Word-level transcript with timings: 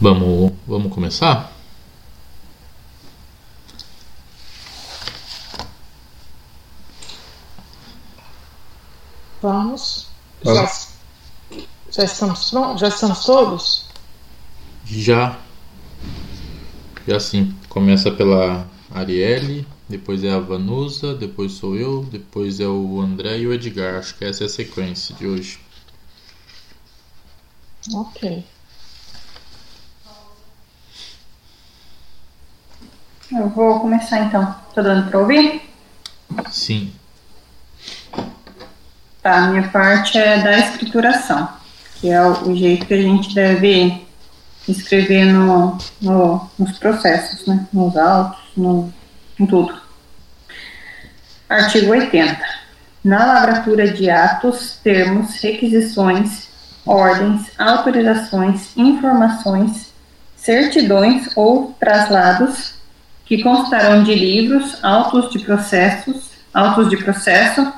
Vamos, 0.00 0.52
vamos 0.66 0.92
começar? 0.92 1.50
Vamos. 9.40 10.06
Já, 10.44 10.70
já, 11.90 12.04
estamos 12.04 12.50
prontos? 12.50 12.80
Já 12.80 12.88
estamos 12.88 13.24
todos? 13.24 13.86
Já. 14.84 15.38
Já 17.08 17.18
sim. 17.18 17.56
Começa 17.70 18.10
pela 18.10 18.68
Arielle, 18.90 19.66
depois 19.88 20.22
é 20.24 20.32
a 20.32 20.40
Vanusa, 20.40 21.14
depois 21.14 21.52
sou 21.52 21.74
eu, 21.74 22.04
depois 22.04 22.60
é 22.60 22.68
o 22.68 23.00
André 23.00 23.38
e 23.38 23.46
o 23.46 23.52
Edgar. 23.54 23.98
Acho 23.98 24.14
que 24.16 24.26
essa 24.26 24.44
é 24.44 24.46
a 24.46 24.50
sequência 24.50 25.14
de 25.14 25.26
hoje. 25.26 25.58
Ok. 27.94 28.44
Eu 33.38 33.50
vou 33.50 33.80
começar 33.80 34.20
então. 34.20 34.54
Tô 34.74 34.82
dando 34.82 35.10
para 35.10 35.20
ouvir? 35.20 35.60
Sim. 36.50 36.90
Tá, 39.22 39.44
a 39.44 39.46
minha 39.48 39.68
parte 39.68 40.16
é 40.16 40.42
da 40.42 40.58
escrituração, 40.58 41.46
que 41.96 42.08
é 42.08 42.22
o, 42.22 42.48
o 42.48 42.56
jeito 42.56 42.86
que 42.86 42.94
a 42.94 43.02
gente 43.02 43.34
deve 43.34 44.06
escrever 44.66 45.26
no, 45.26 45.76
no, 46.00 46.48
nos 46.58 46.78
processos, 46.78 47.46
né? 47.46 47.66
Nos 47.72 47.94
autos, 47.96 48.40
no, 48.56 48.92
em 49.38 49.44
tudo. 49.44 49.78
Artigo 51.46 51.90
80. 51.90 52.38
Na 53.04 53.26
lavratura 53.26 53.92
de 53.92 54.08
atos, 54.08 54.80
termos, 54.82 55.42
requisições, 55.42 56.48
ordens, 56.86 57.50
autorizações, 57.58 58.74
informações, 58.76 59.92
certidões 60.36 61.28
ou 61.36 61.76
traslados 61.78 62.75
que 63.26 63.42
constarão 63.42 64.04
de 64.04 64.14
livros, 64.14 64.82
autos 64.82 65.30
de 65.30 65.40
processos, 65.40 66.30
autos 66.54 66.88
de 66.88 66.96
processo 66.96 67.72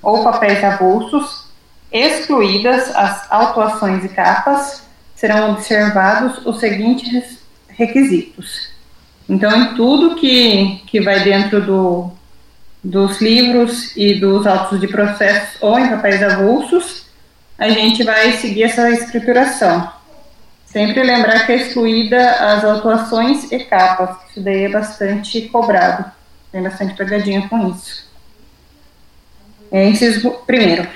ou 0.00 0.24
papéis 0.24 0.62
avulsos, 0.64 1.44
excluídas 1.92 2.94
as 2.96 3.30
autuações 3.30 4.04
e 4.04 4.08
capas, 4.08 4.82
serão 5.14 5.52
observados 5.52 6.44
os 6.46 6.58
seguintes 6.58 7.38
requisitos. 7.68 8.70
Então, 9.28 9.50
em 9.50 9.74
tudo 9.74 10.16
que, 10.16 10.82
que 10.86 11.00
vai 11.00 11.20
dentro 11.20 11.60
do, 11.60 12.10
dos 12.82 13.20
livros 13.20 13.96
e 13.96 14.18
dos 14.18 14.46
autos 14.46 14.80
de 14.80 14.88
processo 14.88 15.58
ou 15.60 15.78
em 15.78 15.88
papéis 15.88 16.22
avulsos, 16.22 17.06
a 17.58 17.68
gente 17.68 18.02
vai 18.02 18.32
seguir 18.32 18.64
essa 18.64 18.90
escrituração. 18.90 19.88
Sempre 20.72 21.02
lembrar 21.02 21.44
que 21.44 21.52
é 21.52 21.56
excluída 21.56 22.30
as 22.30 22.64
autuações 22.64 23.52
e 23.52 23.58
capas, 23.58 24.16
isso 24.30 24.40
daí 24.40 24.64
é 24.64 24.68
bastante 24.70 25.42
cobrado, 25.50 26.10
tem 26.50 26.62
bastante 26.62 26.94
pegadinha 26.94 27.46
com 27.46 27.68
isso. 27.68 28.10
É, 29.70 29.86
inciso 29.86 30.30
primeiro, 30.46 30.88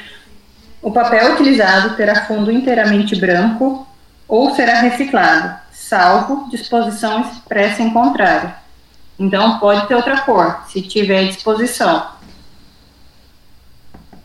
o 0.80 0.90
papel 0.90 1.34
utilizado 1.34 1.94
terá 1.94 2.24
fundo 2.24 2.50
inteiramente 2.50 3.14
branco 3.16 3.86
ou 4.26 4.54
será 4.54 4.80
reciclado, 4.80 5.58
salvo 5.70 6.48
disposição 6.50 7.20
expressa 7.20 7.82
em 7.82 7.90
contrário. 7.90 8.54
Então, 9.18 9.58
pode 9.58 9.86
ter 9.86 9.94
outra 9.94 10.22
cor, 10.22 10.64
se 10.68 10.80
tiver 10.80 11.26
disposição. 11.26 12.12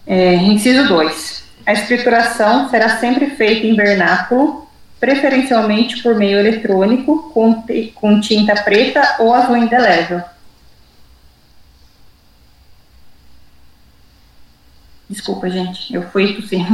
É, 0.08 0.34
inciso 0.34 0.88
2. 0.88 1.44
A 1.66 1.74
escrituração 1.74 2.70
será 2.70 3.00
sempre 3.00 3.32
feita 3.32 3.68
em 3.68 3.76
vernáculo 3.76 4.71
preferencialmente 5.02 6.02
por 6.04 6.16
meio 6.16 6.40
eletrônico, 6.40 7.32
com, 7.34 7.66
com 7.96 8.22
tinta 8.22 8.54
preta 8.62 9.18
ou 9.20 9.34
azul 9.34 9.58
indelével. 9.58 10.22
Desculpa, 15.10 15.50
gente, 15.50 15.94
eu 15.94 16.04
fui 16.12 16.36
tossir. 16.36 16.66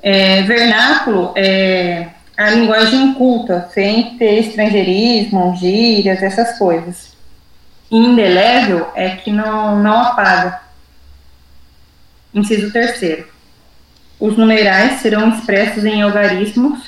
É, 0.00 0.42
vernáculo 0.42 1.32
é 1.34 2.10
a 2.36 2.50
linguagem 2.50 3.14
culta, 3.14 3.68
sem 3.74 4.16
ter 4.16 4.38
estrangeirismo, 4.38 5.56
gírias, 5.56 6.22
essas 6.22 6.56
coisas. 6.56 7.16
Indelével 7.90 8.90
é 8.94 9.16
que 9.16 9.32
não, 9.32 9.82
não 9.82 10.00
apaga. 10.00 10.60
Inciso 12.32 12.72
terceiro. 12.72 13.33
Os 14.24 14.38
numerais 14.38 15.02
serão 15.02 15.28
expressos 15.28 15.84
em 15.84 16.00
algarismos 16.00 16.80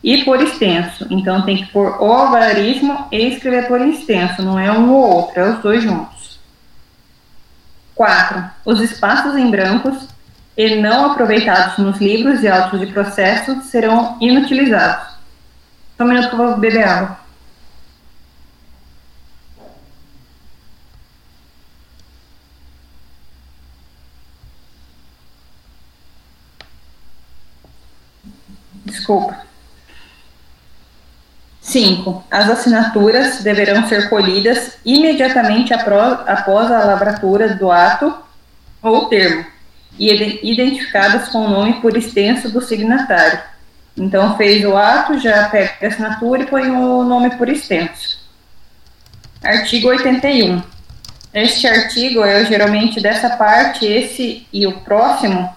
e 0.00 0.24
por 0.24 0.40
extenso. 0.40 1.08
Então 1.10 1.42
tem 1.42 1.56
que 1.56 1.72
pôr 1.72 2.00
o 2.00 2.04
algarismo 2.04 3.08
e 3.10 3.16
escrever 3.30 3.66
por 3.66 3.80
extenso, 3.80 4.42
não 4.42 4.56
é 4.56 4.70
um 4.70 4.88
ou 4.92 5.16
outro, 5.16 5.40
é 5.40 5.50
os 5.50 5.58
dois 5.58 5.82
juntos. 5.82 6.38
4. 7.96 8.44
Os 8.64 8.80
espaços 8.80 9.34
em 9.34 9.50
brancos 9.50 10.06
e 10.56 10.76
não 10.76 11.10
aproveitados 11.10 11.78
nos 11.78 12.00
livros 12.00 12.44
e 12.44 12.48
autos 12.48 12.78
de 12.78 12.86
processo 12.86 13.60
serão 13.62 14.16
inutilizados. 14.20 15.16
Só 15.96 16.04
um 16.04 16.06
minuto 16.06 16.28
que 16.28 16.34
eu 16.34 16.38
vou 16.38 16.58
beber 16.58 16.84
água. 16.84 17.18
Desculpa. 29.08 29.38
5. 31.62 32.24
As 32.30 32.50
assinaturas 32.50 33.42
deverão 33.42 33.88
ser 33.88 34.10
colhidas 34.10 34.76
imediatamente 34.84 35.72
após 35.72 36.70
a 36.70 36.84
lavratura 36.84 37.54
do 37.54 37.70
ato 37.70 38.14
ou 38.82 39.06
termo 39.06 39.46
e 39.98 40.12
identificadas 40.52 41.30
com 41.30 41.38
o 41.38 41.48
nome 41.48 41.80
por 41.80 41.96
extenso 41.96 42.50
do 42.50 42.60
signatário. 42.60 43.40
Então, 43.96 44.36
fez 44.36 44.62
o 44.66 44.76
ato, 44.76 45.18
já 45.18 45.48
pega 45.48 45.72
a 45.82 45.86
assinatura 45.86 46.42
e 46.42 46.46
põe 46.46 46.70
o 46.70 47.02
nome 47.02 47.30
por 47.36 47.48
extenso. 47.48 48.18
Artigo 49.42 49.88
81. 49.88 50.62
Este 51.32 51.66
artigo 51.66 52.22
é 52.22 52.44
geralmente 52.44 53.00
dessa 53.00 53.30
parte, 53.30 53.86
esse 53.86 54.46
e 54.52 54.66
o 54.66 54.80
próximo 54.80 55.56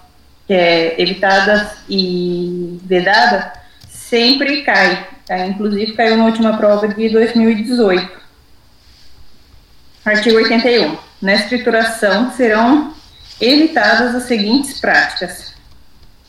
que 0.52 0.56
é 0.56 1.02
evitada 1.02 1.72
e 1.88 2.78
vedada, 2.84 3.54
sempre 3.88 4.64
cai. 4.64 5.08
Tá? 5.26 5.46
Inclusive 5.46 5.94
caiu 5.94 6.18
na 6.18 6.26
última 6.26 6.58
prova 6.58 6.90
de 6.90 7.08
2018. 7.08 8.12
Artigo 10.04 10.36
81. 10.36 10.98
Na 11.22 11.36
escrituração 11.36 12.34
serão 12.34 12.94
evitadas 13.40 14.14
as 14.14 14.24
seguintes 14.24 14.78
práticas: 14.82 15.54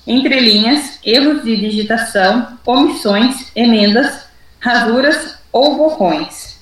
entrelinhas, 0.07 1.01
erros 1.05 1.43
de 1.43 1.57
digitação, 1.57 2.57
omissões, 2.65 3.51
emendas, 3.57 4.29
rasuras 4.61 5.37
ou 5.51 5.77
borrões. 5.77 6.61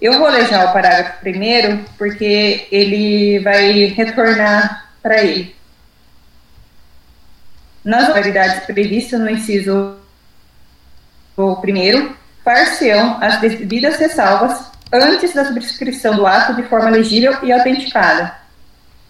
Eu 0.00 0.18
vou 0.18 0.30
ler 0.30 0.48
já 0.48 0.64
o 0.64 0.72
parágrafo 0.72 1.20
primeiro, 1.20 1.84
porque 1.98 2.66
ele 2.72 3.38
vai 3.40 3.84
retornar 3.84 4.92
para 5.02 5.22
ele 5.22 5.56
nas 7.86 8.08
autoridades 8.08 8.64
previstas 8.64 9.20
no 9.20 9.30
inciso 9.30 9.96
primeiro, 11.60 12.16
far-se-ão 12.42 13.18
as 13.22 13.40
devidas 13.40 13.96
ressalvas 13.96 14.72
antes 14.92 15.32
da 15.32 15.44
subscrição 15.44 16.16
do 16.16 16.26
ato 16.26 16.54
de 16.54 16.64
forma 16.64 16.90
legível 16.90 17.36
e 17.44 17.52
autenticada. 17.52 18.34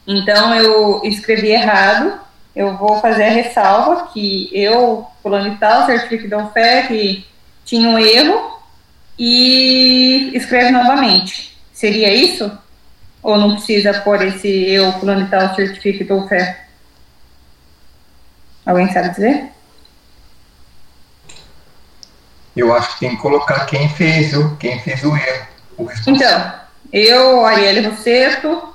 Então, 0.07 0.55
eu 0.55 1.01
escrevi 1.05 1.49
errado, 1.49 2.21
eu 2.55 2.77
vou 2.77 3.01
fazer 3.01 3.25
a 3.25 3.31
ressalva 3.31 4.09
que 4.13 4.51
eu, 4.53 5.07
fulano 5.23 5.57
tal, 5.59 5.87
certifico 5.87 6.29
da 6.29 6.47
fé 6.49 6.83
que 6.83 7.25
tinha 7.65 7.89
um 7.89 7.99
erro 7.99 8.61
e 9.19 10.33
escreve 10.35 10.71
novamente. 10.71 11.57
Seria 11.73 12.13
isso? 12.13 12.51
Ou 13.23 13.39
não 13.39 13.55
precisa 13.55 14.01
pôr 14.01 14.23
esse 14.23 14.49
eu, 14.49 14.93
fulano 14.93 15.29
tal, 15.29 15.55
certifico 15.55 16.05
da 16.05 16.29
fé? 16.29 16.66
Alguém 18.67 18.93
sabe 18.93 19.11
dizer? 19.11 19.53
Eu 22.57 22.75
acho 22.75 22.95
que 22.95 23.01
tem 23.01 23.11
que 23.11 23.23
colocar 23.23 23.65
quem 23.67 23.89
fez, 23.89 24.33
viu? 24.33 24.57
Quem 24.57 24.81
fez 24.81 25.05
o 25.05 25.15
erro. 25.15 25.47
O 25.79 25.89
então, 26.07 26.55
eu, 26.93 27.45
Arielle 27.45 27.87
Rosseto, 27.87 28.75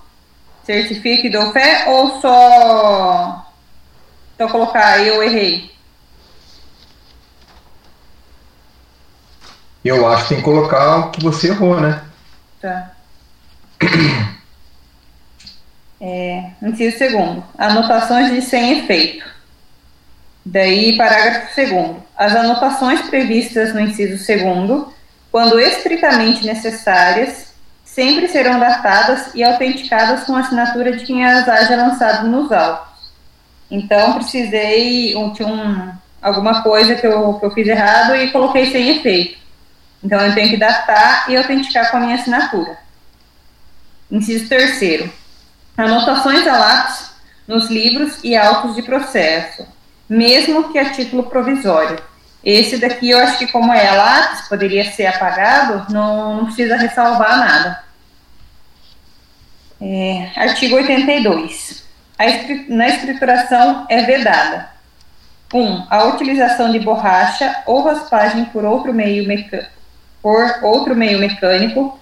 certifique 0.63 1.27
e 1.27 1.31
dou 1.31 1.51
fé 1.51 1.89
ou 1.89 2.21
só, 2.21 3.51
só 4.37 4.47
colocar 4.47 4.99
eu 4.99 5.21
errei? 5.23 5.71
Eu 9.83 10.07
acho 10.07 10.23
que 10.23 10.29
tem 10.29 10.37
que 10.37 10.43
colocar 10.43 10.97
o 10.97 11.11
que 11.11 11.23
você 11.23 11.47
errou, 11.49 11.81
né? 11.81 12.03
Tá. 12.61 12.91
É, 15.99 16.51
inciso 16.61 16.97
segundo. 16.97 17.43
Anotações 17.57 18.31
de 18.31 18.41
sem 18.41 18.79
efeito. 18.79 19.23
Daí, 20.45 20.97
parágrafo 20.97 21.55
2. 21.55 21.97
as 22.17 22.35
anotações 22.35 23.01
previstas 23.01 23.73
no 23.73 23.79
inciso 23.79 24.23
segundo, 24.23 24.91
quando 25.31 25.59
estritamente 25.59 26.45
necessárias, 26.45 27.53
sempre 27.83 28.27
serão 28.27 28.59
datadas 28.59 29.33
e 29.35 29.43
autenticadas 29.43 30.23
com 30.23 30.35
a 30.35 30.39
assinatura 30.39 30.95
de 30.95 31.05
quem 31.05 31.25
as 31.25 31.47
haja 31.47 31.75
lançado 31.75 32.27
nos 32.27 32.51
autos. 32.51 32.91
Então, 33.69 34.13
precisei, 34.15 35.13
tinha 35.33 35.47
um, 35.47 35.91
alguma 36.21 36.63
coisa 36.63 36.95
que 36.95 37.05
eu, 37.05 37.35
que 37.35 37.45
eu 37.45 37.51
fiz 37.51 37.67
errado 37.67 38.15
e 38.15 38.31
coloquei 38.31 38.71
sem 38.71 38.97
efeito. 38.97 39.39
Então, 40.03 40.19
eu 40.19 40.33
tenho 40.33 40.49
que 40.49 40.57
datar 40.57 41.29
e 41.29 41.37
autenticar 41.37 41.91
com 41.91 41.97
a 41.97 41.99
minha 41.99 42.15
assinatura. 42.15 42.77
Inciso 44.09 44.49
terceiro. 44.49 45.11
Anotações 45.77 46.45
a 46.47 46.57
lápis 46.57 47.11
nos 47.47 47.69
livros 47.69 48.19
e 48.23 48.35
autos 48.35 48.75
de 48.75 48.81
processo, 48.81 49.65
mesmo 50.11 50.73
que 50.73 50.77
a 50.77 50.91
título 50.91 51.23
provisório. 51.23 51.97
Esse 52.43 52.77
daqui 52.77 53.11
eu 53.11 53.19
acho 53.19 53.37
que 53.37 53.49
como 53.49 53.71
é 53.71 53.87
a 53.87 53.95
lápis, 53.95 54.49
poderia 54.49 54.83
ser 54.91 55.05
apagado, 55.05 55.93
não, 55.93 56.35
não 56.35 56.45
precisa 56.47 56.75
ressalvar 56.75 57.39
nada. 57.39 57.83
É, 59.79 60.29
artigo 60.35 60.75
82 60.75 61.85
na 62.67 62.89
escrituração 62.89 63.87
é 63.89 64.03
vedada. 64.03 64.69
1. 65.53 65.59
Um, 65.59 65.87
a 65.89 66.03
utilização 66.05 66.71
de 66.71 66.79
borracha 66.79 67.63
ou 67.65 67.81
raspagem 67.81 68.45
por 68.45 68.65
outro 68.65 68.93
meio, 68.93 69.25
por 70.21 70.63
outro 70.63 70.93
meio 70.93 71.19
mecânico, 71.19 71.97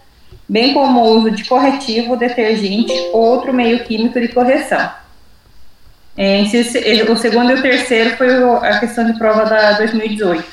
bem 0.47 0.73
como 0.73 0.99
o 0.99 1.17
uso 1.19 1.31
de 1.31 1.45
corretivo, 1.45 2.17
detergente 2.17 2.91
ou 3.13 3.21
outro 3.21 3.53
meio 3.53 3.83
químico 3.83 4.19
de 4.19 4.29
correção. 4.29 4.91
É, 6.17 6.41
o 7.09 7.15
segundo 7.15 7.51
e 7.51 7.55
o 7.55 7.61
terceiro 7.61 8.17
foi 8.17 8.29
a 8.67 8.79
questão 8.79 9.05
de 9.05 9.17
prova 9.17 9.45
da 9.45 9.73
2018. 9.73 10.43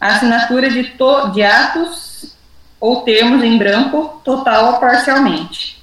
A 0.00 0.14
assinatura 0.14 0.70
de, 0.70 0.84
to, 0.84 1.30
de 1.32 1.42
atos 1.42 2.36
ou 2.80 3.02
termos 3.02 3.42
em 3.42 3.58
branco, 3.58 4.20
total 4.24 4.72
ou 4.72 4.80
parcialmente. 4.80 5.82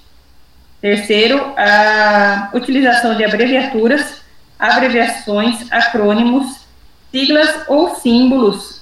Terceiro, 0.82 1.54
a 1.58 2.50
utilização 2.54 3.16
de 3.16 3.24
abreviaturas, 3.24 4.22
abreviações, 4.58 5.72
acrônimos, 5.72 6.66
siglas 7.12 7.50
ou 7.68 7.96
símbolos, 7.96 8.82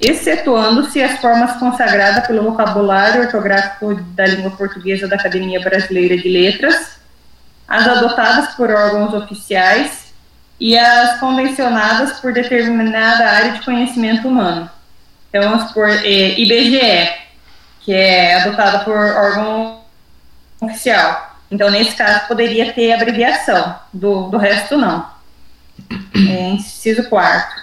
excetuando-se 0.00 1.02
as 1.02 1.20
formas 1.20 1.56
consagradas 1.58 2.26
pelo 2.26 2.42
vocabulário 2.42 3.22
ortográfico 3.22 3.94
da 3.94 4.26
língua 4.26 4.50
portuguesa 4.50 5.06
da 5.06 5.16
Academia 5.16 5.60
Brasileira 5.60 6.16
de 6.16 6.28
Letras, 6.28 6.98
as 7.66 7.88
adotadas 7.88 8.54
por 8.54 8.70
órgãos 8.70 9.14
oficiais 9.14 10.12
e 10.60 10.78
as 10.78 11.18
convencionadas 11.18 12.20
por 12.20 12.32
determinada 12.32 13.28
área 13.28 13.52
de 13.52 13.62
conhecimento 13.62 14.28
humano. 14.28 14.70
Então, 15.28 15.50
vamos 15.50 15.72
por 15.72 15.88
é, 15.88 16.38
IBGE, 16.38 17.12
que 17.80 17.92
é 17.92 18.36
adotada 18.36 18.80
por 18.80 18.96
órgão 18.96 19.80
oficial. 20.60 21.36
Então, 21.50 21.70
nesse 21.70 21.96
caso, 21.96 22.26
poderia 22.26 22.72
ter 22.72 22.92
abreviação, 22.92 23.74
do, 23.92 24.28
do 24.28 24.38
resto, 24.38 24.76
não. 24.76 25.06
É, 26.14 26.50
inciso 26.50 27.08
quarto. 27.08 27.62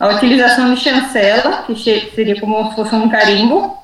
A 0.00 0.08
utilização 0.08 0.74
de 0.74 0.80
chancela, 0.80 1.62
que 1.62 1.74
seria 2.14 2.40
como 2.40 2.70
se 2.70 2.76
fosse 2.76 2.94
um 2.94 3.08
carimbo, 3.08 3.76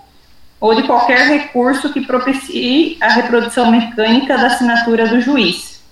ou 0.60 0.74
de 0.74 0.82
qualquer 0.84 1.26
recurso 1.28 1.92
que 1.92 2.06
propicie 2.06 2.96
a 3.00 3.08
reprodução 3.08 3.70
mecânica 3.70 4.36
da 4.36 4.46
assinatura 4.46 5.06
do 5.08 5.20
juiz. 5.20 5.82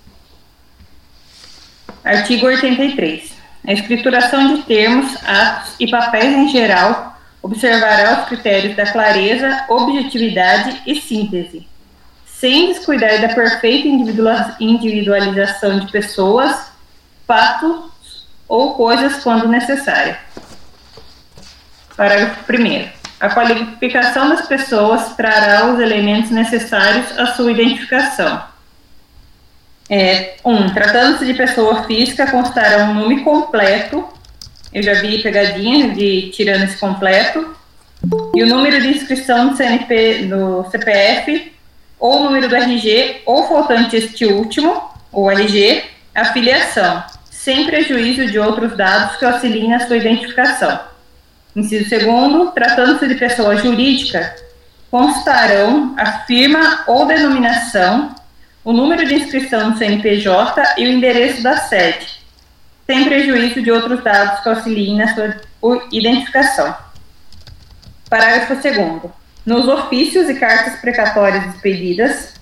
Artigo 2.03 2.47
83. 2.47 3.33
A 3.65 3.73
escrituração 3.73 4.55
de 4.55 4.63
termos, 4.63 5.15
atos 5.25 5.75
e 5.79 5.89
papéis 5.89 6.35
em 6.35 6.49
geral 6.49 7.17
observará 7.41 8.21
os 8.21 8.29
critérios 8.29 8.75
da 8.75 8.91
clareza, 8.91 9.65
objetividade 9.69 10.81
e 10.85 10.95
síntese 10.95 11.67
sem 12.43 12.73
descuidar 12.73 13.21
da 13.21 13.29
perfeita 13.29 13.87
individualização 14.59 15.79
de 15.79 15.89
pessoas, 15.89 16.73
fatos 17.25 18.27
ou 18.49 18.73
coisas 18.73 19.23
quando 19.23 19.47
necessário. 19.47 20.17
Parágrafo 21.95 22.43
1. 22.51 23.02
A 23.23 23.29
qualificação 23.29 24.27
das 24.27 24.45
pessoas 24.49 25.15
trará 25.15 25.71
os 25.71 25.79
elementos 25.79 26.29
necessários 26.29 27.17
à 27.17 27.27
sua 27.27 27.53
identificação. 27.53 28.43
1. 29.89 29.95
É, 29.95 30.35
um, 30.43 30.69
Tratando-se 30.73 31.25
de 31.25 31.33
pessoa 31.33 31.85
física, 31.85 32.29
constará 32.29 32.83
um 32.83 32.93
nome 32.95 33.21
completo. 33.21 34.05
Eu 34.73 34.83
já 34.83 34.95
vi 34.95 35.23
pegadinha 35.23 35.93
de 35.93 36.31
tirando 36.31 36.63
esse 36.63 36.75
completo. 36.75 37.55
E 38.35 38.43
o 38.43 38.45
número 38.45 38.81
de 38.81 38.89
inscrição 38.89 39.47
do 39.47 39.55
CNP, 39.55 40.23
no 40.23 40.69
CPF 40.69 41.53
ou 41.97 42.19
o 42.19 42.23
número 42.25 42.49
do 42.49 42.55
RG, 42.57 43.21
ou 43.25 43.47
faltante 43.47 43.95
este 43.95 44.25
último, 44.25 44.83
o 45.13 45.31
RG, 45.31 45.81
a 46.13 46.25
filiação, 46.25 47.01
sem 47.31 47.67
prejuízo 47.67 48.25
de 48.25 48.37
outros 48.37 48.75
dados 48.75 49.15
que 49.15 49.23
auxiliem 49.23 49.69
na 49.69 49.79
sua 49.87 49.95
identificação. 49.95 50.91
Inciso 51.55 51.87
segundo, 51.87 52.51
tratando-se 52.51 53.07
de 53.07 53.15
pessoa 53.15 53.55
jurídica, 53.57 54.35
constarão 54.89 55.95
a 55.97 56.19
firma 56.21 56.83
ou 56.87 57.05
denominação, 57.05 58.15
o 58.63 58.73
número 58.73 59.05
de 59.05 59.15
inscrição 59.15 59.69
no 59.69 59.77
CNPJ 59.77 60.75
e 60.77 60.85
o 60.85 60.91
endereço 60.91 61.43
da 61.43 61.57
sede, 61.57 62.07
sem 62.85 63.05
prejuízo 63.05 63.61
de 63.61 63.71
outros 63.71 64.03
dados 64.03 64.41
que 64.41 64.49
auxiliem 64.49 64.97
na 64.97 65.13
sua 65.13 65.87
identificação. 65.91 66.75
Parágrafo 68.09 68.55
2 68.55 69.11
nos 69.45 69.67
ofícios 69.67 70.29
e 70.29 70.35
cartas 70.35 70.79
precatórias 70.79 71.45
expedidas, 71.53 72.33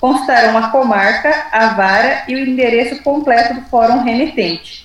constarão 0.00 0.58
a 0.58 0.70
comarca, 0.70 1.46
a 1.52 1.68
vara 1.74 2.24
e 2.26 2.34
o 2.34 2.38
endereço 2.38 3.00
completo 3.02 3.54
do 3.54 3.62
fórum 3.66 4.02
remetente, 4.02 4.81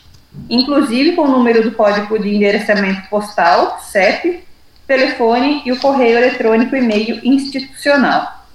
inclusive 0.50 1.14
com 1.14 1.24
o 1.24 1.32
número 1.32 1.64
do 1.64 1.72
código 1.72 2.18
de 2.20 2.34
endereçamento 2.34 3.08
postal, 3.10 3.80
CEP, 3.82 4.44
telefone 4.88 5.62
e 5.66 5.72
o 5.72 5.80
correio 5.80 6.18
eletrônico 6.18 6.76
e 6.76 6.80
e-mail 6.80 7.20
institucional. 7.24 8.46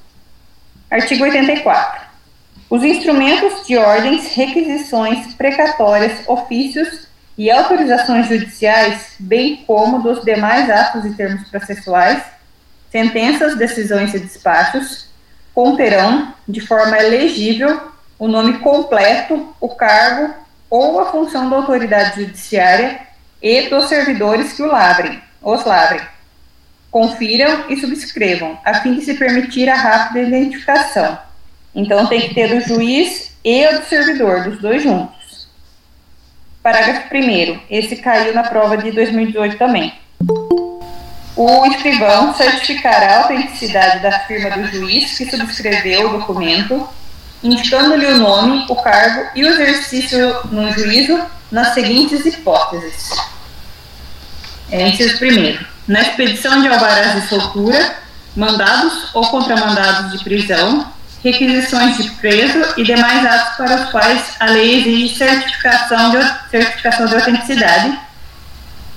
Artigo 0.91 1.25
84. 1.25 2.03
Os 2.71 2.83
instrumentos 2.83 3.67
de 3.67 3.77
ordens, 3.77 4.35
requisições, 4.35 5.35
precatórias, 5.35 6.27
ofícios 6.27 7.07
e 7.37 7.51
autorizações 7.51 8.29
judiciais, 8.29 9.15
bem 9.19 9.65
como 9.67 10.03
dos 10.03 10.23
demais 10.25 10.71
atos 10.71 11.05
e 11.05 11.15
termos 11.15 11.49
processuais, 11.49 12.23
sentenças, 12.91 13.57
decisões 13.57 14.15
e 14.15 14.19
despachos 14.19 15.11
conterão, 15.55 16.35
de 16.49 16.61
forma 16.61 16.97
legível, 16.97 17.93
o 18.19 18.27
nome 18.27 18.59
completo, 18.59 19.55
o 19.61 19.69
cargo 19.69 20.35
ou 20.73 20.99
a 21.01 21.13
função 21.13 21.51
da 21.51 21.57
autoridade 21.57 22.23
judiciária 22.23 22.99
e 23.43 23.69
dos 23.69 23.91
servidores 23.91 24.55
que 24.55 24.63
o 24.63 24.67
lavrem, 24.67 25.23
os 25.43 25.63
lavrem. 25.67 26.01
Confiram 26.91 27.69
e 27.69 27.77
subscrevam, 27.79 28.59
a 28.65 28.81
fim 28.81 28.95
de 28.95 29.03
se 29.03 29.13
permitir 29.19 29.69
a 29.69 29.75
rápida 29.75 30.21
identificação. 30.21 31.19
Então 31.75 32.07
tem 32.07 32.23
que 32.23 32.35
ter 32.35 32.49
do 32.49 32.67
juiz 32.67 33.37
e 33.45 33.67
o 33.67 33.81
do 33.81 33.85
servidor, 33.85 34.45
dos 34.45 34.63
dois 34.63 34.83
juntos. 34.83 35.47
Parágrafo 36.63 37.15
1 37.15 37.61
Esse 37.69 37.97
caiu 37.97 38.33
na 38.33 38.45
prova 38.45 38.79
de 38.79 38.93
2018 38.93 39.59
também. 39.59 39.93
O 41.37 41.67
escrivão 41.67 42.33
certificará 42.33 43.17
a 43.17 43.23
autenticidade 43.25 44.01
da 44.01 44.21
firma 44.21 44.49
do 44.51 44.67
juiz 44.69 45.19
que 45.19 45.31
subscreveu 45.31 46.09
o 46.09 46.19
documento, 46.19 46.89
indicando-lhe 47.43 48.07
o 48.07 48.19
nome, 48.19 48.65
o 48.69 48.77
cargo 48.77 49.29
e 49.35 49.45
o 49.45 49.49
exercício 49.49 50.37
no 50.51 50.73
juízo 50.73 51.21
nas 51.51 51.75
seguintes 51.75 52.25
hipóteses. 52.25 53.11
É, 54.71 54.89
inciso 54.89 55.19
primeiro. 55.19 55.67
Na 55.87 56.01
expedição 56.01 56.63
de 56.63 56.69
alvarás 56.69 57.21
de 57.21 57.29
soltura, 57.29 57.97
mandados 58.35 59.09
ou 59.13 59.27
contramandados 59.27 60.13
de 60.13 60.25
prisão, 60.25 60.91
requisições 61.23 61.97
de 61.99 62.11
preso 62.13 62.75
e 62.77 62.85
demais 62.85 63.25
atos 63.25 63.57
para 63.57 63.75
os 63.77 63.91
quais 63.91 64.23
a 64.41 64.47
lei 64.47 64.81
exige 64.81 65.17
certificação 65.17 66.11
de, 66.11 66.51
certificação 66.51 67.07
de 67.07 67.15
autenticidade 67.15 67.99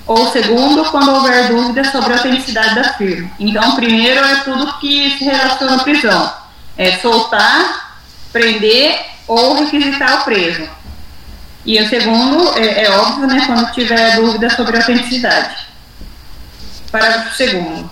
ou 0.08 0.32
segundo, 0.32 0.86
quando 0.92 1.12
houver 1.12 1.48
dúvida 1.48 1.84
sobre 1.86 2.14
a 2.14 2.18
autenticidade 2.18 2.76
da 2.76 2.94
firma. 2.94 3.30
Então, 3.40 3.76
primeiro 3.76 4.24
é 4.24 4.36
tudo 4.42 4.78
que 4.80 5.18
se 5.18 5.24
relaciona 5.24 5.78
à 5.78 5.80
prisão. 5.80 6.32
É 6.78 6.98
soltar, 7.00 7.95
prender 8.36 9.00
ou 9.26 9.56
requisitar 9.56 10.22
o 10.22 10.26
preso. 10.26 10.68
E 11.66 11.82
o 11.82 11.88
segundo, 11.88 12.58
é, 12.58 12.84
é 12.84 12.92
óbvio, 12.92 13.28
né, 13.28 13.42
quando 13.48 13.72
tiver 13.72 14.18
dúvida 14.18 14.50
sobre 14.50 14.76
a 14.76 14.82
autenticidade. 14.82 15.56
Parágrafo 16.92 17.34
segundo. 17.38 17.90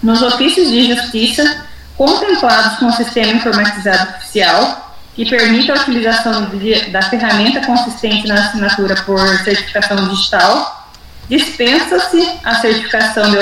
Nos 0.00 0.22
ofícios 0.22 0.68
de 0.68 0.94
justiça 0.94 1.66
contemplados 1.96 2.78
com 2.78 2.86
o 2.86 2.92
sistema 2.92 3.32
informatizado 3.32 4.16
oficial, 4.16 4.96
que 5.16 5.28
permita 5.28 5.72
a 5.72 5.76
utilização 5.76 6.44
de, 6.50 6.90
da 6.90 7.02
ferramenta 7.02 7.60
consistente 7.66 8.28
na 8.28 8.34
assinatura 8.34 8.94
por 9.02 9.20
certificação 9.40 10.08
digital, 10.08 10.88
dispensa-se 11.28 12.28
a 12.44 12.54
certificação 12.60 13.28
de 13.30 13.38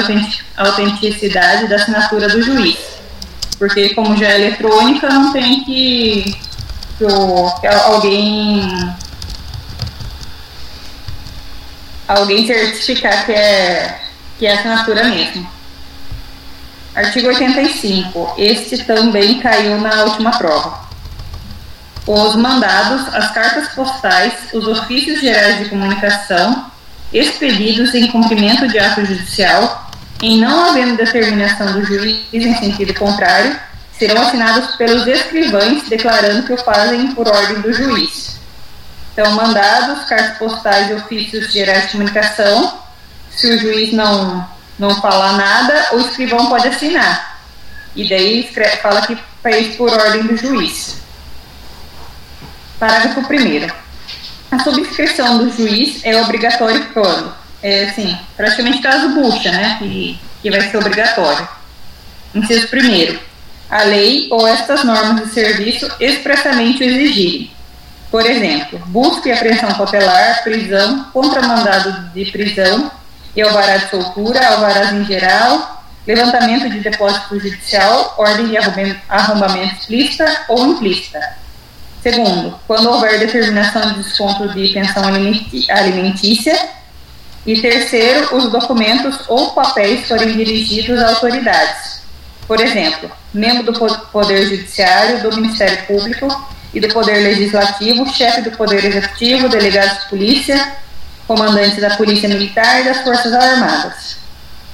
autenticidade 0.56 1.68
da 1.68 1.76
assinatura 1.76 2.28
do 2.28 2.42
juiz, 2.42 2.78
porque 3.62 3.90
como 3.90 4.16
já 4.16 4.26
é 4.26 4.40
eletrônica, 4.40 5.08
não 5.08 5.32
tem 5.32 5.62
que, 5.62 6.36
que, 6.98 7.66
alguém 7.68 8.92
alguém 12.08 12.44
certificar 12.44 13.24
que 13.24 13.30
é, 13.30 14.00
que 14.36 14.46
é 14.46 14.54
assinatura 14.54 15.04
mesmo. 15.04 15.48
Artigo 16.92 17.28
85. 17.28 18.34
Este 18.36 18.78
também 18.78 19.38
caiu 19.38 19.80
na 19.80 20.06
última 20.06 20.32
prova. 20.32 20.80
Os 22.04 22.34
mandados, 22.34 23.14
as 23.14 23.30
cartas 23.30 23.68
postais, 23.68 24.32
os 24.52 24.66
ofícios 24.66 25.20
gerais 25.20 25.60
de 25.60 25.70
comunicação, 25.70 26.66
expedidos 27.12 27.94
em 27.94 28.08
cumprimento 28.08 28.66
de 28.66 28.80
ato 28.80 29.04
judicial, 29.04 29.91
em 30.22 30.40
não 30.40 30.70
havendo 30.70 30.96
determinação 30.96 31.72
do 31.72 31.84
juiz 31.84 32.24
em 32.32 32.56
sentido 32.56 32.94
contrário, 32.94 33.58
serão 33.98 34.22
assinados 34.22 34.76
pelos 34.76 35.04
escrivães, 35.06 35.88
declarando 35.88 36.44
que 36.44 36.52
o 36.52 36.58
fazem 36.58 37.12
por 37.12 37.26
ordem 37.28 37.60
do 37.60 37.72
juiz. 37.72 38.40
Então, 39.12 39.32
mandados, 39.32 40.04
cartas 40.04 40.38
postais 40.38 40.90
e 40.90 40.94
ofícios 40.94 41.52
gerais 41.52 41.86
de 41.86 41.92
comunicação, 41.92 42.78
se 43.30 43.50
o 43.50 43.58
juiz 43.58 43.92
não, 43.92 44.48
não 44.78 45.00
falar 45.00 45.32
nada, 45.32 45.88
o 45.92 46.00
escrivão 46.00 46.46
pode 46.46 46.68
assinar. 46.68 47.40
E 47.94 48.08
daí 48.08 48.44
escreve, 48.44 48.76
fala 48.76 49.02
que 49.02 49.18
fez 49.42 49.76
por 49.76 49.92
ordem 49.92 50.22
do 50.22 50.36
juiz. 50.36 50.98
Parágrafo 52.78 53.20
1. 53.20 53.70
A 54.52 54.58
subscrição 54.62 55.38
do 55.38 55.50
juiz 55.50 56.00
é 56.04 56.16
obrigatória 56.20 56.80
quando? 56.94 57.41
É 57.62 57.84
assim, 57.84 58.16
praticamente 58.36 58.80
caso 58.80 59.10
bucha, 59.10 59.50
né? 59.52 59.76
Que, 59.78 60.18
que 60.42 60.50
vai 60.50 60.60
ser 60.62 60.76
obrigatório. 60.78 61.48
Inciso 62.34 62.68
1. 62.74 63.18
A 63.70 63.84
lei 63.84 64.28
ou 64.30 64.46
estas 64.46 64.84
normas 64.84 65.24
de 65.24 65.32
serviço 65.32 65.90
expressamente 66.00 66.82
o 66.82 66.86
exigirem. 66.86 67.50
Por 68.10 68.26
exemplo, 68.26 68.78
busca 68.86 69.28
e 69.28 69.32
apreensão 69.32 69.72
cautelar, 69.72 70.42
prisão, 70.42 71.06
contramandado 71.12 72.10
de 72.12 72.30
prisão 72.30 72.90
e 73.34 73.40
alvará 73.40 73.78
de 73.78 73.88
soltura, 73.88 74.46
alvarás 74.46 74.92
em 74.92 75.04
geral, 75.06 75.82
levantamento 76.06 76.68
de 76.68 76.80
depósito 76.80 77.40
judicial, 77.40 78.14
ordem 78.18 78.48
de 78.48 78.58
arrombamento 79.08 79.76
explícita 79.76 80.44
ou 80.48 80.66
implícita 80.66 81.42
Segundo, 82.02 82.58
quando 82.66 82.90
houver 82.90 83.20
determinação 83.20 83.92
de 83.92 84.02
desconto 84.02 84.48
de 84.48 84.72
pensão 84.72 85.04
alimentícia. 85.04 86.58
E 87.46 87.60
terceiro, 87.60 88.36
os 88.36 88.50
documentos 88.50 89.16
ou 89.28 89.50
papéis 89.50 90.06
forem 90.06 90.36
dirigidos 90.36 90.98
a 91.00 91.08
autoridades. 91.08 92.02
Por 92.46 92.60
exemplo, 92.60 93.10
membro 93.34 93.72
do 93.72 93.78
Poder 94.12 94.46
Judiciário, 94.46 95.22
do 95.22 95.36
Ministério 95.36 95.86
Público 95.86 96.28
e 96.72 96.80
do 96.80 96.88
Poder 96.88 97.18
Legislativo, 97.18 98.06
chefe 98.14 98.42
do 98.42 98.52
Poder 98.52 98.84
Executivo, 98.84 99.48
delegados 99.48 100.02
de 100.02 100.08
polícia, 100.08 100.72
comandante 101.26 101.80
da 101.80 101.96
Polícia 101.96 102.28
Militar 102.28 102.80
e 102.80 102.84
das 102.84 102.98
Forças 103.02 103.32
Armadas. 103.32 104.16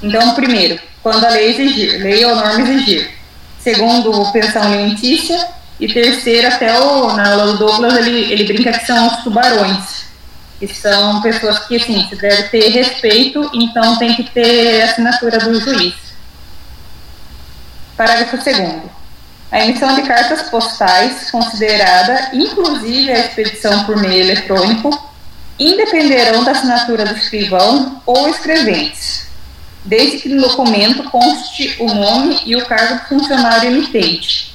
Então, 0.02 0.34
primeiro, 0.34 0.78
quando 1.02 1.24
a 1.24 1.30
lei 1.30 1.50
exigir, 1.50 2.02
lei 2.02 2.24
ou 2.24 2.36
norma 2.36 2.60
exigir. 2.60 3.10
Segundo, 3.60 4.30
pensão 4.32 4.62
alimentícia. 4.62 5.58
E 5.80 5.86
terceiro, 5.86 6.48
até 6.48 6.78
o, 6.80 7.12
na 7.12 7.30
aula 7.30 7.52
do 7.52 7.58
Douglas, 7.58 7.96
ele, 7.98 8.32
ele 8.32 8.44
brinca 8.44 8.76
que 8.76 8.84
são 8.84 9.06
os 9.06 9.22
tubarões. 9.22 10.06
São 10.66 11.22
pessoas 11.22 11.60
que, 11.60 11.76
assim, 11.76 12.08
você 12.08 12.16
deve 12.16 12.42
ter 12.44 12.68
respeito, 12.70 13.48
então 13.54 13.96
tem 13.96 14.14
que 14.14 14.24
ter 14.24 14.82
assinatura 14.82 15.38
do 15.38 15.60
juiz. 15.60 15.94
Parágrafo 17.96 18.36
2 18.36 18.58
A 19.52 19.60
emissão 19.60 19.94
de 19.94 20.02
cartas 20.02 20.50
postais, 20.50 21.30
considerada 21.30 22.30
inclusive 22.32 23.12
a 23.12 23.20
expedição 23.20 23.84
por 23.84 23.96
meio 23.96 24.22
eletrônico, 24.22 24.90
independerão 25.58 26.44
da 26.44 26.52
assinatura 26.52 27.04
do 27.06 27.16
escrivão 27.16 28.02
ou 28.04 28.28
escreventes, 28.28 29.26
desde 29.84 30.18
que 30.18 30.28
no 30.28 30.42
documento 30.42 31.04
conste 31.10 31.76
o 31.80 31.86
nome 31.92 32.40
e 32.46 32.56
o 32.56 32.66
cargo 32.66 32.94
do 32.94 33.08
funcionário 33.08 33.70
emitente, 33.70 34.54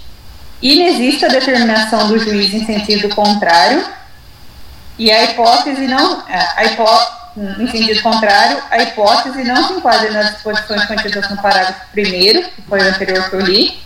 inexista 0.62 1.28
determinação 1.28 2.08
do 2.08 2.20
juiz 2.20 2.54
em 2.54 2.66
sentido 2.66 3.10
contrário 3.10 3.86
e 4.98 5.12
a 5.12 5.24
hipótese 5.24 5.88
não 5.88 6.24
a 6.28 6.66
hipó, 6.66 7.32
em 7.60 7.68
sentido 7.68 8.02
contrário 8.02 8.62
a 8.70 8.84
hipótese 8.84 9.44
não 9.44 9.68
se 9.68 9.74
enquadra 9.74 10.12
nas 10.12 10.34
disposições 10.34 10.86
contidas 10.86 11.30
no 11.30 11.42
parágrafo 11.42 11.82
1 11.98 12.02
que 12.02 12.62
foi 12.68 12.80
o 12.80 12.88
anterior 12.90 13.30
que 13.30 13.36
eu 13.36 13.42
li 13.42 13.84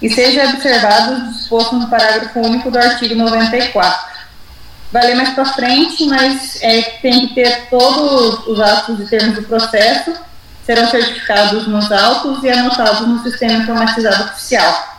e 0.00 0.08
seja 0.08 0.48
observado 0.50 1.14
o 1.14 1.32
disposto 1.32 1.74
no 1.76 1.88
parágrafo 1.88 2.40
único 2.40 2.70
do 2.70 2.78
artigo 2.78 3.14
94 3.14 4.18
vai 4.90 5.06
ler 5.06 5.16
mais 5.16 5.30
para 5.30 5.44
frente 5.44 6.06
mas 6.06 6.62
é, 6.62 6.82
tem 7.02 7.28
que 7.28 7.34
ter 7.34 7.68
todos 7.68 8.46
os 8.46 8.60
atos 8.60 9.00
e 9.00 9.06
termos 9.06 9.34
do 9.34 9.42
processo 9.42 10.28
serão 10.68 10.86
certificados 10.90 11.66
nos 11.66 11.90
autos 11.90 12.44
e 12.44 12.50
anotados 12.50 13.08
no 13.08 13.22
sistema 13.22 13.54
informatizado 13.54 14.24
oficial. 14.24 14.98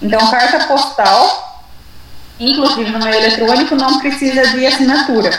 Então, 0.00 0.30
carta 0.30 0.66
postal, 0.66 1.53
inclusive 2.38 2.90
no 2.90 2.98
meio 2.98 3.16
eletrônico, 3.16 3.76
não 3.76 3.98
precisa 3.98 4.46
de 4.48 4.66
assinatura. 4.66 5.30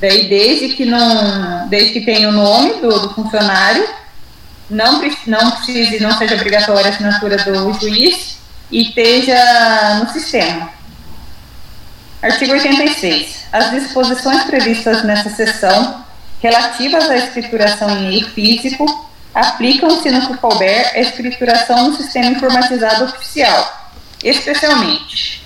Daí, 0.00 0.28
desde 0.28 0.70
que 0.70 0.84
não, 0.84 1.68
desde 1.68 1.92
que 1.92 2.00
tenha 2.00 2.28
o 2.28 2.32
nome 2.32 2.74
do, 2.80 2.88
do 2.88 3.14
funcionário, 3.14 3.88
não, 4.68 5.00
não 5.26 5.50
precise, 5.52 6.00
não 6.00 6.16
seja 6.18 6.34
obrigatória 6.34 6.86
a 6.86 6.88
assinatura 6.94 7.36
do 7.36 7.72
juiz 7.74 8.36
e 8.70 8.82
esteja 8.82 10.00
no 10.00 10.10
sistema. 10.10 10.70
Artigo 12.22 12.52
86. 12.52 13.46
As 13.52 13.70
disposições 13.70 14.44
previstas 14.44 15.04
nessa 15.04 15.28
seção, 15.30 16.04
relativas 16.40 17.10
à 17.10 17.16
escrituração 17.16 17.90
em 17.90 18.08
meio 18.08 18.30
físico, 18.30 19.10
aplicam-se 19.34 20.10
no 20.10 20.26
que 20.26 20.36
couber 20.38 20.92
a 20.94 21.00
escrituração 21.00 21.88
no 21.88 21.96
sistema 21.96 22.26
informatizado 22.26 23.04
oficial, 23.04 23.92
especialmente, 24.22 25.41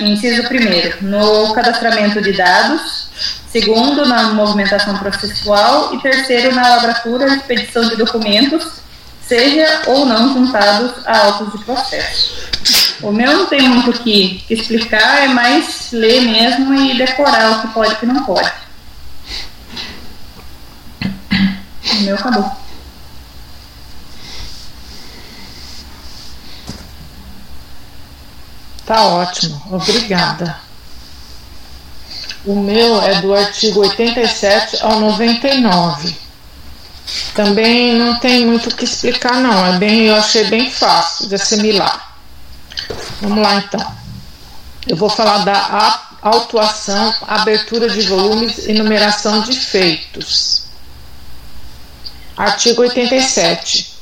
inciso 0.00 0.46
primeiro, 0.48 0.98
no 1.02 1.52
cadastramento 1.52 2.20
de 2.20 2.32
dados, 2.32 3.08
segundo, 3.48 4.06
na 4.06 4.32
movimentação 4.34 4.96
processual 4.98 5.94
e 5.94 5.98
terceiro, 6.00 6.54
na 6.54 6.68
lavratura 6.68 7.28
e 7.28 7.36
expedição 7.36 7.88
de 7.88 7.96
documentos, 7.96 8.80
seja 9.20 9.82
ou 9.86 10.06
não 10.06 10.32
juntados 10.32 11.06
a 11.06 11.26
autos 11.26 11.52
de 11.52 11.64
processo. 11.64 12.50
O 13.02 13.12
meu 13.12 13.32
não 13.32 13.46
tem 13.46 13.62
muito 13.68 13.90
o 13.90 14.02
que 14.02 14.44
explicar, 14.50 15.24
é 15.24 15.28
mais 15.28 15.88
ler 15.92 16.20
mesmo 16.22 16.74
e 16.74 16.98
decorar 16.98 17.50
o 17.52 17.60
que 17.62 17.68
pode 17.68 17.92
e 17.92 17.94
o 17.94 17.98
que 17.98 18.06
não 18.06 18.24
pode. 18.24 18.52
O 21.92 22.02
meu 22.02 22.14
acabou. 22.16 22.60
Tá 28.90 29.04
ótimo, 29.04 29.62
obrigada. 29.70 30.58
O 32.44 32.56
meu 32.56 33.00
é 33.00 33.20
do 33.20 33.32
artigo 33.32 33.82
87 33.82 34.82
ao 34.82 34.98
99. 34.98 36.16
Também 37.32 37.94
não 37.94 38.18
tem 38.18 38.44
muito 38.44 38.68
o 38.68 38.74
que 38.74 38.84
explicar, 38.84 39.34
não. 39.34 39.64
É 39.64 39.78
bem, 39.78 40.06
eu 40.06 40.16
achei 40.16 40.42
bem 40.46 40.68
fácil 40.72 41.28
de 41.28 41.36
assimilar. 41.36 42.16
Vamos 43.20 43.40
lá 43.40 43.58
então. 43.58 43.94
Eu 44.88 44.96
vou 44.96 45.08
falar 45.08 45.44
da 45.44 46.00
autuação, 46.20 47.14
abertura 47.28 47.88
de 47.88 48.02
volumes 48.08 48.66
e 48.66 48.72
numeração 48.72 49.42
de 49.42 49.56
feitos. 49.56 50.64
Artigo 52.36 52.82
87. 52.82 53.94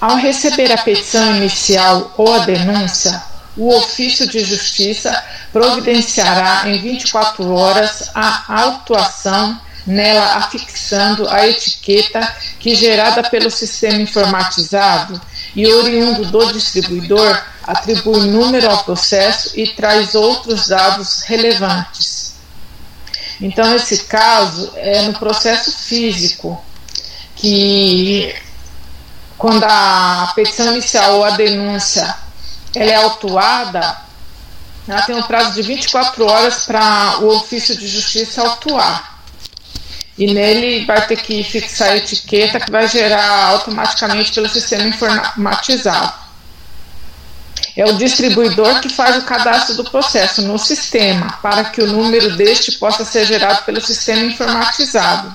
Ao 0.00 0.16
receber 0.16 0.72
a 0.72 0.78
petição 0.78 1.36
inicial 1.36 2.14
ou 2.16 2.32
a 2.32 2.38
denúncia, 2.38 3.28
o 3.60 3.76
ofício 3.76 4.26
de 4.26 4.42
justiça 4.42 5.22
providenciará 5.52 6.66
em 6.66 6.80
24 6.80 7.52
horas 7.52 8.10
a 8.14 8.62
autuação 8.62 9.60
nela 9.86 10.36
afixando 10.36 11.28
a 11.28 11.46
etiqueta 11.46 12.20
que 12.58 12.74
gerada 12.74 13.22
pelo 13.28 13.50
sistema 13.50 14.00
informatizado 14.00 15.20
e 15.54 15.66
oriundo 15.66 16.24
do 16.24 16.52
distribuidor 16.54 17.38
atribui 17.62 18.30
número 18.30 18.70
ao 18.70 18.82
processo 18.82 19.50
e 19.54 19.66
traz 19.66 20.14
outros 20.14 20.68
dados 20.68 21.20
relevantes. 21.26 22.36
Então, 23.42 23.74
esse 23.74 24.04
caso 24.04 24.72
é 24.76 25.02
no 25.02 25.18
processo 25.18 25.70
físico, 25.70 26.62
que 27.36 28.34
quando 29.36 29.64
a 29.64 30.32
petição 30.34 30.72
inicial 30.72 31.16
ou 31.16 31.24
a 31.24 31.30
denúncia 31.30 32.29
ela 32.74 32.90
é 32.90 32.94
autuada, 32.96 33.96
ela 34.88 35.02
tem 35.02 35.14
um 35.14 35.22
prazo 35.22 35.52
de 35.54 35.62
24 35.62 36.26
horas 36.26 36.64
para 36.66 37.18
o 37.20 37.36
ofício 37.36 37.76
de 37.76 37.86
justiça 37.86 38.42
autuar. 38.42 39.18
e 40.18 40.34
nele 40.34 40.84
vai 40.84 41.06
ter 41.06 41.16
que 41.16 41.42
fixar 41.42 41.88
a 41.92 41.96
etiqueta 41.96 42.60
que 42.60 42.70
vai 42.70 42.86
gerar 42.86 43.46
automaticamente 43.46 44.32
pelo 44.32 44.48
sistema 44.48 44.84
informatizado. 44.84 46.12
É 47.74 47.84
o 47.86 47.96
distribuidor 47.96 48.80
que 48.80 48.88
faz 48.88 49.16
o 49.16 49.24
cadastro 49.24 49.76
do 49.76 49.84
processo 49.84 50.42
no 50.42 50.58
sistema, 50.58 51.38
para 51.40 51.64
que 51.64 51.80
o 51.80 51.86
número 51.86 52.36
deste 52.36 52.72
possa 52.72 53.04
ser 53.04 53.24
gerado 53.24 53.64
pelo 53.64 53.80
sistema 53.80 54.22
informatizado. 54.22 55.34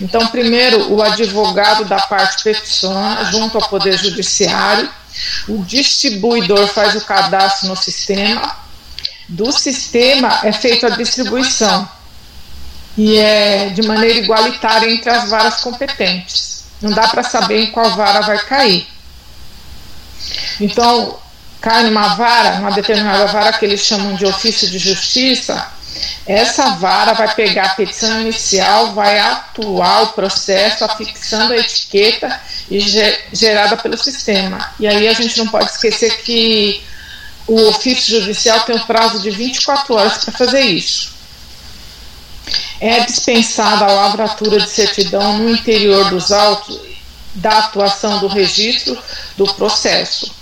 Então, 0.00 0.26
primeiro, 0.28 0.92
o 0.92 1.02
advogado 1.02 1.84
da 1.84 2.00
parte 2.00 2.44
peticiona 2.44 3.24
junto 3.24 3.58
ao 3.58 3.68
Poder 3.68 3.96
Judiciário, 3.96 4.88
o 5.48 5.64
distribuidor 5.64 6.66
faz 6.68 6.94
o 6.94 7.00
cadastro 7.02 7.68
no 7.68 7.76
sistema, 7.76 8.56
do 9.28 9.50
sistema 9.52 10.40
é 10.42 10.52
feita 10.52 10.88
a 10.88 10.96
distribuição 10.96 11.88
e 12.96 13.16
é 13.16 13.70
de 13.70 13.82
maneira 13.82 14.18
igualitária 14.18 14.90
entre 14.90 15.10
as 15.10 15.30
varas 15.30 15.60
competentes. 15.60 16.64
Não 16.80 16.90
dá 16.90 17.08
para 17.08 17.22
saber 17.22 17.62
em 17.62 17.70
qual 17.70 17.94
vara 17.96 18.20
vai 18.20 18.38
cair. 18.44 18.86
Então, 20.60 21.18
cai 21.60 21.84
numa 21.84 22.14
vara, 22.14 22.56
numa 22.56 22.72
determinada 22.72 23.26
vara 23.26 23.52
que 23.52 23.64
eles 23.64 23.80
chamam 23.80 24.14
de 24.14 24.26
ofício 24.26 24.68
de 24.68 24.78
justiça, 24.78 25.66
essa 26.26 26.70
vara 26.76 27.12
vai 27.12 27.34
pegar 27.34 27.64
a 27.64 27.74
petição 27.74 28.20
inicial, 28.20 28.92
vai 28.92 29.18
atuar 29.18 30.02
o 30.02 30.12
processo, 30.12 30.84
afixando 30.84 31.52
a 31.52 31.56
etiqueta 31.56 32.40
e 32.70 32.80
gerada 33.32 33.76
pelo 33.76 33.98
sistema. 33.98 34.72
E 34.78 34.86
aí 34.86 35.08
a 35.08 35.12
gente 35.12 35.38
não 35.38 35.48
pode 35.48 35.70
esquecer 35.70 36.22
que 36.22 36.82
o 37.46 37.68
ofício 37.68 38.20
judicial 38.20 38.60
tem 38.60 38.76
um 38.76 38.86
prazo 38.86 39.20
de 39.20 39.30
24 39.30 39.94
horas 39.94 40.24
para 40.24 40.32
fazer 40.32 40.60
isso. 40.60 41.12
É 42.80 43.00
dispensada 43.00 43.84
a 43.84 43.92
lavratura 43.92 44.60
de 44.60 44.68
certidão 44.68 45.38
no 45.38 45.50
interior 45.50 46.10
dos 46.10 46.32
autos 46.32 46.80
da 47.34 47.58
atuação 47.58 48.18
do 48.18 48.28
registro 48.28 48.96
do 49.36 49.46
processo. 49.54 50.41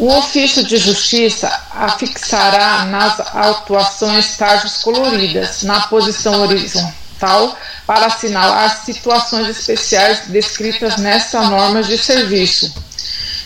O 0.00 0.16
ofício 0.16 0.64
de 0.64 0.78
justiça 0.78 1.46
afixará 1.72 2.86
nas 2.86 3.20
autuações 3.36 4.34
tarjas 4.34 4.78
coloridas 4.78 5.62
na 5.62 5.82
posição 5.82 6.40
horizontal 6.40 7.54
para 7.86 8.06
assinalar 8.06 8.82
situações 8.82 9.46
especiais 9.46 10.22
descritas 10.28 10.96
nessa 10.96 11.42
norma 11.42 11.82
de 11.82 11.98
serviço. 11.98 12.74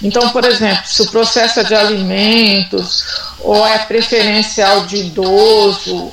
Então, 0.00 0.28
por 0.28 0.44
exemplo, 0.44 0.86
se 0.86 1.02
o 1.02 1.10
processo 1.10 1.58
é 1.58 1.64
de 1.64 1.74
alimentos, 1.74 3.04
ou 3.40 3.66
é 3.66 3.78
preferencial 3.78 4.86
de 4.86 4.98
idoso, 4.98 6.12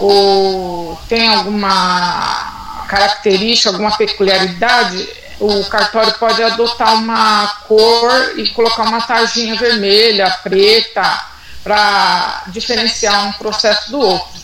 ou 0.00 0.96
tem 1.08 1.26
alguma 1.26 2.84
característica, 2.86 3.70
alguma 3.70 3.90
peculiaridade, 3.96 5.04
o 5.46 5.64
cartório 5.66 6.14
pode 6.14 6.42
adotar 6.42 6.94
uma 6.94 7.46
cor 7.68 8.38
e 8.38 8.48
colocar 8.50 8.84
uma 8.84 9.00
tarjinha 9.02 9.56
vermelha, 9.56 10.30
preta, 10.42 11.20
para 11.62 12.44
diferenciar 12.48 13.28
um 13.28 13.32
processo 13.32 13.90
do 13.90 13.98
outro. 13.98 14.40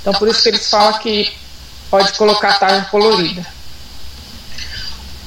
Então, 0.00 0.12
por 0.14 0.28
isso 0.28 0.42
que 0.42 0.50
eles 0.50 0.68
falam 0.68 0.98
que 0.98 1.32
pode 1.90 2.12
colocar 2.14 2.58
tarja 2.58 2.86
colorida. 2.90 3.46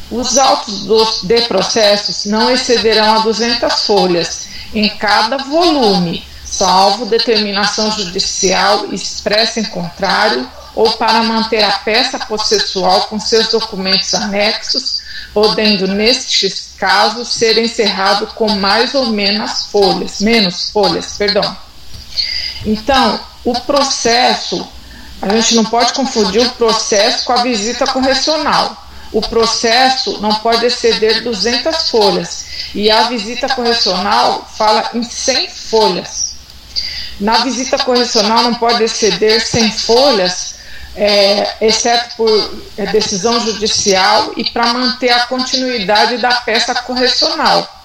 Os 0.09 0.37
autos 0.37 0.85
dos, 0.85 1.23
de 1.23 1.41
processos 1.41 2.25
não 2.25 2.49
excederão 2.49 3.15
a 3.15 3.19
200 3.19 3.85
folhas 3.85 4.47
em 4.73 4.89
cada 4.97 5.37
volume, 5.37 6.25
salvo 6.45 7.05
determinação 7.05 7.91
judicial 7.91 8.93
expressa 8.93 9.59
em 9.59 9.65
contrário 9.65 10.49
ou 10.75 10.91
para 10.91 11.23
manter 11.23 11.63
a 11.63 11.71
peça 11.79 12.19
processual 12.19 13.07
com 13.07 13.19
seus 13.19 13.47
documentos 13.47 14.13
anexos, 14.13 15.01
podendo, 15.37 15.87
nestes 15.87 16.73
casos, 16.79 17.27
ser 17.27 17.59
encerrado 17.59 18.25
com 18.33 18.49
mais 18.53 18.95
ou 18.95 19.11
menos 19.11 19.67
folhas, 19.67 20.19
menos 20.19 20.71
folhas, 20.71 21.15
perdão. 21.15 21.55
Então, 22.65 23.19
o 23.45 23.53
processo, 23.61 24.67
a 25.21 25.29
gente 25.29 25.53
não 25.53 25.65
pode 25.65 25.93
confundir 25.93 26.41
o 26.41 26.49
processo 26.53 27.23
com 27.23 27.33
a 27.33 27.43
visita 27.43 27.85
correcional. 27.85 28.87
O 29.11 29.21
processo 29.21 30.19
não 30.21 30.33
pode 30.33 30.65
exceder 30.65 31.23
200 31.23 31.91
folhas 31.91 32.45
e 32.73 32.89
a 32.89 33.03
visita 33.03 33.47
correcional 33.47 34.49
fala 34.57 34.89
em 34.95 35.03
100 35.03 35.49
folhas. 35.51 36.35
Na 37.19 37.43
visita 37.43 37.77
correcional 37.77 38.41
não 38.41 38.55
pode 38.55 38.83
exceder 38.83 39.45
100 39.45 39.71
folhas 39.71 40.46
é, 40.97 41.57
exceto 41.61 42.15
por 42.17 42.61
é, 42.75 42.87
decisão 42.87 43.39
judicial 43.39 44.33
e 44.35 44.43
para 44.49 44.73
manter 44.73 45.11
a 45.11 45.27
continuidade 45.27 46.17
da 46.17 46.33
peça 46.41 46.73
correcional. 46.73 47.75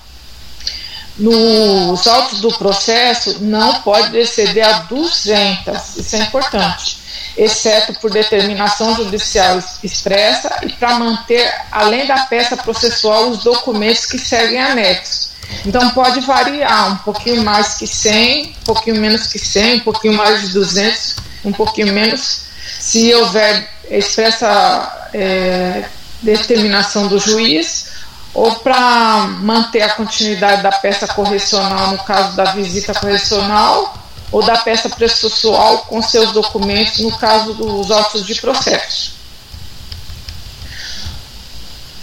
Nos 1.19 2.07
autos 2.07 2.41
do 2.41 2.51
processo, 2.57 3.45
não 3.45 3.83
pode 3.83 4.17
exceder 4.17 4.67
a 4.67 4.79
200, 4.81 5.97
isso 5.99 6.17
é 6.17 6.21
importante, 6.21 6.97
exceto 7.37 7.93
por 8.01 8.11
determinação 8.11 8.97
judicial 8.97 9.63
expressa 9.83 10.61
e 10.63 10.73
para 10.73 10.99
manter, 10.99 11.53
além 11.71 12.07
da 12.07 12.25
peça 12.25 12.57
processual, 12.57 13.29
os 13.29 13.45
documentos 13.45 14.07
que 14.07 14.19
seguem 14.19 14.59
anexo. 14.59 15.33
Então 15.67 15.91
pode 15.91 16.21
variar 16.21 16.93
um 16.93 16.97
pouquinho 16.97 17.43
mais 17.43 17.75
que 17.75 17.87
100, 17.87 18.57
um 18.63 18.65
pouquinho 18.65 18.99
menos 18.99 19.27
que 19.27 19.39
100, 19.39 19.77
um 19.77 19.81
pouquinho 19.81 20.15
mais 20.15 20.41
de 20.41 20.55
200, 20.55 21.17
um 21.45 21.53
pouquinho 21.53 21.93
menos 21.93 22.52
se 22.93 23.15
houver 23.15 23.67
expressa 23.91 25.09
é, 25.15 25.83
determinação 26.21 27.09
do 27.09 27.19
juiz, 27.19 27.87
ou 28.35 28.57
para 28.57 29.29
manter 29.41 29.81
a 29.81 29.95
continuidade 29.95 30.63
da 30.63 30.73
peça 30.73 31.07
correcional 31.09 31.93
no 31.93 31.99
caso 32.05 32.37
da 32.37 32.53
visita 32.53 32.93
correcional, 32.93 33.97
ou 34.31 34.43
da 34.43 34.59
peça 34.59 34.91
processual 34.91 35.79
com 35.87 36.03
seus 36.03 36.33
documentos 36.33 36.99
no 36.99 37.17
caso 37.17 37.55
dos 37.55 37.91
autos 37.91 38.27
de 38.27 38.35
processo. 38.35 39.15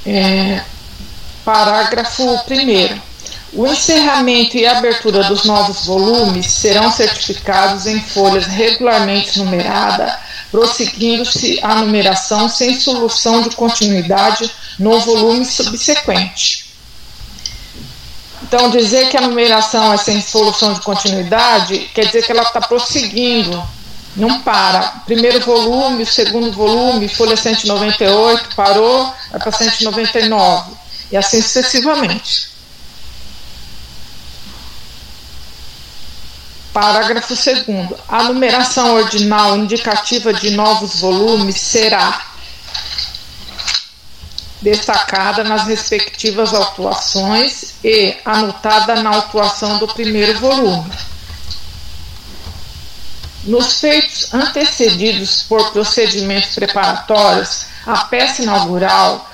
É, 0.07 0.63
parágrafo 1.45 2.23
1. 2.23 3.08
O 3.53 3.65
encerramento 3.67 4.57
e 4.57 4.65
abertura 4.65 5.23
dos 5.23 5.43
novos 5.43 5.85
volumes 5.85 6.45
serão 6.45 6.91
certificados 6.91 7.85
em 7.85 7.99
folhas 8.01 8.45
regularmente 8.45 9.39
numeradas 9.39 10.29
prosseguindo-se 10.51 11.59
a 11.61 11.75
numeração 11.75 12.49
sem 12.49 12.79
solução 12.79 13.41
de 13.41 13.55
continuidade 13.55 14.49
no 14.77 14.99
volume 14.99 15.45
subsequente. 15.45 16.69
Então, 18.43 18.69
dizer 18.69 19.09
que 19.09 19.17
a 19.17 19.21
numeração 19.21 19.93
é 19.93 19.97
sem 19.97 20.21
solução 20.21 20.73
de 20.73 20.81
continuidade 20.81 21.89
quer 21.93 22.05
dizer 22.07 22.25
que 22.25 22.31
ela 22.31 22.41
está 22.41 22.59
prosseguindo, 22.59 23.61
não 24.15 24.41
para. 24.41 25.03
Primeiro 25.05 25.39
volume, 25.41 26.05
segundo 26.05 26.51
volume, 26.51 27.07
folha 27.07 27.37
198, 27.37 28.55
parou, 28.55 29.13
vai 29.29 29.39
para 29.39 29.51
199, 29.51 30.71
e 31.11 31.17
assim 31.17 31.41
sucessivamente. 31.41 32.48
Parágrafo 36.79 37.35
2. 37.35 37.65
A 38.07 38.23
numeração 38.23 38.95
ordinal 38.95 39.57
indicativa 39.57 40.31
de 40.33 40.51
novos 40.51 41.01
volumes 41.01 41.59
será 41.59 42.21
destacada 44.61 45.43
nas 45.43 45.67
respectivas 45.67 46.53
autuações 46.53 47.73
e 47.83 48.15
anotada 48.23 49.03
na 49.03 49.09
autuação 49.09 49.77
do 49.77 49.89
primeiro 49.89 50.39
volume. 50.39 50.89
Nos 53.43 53.81
feitos 53.81 54.33
antecedidos 54.33 55.43
por 55.49 55.71
procedimentos 55.71 56.55
preparatórios, 56.55 57.65
a 57.85 58.05
peça 58.05 58.41
inaugural 58.41 59.28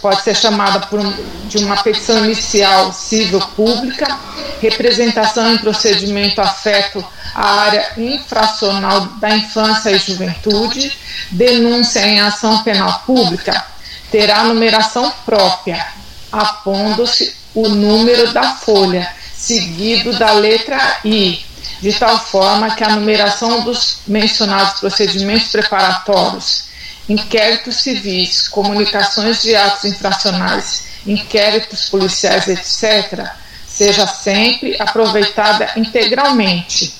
pode 0.00 0.22
ser 0.22 0.36
chamada 0.36 0.80
por, 0.86 1.00
de 1.46 1.58
uma 1.58 1.76
petição 1.82 2.24
inicial 2.24 2.92
civil 2.92 3.40
pública, 3.54 4.18
representação 4.60 5.52
em 5.52 5.58
procedimento 5.58 6.40
afeto 6.40 7.04
à 7.34 7.60
área 7.60 7.92
infracional 7.96 9.06
da 9.20 9.36
infância 9.36 9.90
e 9.90 9.98
juventude, 9.98 10.92
denúncia 11.30 12.00
em 12.06 12.20
ação 12.20 12.62
penal 12.62 13.02
pública, 13.06 13.64
terá 14.10 14.44
numeração 14.44 15.12
própria, 15.24 15.86
apondo-se 16.32 17.36
o 17.54 17.68
número 17.68 18.32
da 18.32 18.54
folha, 18.54 19.08
seguido 19.34 20.12
da 20.18 20.32
letra 20.32 20.98
I, 21.04 21.44
de 21.80 21.92
tal 21.92 22.18
forma 22.18 22.74
que 22.74 22.82
a 22.82 22.90
numeração 22.90 23.60
dos 23.60 23.98
mencionados 24.06 24.80
procedimentos 24.80 25.48
preparatórios 25.48 26.67
inquéritos 27.08 27.76
civis, 27.76 28.48
comunicações 28.48 29.42
de 29.42 29.56
atos 29.56 29.84
infracionais, 29.84 30.84
inquéritos 31.06 31.88
policiais, 31.88 32.46
etc., 32.48 33.30
seja 33.66 34.06
sempre 34.06 34.76
aproveitada 34.80 35.70
integralmente. 35.76 36.94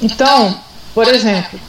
Então, 0.00 0.60
por 0.94 1.08
exemplo, 1.08 1.60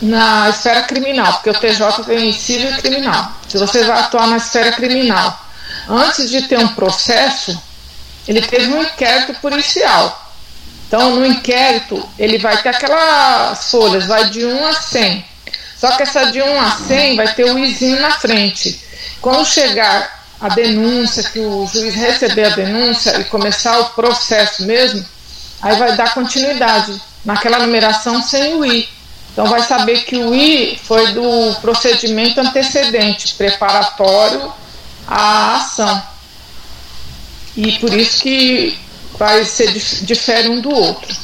na 0.00 0.48
esfera 0.50 0.82
criminal, 0.82 1.34
porque 1.34 1.50
o 1.50 1.54
TJ 1.54 2.04
tem 2.04 2.32
civil 2.32 2.70
e 2.70 2.76
criminal. 2.76 3.32
Se 3.48 3.58
você 3.58 3.84
vai 3.84 4.00
atuar 4.00 4.26
na 4.26 4.36
esfera 4.36 4.72
criminal, 4.72 5.46
antes 5.88 6.30
de 6.30 6.42
ter 6.42 6.58
um 6.58 6.68
processo, 6.68 7.60
ele 8.26 8.42
teve 8.42 8.72
um 8.72 8.82
inquérito 8.82 9.34
policial. 9.40 10.32
Então, 10.86 11.16
no 11.16 11.26
inquérito, 11.26 12.08
ele 12.18 12.38
vai 12.38 12.62
ter 12.62 12.68
aquelas 12.70 13.70
folhas, 13.70 14.06
vai 14.06 14.30
de 14.30 14.44
1 14.44 14.66
a 14.66 14.72
100. 14.72 15.24
Só 15.78 15.96
que 15.96 16.02
essa 16.02 16.30
de 16.32 16.40
1 16.42 16.60
a 16.60 16.70
100 16.70 17.16
vai 17.16 17.34
ter 17.34 17.44
o 17.44 17.58
izinho 17.58 18.00
na 18.00 18.12
frente. 18.12 18.80
Quando 19.20 19.44
chegar 19.44 20.24
a 20.40 20.48
denúncia, 20.48 21.22
que 21.22 21.38
o 21.38 21.66
juiz 21.66 21.94
receber 21.94 22.44
a 22.44 22.56
denúncia 22.56 23.18
e 23.20 23.24
começar 23.24 23.78
o 23.80 23.90
processo 23.90 24.64
mesmo, 24.64 25.04
aí 25.60 25.76
vai 25.76 25.96
dar 25.96 26.14
continuidade 26.14 27.00
naquela 27.24 27.58
numeração 27.58 28.22
sem 28.22 28.54
o 28.54 28.64
I. 28.64 28.88
Então 29.32 29.46
vai 29.46 29.62
saber 29.62 30.04
que 30.04 30.16
o 30.16 30.34
I 30.34 30.80
foi 30.82 31.12
do 31.12 31.54
procedimento 31.60 32.40
antecedente, 32.40 33.34
preparatório 33.34 34.52
à 35.06 35.56
ação. 35.56 36.02
E 37.56 37.72
por 37.78 37.92
isso 37.92 38.22
que 38.22 38.78
vai 39.18 39.44
ser 39.44 39.72
difere 39.72 40.48
um 40.48 40.60
do 40.60 40.70
outro. 40.70 41.14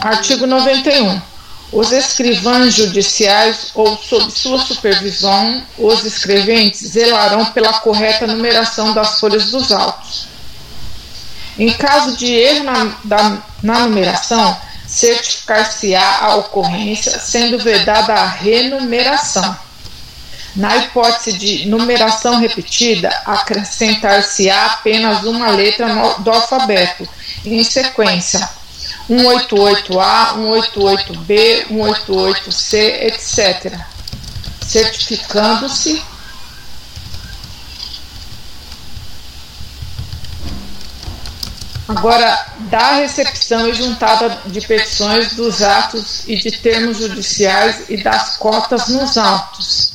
Artigo 0.00 0.46
91. 0.46 1.27
Os 1.70 1.92
escrivães 1.92 2.74
judiciais 2.74 3.70
ou 3.74 3.96
sob 3.98 4.30
sua 4.30 4.58
supervisão, 4.58 5.62
os 5.76 6.02
escreventes 6.04 6.80
zelarão 6.80 7.44
pela 7.46 7.74
correta 7.80 8.26
numeração 8.26 8.94
das 8.94 9.20
folhas 9.20 9.50
dos 9.50 9.70
autos. 9.70 10.26
Em 11.58 11.72
caso 11.72 12.16
de 12.16 12.26
erro 12.26 12.64
na, 12.64 12.96
da, 13.04 13.42
na 13.62 13.80
numeração, 13.80 14.56
certificar-se-á 14.86 16.20
a 16.22 16.36
ocorrência, 16.36 17.18
sendo 17.18 17.58
vedada 17.58 18.14
a 18.14 18.26
renumeração. 18.26 19.56
Na 20.56 20.76
hipótese 20.76 21.36
de 21.36 21.68
numeração 21.68 22.40
repetida, 22.40 23.10
acrescentar-se-á 23.26 24.66
apenas 24.66 25.24
uma 25.24 25.50
letra 25.50 25.86
do 26.18 26.30
alfabeto, 26.30 27.06
em 27.44 27.62
sequência, 27.62 28.48
188A, 29.08 30.34
188B, 30.36 31.66
188C, 31.68 32.74
etc., 33.06 33.78
certificando-se 34.60 36.02
Agora, 41.88 42.46
da 42.70 42.96
recepção 42.96 43.66
e 43.66 43.72
juntada 43.72 44.42
de 44.44 44.60
petições 44.60 45.32
dos 45.32 45.62
atos 45.62 46.22
e 46.28 46.36
de 46.36 46.50
termos 46.50 46.98
judiciais 46.98 47.88
e 47.88 47.96
das 47.96 48.36
cotas 48.36 48.88
nos 48.88 49.16
autos. 49.16 49.94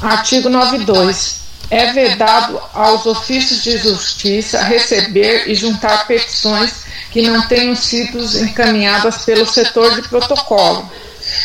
Artigo 0.00 0.48
92. 0.48 1.40
É 1.68 1.92
vedado 1.92 2.60
aos 2.72 3.06
ofícios 3.06 3.62
de 3.64 3.76
justiça 3.78 4.62
receber 4.62 5.48
e 5.48 5.54
juntar 5.56 6.06
petições 6.06 6.89
que 7.10 7.22
não 7.22 7.42
tenham 7.48 7.74
sido 7.74 8.18
encaminhadas 8.42 9.24
pelo 9.24 9.46
setor 9.46 9.94
de 9.94 10.08
protocolo. 10.08 10.90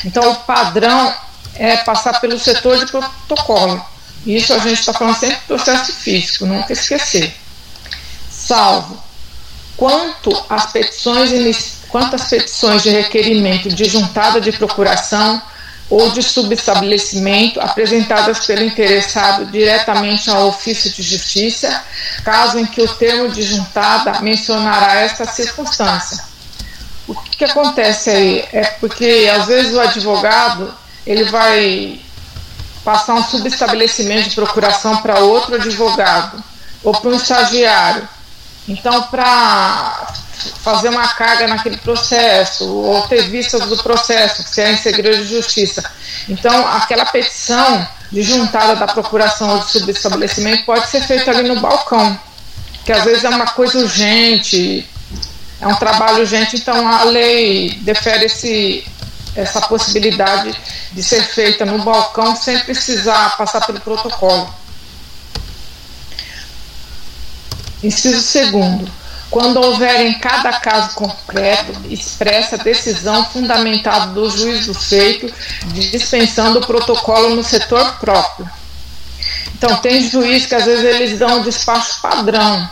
Então, 0.04 0.32
o 0.32 0.36
padrão 0.36 1.14
é 1.56 1.78
passar 1.78 2.20
pelo 2.20 2.38
setor 2.38 2.78
de 2.84 2.92
protocolo. 2.92 3.84
Isso 4.26 4.54
a 4.54 4.60
gente 4.60 4.80
está 4.80 4.94
falando 4.94 5.16
sempre 5.16 5.38
do 5.38 5.46
processo 5.46 5.94
físico, 5.94 6.46
nunca 6.46 6.74
esquecer 6.74 7.36
salvo 8.46 9.04
quanto 9.76 10.32
às 10.50 10.72
petições, 10.72 11.80
quanto 11.90 12.16
às 12.16 12.30
petições 12.30 12.84
de 12.84 12.90
requerimento 12.90 13.70
de 13.70 13.86
juntada 13.86 14.40
de 14.40 14.52
procuração 14.52 15.42
ou 15.90 16.10
de 16.10 16.24
subestabelecimento 16.24 17.60
apresentadas 17.62 18.46
pelo 18.46 18.64
interessado 18.64 19.46
diretamente 19.46 20.30
ao 20.30 20.48
ofício 20.48 20.90
de 20.92 21.04
justiça, 21.04 21.84
caso 22.24 22.58
em 22.58 22.66
que 22.66 22.82
o 22.82 22.88
termo 22.96 23.30
de 23.30 23.44
juntada 23.44 24.20
mencionará 24.22 24.96
esta 25.02 25.26
circunstância. 25.26 26.24
O 27.08 27.14
que, 27.14 27.38
que 27.38 27.46
acontece 27.46 28.10
aí? 28.10 28.46
É 28.52 28.64
porque 28.80 29.32
às 29.36 29.46
vezes 29.46 29.74
o 29.76 29.80
advogado 29.80 30.74
ele 31.06 31.26
vai 31.26 32.00
passar 32.84 33.14
um 33.14 33.24
subestabelecimento 33.24 34.30
de 34.30 34.36
procuração 34.36 34.98
para 34.98 35.20
outro 35.20 35.56
advogado 35.56 36.44
ou 36.84 36.94
para 36.94 37.12
um 37.12 37.16
estagiário 37.16 38.08
então, 38.68 39.04
para 39.04 40.14
fazer 40.62 40.90
uma 40.90 41.08
carga 41.10 41.48
naquele 41.48 41.78
processo, 41.78 42.66
ou 42.68 43.02
ter 43.08 43.30
vistas 43.30 43.68
do 43.68 43.78
processo, 43.78 44.44
se 44.44 44.62
é 44.62 44.72
em 44.72 44.78
segredo 44.78 45.24
de 45.24 45.30
justiça. 45.30 45.84
Então, 46.28 46.68
aquela 46.68 47.06
petição 47.06 47.88
de 48.12 48.22
juntada 48.24 48.76
da 48.76 48.88
procuração 48.88 49.50
ou 49.52 49.60
de 49.60 49.72
subestabelecimento 49.72 50.66
pode 50.66 50.88
ser 50.88 51.02
feita 51.02 51.32
ali 51.32 51.48
no 51.48 51.60
balcão, 51.60 52.20
que 52.84 52.92
às 52.92 53.04
vezes 53.04 53.24
é 53.24 53.30
uma 53.30 53.48
coisa 53.48 53.80
urgente, 53.80 54.88
é 55.60 55.68
um 55.68 55.76
trabalho 55.76 56.20
urgente, 56.20 56.56
então 56.58 56.88
a 56.88 57.04
lei 57.04 57.78
defere 57.82 58.26
esse, 58.26 58.86
essa 59.36 59.62
possibilidade 59.62 60.56
de 60.92 61.04
ser 61.04 61.22
feita 61.24 61.66
no 61.66 61.80
balcão 61.80 62.36
sem 62.36 62.60
precisar 62.60 63.38
passar 63.38 63.66
pelo 63.66 63.80
protocolo. 63.80 64.65
Inciso 67.84 68.22
segundo, 68.22 68.90
quando 69.30 69.58
houver 69.62 70.02
em 70.02 70.20
cada 70.20 70.54
caso 70.60 70.96
concreto 70.96 71.74
expressa 71.90 72.58
decisão 72.58 73.26
fundamentada 73.26 74.08
do 74.14 74.30
juiz 74.30 74.68
do 74.68 74.74
feito, 74.74 75.32
dispensando 75.74 76.60
o 76.60 76.66
protocolo 76.66 77.36
no 77.36 77.44
setor 77.44 77.98
próprio. 78.00 78.50
Então, 79.58 79.78
tem 79.78 80.08
juiz 80.10 80.46
que 80.46 80.56
às 80.56 80.66
vezes 80.66 80.84
eles 80.84 81.20
dão 81.20 81.40
um 81.40 81.44
despacho 81.44 82.02
padrão. 82.02 82.70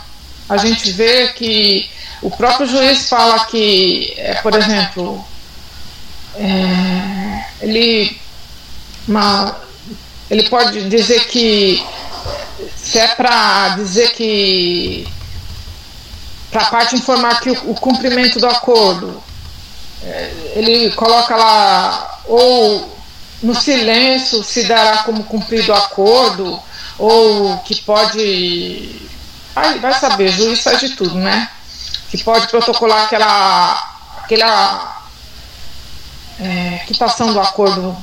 A 0.48 0.56
gente 0.56 0.90
vê 0.92 1.28
que 1.28 1.88
o 2.22 2.30
próprio 2.30 2.66
juiz 2.66 3.08
fala 3.08 3.46
que, 3.46 4.14
é, 4.16 4.34
por 4.34 4.54
exemplo, 4.54 5.24
é, 6.36 7.44
ele, 7.60 8.18
uma, 9.06 9.56
ele 10.30 10.48
pode 10.48 10.88
dizer 10.88 11.26
que 11.26 11.84
se 12.84 12.98
é 12.98 13.08
para 13.08 13.70
dizer 13.70 14.12
que 14.12 15.08
para 16.50 16.62
a 16.62 16.66
parte 16.66 16.94
informar 16.94 17.40
que 17.40 17.50
o, 17.50 17.70
o, 17.70 17.74
cumprimento 17.74 18.38
do 18.38 18.46
acordo 18.46 19.22
é, 20.02 20.52
ele 20.54 20.90
coloca 20.92 21.34
lá 21.34 22.20
ou 22.26 22.96
no 23.42 23.54
silêncio 23.54 24.44
se 24.44 24.64
dará 24.64 24.98
como 24.98 25.24
cumprido 25.24 25.72
o 25.72 25.74
acordo 25.74 26.62
ou 26.98 27.58
que 27.60 27.74
pode 27.82 29.08
vai, 29.54 29.78
vai 29.78 29.94
saber, 29.94 30.30
juiz 30.30 30.62
faz 30.62 30.78
de 30.78 30.90
tudo, 30.90 31.14
né? 31.14 31.48
Que 32.10 32.22
pode 32.22 32.48
protocolar 32.48 33.04
aquela 33.04 33.94
aquela 34.18 35.06
é, 36.38 36.82
quitação 36.86 37.32
do 37.32 37.40
acordo 37.40 37.96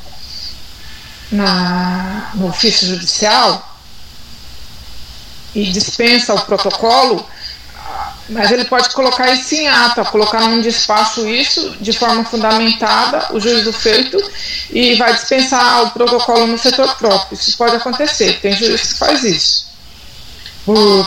na, 1.31 2.31
no 2.33 2.47
ofício 2.47 2.87
judicial 2.87 3.70
e 5.53 5.71
dispensa 5.71 6.33
o 6.33 6.41
protocolo, 6.41 7.25
mas 8.29 8.51
ele 8.51 8.65
pode 8.65 8.89
colocar 8.91 9.31
isso 9.31 9.53
em 9.55 9.67
ata, 9.67 10.05
colocar 10.05 10.41
num 10.41 10.61
despacho 10.61 11.27
isso 11.27 11.75
de 11.81 11.91
forma 11.91 12.23
fundamentada, 12.23 13.27
o 13.31 13.39
juiz 13.39 13.63
do 13.63 13.73
feito, 13.73 14.17
e 14.69 14.95
vai 14.95 15.13
dispensar 15.13 15.83
o 15.83 15.91
protocolo 15.91 16.47
no 16.47 16.57
setor 16.57 16.95
próprio. 16.95 17.35
Isso 17.35 17.57
pode 17.57 17.75
acontecer, 17.75 18.39
tem 18.41 18.53
juiz 18.53 18.93
que 18.93 18.99
faz 18.99 19.23
isso, 19.23 19.67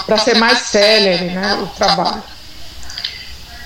para 0.05 0.19
ser 0.19 0.37
mais 0.37 0.59
célere 0.59 1.31
né, 1.31 1.55
o 1.63 1.67
trabalho. 1.69 2.23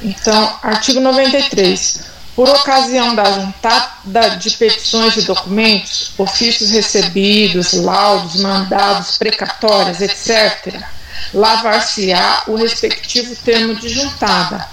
Então, 0.00 0.58
artigo 0.62 1.00
93 1.00 2.17
por 2.38 2.48
ocasião 2.50 3.16
da 3.16 3.32
juntada 3.32 4.36
de 4.36 4.52
petições 4.52 5.16
e 5.16 5.22
documentos, 5.22 6.12
ofícios 6.16 6.70
recebidos, 6.70 7.72
laudos, 7.72 8.40
mandados, 8.40 9.18
precatórias, 9.18 10.00
etc., 10.00 10.80
lavar-se-á 11.34 12.44
o 12.46 12.54
respectivo 12.54 13.34
termo 13.44 13.74
de 13.74 13.88
juntada. 13.88 14.64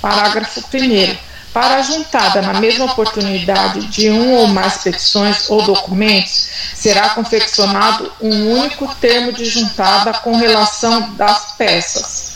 Parágrafo 0.00 0.64
1. 0.72 1.14
Para 1.52 1.74
a 1.74 1.82
juntada, 1.82 2.40
na 2.40 2.54
mesma 2.54 2.86
oportunidade 2.86 3.88
de 3.88 4.08
um 4.08 4.32
ou 4.32 4.46
mais 4.46 4.78
petições 4.78 5.50
ou 5.50 5.60
documentos, 5.60 6.48
será 6.74 7.10
confeccionado 7.10 8.10
um 8.18 8.50
único 8.50 8.88
termo 8.94 9.30
de 9.30 9.44
juntada 9.44 10.14
com 10.14 10.38
relação 10.38 11.12
das 11.16 11.52
peças 11.58 12.31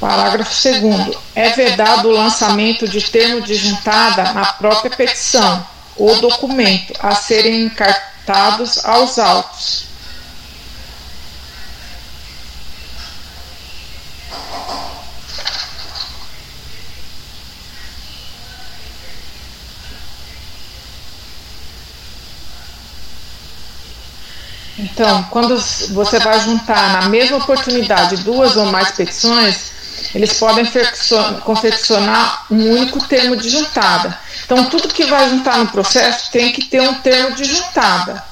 Parágrafo 0.00 0.50
2. 0.80 1.16
É 1.34 1.50
vedado 1.50 2.08
o 2.08 2.12
lançamento 2.12 2.88
de 2.88 3.02
termo 3.02 3.42
de 3.42 3.54
juntada 3.54 4.32
na 4.32 4.46
própria 4.54 4.90
petição 4.90 5.64
ou 5.94 6.18
documento 6.22 6.94
a 6.98 7.14
serem 7.14 7.64
encartados 7.64 8.82
aos 8.82 9.18
autos. 9.18 9.90
Então, 24.78 25.22
quando 25.24 25.58
você 25.90 26.18
vai 26.20 26.40
juntar 26.40 27.02
na 27.02 27.08
mesma 27.10 27.36
oportunidade 27.36 28.16
duas 28.18 28.56
ou 28.56 28.64
mais 28.64 28.92
petições, 28.92 29.79
eles 30.14 30.34
podem 30.34 30.64
confeccionar 31.44 32.46
um 32.50 32.70
único 32.70 33.06
termo 33.06 33.36
de 33.36 33.48
juntada. 33.48 34.18
Então, 34.44 34.64
tudo 34.66 34.88
que 34.88 35.04
vai 35.04 35.28
juntar 35.28 35.58
no 35.58 35.68
processo 35.68 36.30
tem 36.30 36.52
que 36.52 36.64
ter 36.64 36.80
um 36.80 36.94
termo 36.94 37.36
de 37.36 37.44
juntada. 37.44 38.22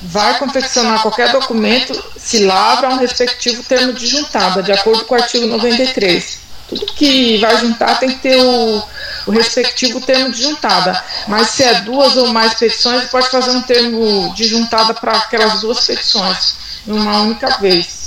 Vai 0.00 0.38
confeccionar 0.38 1.02
qualquer 1.02 1.32
documento, 1.32 1.92
se 2.16 2.44
lavra 2.44 2.90
um 2.90 2.98
respectivo 2.98 3.62
termo 3.62 3.92
de 3.92 4.06
juntada, 4.06 4.62
de 4.62 4.70
acordo 4.70 5.04
com 5.04 5.14
o 5.14 5.18
artigo 5.18 5.46
93. 5.46 6.44
Tudo 6.68 6.86
que 6.86 7.38
vai 7.38 7.56
juntar 7.58 7.98
tem 7.98 8.10
que 8.10 8.20
ter 8.20 8.36
o, 8.40 8.82
o 9.26 9.30
respectivo 9.30 10.00
termo 10.00 10.30
de 10.30 10.42
juntada. 10.42 11.02
Mas 11.26 11.48
se 11.48 11.62
é 11.62 11.80
duas 11.80 12.16
ou 12.16 12.28
mais 12.28 12.54
petições, 12.54 13.08
pode 13.10 13.28
fazer 13.28 13.50
um 13.50 13.62
termo 13.62 14.32
de 14.34 14.44
juntada 14.44 14.94
para 14.94 15.12
aquelas 15.12 15.60
duas 15.60 15.84
petições, 15.86 16.54
uma 16.86 17.22
única 17.22 17.58
vez. 17.58 18.03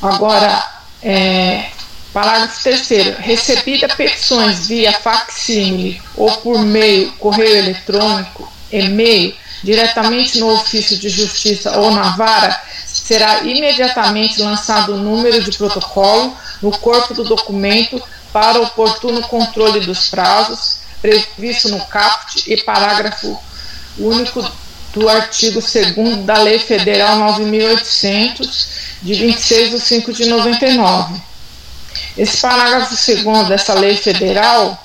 Agora, 0.00 0.64
é, 1.02 1.70
parágrafo 2.12 2.62
terceiro, 2.62 3.16
recebida 3.18 3.88
petições 3.88 4.66
via 4.66 4.92
facsímile 4.92 6.00
ou 6.16 6.30
por 6.38 6.60
meio 6.60 7.12
correio 7.12 7.56
eletrônico, 7.56 8.50
e-mail, 8.70 9.34
diretamente 9.62 10.38
no 10.38 10.52
ofício 10.52 10.96
de 10.96 11.08
justiça 11.08 11.78
ou 11.78 11.90
na 11.90 12.16
vara, 12.16 12.60
será 12.86 13.42
imediatamente 13.42 14.40
lançado 14.40 14.94
o 14.94 14.98
número 14.98 15.42
de 15.42 15.56
protocolo 15.56 16.36
no 16.62 16.70
corpo 16.78 17.14
do 17.14 17.24
documento 17.24 18.00
para 18.32 18.60
oportuno 18.60 19.22
controle 19.22 19.80
dos 19.80 20.08
prazos, 20.08 20.78
previsto 21.00 21.68
no 21.68 21.84
caput 21.86 22.50
e 22.50 22.56
parágrafo 22.62 23.38
único 23.98 24.48
do 24.92 25.08
artigo 25.08 25.60
2 25.60 26.24
da 26.24 26.38
Lei 26.38 26.58
Federal 26.58 27.18
9.800 27.38 28.66
de 29.02 29.14
26 29.14 29.70
de 29.70 29.80
5 29.80 30.12
de 30.12 30.26
99. 30.26 31.20
Esse 32.16 32.38
parágrafo 32.38 32.96
segundo 32.96 33.48
dessa 33.48 33.74
lei 33.74 33.96
federal, 33.96 34.76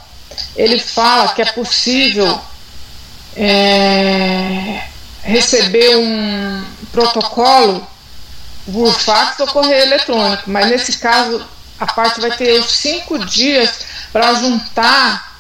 ele 0.56 0.80
fala 0.80 1.34
que 1.34 1.42
é 1.42 1.46
possível 1.46 2.40
é, 3.36 4.84
receber 5.24 5.98
um 5.98 6.64
protocolo 6.92 7.88
por 8.72 8.94
fax 8.94 9.40
ou 9.40 9.48
correio 9.48 9.82
eletrônico, 9.82 10.44
mas 10.50 10.68
nesse 10.68 11.00
caso 11.00 11.44
a 11.80 11.88
parte 11.88 12.22
vai 12.22 12.32
ter 12.38 12.60
os 12.60 12.72
cinco 12.72 13.18
dias 13.26 13.80
para 14.12 14.34
juntar 14.36 15.33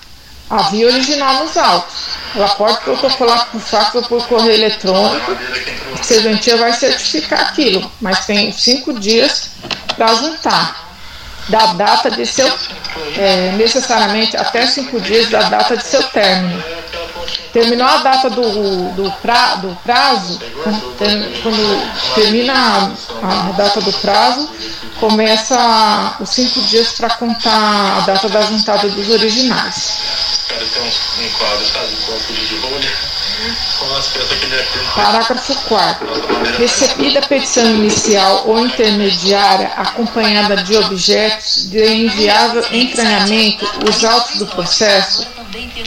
a 0.53 0.69
via 0.69 0.87
original 0.87 1.43
nos 1.43 1.57
autos. 1.57 2.09
Ela 2.35 2.47
pode 2.49 2.79
protocolar 2.81 3.47
por 3.51 3.59
fax 3.59 3.95
ou 3.95 4.03
por 4.03 4.27
correio 4.27 4.53
eletrônico, 4.53 5.35
a 5.99 6.03
serventia 6.03 6.57
vai 6.57 6.71
certificar 6.73 7.41
aquilo, 7.41 7.91
mas 7.99 8.25
tem 8.25 8.51
cinco 8.51 8.93
dias 8.93 9.51
para 9.95 10.13
juntar 10.15 10.93
da 11.49 11.73
data 11.73 12.11
de 12.11 12.25
seu, 12.25 12.47
é, 13.17 13.51
necessariamente 13.57 14.37
até 14.37 14.65
cinco 14.67 14.99
dias 15.01 15.29
da 15.29 15.41
data 15.49 15.75
de 15.75 15.83
seu 15.83 16.03
término. 16.03 16.63
Terminou 17.51 17.87
a 17.87 17.97
data 17.97 18.29
do, 18.29 18.91
do, 18.93 19.11
pra, 19.21 19.55
do 19.55 19.75
prazo, 19.83 20.39
quando 21.41 22.13
termina 22.15 22.53
a, 23.21 23.49
a 23.49 23.51
data 23.51 23.81
do 23.81 23.93
prazo, 23.93 24.49
começa 24.99 26.15
os 26.19 26.29
cinco 26.29 26.61
dias 26.61 26.93
para 26.93 27.09
contar 27.11 27.97
a 27.97 27.99
data 28.01 28.29
da 28.29 28.41
juntada 28.41 28.87
dos 28.89 29.09
originais. 29.09 29.99
Parágrafo 34.95 35.55
4. 35.67 36.07
Recebida 36.57 37.19
a 37.19 37.27
petição 37.27 37.65
inicial 37.65 38.43
ou 38.47 38.59
intermediária 38.59 39.67
acompanhada 39.75 40.57
de 40.57 40.75
objetos 40.77 41.69
de 41.69 41.85
inviável 41.85 42.63
entranhamento, 42.71 43.65
os 43.89 44.03
autos 44.03 44.37
do 44.37 44.47
processo, 44.47 45.27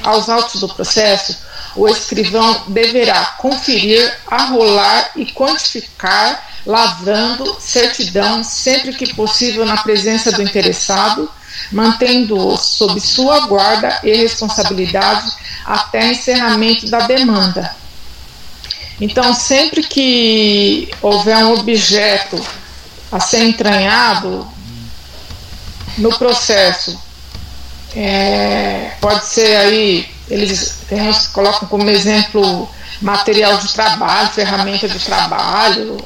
aos 0.03 0.29
autos 0.29 0.61
do 0.61 0.68
processo, 0.68 1.37
o 1.77 1.87
escrivão 1.88 2.64
deverá 2.68 3.37
conferir, 3.38 4.16
arrolar 4.27 5.11
e 5.14 5.27
quantificar, 5.27 6.42
lavrando 6.64 7.57
certidão 7.61 8.42
sempre 8.42 8.94
que 8.94 9.14
possível 9.14 9.64
na 9.66 9.77
presença 9.77 10.33
do 10.33 10.42
interessado, 10.42 11.31
mantendo-o 11.70 12.57
sob 12.57 12.99
sua 13.01 13.46
guarda 13.46 14.01
e 14.03 14.14
responsabilidade 14.14 15.31
até 15.67 16.13
encerramento 16.13 16.89
da 16.89 17.07
demanda. 17.07 17.75
Então, 19.01 19.35
sempre 19.35 19.83
que 19.83 20.89
houver 21.03 21.37
um 21.45 21.53
objeto 21.55 22.41
a 23.13 23.21
ser 23.21 23.43
entranhado 23.43 24.47
no 25.99 26.17
processo, 26.19 26.99
é, 27.95 28.93
pode 29.01 29.27
ser 29.27 29.57
aí, 29.57 30.09
eles 30.29 30.77
colocam 31.33 31.69
como 31.69 31.91
exemplo 31.91 32.69
material 33.01 33.59
de 33.59 33.73
trabalho, 33.73 34.31
ferramenta 34.31 34.89
de 34.89 34.99
trabalho, 34.99 35.97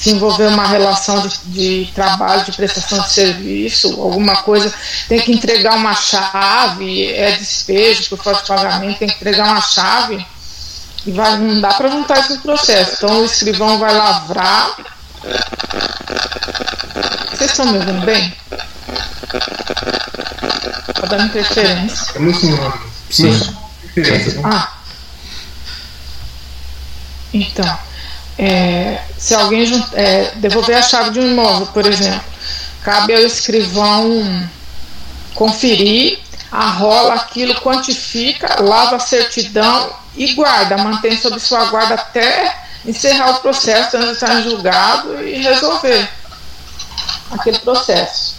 se 0.00 0.12
envolver 0.12 0.46
uma 0.46 0.66
relação 0.66 1.20
de, 1.20 1.38
de, 1.44 1.92
trabalho, 1.92 2.42
de 2.42 2.52
prestação 2.52 3.00
de 3.00 3.12
serviço, 3.12 4.00
alguma 4.00 4.36
coisa, 4.36 4.72
tem 5.06 5.20
que 5.20 5.30
entregar 5.30 5.76
uma 5.76 5.94
chave, 5.94 7.06
é 7.12 7.32
despejo 7.32 8.08
por 8.08 8.24
falta 8.24 8.40
de 8.40 8.48
pagamento, 8.48 8.98
tem 8.98 9.08
que 9.08 9.16
entregar 9.16 9.48
uma 9.48 9.60
chave, 9.60 10.26
e 11.04 11.12
vai, 11.12 11.36
não 11.36 11.60
dá 11.60 11.74
para 11.74 11.90
juntar 11.90 12.18
isso 12.20 12.34
no 12.34 12.40
processo. 12.40 12.94
Então 12.96 13.20
o 13.20 13.26
escrivão 13.26 13.78
vai 13.78 13.92
lavrar. 13.94 14.74
Vocês 17.28 17.50
estão 17.50 17.66
me 17.66 17.76
ouvindo 17.76 18.00
bem? 18.06 18.34
Está 20.88 21.06
dando 21.08 21.24
interferência. 21.24 22.14
Sim. 23.10 23.32
Sim. 23.34 24.40
Ah. 24.44 24.72
Então. 27.34 27.89
É, 28.42 29.02
se 29.18 29.34
alguém 29.34 29.66
é, 29.92 30.32
devolver 30.36 30.78
a 30.78 30.80
chave 30.80 31.10
de 31.10 31.20
um 31.20 31.30
imóvel, 31.30 31.66
por 31.66 31.84
exemplo, 31.84 32.24
cabe 32.82 33.14
ao 33.14 33.20
escrivão 33.20 34.48
conferir, 35.34 36.18
arrola 36.50 37.16
aquilo, 37.16 37.54
quantifica, 37.56 38.62
lava 38.62 38.96
a 38.96 38.98
certidão 38.98 39.92
e 40.16 40.32
guarda, 40.32 40.78
mantém 40.78 41.18
sob 41.18 41.38
sua 41.38 41.66
guarda 41.66 41.96
até 41.96 42.56
encerrar 42.86 43.32
o 43.32 43.40
processo, 43.40 43.98
entrar 43.98 44.40
em 44.40 44.44
julgado 44.44 45.22
e 45.22 45.42
resolver 45.42 46.08
aquele 47.32 47.58
processo. 47.58 48.29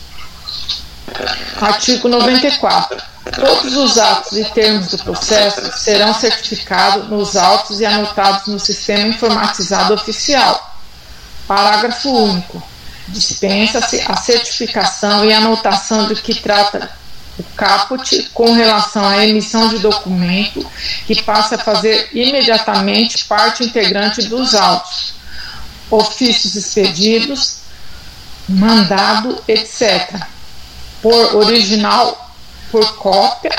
Artigo 1.59 2.07
94. 2.07 3.01
Todos 3.35 3.77
os 3.77 3.97
atos 3.97 4.37
e 4.37 4.45
termos 4.45 4.87
do 4.87 4.97
processo 4.97 5.77
serão 5.77 6.13
certificados 6.13 7.07
nos 7.07 7.35
autos 7.35 7.79
e 7.79 7.85
anotados 7.85 8.47
no 8.47 8.59
sistema 8.59 9.07
informatizado 9.07 9.93
oficial. 9.93 10.75
Parágrafo 11.47 12.09
único. 12.09 12.61
Dispensa-se 13.07 14.01
a 14.07 14.15
certificação 14.15 15.25
e 15.25 15.33
anotação 15.33 16.07
de 16.07 16.15
que 16.15 16.33
trata 16.33 16.89
o 17.37 17.43
caput 17.55 18.29
com 18.33 18.53
relação 18.53 19.05
à 19.05 19.25
emissão 19.25 19.69
de 19.69 19.79
documento 19.79 20.65
que 21.05 21.21
passa 21.21 21.55
a 21.55 21.59
fazer 21.59 22.09
imediatamente 22.13 23.25
parte 23.25 23.63
integrante 23.63 24.23
dos 24.23 24.55
autos, 24.55 25.13
ofícios 25.89 26.55
expedidos, 26.55 27.57
mandado, 28.47 29.41
etc. 29.47 30.25
Por 31.01 31.35
original 31.35 32.31
por 32.71 32.95
cópia, 32.97 33.51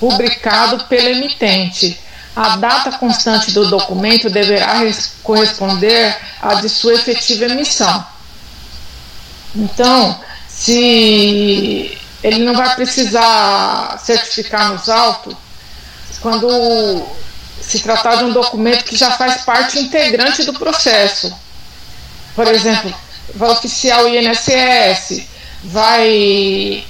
rubricado 0.00 0.84
pelo 0.84 1.08
emitente. 1.08 1.98
A 2.36 2.56
data 2.56 2.92
constante 2.98 3.52
do 3.52 3.68
documento 3.68 4.28
deverá 4.28 4.80
corresponder 5.22 6.16
à 6.42 6.54
de 6.54 6.68
sua 6.68 6.94
efetiva 6.94 7.44
emissão. 7.44 8.04
Então, 9.54 10.20
se 10.48 11.96
ele 12.22 12.44
não 12.44 12.54
vai 12.54 12.74
precisar 12.74 14.00
certificar 14.04 14.72
nos 14.72 14.88
autos, 14.88 15.36
quando 16.20 17.06
se 17.60 17.80
tratar 17.80 18.16
de 18.16 18.24
um 18.24 18.32
documento 18.32 18.84
que 18.84 18.96
já 18.96 19.12
faz 19.12 19.42
parte 19.42 19.78
integrante 19.78 20.44
do 20.44 20.52
processo. 20.52 21.34
Por 22.34 22.46
exemplo, 22.48 22.92
vai 23.34 23.50
oficiar 23.50 24.04
o 24.04 24.08
INSS, 24.08 25.26
vai 25.64 26.84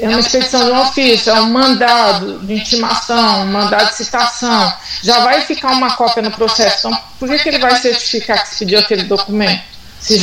é 0.00 0.08
uma 0.08 0.20
expedição 0.20 0.64
de 0.64 0.70
um 0.70 0.80
ofício, 0.80 1.30
é 1.30 1.40
um 1.40 1.50
mandado 1.50 2.40
de 2.40 2.54
intimação, 2.54 3.42
um 3.42 3.46
mandado 3.46 3.90
de 3.90 3.96
citação, 3.96 4.72
já 5.02 5.20
vai 5.20 5.40
ficar 5.42 5.72
uma 5.72 5.96
cópia 5.96 6.22
no 6.22 6.30
processo. 6.30 6.88
Então, 6.88 6.98
por 7.18 7.28
que, 7.28 7.38
que 7.38 7.48
ele 7.48 7.58
vai 7.58 7.76
certificar 7.76 8.42
que 8.42 8.48
se 8.50 8.58
pediu 8.58 8.78
aquele 8.78 9.04
documento? 9.04 9.62
Se, 10.00 10.18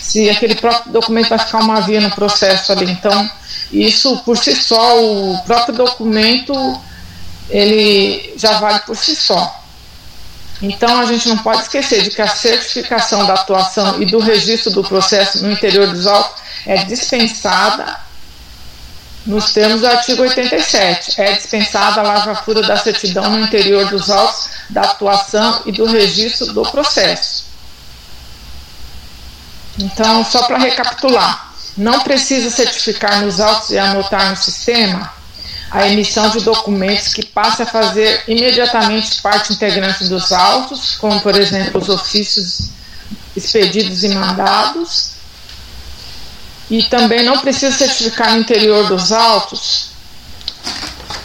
se 0.00 0.30
aquele 0.30 0.54
próprio 0.54 0.92
documento 0.92 1.30
vai 1.30 1.38
ficar 1.38 1.58
uma 1.58 1.80
via 1.80 2.00
no 2.00 2.10
processo 2.10 2.70
ali. 2.70 2.90
Então, 2.90 3.28
isso 3.72 4.18
por 4.18 4.38
si 4.38 4.54
só, 4.54 5.02
o 5.02 5.38
próprio 5.44 5.74
documento, 5.74 6.80
ele 7.50 8.34
já 8.36 8.58
vale 8.58 8.80
por 8.80 8.96
si 8.96 9.16
só. 9.16 9.62
Então, 10.62 11.00
a 11.00 11.04
gente 11.06 11.28
não 11.28 11.38
pode 11.38 11.62
esquecer 11.62 12.02
de 12.02 12.10
que 12.10 12.22
a 12.22 12.28
certificação 12.28 13.26
da 13.26 13.34
atuação 13.34 14.00
e 14.00 14.06
do 14.06 14.20
registro 14.20 14.70
do 14.72 14.84
processo 14.84 15.42
no 15.42 15.50
interior 15.50 15.88
dos 15.88 16.06
autos 16.06 16.45
é 16.66 16.84
dispensada 16.84 17.98
nos 19.24 19.52
termos 19.52 19.80
do 19.80 19.86
artigo 19.86 20.22
87. 20.22 21.20
É 21.20 21.32
dispensada 21.32 22.00
a 22.00 22.04
lavratura 22.04 22.62
da 22.62 22.76
certidão 22.76 23.30
no 23.30 23.40
interior 23.40 23.88
dos 23.88 24.10
autos 24.10 24.48
da 24.70 24.82
atuação 24.82 25.62
e 25.66 25.72
do 25.72 25.86
registro 25.86 26.52
do 26.52 26.62
processo. 26.62 27.46
Então, 29.78 30.24
só 30.24 30.44
para 30.44 30.58
recapitular, 30.58 31.52
não 31.76 32.00
precisa 32.00 32.50
certificar 32.50 33.20
nos 33.22 33.40
autos 33.40 33.70
e 33.70 33.78
anotar 33.78 34.30
no 34.30 34.36
sistema 34.36 35.12
a 35.70 35.86
emissão 35.88 36.30
de 36.30 36.40
documentos 36.40 37.12
que 37.12 37.26
passe 37.26 37.62
a 37.62 37.66
fazer 37.66 38.22
imediatamente 38.28 39.20
parte 39.20 39.52
integrante 39.52 40.04
dos 40.08 40.32
autos, 40.32 40.96
como, 40.96 41.20
por 41.20 41.36
exemplo, 41.38 41.80
os 41.80 41.88
ofícios 41.88 42.70
expedidos 43.36 44.02
e 44.04 44.08
mandados. 44.08 45.15
E 46.68 46.82
também 46.84 47.22
não 47.22 47.38
precisa 47.38 47.76
certificar 47.76 48.32
no 48.32 48.40
interior 48.40 48.88
dos 48.88 49.12
autos 49.12 49.90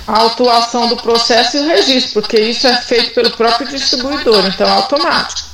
a 0.07 0.19
autuação 0.19 0.87
do 0.87 0.97
processo 0.97 1.57
e 1.57 1.59
o 1.61 1.67
registro, 1.67 2.21
porque 2.21 2.39
isso 2.39 2.67
é 2.67 2.75
feito 2.77 3.13
pelo 3.13 3.31
próprio 3.31 3.67
distribuidor, 3.67 4.45
então 4.45 4.67
é 4.67 4.71
automático. 4.71 5.49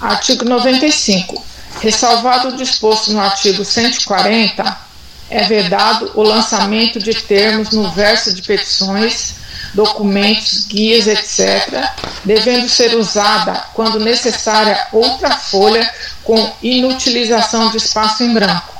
Artigo 0.00 0.44
95. 0.44 1.44
Ressalvado 1.80 2.48
o 2.48 2.56
disposto 2.56 3.12
no 3.12 3.20
artigo 3.20 3.64
140, 3.64 4.76
é 5.30 5.44
vedado 5.44 6.10
o 6.14 6.22
lançamento 6.22 6.98
de 6.98 7.14
termos 7.14 7.70
no 7.70 7.90
verso 7.90 8.34
de 8.34 8.42
petições, 8.42 9.36
documentos, 9.74 10.66
guias, 10.66 11.06
etc., 11.06 11.90
devendo 12.24 12.68
ser 12.68 12.94
usada, 12.94 13.64
quando 13.74 13.98
necessária, 13.98 14.86
outra 14.92 15.30
folha 15.36 15.88
com 16.22 16.52
inutilização 16.62 17.70
de 17.70 17.78
espaço 17.78 18.22
em 18.22 18.32
branco. 18.32 18.72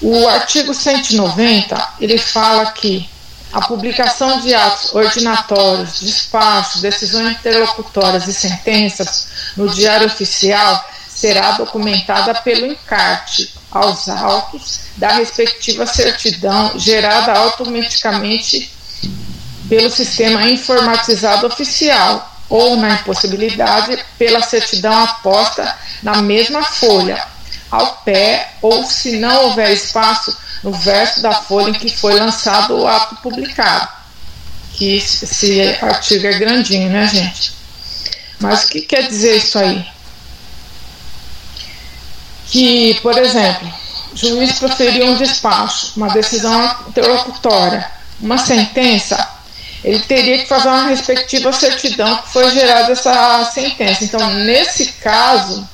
O 0.00 0.26
artigo 0.28 0.74
190, 0.74 1.94
ele 2.00 2.18
fala 2.18 2.72
que 2.72 3.08
a 3.52 3.60
publicação 3.66 4.40
de 4.40 4.54
atos 4.54 4.94
ordinatórios, 4.94 6.00
despachos, 6.00 6.80
decisões 6.80 7.36
interlocutórias 7.36 8.26
e 8.26 8.32
sentenças 8.32 9.28
no 9.56 9.68
Diário 9.68 10.06
Oficial 10.06 10.84
será 11.08 11.52
documentada 11.52 12.34
pelo 12.36 12.66
encarte 12.66 13.54
aos 13.70 14.08
autos 14.08 14.80
da 14.96 15.08
respectiva 15.12 15.86
certidão 15.86 16.78
gerada 16.78 17.32
automaticamente 17.32 18.72
pelo 19.68 19.90
sistema 19.90 20.44
informatizado 20.48 21.46
oficial 21.46 22.30
ou, 22.48 22.76
na 22.76 22.94
impossibilidade, 22.94 23.98
pela 24.18 24.42
certidão 24.42 24.92
aposta 25.04 25.76
na 26.02 26.20
mesma 26.20 26.62
folha, 26.62 27.26
ao 27.70 27.96
pé, 28.04 28.52
ou 28.60 28.84
se 28.84 29.18
não 29.18 29.46
houver 29.46 29.72
espaço 29.72 30.36
no 30.62 30.72
verso 30.72 31.22
da 31.22 31.32
folha 31.32 31.70
em 31.70 31.74
que 31.74 31.88
foi 31.88 32.14
lançado 32.14 32.76
o 32.76 32.86
ato 32.86 33.16
publicado. 33.16 33.88
Que 34.74 34.96
esse 34.96 35.62
artigo 35.80 36.26
é 36.26 36.38
grandinho, 36.38 36.90
né, 36.90 37.06
gente? 37.06 37.54
Mas 38.38 38.64
o 38.64 38.68
que 38.68 38.82
quer 38.82 39.08
dizer 39.08 39.36
isso 39.36 39.58
aí? 39.58 39.86
que, 42.52 43.00
por 43.00 43.16
exemplo, 43.16 43.72
o 44.12 44.16
juiz 44.16 44.58
proferiu 44.58 45.06
um 45.06 45.16
despacho, 45.16 45.94
uma 45.96 46.08
decisão 46.08 46.76
interlocutória, 46.86 47.90
uma 48.22 48.38
sentença, 48.38 49.28
ele 49.84 49.98
teria 50.00 50.38
que 50.38 50.46
fazer 50.46 50.68
uma 50.68 50.86
respectiva 50.86 51.52
certidão 51.52 52.18
que 52.18 52.28
foi 52.28 52.50
gerada 52.52 52.92
essa 52.92 53.44
sentença. 53.52 54.04
Então, 54.04 54.30
nesse 54.34 54.92
caso, 54.94 55.68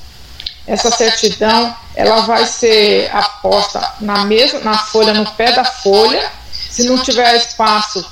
essa 0.67 0.91
certidão 0.91 1.77
ela 1.95 2.23
vai 2.23 2.47
ser 2.47 3.11
aposta 3.15 3.95
na 4.01 4.25
mesma 4.25 4.61
na 4.61 4.79
folha, 4.79 5.13
no 5.13 5.27
pé 5.33 5.53
da 5.53 5.65
folha, 5.65 6.31
se 6.71 6.85
não 6.85 6.99
tiver 7.03 7.37
espaço 7.37 8.05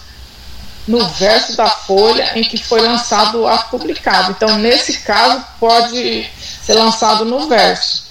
no 0.87 1.09
verso 1.09 1.57
da 1.57 1.69
folha 1.69 2.39
em 2.39 2.45
que 2.45 2.63
foi 2.63 2.81
lançado 2.81 3.45
o 3.45 3.59
publicado. 3.65 4.33
Então, 4.33 4.59
nesse 4.59 4.99
caso, 4.99 5.45
pode 5.59 6.31
ser 6.63 6.75
lançado 6.75 7.25
no 7.25 7.49
verso. 7.49 8.07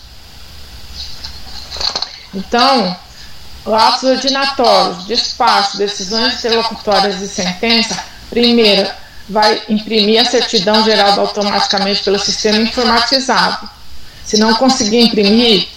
Então, 2.33 2.95
atos 3.73 4.03
ordinatórios, 4.03 5.05
despacho, 5.05 5.77
decisões 5.77 6.35
interlocutórias 6.35 7.21
e 7.21 7.27
sentença, 7.27 7.97
primeiro, 8.29 8.89
vai 9.27 9.61
imprimir 9.67 10.21
a 10.21 10.25
certidão 10.25 10.83
gerada 10.83 11.19
automaticamente 11.19 12.03
pelo 12.03 12.19
sistema 12.19 12.59
informatizado. 12.59 13.67
Se 14.23 14.37
não 14.37 14.55
conseguir 14.55 15.01
imprimir, 15.01 15.67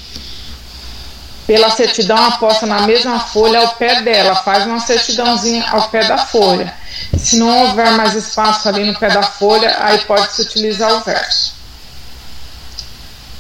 pela 1.46 1.70
certidão 1.70 2.16
aposta 2.26 2.66
na 2.66 2.82
mesma 2.82 3.20
folha 3.20 3.60
ao 3.60 3.68
pé 3.76 4.02
dela, 4.02 4.34
faz 4.36 4.66
uma 4.66 4.80
certidãozinha 4.80 5.66
ao 5.70 5.88
pé 5.88 6.04
da 6.04 6.18
folha. 6.18 6.74
Se 7.16 7.38
não 7.38 7.64
houver 7.64 7.90
mais 7.92 8.14
espaço 8.14 8.68
ali 8.68 8.84
no 8.84 8.98
pé 8.98 9.08
da 9.08 9.22
folha, 9.22 9.74
aí 9.80 9.98
pode-se 10.00 10.42
utilizar 10.42 10.92
o 10.94 11.00
verso. 11.00 11.54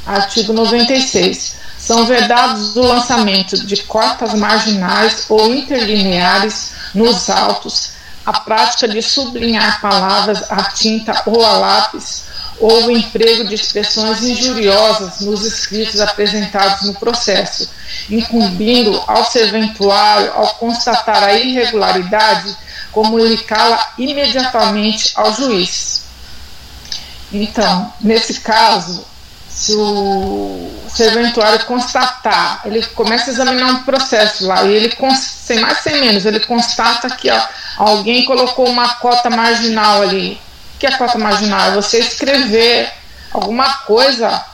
Artigo 0.06 0.54
96 0.54 1.58
são 1.88 2.04
vedados 2.04 2.76
o 2.76 2.82
lançamento 2.82 3.64
de 3.64 3.78
cotas 3.84 4.34
marginais 4.34 5.24
ou 5.26 5.54
interlineares 5.54 6.72
nos 6.94 7.30
autos, 7.30 7.92
a 8.26 8.40
prática 8.40 8.86
de 8.86 9.00
sublinhar 9.00 9.80
palavras 9.80 10.44
a 10.50 10.64
tinta 10.64 11.22
ou 11.24 11.42
a 11.42 11.52
lápis, 11.52 12.24
ou 12.60 12.88
o 12.88 12.90
emprego 12.90 13.44
de 13.44 13.54
expressões 13.54 14.22
injuriosas 14.22 15.20
nos 15.20 15.46
escritos 15.46 15.98
apresentados 15.98 16.86
no 16.86 16.92
processo, 16.92 17.70
incumbindo 18.10 19.02
ao 19.06 19.24
serventuário, 19.24 20.30
ao 20.34 20.56
constatar 20.56 21.22
a 21.22 21.32
irregularidade, 21.32 22.54
comunicá-la 22.92 23.94
imediatamente 23.96 25.12
ao 25.14 25.32
juiz. 25.32 26.02
Então, 27.32 27.90
nesse 27.98 28.40
caso, 28.40 29.06
se 29.58 29.74
o 29.74 30.70
serventuário 30.88 31.66
constatar, 31.66 32.60
ele 32.64 32.80
começa 32.94 33.28
a 33.28 33.32
examinar 33.32 33.66
um 33.72 33.82
processo 33.82 34.46
lá 34.46 34.62
e 34.62 34.72
ele, 34.72 34.96
sem 35.16 35.58
mais 35.58 35.78
sem 35.78 36.00
menos, 36.00 36.24
ele 36.24 36.38
constata 36.38 37.10
que 37.10 37.28
ó, 37.28 37.42
alguém 37.76 38.24
colocou 38.24 38.68
uma 38.68 38.94
cota 38.94 39.28
marginal 39.28 40.02
ali. 40.02 40.40
O 40.76 40.78
que 40.78 40.86
é 40.86 40.92
cota 40.92 41.18
marginal? 41.18 41.72
É 41.72 41.74
você 41.74 41.98
escrever 41.98 42.88
alguma 43.32 43.68
coisa 43.78 44.44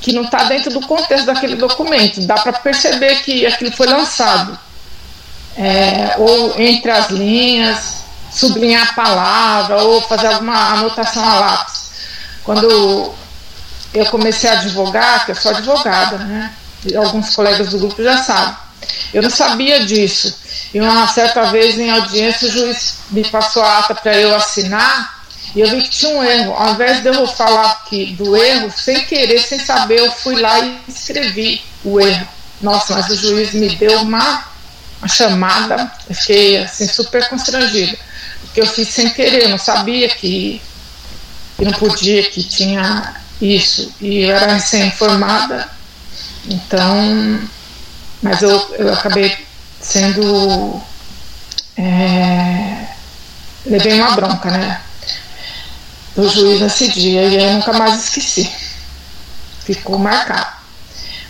que 0.00 0.12
não 0.12 0.22
está 0.22 0.44
dentro 0.44 0.70
do 0.70 0.86
contexto 0.86 1.26
daquele 1.26 1.56
documento. 1.56 2.24
Dá 2.24 2.34
para 2.34 2.52
perceber 2.52 3.16
que 3.22 3.44
aquilo 3.44 3.72
foi 3.72 3.88
lançado. 3.88 4.56
É, 5.56 6.14
ou 6.18 6.54
entre 6.60 6.88
as 6.88 7.10
linhas, 7.10 8.04
sublinhar 8.30 8.90
a 8.90 8.92
palavra, 8.92 9.82
ou 9.82 10.00
fazer 10.02 10.28
alguma 10.28 10.72
anotação 10.72 11.28
a 11.28 11.34
lápis. 11.40 11.90
Quando 12.44 13.12
eu 13.94 14.06
comecei 14.06 14.48
a 14.48 14.54
advogar, 14.54 15.24
que 15.24 15.32
eu 15.32 15.36
sou 15.36 15.52
advogada, 15.52 16.18
né? 16.18 16.52
Alguns 16.96 17.34
colegas 17.34 17.70
do 17.70 17.78
grupo 17.78 18.02
já 18.02 18.18
sabem. 18.18 18.56
Eu 19.12 19.22
não 19.22 19.30
sabia 19.30 19.84
disso. 19.84 20.34
E 20.74 20.80
uma 20.80 21.06
certa 21.06 21.44
vez 21.44 21.78
em 21.78 21.90
audiência 21.90 22.48
o 22.48 22.50
juiz 22.50 22.94
me 23.10 23.24
passou 23.24 23.62
a 23.62 23.80
ata 23.80 23.94
para 23.94 24.16
eu 24.16 24.34
assinar 24.34 25.22
e 25.54 25.60
eu 25.60 25.68
vi 25.68 25.82
que 25.82 25.90
tinha 25.90 26.16
um 26.16 26.24
erro. 26.24 26.54
Ao 26.54 26.72
invés 26.72 27.02
de 27.02 27.08
eu 27.08 27.26
falar 27.26 27.70
aqui 27.72 28.14
do 28.14 28.36
erro, 28.36 28.72
sem 28.74 29.04
querer, 29.04 29.38
sem 29.40 29.58
saber, 29.58 30.00
eu 30.00 30.10
fui 30.10 30.40
lá 30.40 30.58
e 30.60 30.80
escrevi 30.88 31.62
o 31.84 32.00
erro. 32.00 32.26
Nossa, 32.60 32.94
mas 32.94 33.10
o 33.10 33.16
juiz 33.16 33.52
me 33.52 33.74
deu 33.76 34.00
uma, 34.00 34.44
uma 35.00 35.08
chamada, 35.08 35.92
eu 36.08 36.14
fiquei 36.14 36.58
assim 36.58 36.86
super 36.86 37.28
constrangida. 37.28 37.98
Porque 38.40 38.60
eu 38.60 38.66
fiz 38.66 38.88
sem 38.88 39.10
querer, 39.10 39.44
eu 39.44 39.48
não 39.50 39.58
sabia 39.58 40.08
que, 40.08 40.60
que 41.56 41.64
não 41.64 41.72
podia, 41.72 42.22
que 42.30 42.42
tinha 42.42 43.21
isso, 43.42 43.92
e 44.00 44.24
era 44.24 44.54
recém-formada, 44.54 45.68
então, 46.46 47.40
mas 48.22 48.40
eu, 48.40 48.50
eu 48.78 48.92
acabei 48.92 49.36
sendo. 49.80 50.80
É, 51.76 52.86
levei 53.66 54.00
uma 54.00 54.12
bronca, 54.12 54.50
né? 54.50 54.80
Do 56.14 56.28
juiz 56.28 56.60
nesse 56.60 56.88
dia, 56.92 57.22
e 57.22 57.36
eu 57.36 57.52
nunca 57.54 57.72
mais 57.72 58.04
esqueci. 58.04 58.48
Ficou 59.64 59.98
marcado. 59.98 60.62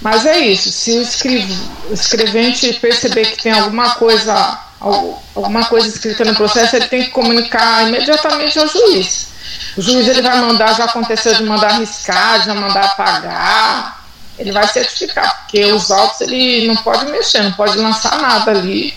Mas 0.03 0.27
é 0.27 0.39
isso, 0.39 0.71
se 0.71 0.91
o, 0.91 1.91
o 1.91 1.95
escrevente 1.95 2.73
perceber 2.75 3.27
que 3.27 3.43
tem 3.43 3.53
alguma 3.53 3.95
coisa, 3.95 4.59
alguma 4.81 5.65
coisa 5.67 5.87
escrita 5.87 6.25
no 6.25 6.35
processo, 6.35 6.75
ele 6.75 6.89
tem 6.89 7.05
que 7.05 7.11
comunicar 7.11 7.89
imediatamente 7.89 8.59
ao 8.59 8.67
juiz. 8.67 9.32
O 9.77 9.83
juiz 9.83 10.07
ele 10.09 10.23
vai 10.23 10.41
mandar, 10.41 10.75
já 10.75 10.85
aconteceu 10.85 11.35
de 11.35 11.45
mandar 11.45 11.73
arriscar, 11.73 12.45
já 12.45 12.55
mandar 12.55 12.85
apagar. 12.85 14.03
Ele 14.39 14.53
vai 14.53 14.67
certificar, 14.67 15.43
porque 15.43 15.73
os 15.73 15.91
autos 15.91 16.21
ele 16.23 16.67
não 16.67 16.77
pode 16.77 17.07
mexer, 17.07 17.43
não 17.43 17.53
pode 17.53 17.77
lançar 17.77 18.21
nada 18.21 18.51
ali 18.51 18.95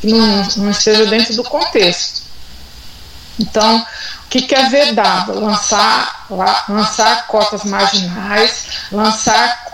que 0.00 0.12
não, 0.12 0.48
não 0.56 0.70
esteja 0.70 1.06
dentro 1.06 1.34
do 1.36 1.44
contexto. 1.44 2.22
Então, 3.38 3.78
o 3.80 4.28
que, 4.28 4.42
que 4.42 4.54
é 4.54 4.68
vedado? 4.68 5.38
Lançar, 5.38 6.26
lançar 6.68 7.26
cotas 7.26 7.64
marginais, 7.64 8.66
lançar 8.90 9.64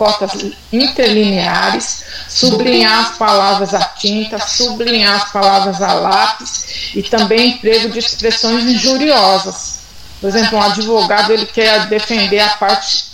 cotas 0.00 0.32
interlineares, 0.72 2.04
sublinhar 2.26 3.00
as 3.00 3.18
palavras 3.18 3.74
a 3.74 3.84
tinta, 3.84 4.38
sublinhar 4.38 5.16
as 5.16 5.30
palavras 5.30 5.82
a 5.82 5.92
lápis 5.92 6.92
e 6.94 7.02
também 7.02 7.50
emprego 7.50 7.90
de 7.90 7.98
expressões 7.98 8.64
injuriosas. 8.64 9.80
Por 10.18 10.28
exemplo, 10.28 10.56
um 10.56 10.62
advogado 10.62 11.34
ele 11.34 11.44
quer 11.44 11.86
defender 11.88 12.40
a 12.40 12.48
parte, 12.48 13.10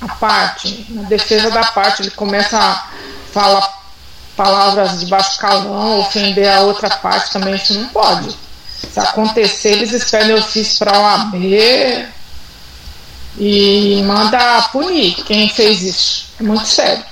a 0.00 0.08
parte, 0.16 0.84
na 0.88 1.02
defesa 1.02 1.48
da 1.52 1.62
parte, 1.62 2.02
ele 2.02 2.10
começa 2.10 2.58
a 2.58 2.88
falar 3.32 3.80
palavras 4.36 4.98
de 4.98 5.06
baixo 5.06 5.38
calão, 5.38 6.00
ofender 6.00 6.48
a 6.48 6.62
outra 6.62 6.90
parte 6.90 7.30
também, 7.30 7.54
isso 7.54 7.74
não 7.74 7.86
pode. 7.90 8.36
Se 8.92 8.98
acontecer, 8.98 9.74
eles 9.74 9.92
esperam 9.92 10.38
ofício 10.38 10.76
para 10.80 10.96
a 10.96 11.00
OAB 11.00 11.36
e 13.38 14.02
manda 14.04 14.62
punir 14.72 15.14
quem 15.24 15.48
fez 15.48 15.82
isso. 15.82 16.26
É 16.38 16.42
muito 16.42 16.66
sério. 16.66 17.04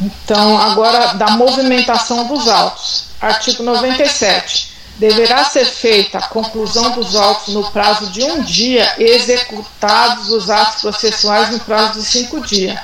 Então, 0.00 0.58
agora 0.58 1.14
da 1.14 1.30
movimentação 1.30 2.26
dos 2.26 2.48
autos. 2.48 3.04
Artigo 3.20 3.62
97. 3.62 4.70
Deverá 4.96 5.44
ser 5.44 5.64
feita 5.64 6.18
a 6.18 6.28
conclusão 6.28 6.90
dos 6.92 7.16
autos 7.16 7.54
no 7.54 7.70
prazo 7.70 8.10
de 8.10 8.22
um 8.22 8.42
dia 8.42 8.94
executados 8.98 10.30
os 10.30 10.50
atos 10.50 10.82
processuais 10.82 11.50
no 11.50 11.60
prazo 11.60 12.00
de 12.00 12.04
cinco 12.04 12.40
dias. 12.40 12.78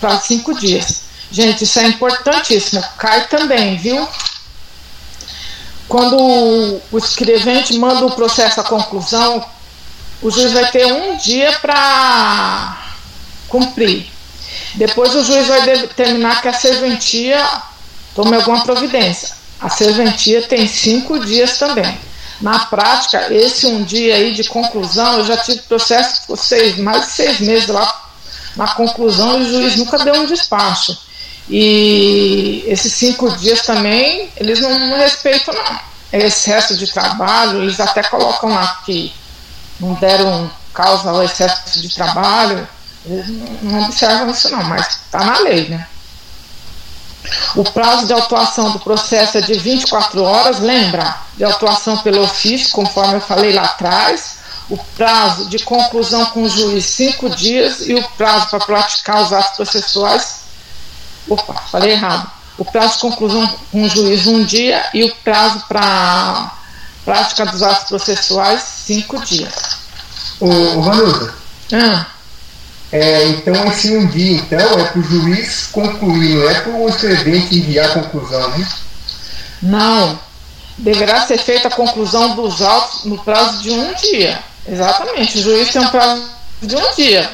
Prazo 0.00 0.20
de 0.20 0.26
cinco 0.26 0.54
dias. 0.54 1.02
Gente, 1.30 1.64
isso 1.64 1.78
é 1.80 1.86
importantíssimo. 1.86 2.82
Cai 2.96 3.26
também, 3.26 3.76
viu? 3.76 4.08
Quando 5.88 6.16
o 6.90 6.98
escrevente 6.98 7.76
manda 7.78 8.06
o 8.06 8.12
processo 8.12 8.60
à 8.60 8.64
conclusão, 8.64 9.44
o 10.22 10.30
juiz 10.30 10.52
vai 10.52 10.70
ter 10.70 10.86
um 10.92 11.16
dia 11.16 11.52
para 11.60 12.78
cumprir. 13.48 14.06
Depois 14.74 15.14
o 15.14 15.24
juiz 15.24 15.46
vai 15.46 15.62
determinar 15.62 16.40
que 16.42 16.48
a 16.48 16.52
serventia 16.52 17.44
tome 18.14 18.36
alguma 18.36 18.62
providência. 18.64 19.34
A 19.60 19.68
serventia 19.68 20.42
tem 20.42 20.66
cinco 20.66 21.18
dias 21.18 21.58
também. 21.58 21.98
Na 22.40 22.58
prática, 22.66 23.32
esse 23.32 23.66
um 23.66 23.84
dia 23.84 24.16
aí 24.16 24.34
de 24.34 24.44
conclusão, 24.44 25.18
eu 25.18 25.24
já 25.24 25.36
tive 25.36 25.60
processo 25.62 26.26
por 26.26 26.36
seis, 26.36 26.76
mais 26.76 27.06
de 27.06 27.12
seis 27.12 27.40
meses 27.40 27.68
lá. 27.68 28.02
Na 28.56 28.68
conclusão, 28.74 29.40
o 29.40 29.44
juiz 29.44 29.76
nunca 29.76 29.98
deu 29.98 30.14
um 30.14 30.26
despacho. 30.26 30.96
E 31.48 32.64
esses 32.66 32.92
cinco 32.92 33.30
dias 33.36 33.62
também, 33.62 34.30
eles 34.36 34.60
não 34.60 34.96
respeitam, 34.96 35.54
não. 35.54 35.80
É 36.12 36.26
excesso 36.26 36.76
de 36.76 36.86
trabalho, 36.92 37.62
eles 37.62 37.80
até 37.80 38.02
colocam 38.02 38.50
lá 38.50 38.82
que 38.84 39.12
não 39.80 39.94
deram 39.94 40.50
causa 40.72 41.10
ao 41.10 41.22
excesso 41.22 41.80
de 41.80 41.94
trabalho. 41.94 42.66
Eles 43.06 43.28
não 43.62 43.84
observam 43.84 44.30
isso, 44.30 44.50
não, 44.50 44.64
mas 44.64 44.86
está 44.88 45.24
na 45.24 45.38
lei, 45.40 45.68
né? 45.68 45.86
O 47.54 47.64
prazo 47.64 48.06
de 48.06 48.12
autuação 48.12 48.72
do 48.72 48.78
processo 48.80 49.38
é 49.38 49.40
de 49.40 49.54
24 49.54 50.22
horas, 50.22 50.58
lembra? 50.58 51.16
De 51.36 51.44
autuação 51.44 51.98
pelo 51.98 52.22
ofício, 52.22 52.70
conforme 52.70 53.14
eu 53.14 53.20
falei 53.20 53.52
lá 53.52 53.62
atrás. 53.62 54.38
O 54.68 54.76
prazo 54.96 55.48
de 55.48 55.58
conclusão 55.60 56.26
com 56.26 56.42
o 56.42 56.48
juiz, 56.48 56.84
cinco 56.84 57.30
dias. 57.30 57.80
E 57.86 57.94
o 57.94 58.02
prazo 58.16 58.48
para 58.48 58.60
praticar 58.60 59.22
os 59.22 59.32
atos 59.32 59.56
processuais, 59.56 60.44
Opa, 61.28 61.54
falei 61.70 61.92
errado. 61.92 62.30
O 62.58 62.64
prazo 62.64 62.94
de 62.94 63.00
conclusão 63.00 63.58
com 63.72 63.82
o 63.82 63.88
juiz, 63.88 64.26
um 64.26 64.44
dia, 64.44 64.84
e 64.92 65.04
o 65.04 65.14
prazo 65.16 65.64
para 65.66 66.52
prática 67.04 67.46
dos 67.46 67.62
atos 67.62 67.88
processuais, 67.88 68.62
cinco 68.62 69.24
dias. 69.24 69.52
Ô, 70.40 70.48
ô 70.48 70.82
Vanusa. 70.82 71.34
Ah. 71.72 72.06
É, 72.92 73.24
então, 73.28 73.54
esse 73.66 73.96
um 73.96 74.06
dia, 74.06 74.36
então, 74.36 74.58
é 74.58 74.84
para 74.84 75.00
o 75.00 75.02
juiz 75.02 75.66
concluir, 75.72 76.36
não 76.36 76.48
é 76.48 76.60
para 76.60 76.72
o 76.72 76.88
escrevente 76.88 77.56
enviar 77.56 77.86
a 77.86 77.94
conclusão, 77.94 78.48
né? 78.50 78.68
Não. 79.62 80.18
Deverá 80.78 81.26
ser 81.26 81.38
feita 81.38 81.68
a 81.68 81.70
conclusão 81.70 82.34
dos 82.36 82.60
autos 82.62 83.04
no 83.04 83.18
prazo 83.18 83.62
de 83.62 83.70
um 83.70 83.94
dia. 83.94 84.42
Exatamente. 84.66 85.38
O 85.38 85.42
juiz 85.42 85.72
tem 85.72 85.82
um 85.82 85.88
prazo 85.88 86.28
de 86.62 86.76
um 86.76 86.94
dia. 86.94 87.30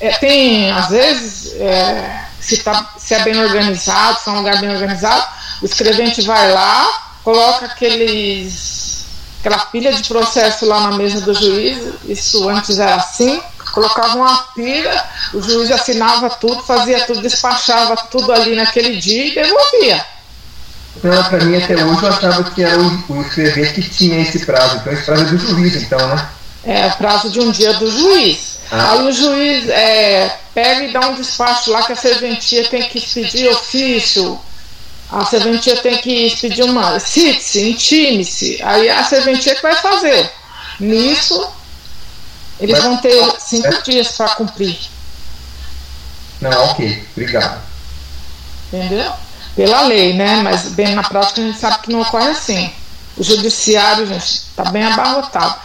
É, 0.00 0.10
tem, 0.12 0.70
às 0.70 0.88
vezes, 0.88 1.54
é, 1.60 2.24
se, 2.40 2.58
tá, 2.58 2.94
se 2.98 3.14
é 3.14 3.22
bem 3.24 3.36
organizado, 3.36 4.18
se 4.20 4.28
é 4.28 4.32
um 4.32 4.38
lugar 4.38 4.60
bem 4.60 4.70
organizado, 4.70 5.26
o 5.60 5.64
escrevente 5.64 6.22
vai 6.22 6.52
lá, 6.52 7.16
coloca 7.24 7.66
aqueles, 7.66 8.97
aquela 9.40 9.58
pilha 9.66 9.92
de 9.92 10.06
processo 10.08 10.66
lá 10.66 10.80
na 10.80 10.96
mesa 10.96 11.20
do 11.20 11.34
juiz, 11.34 11.94
isso 12.06 12.48
antes 12.48 12.78
era 12.78 12.96
assim, 12.96 13.40
colocava 13.72 14.16
uma 14.16 14.36
pilha, 14.54 15.04
o 15.32 15.42
juiz 15.42 15.70
assinava 15.70 16.30
tudo, 16.30 16.62
fazia 16.62 17.04
tudo, 17.06 17.20
despachava 17.20 17.96
tudo 18.10 18.32
ali 18.32 18.56
naquele 18.56 18.96
dia 18.96 19.26
e 19.26 19.34
devolvia. 19.34 20.04
Então, 20.96 21.24
para 21.24 21.44
mim, 21.44 21.56
até 21.56 21.74
hoje, 21.74 22.02
eu 22.02 22.08
achava 22.08 22.44
que 22.50 22.62
era 22.62 22.76
o, 22.80 23.04
o 23.08 23.22
escrevente 23.22 23.74
que 23.74 23.88
tinha 23.88 24.20
esse 24.20 24.44
prazo. 24.44 24.76
Então, 24.76 24.92
esse 24.92 25.04
prazo 25.04 25.22
é 25.22 25.26
do 25.26 25.38
juiz, 25.38 25.76
então, 25.76 26.08
né? 26.08 26.28
É, 26.64 26.86
o 26.88 26.96
prazo 26.96 27.30
de 27.30 27.38
um 27.38 27.52
dia 27.52 27.72
do 27.74 27.88
juiz. 27.88 28.58
Ah. 28.70 28.92
Aí 28.92 29.06
o 29.06 29.12
juiz 29.12 29.68
é, 29.68 30.36
pega 30.52 30.84
e 30.84 30.92
dá 30.92 31.00
um 31.08 31.14
despacho 31.14 31.70
lá 31.70 31.82
que 31.82 31.92
a 31.92 31.96
serventia 31.96 32.68
tem 32.68 32.82
que 32.82 32.98
expedir 32.98 33.48
ofício, 33.50 34.38
a 35.10 35.24
serventia 35.24 35.76
tem 35.78 35.98
que 35.98 36.26
expedir 36.26 36.64
uma. 36.64 37.00
Cite-se, 37.00 37.70
intime-se. 37.70 38.60
Aí 38.62 38.90
a 38.90 39.02
serventia 39.04 39.54
que 39.54 39.62
vai 39.62 39.74
fazer. 39.76 40.30
Nisso, 40.78 41.48
eles 42.60 42.82
vão 42.82 42.98
ter 42.98 43.34
cinco 43.38 43.68
é. 43.68 43.82
dias 43.82 44.12
para 44.12 44.34
cumprir. 44.34 44.78
Não, 46.40 46.64
ok, 46.66 47.08
obrigado. 47.12 47.60
Entendeu? 48.72 49.12
Pela 49.56 49.82
lei, 49.82 50.14
né? 50.14 50.42
Mas 50.42 50.68
bem 50.68 50.94
na 50.94 51.02
prática 51.02 51.40
a 51.40 51.44
gente 51.44 51.58
sabe 51.58 51.78
que 51.78 51.92
não 51.92 52.02
ocorre 52.02 52.28
assim. 52.28 52.70
O 53.16 53.24
judiciário, 53.24 54.06
gente, 54.06 54.24
está 54.24 54.64
bem 54.70 54.84
abarrotado. 54.84 55.56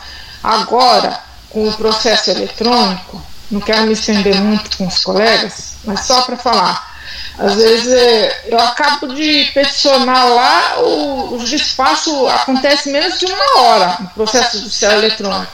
Agora, 0.41 1.19
com 1.49 1.67
o 1.67 1.73
processo 1.73 2.31
eletrônico, 2.31 3.21
não 3.51 3.61
quero 3.61 3.83
me 3.83 3.93
estender 3.93 4.35
muito 4.41 4.77
com 4.77 4.87
os 4.87 5.03
colegas, 5.03 5.75
mas 5.83 6.01
só 6.01 6.21
para 6.23 6.37
falar. 6.37 6.92
Às 7.37 7.55
vezes 7.55 7.91
é, 7.91 8.43
eu 8.47 8.59
acabo 8.59 9.07
de 9.07 9.49
peticionar 9.53 10.27
lá, 10.29 10.79
o, 10.81 11.35
o 11.35 11.43
despacho 11.43 12.27
acontece 12.27 12.91
menos 12.91 13.19
de 13.19 13.25
uma 13.25 13.61
hora 13.61 13.97
no 13.99 14.09
processo 14.09 14.59
judicial 14.59 14.93
eletrônico. 14.93 15.51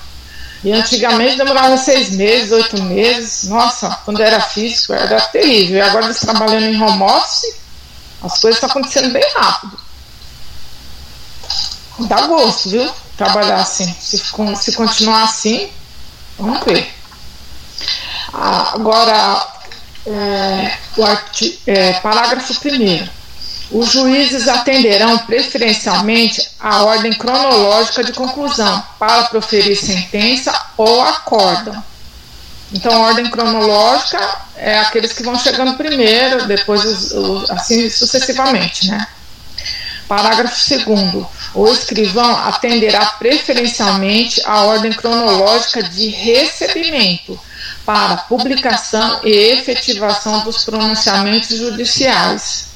E 0.61 0.73
antigamente 0.73 1.37
demorava 1.37 1.77
seis 1.77 2.11
meses, 2.11 2.51
oito 2.51 2.81
meses. 2.83 3.43
Nossa, 3.47 3.89
quando 4.03 4.21
era 4.21 4.41
físico 4.41 4.91
era 4.91 5.21
terrível. 5.21 5.77
E 5.77 5.81
agora 5.81 6.05
eles 6.05 6.19
trabalhando 6.19 6.65
em 6.65 6.81
home 6.81 7.03
office, 7.03 7.55
as 8.21 8.39
coisas 8.39 8.57
estão 8.57 8.69
acontecendo 8.69 9.13
bem 9.13 9.23
rápido. 9.35 9.79
Dá 11.99 12.27
gosto, 12.27 12.69
viu? 12.69 12.91
Trabalhar 13.17 13.61
assim. 13.61 13.93
Se, 13.99 14.17
se 14.17 14.71
continuar 14.73 15.23
assim, 15.23 15.69
vamos 16.37 16.63
ver. 16.65 16.93
Agora, 18.33 19.47
é, 20.05 20.77
o 20.97 21.05
arti, 21.05 21.59
é, 21.67 21.93
parágrafo 21.93 22.53
1. 22.53 23.09
Os 23.71 23.91
juízes 23.91 24.47
atenderão 24.47 25.19
preferencialmente 25.19 26.49
a 26.59 26.83
ordem 26.83 27.13
cronológica 27.13 28.03
de 28.03 28.13
conclusão 28.13 28.83
para 28.97 29.25
proferir 29.25 29.75
sentença 29.75 30.51
ou 30.75 31.01
acórdão. 31.03 31.83
Então, 32.71 32.91
a 32.91 33.07
ordem 33.07 33.29
cronológica 33.29 34.19
é 34.55 34.79
aqueles 34.79 35.13
que 35.13 35.23
vão 35.23 35.37
chegando 35.37 35.77
primeiro, 35.77 36.47
depois 36.47 36.83
os, 36.83 37.11
os, 37.11 37.51
assim 37.51 37.89
sucessivamente, 37.89 38.87
né? 38.87 39.07
Parágrafo 40.07 40.55
2 40.85 41.25
O 41.53 41.67
escrivão 41.67 42.35
atenderá 42.37 43.05
preferencialmente 43.19 44.41
a 44.45 44.63
ordem 44.63 44.91
cronológica 44.91 45.83
de 45.83 46.07
recebimento 46.07 47.39
para 47.89 48.17
publicação 48.17 49.19
e 49.23 49.31
efetivação 49.31 50.43
dos 50.43 50.63
pronunciamentos 50.63 51.57
judiciais. 51.57 52.67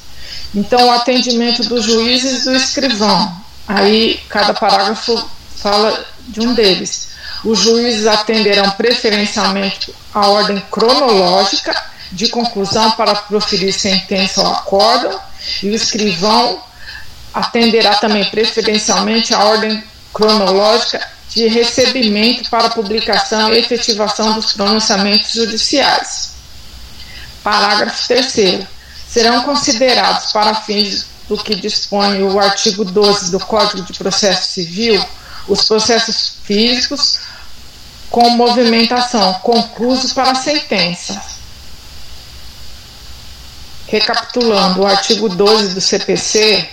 Então, 0.52 0.88
o 0.88 0.90
atendimento 0.90 1.62
dos 1.68 1.84
juízes 1.84 2.40
e 2.40 2.50
do 2.50 2.56
escrivão. 2.56 3.32
Aí, 3.68 4.20
cada 4.28 4.52
parágrafo 4.52 5.24
fala 5.54 6.04
de 6.26 6.40
um 6.40 6.52
deles. 6.52 7.10
Os 7.44 7.60
juízes 7.60 8.08
atenderão 8.08 8.68
preferencialmente 8.72 9.94
a 10.12 10.26
ordem 10.26 10.60
cronológica 10.68 11.80
de 12.10 12.26
conclusão 12.26 12.90
para 12.90 13.14
proferir 13.14 13.72
sentença 13.72 14.40
ou 14.40 14.48
acórdão, 14.48 15.20
e 15.62 15.70
o 15.70 15.74
escrivão 15.76 16.60
atenderá 17.32 17.94
também 17.98 18.24
preferencialmente 18.24 19.32
a 19.32 19.44
ordem 19.44 19.80
cronológica 20.12 21.06
de 21.34 21.48
recebimento 21.48 22.48
para 22.48 22.70
publicação 22.70 23.52
e 23.52 23.58
efetivação 23.58 24.34
dos 24.34 24.52
pronunciamentos 24.52 25.32
judiciais. 25.32 26.32
Parágrafo 27.42 28.06
3. 28.06 28.66
Serão 29.08 29.42
considerados 29.42 30.32
para 30.32 30.54
fins 30.54 31.06
do 31.28 31.36
que 31.36 31.56
dispõe 31.56 32.22
o 32.22 32.38
artigo 32.38 32.84
12 32.84 33.30
do 33.30 33.40
Código 33.40 33.82
de 33.82 33.98
Processo 33.98 34.52
Civil, 34.52 35.04
os 35.48 35.64
processos 35.64 36.36
físicos 36.44 37.18
com 38.10 38.30
movimentação 38.30 39.34
concluso 39.34 40.14
para 40.14 40.30
a 40.30 40.34
sentença. 40.34 41.20
Recapitulando, 43.88 44.82
o 44.82 44.86
artigo 44.86 45.28
12 45.28 45.74
do 45.74 45.80
CPC 45.80 46.68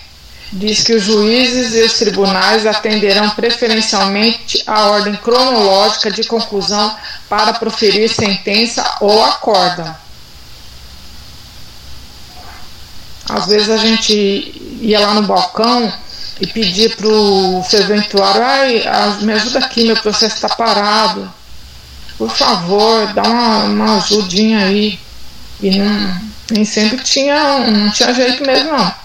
diz 0.51 0.83
que 0.83 0.93
os 0.93 1.03
juízes 1.03 1.73
e 1.73 1.83
os 1.83 1.93
tribunais 1.93 2.65
atenderão 2.65 3.29
preferencialmente 3.29 4.61
a 4.67 4.87
ordem 4.87 5.15
cronológica 5.15 6.11
de 6.11 6.23
conclusão 6.25 6.93
para 7.29 7.53
proferir 7.53 8.09
sentença 8.09 8.97
ou 8.99 9.23
acórdão. 9.23 9.95
Às 13.29 13.47
vezes 13.47 13.69
a 13.69 13.77
gente 13.77 14.13
ia 14.81 14.99
lá 14.99 15.13
no 15.13 15.23
balcão 15.23 15.91
e 16.41 16.47
pedia 16.47 16.89
para 16.89 17.07
o 17.07 17.63
serventuário, 17.63 18.41
ai, 18.43 18.83
me 19.21 19.31
ajuda 19.33 19.59
aqui, 19.59 19.85
meu 19.85 19.95
processo 19.95 20.35
está 20.35 20.49
parado. 20.49 21.31
Por 22.17 22.29
favor, 22.29 23.13
dá 23.13 23.23
uma, 23.23 23.63
uma 23.65 23.97
ajudinha 23.97 24.65
aí. 24.65 24.99
E 25.61 25.77
não, 25.77 26.21
nem 26.49 26.65
sempre 26.65 26.97
tinha, 27.03 27.59
não 27.59 27.89
tinha 27.91 28.13
jeito 28.13 28.45
mesmo 28.45 28.71
não. 28.71 29.00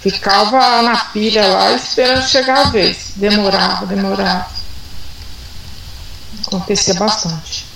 Ficava 0.00 0.82
na 0.82 0.96
pilha 0.96 1.46
lá 1.46 1.72
esperando 1.72 2.26
chegar 2.26 2.66
a 2.66 2.70
vez. 2.70 3.12
Demorava, 3.16 3.86
demorava. 3.86 4.46
Acontecia 6.46 6.94
bastante. 6.94 7.66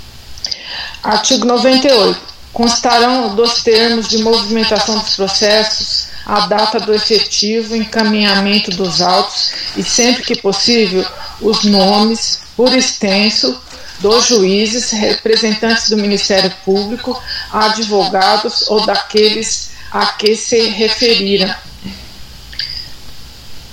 Artigo 1.02 1.44
98. 1.44 2.34
Constarão 2.52 3.34
dos 3.34 3.62
termos 3.62 4.08
de 4.08 4.18
movimentação 4.18 4.98
dos 4.98 5.16
processos 5.16 6.14
a 6.24 6.46
data 6.46 6.80
do 6.80 6.94
efetivo 6.94 7.76
encaminhamento 7.76 8.70
dos 8.70 9.02
autos 9.02 9.52
e, 9.76 9.82
sempre 9.82 10.22
que 10.22 10.40
possível, 10.40 11.04
os 11.40 11.64
nomes, 11.64 12.40
por 12.56 12.72
extenso, 12.74 13.60
dos 14.00 14.26
juízes, 14.26 14.90
representantes 14.90 15.90
do 15.90 15.96
Ministério 15.96 16.52
Público, 16.64 17.20
advogados 17.52 18.66
ou 18.68 18.84
daqueles 18.84 19.70
a 19.90 20.06
que 20.06 20.34
se 20.34 20.68
referiram 20.70 21.54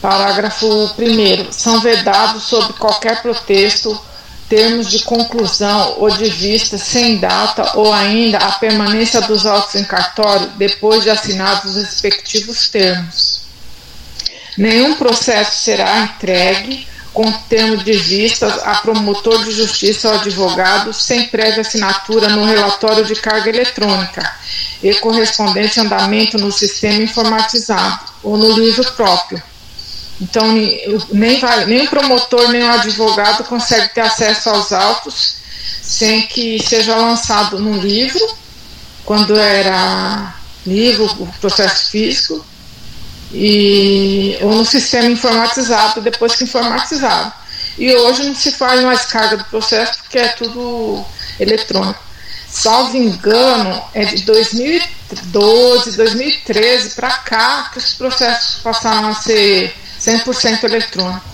Parágrafo 0.01 0.67
1. 0.97 1.51
São 1.51 1.79
vedados, 1.79 2.43
sob 2.43 2.73
qualquer 2.73 3.21
pretexto, 3.21 3.99
termos 4.49 4.89
de 4.89 5.03
conclusão 5.03 5.95
ou 5.99 6.09
de 6.09 6.27
vista 6.29 6.77
sem 6.77 7.19
data 7.19 7.77
ou 7.77 7.93
ainda 7.93 8.39
a 8.39 8.51
permanência 8.53 9.21
dos 9.21 9.45
autos 9.45 9.75
em 9.75 9.83
cartório 9.83 10.47
depois 10.57 11.03
de 11.03 11.09
assinados 11.09 11.75
os 11.75 11.83
respectivos 11.83 12.67
termos. 12.67 13.41
Nenhum 14.57 14.95
processo 14.95 15.63
será 15.63 15.99
entregue 15.99 16.85
com 17.13 17.31
termo 17.31 17.77
de 17.77 17.93
vistas 17.93 18.59
a 18.63 18.75
promotor 18.75 19.43
de 19.43 19.51
justiça 19.51 20.09
ou 20.09 20.15
advogado 20.15 20.93
sem 20.93 21.27
prévia 21.27 21.61
assinatura 21.61 22.29
no 22.29 22.43
relatório 22.43 23.05
de 23.05 23.15
carga 23.15 23.49
eletrônica 23.49 24.35
e 24.81 24.93
correspondente 24.95 25.79
andamento 25.79 26.37
no 26.37 26.51
sistema 26.51 27.03
informatizado 27.03 27.99
ou 28.23 28.37
no 28.37 28.51
livro 28.51 28.91
próprio 28.93 29.41
então, 30.21 30.53
nem, 31.11 31.39
vai, 31.39 31.65
nem 31.65 31.85
o 31.85 31.89
promotor, 31.89 32.49
nem 32.49 32.61
o 32.61 32.71
advogado 32.71 33.43
consegue 33.45 33.89
ter 33.89 34.01
acesso 34.01 34.49
aos 34.49 34.71
autos 34.71 35.41
sem 35.81 36.27
que 36.27 36.61
seja 36.63 36.95
lançado 36.95 37.59
num 37.59 37.79
livro, 37.79 38.21
quando 39.03 39.35
era 39.35 40.35
livro, 40.65 41.09
processo 41.41 41.89
físico, 41.89 42.45
e, 43.33 44.37
ou 44.41 44.53
no 44.53 44.65
sistema 44.65 45.09
informatizado, 45.09 46.01
depois 46.01 46.35
que 46.35 46.43
informatizado. 46.43 47.33
E 47.77 47.91
hoje 47.95 48.23
não 48.23 48.35
se 48.35 48.51
faz 48.51 48.79
mais 48.81 49.05
carga 49.05 49.37
do 49.37 49.45
processo 49.45 49.99
porque 50.03 50.19
é 50.19 50.27
tudo 50.29 51.03
eletrônico. 51.39 51.99
Salvo 52.47 52.95
engano, 52.95 53.81
é 53.93 54.05
de 54.05 54.23
2012, 54.23 55.97
2013 55.97 56.95
para 56.95 57.09
cá 57.09 57.69
que 57.71 57.79
os 57.79 57.93
processos 57.93 58.61
passaram 58.61 59.07
a 59.07 59.15
ser 59.15 59.73
100% 60.01 60.63
eletrônico. 60.63 61.29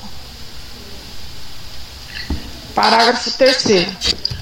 Parágrafo 2.76 3.32
3. 3.32 3.88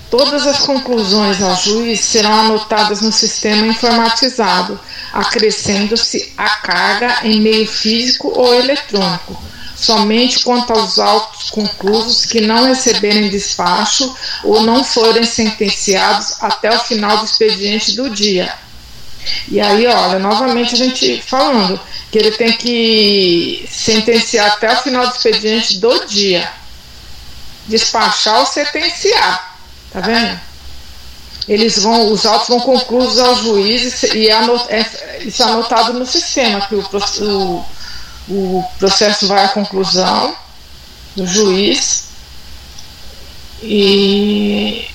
Todas 0.09 0.47
as 0.47 0.59
conclusões 0.59 1.41
ao 1.41 1.55
juiz 1.55 1.99
serão 1.99 2.33
anotadas 2.33 3.01
no 3.01 3.11
sistema 3.11 3.67
informatizado, 3.67 4.79
acrescendo-se 5.13 6.33
a 6.37 6.49
carga 6.49 7.19
em 7.23 7.39
meio 7.39 7.67
físico 7.67 8.31
ou 8.35 8.53
eletrônico, 8.53 9.41
somente 9.75 10.43
quanto 10.43 10.73
aos 10.73 10.97
autos 10.97 11.49
conclusos 11.49 12.25
que 12.25 12.41
não 12.41 12.65
receberem 12.65 13.29
despacho 13.29 14.15
ou 14.43 14.61
não 14.61 14.83
forem 14.83 15.23
sentenciados 15.23 16.41
até 16.41 16.75
o 16.75 16.79
final 16.79 17.17
do 17.19 17.25
expediente 17.25 17.95
do 17.95 18.09
dia. 18.09 18.64
E 19.49 19.59
aí, 19.59 19.87
olha, 19.87 20.19
novamente 20.19 20.75
a 20.75 20.77
gente 20.77 21.21
falando, 21.21 21.79
que 22.11 22.17
ele 22.17 22.31
tem 22.31 22.53
que 22.53 23.67
sentenciar 23.69 24.51
até 24.51 24.73
o 24.73 24.81
final 24.81 25.07
do 25.07 25.13
expediente 25.13 25.79
do 25.79 26.05
dia. 26.05 26.49
Despachar 27.67 28.39
ou 28.39 28.45
sentenciar. 28.45 29.57
Tá 29.91 30.01
vendo? 30.01 30.39
Eles 31.47 31.77
vão, 31.79 32.11
os 32.11 32.25
autos 32.25 32.47
vão 32.47 32.59
conclusos 32.59 33.19
ao 33.19 33.35
juiz 33.35 34.03
e 34.03 34.31
anot, 34.31 34.65
é, 34.67 35.23
isso 35.23 35.43
é 35.43 35.45
anotado 35.45 35.93
no 35.93 36.05
sistema, 36.05 36.61
que 36.61 36.73
o, 36.73 36.83
o, 37.21 37.65
o 38.29 38.65
processo 38.79 39.27
vai 39.27 39.45
à 39.45 39.49
conclusão 39.49 40.35
do 41.15 41.27
juiz 41.27 42.05
e 43.61 44.87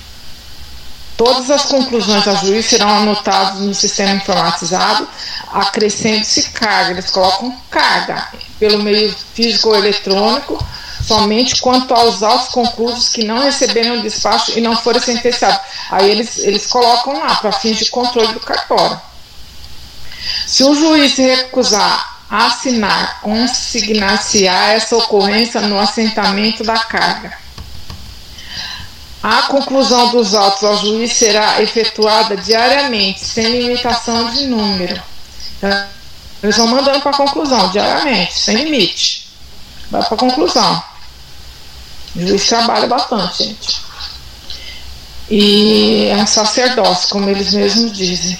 Todas 1.23 1.51
as 1.51 1.65
conclusões 1.65 2.27
ao 2.27 2.35
juiz 2.37 2.65
serão 2.65 2.89
anotadas 2.89 3.59
no 3.59 3.75
sistema 3.75 4.13
informatizado, 4.13 5.07
acrescendo-se 5.53 6.49
carga. 6.49 6.93
Eles 6.93 7.11
colocam 7.11 7.55
carga 7.69 8.27
pelo 8.59 8.81
meio 8.81 9.15
físico 9.35 9.69
ou 9.69 9.75
eletrônico, 9.75 10.57
somente 11.05 11.61
quanto 11.61 11.93
aos 11.93 12.23
autos 12.23 12.47
conclusos 12.47 13.09
que 13.09 13.23
não 13.23 13.37
receberem 13.37 13.99
o 13.99 14.01
despacho 14.01 14.57
e 14.57 14.61
não 14.61 14.75
forem 14.75 14.99
sentenciados. 14.99 15.61
Aí 15.91 16.09
eles, 16.09 16.39
eles 16.39 16.65
colocam 16.65 17.19
lá 17.19 17.35
para 17.35 17.51
fins 17.51 17.77
de 17.77 17.91
controle 17.91 18.33
do 18.33 18.39
cartório. 18.39 18.99
Se 20.47 20.63
o 20.63 20.73
juiz 20.73 21.15
recusar 21.17 22.23
a 22.31 22.47
assinar, 22.47 23.21
consignar-se-á 23.21 24.71
essa 24.71 24.97
ocorrência 24.97 25.61
no 25.61 25.79
assentamento 25.79 26.63
da 26.63 26.79
carga 26.79 27.39
a 29.23 29.43
conclusão 29.43 30.09
dos 30.11 30.33
autos 30.33 30.63
ao 30.63 30.77
juiz 30.77 31.13
será 31.13 31.61
efetuada 31.61 32.35
diariamente, 32.35 33.19
sem 33.19 33.61
limitação 33.61 34.31
de 34.31 34.47
número. 34.47 35.01
Então, 35.57 35.85
eles 36.41 36.57
vão 36.57 36.67
mandando 36.67 37.01
para 37.01 37.11
a 37.11 37.17
conclusão, 37.17 37.69
diariamente, 37.69 38.33
sem 38.33 38.63
limite. 38.63 39.27
Vai 39.91 40.03
para 40.03 40.15
a 40.15 40.17
conclusão. 40.17 40.83
O 42.15 42.27
juiz 42.27 42.47
trabalha 42.47 42.87
bastante, 42.87 43.43
gente. 43.43 43.81
E 45.29 46.07
é 46.07 46.15
um 46.17 46.25
sacerdócio, 46.25 47.09
como 47.09 47.29
eles 47.29 47.53
mesmos 47.53 47.95
dizem. 47.95 48.37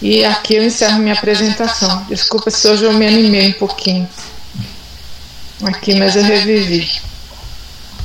E 0.00 0.24
aqui 0.24 0.54
eu 0.54 0.64
encerro 0.64 0.98
minha 0.98 1.14
apresentação. 1.14 2.02
Desculpa 2.08 2.50
se 2.50 2.66
hoje 2.66 2.84
eu 2.84 2.94
me 2.94 3.06
animei 3.06 3.50
um 3.50 3.52
pouquinho. 3.52 4.08
Aqui, 5.64 5.94
mas 5.96 6.16
eu 6.16 6.22
revivi. 6.22 7.09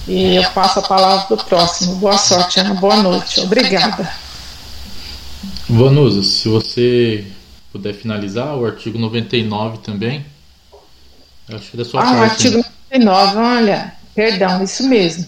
E 0.08 0.36
eu 0.36 0.44
passo 0.52 0.80
a 0.80 0.82
palavra 0.84 1.26
para 1.26 1.36
o 1.36 1.46
próximo. 1.46 1.96
Boa 1.96 2.18
sorte, 2.18 2.60
Ana. 2.60 2.76
Boa 2.76 2.98
noite. 2.98 3.40
Obrigada. 3.40 4.10
Vanusa, 5.68 6.22
se 6.22 6.48
você 6.48 7.26
puder 7.72 7.94
finalizar 7.94 8.56
o 8.56 8.66
artigo 8.66 9.00
99 9.00 9.80
também. 9.80 10.26
acho 11.50 11.72
que 11.72 11.76
é 11.76 11.78
da 11.78 11.86
sua 11.86 12.02
ah, 12.02 12.06
parte. 12.06 12.32
artigo 12.32 12.66
99, 12.92 13.38
olha, 13.38 13.94
perdão, 14.14 14.64
isso 14.64 14.88
mesmo. 14.88 15.26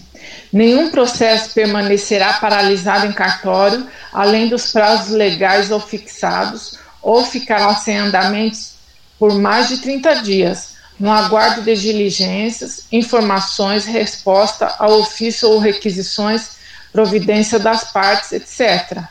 Nenhum 0.52 0.90
processo 0.90 1.52
permanecerá 1.52 2.34
paralisado 2.34 3.06
em 3.06 3.12
cartório, 3.12 3.86
além 4.12 4.48
dos 4.48 4.72
prazos 4.72 5.10
legais 5.10 5.70
ou 5.70 5.80
fixados, 5.80 6.78
ou 7.02 7.24
ficará 7.24 7.74
sem 7.74 7.98
andamentos 7.98 8.74
por 9.18 9.34
mais 9.34 9.68
de 9.68 9.78
30 9.78 10.22
dias, 10.22 10.74
no 10.98 11.10
aguardo 11.10 11.62
de 11.62 11.74
diligências, 11.76 12.86
informações, 12.90 13.84
resposta 13.84 14.74
ao 14.78 15.00
ofício 15.00 15.48
ou 15.48 15.58
requisições, 15.58 16.58
providência 16.92 17.58
das 17.58 17.92
partes, 17.92 18.32
etc. 18.32 19.04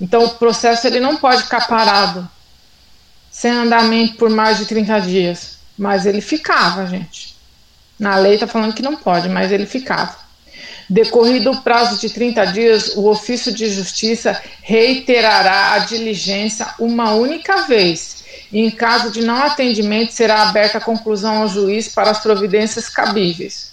Então 0.00 0.24
o 0.24 0.34
processo 0.34 0.86
ele 0.86 1.00
não 1.00 1.16
pode 1.16 1.44
ficar 1.44 1.66
parado 1.66 2.28
sem 3.30 3.50
andamento 3.50 4.16
por 4.16 4.28
mais 4.30 4.58
de 4.58 4.66
30 4.66 5.00
dias, 5.00 5.58
mas 5.76 6.04
ele 6.06 6.20
ficava, 6.20 6.86
gente. 6.86 7.34
Na 7.98 8.16
lei 8.16 8.34
está 8.34 8.46
falando 8.46 8.74
que 8.74 8.82
não 8.82 8.96
pode, 8.96 9.28
mas 9.28 9.50
ele 9.50 9.66
ficava. 9.66 10.16
Decorrido 10.88 11.50
o 11.50 11.62
prazo 11.62 11.98
de 11.98 12.10
30 12.10 12.44
dias, 12.46 12.94
o 12.94 13.08
ofício 13.08 13.52
de 13.52 13.68
justiça 13.68 14.40
reiterará 14.62 15.72
a 15.72 15.78
diligência 15.80 16.66
uma 16.78 17.12
única 17.12 17.62
vez 17.62 18.15
e, 18.52 18.60
em 18.60 18.70
caso 18.70 19.10
de 19.10 19.22
não 19.22 19.42
atendimento, 19.42 20.12
será 20.12 20.42
aberta 20.42 20.78
a 20.78 20.80
conclusão 20.80 21.42
ao 21.42 21.48
juiz 21.48 21.88
para 21.88 22.10
as 22.10 22.20
providências 22.20 22.88
cabíveis. 22.88 23.72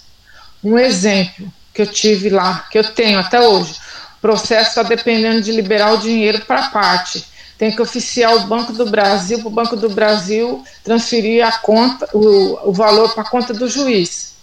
Um 0.62 0.78
exemplo 0.78 1.52
que 1.72 1.82
eu 1.82 1.86
tive 1.86 2.30
lá, 2.30 2.66
que 2.70 2.78
eu 2.78 2.84
tenho 2.84 3.18
até 3.18 3.40
hoje, 3.40 3.74
o 4.18 4.20
processo 4.20 4.70
está 4.70 4.82
dependendo 4.82 5.42
de 5.42 5.52
liberar 5.52 5.92
o 5.92 5.98
dinheiro 5.98 6.40
para 6.46 6.60
a 6.60 6.70
parte. 6.70 7.24
Tem 7.58 7.70
que 7.70 7.82
oficiar 7.82 8.34
o 8.36 8.46
Banco 8.46 8.72
do 8.72 8.86
Brasil 8.86 9.38
para 9.38 9.48
o 9.48 9.50
Banco 9.50 9.76
do 9.76 9.88
Brasil 9.88 10.64
transferir 10.82 11.46
a 11.46 11.52
conta, 11.58 12.08
o, 12.12 12.70
o 12.70 12.72
valor 12.72 13.12
para 13.14 13.22
a 13.22 13.30
conta 13.30 13.52
do 13.52 13.68
juiz. 13.68 14.34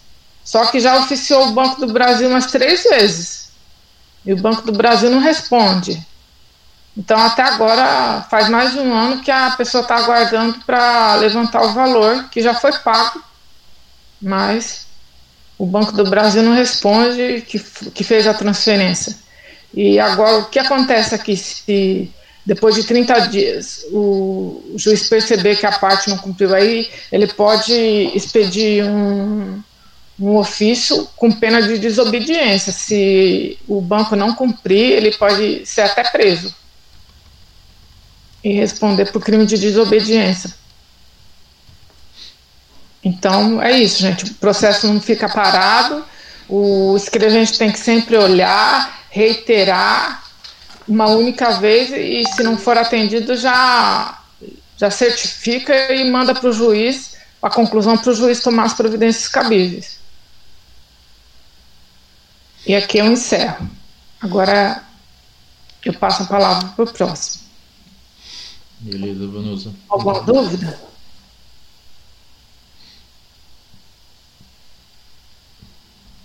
Só 0.43 0.65
que 0.67 0.79
já 0.79 0.97
oficiou 0.97 1.47
o 1.47 1.51
Banco 1.51 1.85
do 1.85 1.91
Brasil 1.91 2.29
umas 2.29 2.47
três 2.47 2.83
vezes. 2.83 3.49
E 4.25 4.33
o 4.33 4.37
Banco 4.37 4.61
do 4.61 4.71
Brasil 4.71 5.09
não 5.09 5.19
responde. 5.19 6.05
Então, 6.95 7.17
até 7.17 7.41
agora, 7.41 8.25
faz 8.29 8.49
mais 8.49 8.73
de 8.73 8.79
um 8.79 8.93
ano 8.93 9.21
que 9.21 9.31
a 9.31 9.51
pessoa 9.51 9.81
está 9.81 9.95
aguardando 9.95 10.59
para 10.65 11.15
levantar 11.15 11.63
o 11.63 11.73
valor 11.73 12.29
que 12.29 12.41
já 12.41 12.53
foi 12.53 12.73
pago, 12.79 13.23
mas 14.21 14.85
o 15.57 15.65
Banco 15.65 15.93
do 15.93 16.09
Brasil 16.09 16.43
não 16.43 16.53
responde 16.53 17.45
que, 17.47 17.59
que 17.59 18.03
fez 18.03 18.27
a 18.27 18.33
transferência. 18.33 19.15
E 19.73 19.99
agora, 19.99 20.39
o 20.39 20.45
que 20.45 20.59
acontece 20.59 21.15
aqui? 21.15 21.37
Se 21.37 22.11
depois 22.45 22.75
de 22.75 22.83
30 22.83 23.19
dias 23.27 23.85
o 23.91 24.73
juiz 24.75 25.07
perceber 25.07 25.55
que 25.55 25.65
a 25.65 25.71
parte 25.71 26.09
não 26.09 26.17
cumpriu 26.17 26.53
aí, 26.53 26.89
ele 27.09 27.27
pode 27.27 27.73
expedir 28.13 28.83
um, 28.83 29.61
um 30.19 30.35
ofício 30.35 31.07
com 31.15 31.31
pena 31.31 31.61
de 31.61 31.77
desobediência. 31.77 32.73
Se 32.73 33.57
o 33.65 33.79
banco 33.79 34.15
não 34.15 34.35
cumprir, 34.35 34.91
ele 34.91 35.15
pode 35.15 35.65
ser 35.65 35.81
até 35.81 36.03
preso 36.03 36.53
e 38.43 38.53
responder 38.53 39.11
por 39.11 39.23
crime 39.23 39.45
de 39.45 39.57
desobediência. 39.57 40.53
Então 43.03 43.61
é 43.61 43.71
isso, 43.79 43.99
gente. 44.01 44.25
O 44.25 44.33
processo 44.35 44.87
não 44.87 45.01
fica 45.01 45.27
parado. 45.27 46.03
O 46.47 46.95
escrevente 46.95 47.57
tem 47.57 47.71
que 47.71 47.79
sempre 47.79 48.17
olhar, 48.17 49.05
reiterar 49.09 50.23
uma 50.87 51.07
única 51.07 51.51
vez 51.51 51.91
e 51.91 52.23
se 52.33 52.43
não 52.43 52.57
for 52.57 52.77
atendido 52.77 53.35
já 53.37 54.17
já 54.77 54.89
certifica 54.89 55.93
e 55.93 56.09
manda 56.09 56.33
para 56.33 56.49
o 56.49 56.53
juiz 56.53 57.15
a 57.41 57.49
conclusão 57.49 57.95
para 57.97 58.11
o 58.11 58.15
juiz 58.15 58.41
tomar 58.41 58.63
as 58.63 58.73
providências 58.73 59.27
cabíveis. 59.27 59.99
E 62.65 62.75
aqui 62.75 62.97
eu 62.97 63.05
encerro. 63.05 63.69
Agora 64.19 64.83
eu 65.85 65.93
passo 65.93 66.23
a 66.23 66.25
palavra 66.25 66.69
para 66.69 66.83
o 66.83 66.91
próximo. 66.91 67.40
Beleza, 68.81 69.27
Vanusa. 69.27 69.73
Alguma 69.87 70.21
dúvida? 70.21 70.79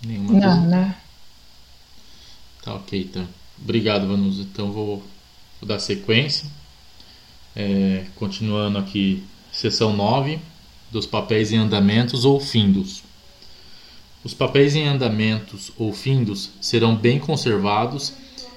Nenhuma 0.04 0.32
Não, 0.32 0.54
dúvida. 0.56 0.76
né? 0.76 0.96
Tá 2.62 2.74
ok, 2.74 3.00
então. 3.02 3.28
Obrigado, 3.62 4.06
Vanusa. 4.08 4.42
Então 4.42 4.72
vou, 4.72 4.98
vou 5.60 5.68
dar 5.68 5.78
sequência. 5.78 6.46
É, 7.54 8.06
continuando 8.16 8.78
aqui, 8.78 9.22
seção 9.52 9.94
9 9.94 10.38
dos 10.90 11.06
papéis 11.06 11.52
em 11.52 11.56
andamentos 11.58 12.24
ou 12.24 12.38
findos. 12.40 13.02
Os 14.24 14.34
papéis 14.34 14.74
em 14.74 14.86
andamentos 14.86 15.70
ou 15.76 15.92
findos 15.92 16.50
serão 16.60 16.96
bem 16.96 17.18
conservados 17.18 18.12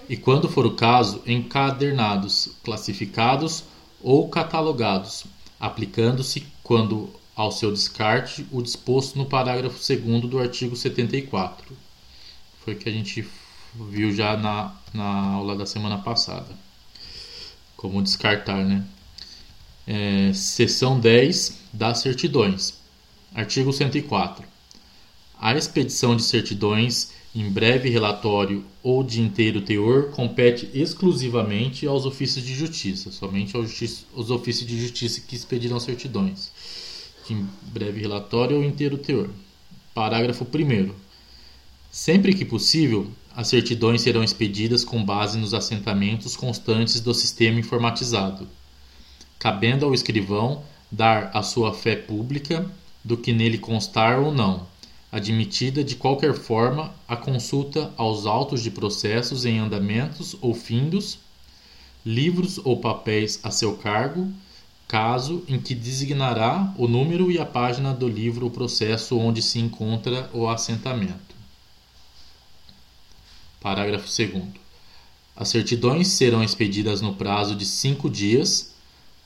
e, 0.10 0.18
quando 0.18 0.50
for 0.50 0.66
o 0.66 0.72
caso, 0.72 1.22
encadernados, 1.28 2.50
classificados 2.64 3.64
ou 4.02 4.30
catalogados, 4.30 5.26
aplicando-se, 5.60 6.46
quando 6.64 7.10
ao 7.36 7.52
seu 7.52 7.72
descarte, 7.72 8.46
o 8.52 8.62
disposto 8.62 9.18
no 9.18 9.26
parágrafo 9.26 9.78
2 9.78 10.22
do 10.30 10.40
artigo 10.40 10.76
74. 10.76 11.76
Foi 12.64 12.76
que 12.76 12.90
a 12.90 12.92
gente 12.92 13.26
viu 13.74 14.14
já 14.14 14.36
na, 14.36 14.76
na 14.94 15.34
aula 15.34 15.56
da 15.56 15.66
semana 15.66 15.98
passada. 15.98 16.48
Como 17.78 18.02
descartar, 18.02 18.66
né? 18.66 18.86
É, 19.88 20.34
seção 20.34 21.00
10 21.00 21.60
das 21.72 22.00
certidões. 22.00 22.74
Artigo 23.34 23.72
104. 23.72 24.46
A 25.40 25.56
expedição 25.56 26.16
de 26.16 26.24
certidões 26.24 27.14
em 27.36 27.48
breve 27.50 27.90
relatório 27.90 28.66
ou 28.82 29.04
de 29.04 29.22
inteiro 29.22 29.62
teor 29.62 30.10
compete 30.12 30.70
exclusivamente 30.74 31.86
aos 31.86 32.06
ofícios 32.06 32.44
de 32.44 32.56
justiça, 32.56 33.12
somente 33.12 33.56
aos, 33.56 34.06
aos 34.16 34.32
ofícios 34.32 34.68
de 34.68 34.80
justiça 34.80 35.22
que 35.22 35.36
expedirão 35.36 35.80
certidões, 35.80 36.52
em 37.30 37.46
breve 37.72 38.02
relatório 38.02 38.58
ou 38.58 38.64
inteiro 38.64 38.98
teor. 38.98 39.30
Parágrafo 39.94 40.44
1. 40.44 40.92
Sempre 41.92 42.34
que 42.34 42.46
possível, 42.46 43.08
as 43.36 43.48
certidões 43.48 44.02
serão 44.02 44.24
expedidas 44.24 44.84
com 44.84 45.04
base 45.04 45.38
nos 45.38 45.54
assentamentos 45.54 46.36
constantes 46.36 47.00
do 47.00 47.14
sistema 47.14 47.60
informatizado, 47.60 48.48
cabendo 49.38 49.86
ao 49.86 49.94
escrivão 49.94 50.64
dar 50.92 51.30
a 51.34 51.44
sua 51.44 51.74
fé 51.74 51.96
pública 51.96 52.70
do 53.04 53.16
que 53.16 53.32
nele 53.32 53.60
constar 53.60 54.20
ou 54.20 54.32
não 54.32 54.68
admitida 55.12 55.84
de 55.84 55.96
qualquer 55.96 56.34
forma 56.34 56.94
a 57.08 57.16
consulta 57.16 57.92
aos 57.98 58.26
autos 58.26 58.62
de 58.62 58.70
processos 58.70 59.46
em 59.46 59.60
andamentos 59.60 60.36
ou 60.42 60.54
findos, 60.54 61.20
livros 62.06 62.60
ou 62.64 62.80
papéis 62.80 63.40
a 63.44 63.50
seu 63.50 63.76
cargo, 63.78 64.32
caso 64.88 65.44
em 65.48 65.60
que 65.60 65.76
designará 65.76 66.74
o 66.78 66.88
número 66.88 67.32
e 67.32 67.40
a 67.40 67.46
página 67.46 67.94
do 67.94 68.08
livro 68.08 68.46
ou 68.46 68.52
processo 68.52 69.18
onde 69.18 69.42
se 69.42 69.60
encontra 69.60 70.30
o 70.34 70.48
assentamento. 70.48 71.36
Parágrafo 73.60 74.08
2. 74.08 74.44
As 75.36 75.50
certidões 75.50 76.08
serão 76.08 76.44
expedidas 76.44 77.02
no 77.02 77.16
prazo 77.16 77.56
de 77.56 77.66
cinco 77.66 78.10
dias, 78.10 78.74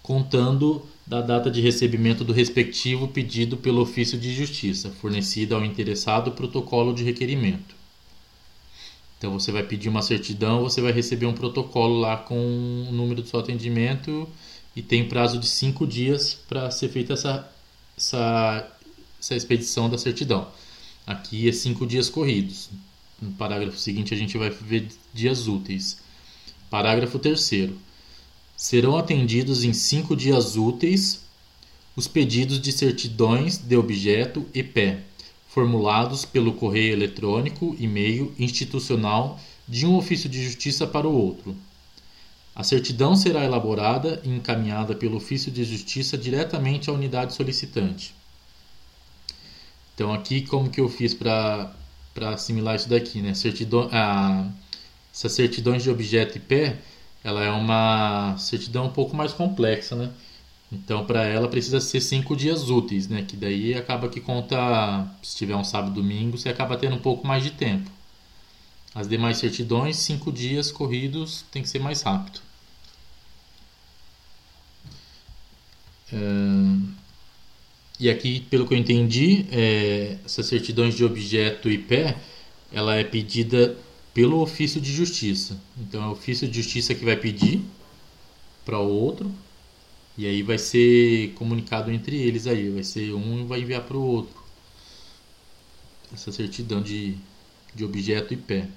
contando 0.02 0.86
da 1.14 1.22
data 1.22 1.52
de 1.52 1.62
recebimento 1.62 2.24
do 2.24 2.34
respectivo 2.34 3.08
pedido 3.08 3.56
pelo 3.56 3.82
ofício 3.82 4.18
de 4.18 4.34
justiça, 4.34 4.90
fornecido 4.90 5.54
ao 5.54 5.64
interessado 5.64 6.30
o 6.30 6.32
protocolo 6.32 6.92
de 6.92 7.04
requerimento. 7.04 7.76
Então 9.20 9.32
você 9.32 9.52
vai 9.52 9.62
pedir 9.62 9.90
uma 9.90 10.02
certidão, 10.02 10.64
você 10.64 10.82
vai 10.82 10.92
receber 10.92 11.28
um 11.28 11.34
protocolo 11.34 12.00
lá 12.00 12.18
com 12.18 12.36
o 12.36 12.92
número 12.92 13.22
do 13.22 13.28
seu 13.28 13.40
atendimento 13.40 14.28
e 14.76 14.82
tem 14.82 15.08
prazo 15.08 15.38
de 15.38 15.46
cinco 15.46 15.86
dias 15.86 16.34
para 16.50 16.72
ser 16.72 16.90
feita 16.90 17.14
essa, 17.14 17.48
essa, 17.96 18.68
essa 19.20 19.36
expedição 19.36 19.88
da 19.88 20.00
certidão. 20.00 20.48
Aqui 21.06 21.48
é 21.48 21.52
cinco 21.52 21.86
dias 21.86 22.10
corridos. 22.10 22.72
No 23.22 23.32
parágrafo 23.34 23.78
seguinte 23.78 24.16
a 24.16 24.18
gente 24.18 24.36
vai 24.36 24.50
ver 24.50 24.88
dias 25.14 25.48
úteis. 25.48 26.02
Parágrafo 26.72 27.20
terceiro 27.20 27.78
serão 28.56 28.98
atendidos 28.98 29.64
em 29.64 29.74
cinco 29.74 30.16
dias 30.16 30.56
úteis 30.56 31.24
os 31.96 32.08
pedidos 32.08 32.60
de 32.60 32.72
certidões 32.72 33.58
de 33.58 33.76
objeto 33.76 34.46
e 34.54 34.64
pé, 34.64 35.02
formulados 35.48 36.26
pelo 36.26 36.54
correio 36.54 36.94
eletrônico, 36.94 37.76
e-mail 37.80 38.34
institucional 38.40 39.40
de 39.68 39.86
um 39.86 39.96
ofício 39.96 40.28
de 40.28 40.44
justiça 40.44 40.88
para 40.88 41.08
o 41.08 41.16
outro. 41.16 41.56
A 42.56 42.64
certidão 42.64 43.16
será 43.16 43.44
elaborada 43.44 44.22
e 44.24 44.30
encaminhada 44.30 44.96
pelo 44.96 45.18
ofício 45.18 45.52
de 45.52 45.64
justiça 45.64 46.18
diretamente 46.18 46.90
à 46.90 46.94
unidade 46.94 47.34
solicitante. 47.34 48.14
Então 49.94 50.14
aqui 50.14 50.42
como 50.42 50.70
que 50.70 50.82
eu 50.82 50.90
fiz 50.90 51.14
para 51.14 51.74
assimilar 52.16 52.76
isso 52.76 52.90
daqui, 52.90 53.22
né? 53.22 53.34
Certidão, 53.34 53.90
ah, 53.92 54.50
essas 55.14 55.32
certidões 55.32 55.84
de 55.84 55.90
objeto 55.90 56.38
e 56.38 56.42
pé 56.42 56.80
ela 57.24 57.44
é 57.44 57.50
uma 57.52 58.36
certidão 58.38 58.86
um 58.88 58.92
pouco 58.92 59.16
mais 59.16 59.34
complexa, 59.34 59.96
né? 59.96 60.12
Então, 60.72 61.06
para 61.06 61.24
ela 61.24 61.48
precisa 61.48 61.80
ser 61.80 62.02
cinco 62.02 62.36
dias 62.36 62.70
úteis, 62.70 63.08
né? 63.08 63.24
Que 63.24 63.38
daí 63.38 63.76
acaba 63.76 64.10
que 64.10 64.20
conta, 64.20 65.08
se 65.22 65.36
tiver 65.38 65.56
um 65.56 65.64
sábado 65.64 65.94
domingo, 65.94 66.38
você 66.38 66.50
acaba 66.50 66.78
tendo 66.78 66.96
um 66.96 67.00
pouco 67.00 67.26
mais 67.28 67.44
de 67.44 67.52
tempo. 67.52 67.90
As 68.96 69.08
demais 69.08 69.38
certidões, 69.38 69.98
cinco 69.98 70.32
dias 70.32 70.72
corridos, 70.72 71.46
tem 71.52 71.62
que 71.62 71.70
ser 71.70 71.80
mais 71.80 72.02
rápido. 72.02 72.40
É... 76.12 76.18
E 78.00 78.10
aqui, 78.10 78.42
pelo 78.42 78.68
que 78.68 78.74
eu 78.74 78.78
entendi, 78.78 79.46
é... 79.52 80.18
essas 80.26 80.48
certidões 80.48 80.96
de 80.96 81.06
objeto 81.06 81.70
e 81.70 81.78
pé, 81.78 82.18
ela 82.72 82.96
é 82.96 83.04
pedida 83.04 83.78
pelo 84.14 84.42
ofício 84.42 84.80
de 84.80 84.92
justiça. 84.92 85.60
Então 85.78 86.04
é 86.04 86.08
o 86.08 86.12
ofício 86.12 86.48
de 86.48 86.62
justiça 86.62 86.94
que 86.94 87.06
vai 87.06 87.16
pedir 87.16 87.62
para 88.66 88.80
o 88.80 88.88
outro 88.88 89.32
e 90.18 90.26
aí 90.26 90.44
vai 90.44 90.58
ser 90.58 91.34
comunicado 91.34 91.92
entre 91.92 92.16
eles 92.16 92.46
aí, 92.46 92.70
vai 92.70 92.84
ser 92.84 93.14
um 93.14 93.48
vai 93.48 93.62
enviar 93.62 93.82
para 93.82 93.98
o 93.98 94.02
outro 94.02 94.44
essa 96.14 96.32
certidão 96.32 96.82
de, 96.82 97.18
de 97.74 97.84
objeto 97.84 98.34
e 98.34 98.38
pé. 98.38 98.68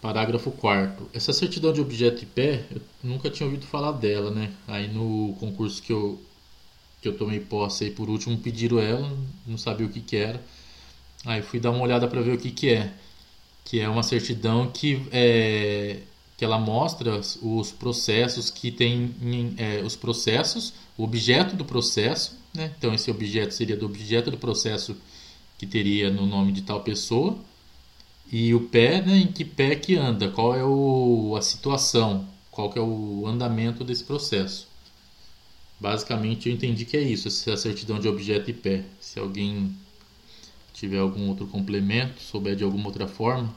Parágrafo 0.00 0.50
4 0.50 1.08
Essa 1.14 1.32
certidão 1.32 1.72
de 1.72 1.80
objeto 1.80 2.24
e 2.24 2.26
pé, 2.26 2.66
eu 2.74 2.82
nunca 3.04 3.30
tinha 3.30 3.46
ouvido 3.46 3.66
falar 3.66 3.92
dela, 3.92 4.32
né? 4.32 4.52
Aí 4.66 4.92
no 4.92 5.36
concurso 5.38 5.80
que 5.80 5.92
eu, 5.92 6.20
que 7.00 7.06
eu 7.06 7.16
tomei 7.16 7.38
posse 7.38 7.84
aí 7.84 7.90
por 7.92 8.10
último 8.10 8.36
pediram 8.38 8.80
ela, 8.80 9.16
não 9.46 9.56
sabia 9.56 9.86
o 9.86 9.90
que 9.90 10.00
que 10.00 10.16
era. 10.16 10.42
Aí 11.24 11.42
fui 11.42 11.60
dar 11.60 11.70
uma 11.70 11.82
olhada 11.82 12.08
para 12.08 12.20
ver 12.20 12.34
o 12.34 12.38
que 12.38 12.50
que 12.50 12.70
é. 12.70 12.92
Que 13.64 13.80
é 13.80 13.88
uma 13.88 14.02
certidão 14.02 14.70
que 14.70 15.06
é, 15.12 16.00
que 16.36 16.44
ela 16.44 16.58
mostra 16.58 17.20
os 17.40 17.70
processos 17.70 18.50
que 18.50 18.72
tem 18.72 19.14
é, 19.56 19.82
os 19.82 19.94
processos, 19.94 20.74
o 20.98 21.04
objeto 21.04 21.54
do 21.54 21.64
processo, 21.64 22.36
né? 22.52 22.72
Então 22.76 22.92
esse 22.92 23.10
objeto 23.10 23.54
seria 23.54 23.76
do 23.76 23.86
objeto 23.86 24.30
do 24.30 24.36
processo 24.36 24.96
que 25.56 25.66
teria 25.66 26.10
no 26.10 26.26
nome 26.26 26.52
de 26.52 26.62
tal 26.62 26.80
pessoa 26.80 27.38
e 28.30 28.54
o 28.54 28.60
pé, 28.68 29.02
né, 29.02 29.18
em 29.18 29.26
que 29.26 29.44
pé 29.44 29.76
que 29.76 29.94
anda, 29.94 30.30
qual 30.30 30.56
é 30.56 30.64
o, 30.64 31.34
a 31.36 31.42
situação, 31.42 32.26
qual 32.50 32.70
que 32.70 32.78
é 32.78 32.82
o 32.82 33.24
andamento 33.26 33.84
desse 33.84 34.04
processo. 34.04 34.66
Basicamente 35.78 36.48
eu 36.48 36.54
entendi 36.54 36.84
que 36.84 36.96
é 36.96 37.02
isso, 37.02 37.28
a 37.28 37.56
certidão 37.56 38.00
de 38.00 38.08
objeto 38.08 38.50
e 38.50 38.54
pé. 38.54 38.84
Se 39.00 39.18
alguém 39.18 39.76
tiver 40.82 40.98
algum 40.98 41.28
outro 41.28 41.46
complemento, 41.46 42.20
souber 42.20 42.56
de 42.56 42.64
alguma 42.64 42.86
outra 42.86 43.06
forma. 43.06 43.54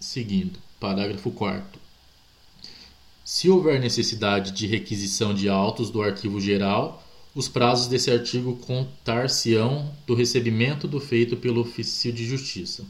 Seguindo, 0.00 0.58
parágrafo 0.80 1.30
4 1.30 1.78
Se 3.22 3.50
houver 3.50 3.78
necessidade 3.78 4.50
de 4.52 4.66
requisição 4.66 5.34
de 5.34 5.46
autos 5.46 5.90
do 5.90 6.00
arquivo 6.00 6.40
geral, 6.40 7.06
os 7.34 7.48
prazos 7.48 7.86
desse 7.86 8.10
artigo 8.10 8.56
contar-se-ão 8.56 9.94
do 10.06 10.14
recebimento 10.14 10.88
do 10.88 10.98
feito 10.98 11.36
pelo 11.36 11.60
ofício 11.60 12.10
de 12.10 12.24
justiça. 12.24 12.86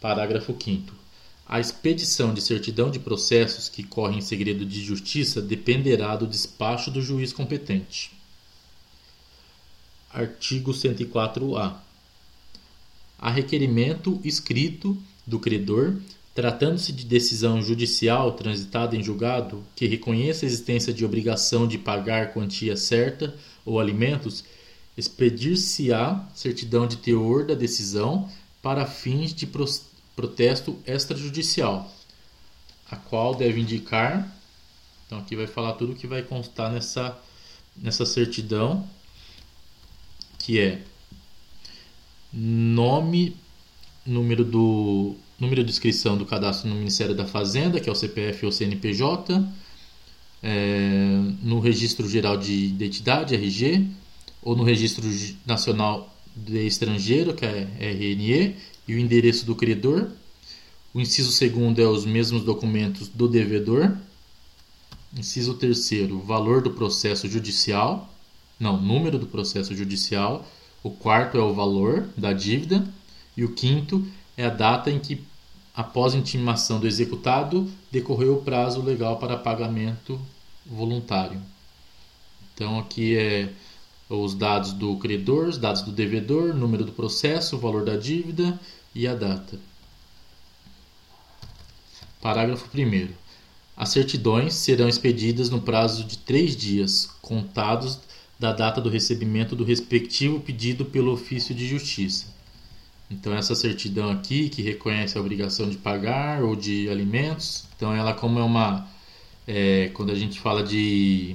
Parágrafo 0.00 0.52
5 0.60 0.92
A 1.46 1.60
expedição 1.60 2.34
de 2.34 2.40
certidão 2.40 2.90
de 2.90 2.98
processos 2.98 3.68
que 3.68 3.84
corre 3.84 4.16
em 4.16 4.20
segredo 4.20 4.66
de 4.66 4.82
justiça 4.82 5.40
dependerá 5.40 6.16
do 6.16 6.26
despacho 6.26 6.90
do 6.90 7.00
juiz 7.00 7.32
competente. 7.32 8.17
Artigo 10.12 10.72
104-A. 10.72 11.80
A 13.18 13.30
requerimento 13.30 14.20
escrito 14.24 14.96
do 15.26 15.38
credor 15.38 15.96
Tratando-se 16.38 16.92
de 16.92 17.04
decisão 17.04 17.60
judicial 17.60 18.30
transitada 18.30 18.94
em 18.94 19.02
julgado 19.02 19.64
que 19.74 19.88
reconheça 19.88 20.44
a 20.44 20.46
existência 20.46 20.94
de 20.94 21.04
obrigação 21.04 21.66
de 21.66 21.76
pagar 21.76 22.32
quantia 22.32 22.76
certa 22.76 23.34
ou 23.64 23.80
alimentos, 23.80 24.44
expedir-se-á 24.96 26.28
certidão 26.36 26.86
de 26.86 26.98
teor 26.98 27.44
da 27.44 27.54
decisão 27.54 28.30
para 28.62 28.86
fins 28.86 29.34
de 29.34 29.48
protesto 30.14 30.78
extrajudicial, 30.86 31.92
a 32.88 32.94
qual 32.94 33.34
deve 33.34 33.60
indicar. 33.60 34.32
Então, 35.06 35.18
aqui 35.18 35.34
vai 35.34 35.48
falar 35.48 35.72
tudo 35.72 35.90
o 35.90 35.96
que 35.96 36.06
vai 36.06 36.22
constar 36.22 36.70
nessa, 36.70 37.18
nessa 37.76 38.06
certidão, 38.06 38.88
que 40.48 40.58
é 40.58 40.80
nome, 42.32 43.36
número 44.06 44.42
do 44.42 45.14
número 45.38 45.62
de 45.62 45.70
inscrição 45.70 46.16
do 46.16 46.24
cadastro 46.24 46.70
no 46.70 46.74
Ministério 46.74 47.14
da 47.14 47.26
Fazenda, 47.26 47.78
que 47.78 47.86
é 47.86 47.92
o 47.92 47.94
CPF 47.94 48.46
ou 48.46 48.50
CNPJ, 48.50 49.46
é, 50.42 51.20
no 51.42 51.60
Registro 51.60 52.08
Geral 52.08 52.38
de 52.38 52.64
Identidade, 52.64 53.34
RG, 53.34 53.88
ou 54.40 54.56
no 54.56 54.64
Registro 54.64 55.04
Nacional 55.44 56.16
de 56.34 56.66
Estrangeiro, 56.66 57.34
que 57.34 57.44
é 57.44 57.68
RNE, 57.78 58.56
e 58.88 58.94
o 58.94 58.98
endereço 58.98 59.44
do 59.44 59.54
credor. 59.54 60.08
O 60.94 61.00
inciso 61.00 61.30
segundo 61.30 61.78
é 61.78 61.86
os 61.86 62.06
mesmos 62.06 62.42
documentos 62.42 63.08
do 63.08 63.28
devedor. 63.28 63.94
Inciso 65.14 65.52
terceiro, 65.52 66.18
valor 66.20 66.62
do 66.62 66.70
processo 66.70 67.28
judicial. 67.28 68.10
Não, 68.58 68.80
número 68.80 69.18
do 69.18 69.26
processo 69.26 69.74
judicial. 69.74 70.46
O 70.82 70.90
quarto 70.90 71.38
é 71.38 71.40
o 71.40 71.54
valor 71.54 72.08
da 72.16 72.32
dívida. 72.32 72.84
E 73.36 73.44
o 73.44 73.54
quinto 73.54 74.06
é 74.36 74.46
a 74.46 74.50
data 74.50 74.90
em 74.90 74.98
que, 74.98 75.24
após 75.74 76.14
intimação 76.14 76.80
do 76.80 76.86
executado, 76.86 77.70
decorreu 77.90 78.34
o 78.34 78.42
prazo 78.42 78.82
legal 78.82 79.16
para 79.18 79.36
pagamento 79.36 80.20
voluntário. 80.66 81.40
Então 82.52 82.78
aqui 82.78 83.16
é 83.16 83.52
os 84.08 84.34
dados 84.34 84.72
do 84.72 84.96
credor, 84.96 85.46
os 85.46 85.58
dados 85.58 85.82
do 85.82 85.92
devedor, 85.92 86.54
número 86.54 86.84
do 86.84 86.92
processo, 86.92 87.56
o 87.56 87.58
valor 87.58 87.84
da 87.84 87.96
dívida 87.96 88.58
e 88.94 89.06
a 89.06 89.14
data. 89.14 89.58
Parágrafo 92.20 92.68
1. 92.76 93.08
As 93.76 93.90
certidões 93.90 94.54
serão 94.54 94.88
expedidas 94.88 95.50
no 95.50 95.60
prazo 95.60 96.02
de 96.02 96.18
três 96.18 96.56
dias, 96.56 97.08
contados 97.22 98.00
da 98.38 98.52
data 98.52 98.80
do 98.80 98.88
recebimento 98.88 99.56
do 99.56 99.64
respectivo 99.64 100.40
pedido 100.40 100.84
pelo 100.84 101.12
ofício 101.12 101.54
de 101.54 101.66
justiça. 101.66 102.26
Então 103.10 103.34
essa 103.34 103.54
certidão 103.54 104.10
aqui 104.10 104.48
que 104.48 104.62
reconhece 104.62 105.16
a 105.16 105.20
obrigação 105.20 105.68
de 105.68 105.76
pagar 105.76 106.42
ou 106.42 106.54
de 106.54 106.88
alimentos, 106.90 107.64
então 107.76 107.94
ela 107.94 108.12
como 108.12 108.38
é 108.38 108.42
uma 108.42 108.86
é, 109.46 109.90
quando 109.94 110.12
a 110.12 110.14
gente 110.14 110.38
fala 110.38 110.62
de 110.62 111.34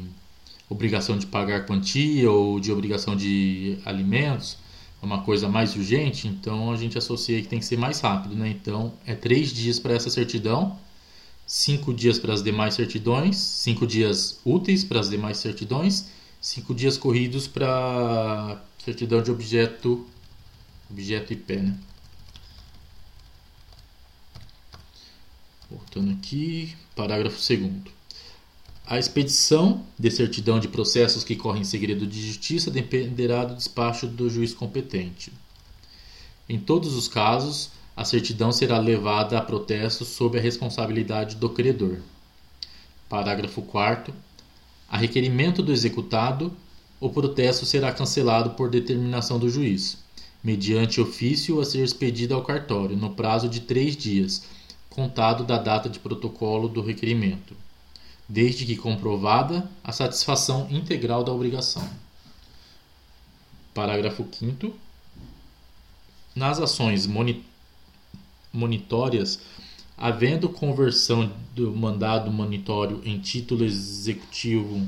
obrigação 0.70 1.18
de 1.18 1.26
pagar 1.26 1.66
quantia 1.66 2.30
ou 2.30 2.60
de 2.60 2.72
obrigação 2.72 3.16
de 3.16 3.78
alimentos, 3.86 4.58
é 5.02 5.06
uma 5.06 5.22
coisa 5.24 5.50
mais 5.50 5.76
urgente, 5.76 6.28
então 6.28 6.72
a 6.72 6.78
gente 6.78 6.98
associa 6.98 7.42
que 7.42 7.48
tem 7.48 7.60
que 7.60 7.66
ser 7.66 7.78
mais 7.78 8.00
rápido, 8.00 8.36
né? 8.36 8.50
Então 8.50 8.94
é 9.06 9.16
três 9.16 9.52
dias 9.52 9.80
para 9.80 9.94
essa 9.94 10.10
certidão, 10.10 10.78
cinco 11.46 11.94
dias 11.94 12.20
para 12.20 12.34
as 12.34 12.42
demais 12.42 12.76
certidões, 12.76 13.36
cinco 13.36 13.86
dias 13.86 14.40
úteis 14.46 14.84
para 14.84 15.00
as 15.00 15.10
demais 15.10 15.38
certidões, 15.38 16.08
cinco 16.44 16.76
dias 16.76 16.98
corridos 16.98 17.48
para 17.48 18.62
certidão 18.84 19.22
de 19.22 19.32
objeto 19.32 20.06
objeto 20.92 21.32
IP, 21.32 21.56
né? 21.56 21.80
Voltando 25.72 26.12
aqui, 26.12 26.76
parágrafo 26.94 27.38
2 27.38 27.72
A 28.86 29.00
expedição 29.00 29.86
de 29.98 30.12
certidão 30.12 30.60
de 30.60 30.68
processos 30.68 31.24
que 31.24 31.38
correm 31.38 31.62
em 31.62 31.66
segredo 31.66 32.06
de 32.06 32.28
justiça 32.28 32.70
dependerá 32.70 33.46
do 33.46 33.56
despacho 33.56 34.06
do 34.06 34.30
juiz 34.30 34.54
competente. 34.54 35.32
Em 36.50 36.60
todos 36.60 36.94
os 36.94 37.08
casos, 37.08 37.72
a 37.96 38.04
certidão 38.04 38.52
será 38.52 38.78
levada 38.78 39.38
a 39.38 39.42
protesto 39.42 40.04
sob 40.04 40.38
a 40.38 40.42
responsabilidade 40.42 41.38
do 41.38 41.50
credor. 41.50 42.00
Parágrafo 43.08 43.62
4 43.62 44.14
A 44.94 44.98
requerimento 44.98 45.64
do 45.64 45.74
executado, 45.74 46.56
o 47.00 47.10
protesto 47.10 47.66
será 47.66 47.92
cancelado 47.92 48.52
por 48.52 48.70
determinação 48.70 49.40
do 49.40 49.50
juiz 49.50 49.98
mediante 50.44 51.02
ofício 51.02 51.60
a 51.60 51.66
ser 51.66 51.84
expedido 51.84 52.36
ao 52.36 52.44
cartório, 52.44 52.96
no 52.96 53.10
prazo 53.16 53.50
de 53.50 53.62
três 53.62 53.98
dias, 53.98 54.44
contado 54.92 55.44
da 55.44 55.58
data 55.58 55.90
de 55.90 55.98
protocolo 55.98 56.70
do 56.70 56.80
requerimento, 56.80 57.56
desde 58.30 58.68
que 58.68 58.76
comprovada 58.76 59.68
a 59.84 59.92
satisfação 59.92 60.68
integral 60.70 61.24
da 61.24 61.32
obrigação. 61.32 61.90
Parágrafo 63.74 64.28
5. 64.32 64.72
Nas 66.36 66.60
ações 66.60 67.10
monitórias, 68.54 69.40
havendo 69.98 70.50
conversão 70.50 71.32
do 71.56 71.76
mandado 71.76 72.32
monitório 72.32 73.02
em 73.06 73.20
título 73.20 73.64
executivo 73.64 74.86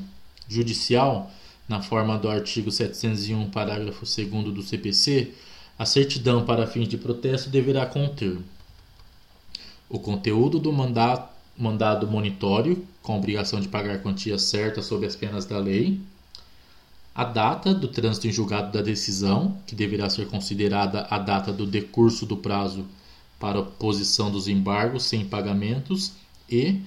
judicial, 0.47 1.31
na 1.67 1.81
forma 1.81 2.17
do 2.17 2.29
artigo 2.29 2.71
701, 2.71 3.49
parágrafo 3.49 4.05
2 4.05 4.53
do 4.53 4.61
CPC, 4.61 5.31
a 5.77 5.85
certidão 5.85 6.45
para 6.45 6.67
fins 6.67 6.87
de 6.87 6.97
protesto 6.97 7.49
deverá 7.49 7.85
conter 7.85 8.37
o 9.89 9.99
conteúdo 9.99 10.59
do 10.59 10.71
mandato, 10.71 11.33
mandado 11.57 12.07
monitório, 12.07 12.85
com 13.01 13.17
obrigação 13.17 13.59
de 13.59 13.67
pagar 13.67 14.01
quantia 14.01 14.37
certa 14.37 14.81
sob 14.81 15.05
as 15.05 15.15
penas 15.15 15.45
da 15.45 15.57
lei, 15.57 15.99
a 17.13 17.23
data 17.23 17.73
do 17.73 17.87
trânsito 17.87 18.27
em 18.27 18.31
julgado 18.31 18.71
da 18.71 18.81
decisão, 18.81 19.57
que 19.65 19.73
deverá 19.73 20.09
ser 20.09 20.27
considerada 20.27 21.07
a 21.09 21.17
data 21.17 21.53
do 21.53 21.65
decurso 21.65 22.25
do 22.25 22.35
prazo 22.35 22.85
para 23.39 23.59
oposição 23.59 24.31
dos 24.31 24.47
embargos 24.47 25.03
sem 25.03 25.25
pagamentos, 25.25 26.13
e 26.49 26.81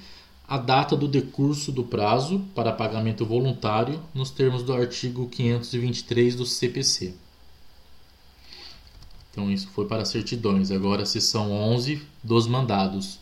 a 0.46 0.57
data 0.57 0.96
do 0.96 1.07
decurso 1.07 1.70
do 1.70 1.84
prazo 1.84 2.40
para 2.55 2.72
pagamento 2.72 3.26
voluntário 3.26 4.03
nos 4.14 4.30
termos 4.30 4.62
do 4.62 4.72
artigo 4.72 5.28
523 5.28 6.36
do 6.36 6.46
CPC. 6.46 7.14
Então 9.30 9.51
isso 9.51 9.68
foi 9.68 9.86
para 9.86 10.05
certidões. 10.05 10.70
Agora 10.70 11.05
seção 11.05 11.53
11 11.53 12.03
dos 12.24 12.46
mandados. 12.46 13.18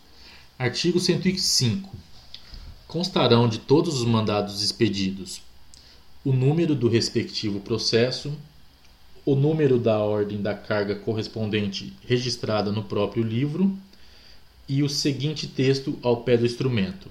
Artigo 0.59 1.01
105. 1.01 1.91
Constarão 2.87 3.49
de 3.49 3.59
todos 3.59 4.01
os 4.01 4.05
mandados 4.05 4.63
expedidos 4.63 5.43
o 6.27 6.33
número 6.33 6.75
do 6.75 6.89
respectivo 6.89 7.61
processo, 7.61 8.37
o 9.27 9.35
número 9.35 9.77
da 9.77 9.99
ordem 9.99 10.41
da 10.41 10.55
carga 10.55 10.95
correspondente 10.95 11.93
registrada 12.07 12.71
no 12.71 12.85
próprio 12.85 13.25
livro 13.25 13.77
e 14.69 14.85
o 14.85 14.89
seguinte 14.89 15.49
texto 15.49 15.99
ao 16.01 16.19
pé 16.19 16.37
do 16.37 16.47
instrumento. 16.47 17.11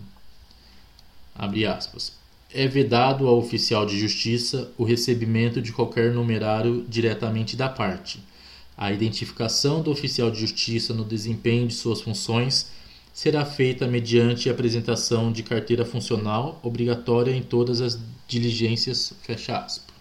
Aspas. 1.37 2.13
É 2.53 2.67
vedado 2.69 3.27
ao 3.27 3.37
oficial 3.37 3.85
de 3.85 3.99
justiça 3.99 4.71
o 4.77 4.85
recebimento 4.85 5.61
de 5.61 5.73
qualquer 5.73 6.13
numerário 6.13 6.85
diretamente 6.87 7.57
da 7.57 7.67
parte. 7.67 8.23
A 8.77 8.93
identificação 8.93 9.81
do 9.81 9.91
oficial 9.91 10.31
de 10.31 10.39
justiça 10.39 10.93
no 10.93 11.03
desempenho 11.03 11.67
de 11.67 11.73
suas 11.73 11.99
funções 11.99 12.71
será 13.13 13.43
feita 13.43 13.87
mediante 13.87 14.49
apresentação 14.49 15.33
de 15.33 15.43
carteira 15.43 15.83
funcional 15.83 16.61
obrigatória 16.63 17.31
em 17.31 17.41
todas 17.41 17.81
as 17.81 17.99
diligências, 18.25 19.11
fecha 19.21 19.57
aspas. 19.57 19.94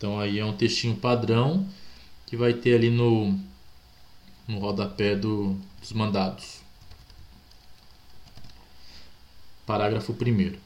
Então 0.00 0.18
aí 0.18 0.38
é 0.38 0.44
um 0.46 0.56
textinho 0.56 0.96
padrão 0.96 1.68
que 2.24 2.34
vai 2.34 2.54
ter 2.54 2.74
ali 2.74 2.88
no, 2.88 3.38
no 4.48 4.58
rodapé 4.58 5.14
do, 5.14 5.54
dos 5.78 5.92
mandados. 5.92 6.62
Parágrafo 9.66 10.14
1 10.14 10.56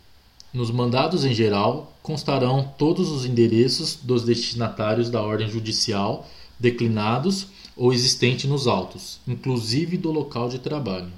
Nos 0.53 0.70
mandados 0.70 1.24
em 1.24 1.35
geral 1.35 1.93
constarão 2.01 2.72
todos 2.78 3.11
os 3.11 3.24
endereços 3.24 3.97
dos 3.97 4.22
destinatários 4.22 5.11
da 5.11 5.20
ordem 5.20 5.51
judicial 5.51 6.30
declinados 6.57 7.49
ou 7.76 7.93
existentes 7.93 8.49
nos 8.49 8.68
autos, 8.68 9.18
inclusive 9.26 9.97
do 9.97 10.12
local 10.12 10.49
de 10.49 10.61
trabalho. 10.61 11.11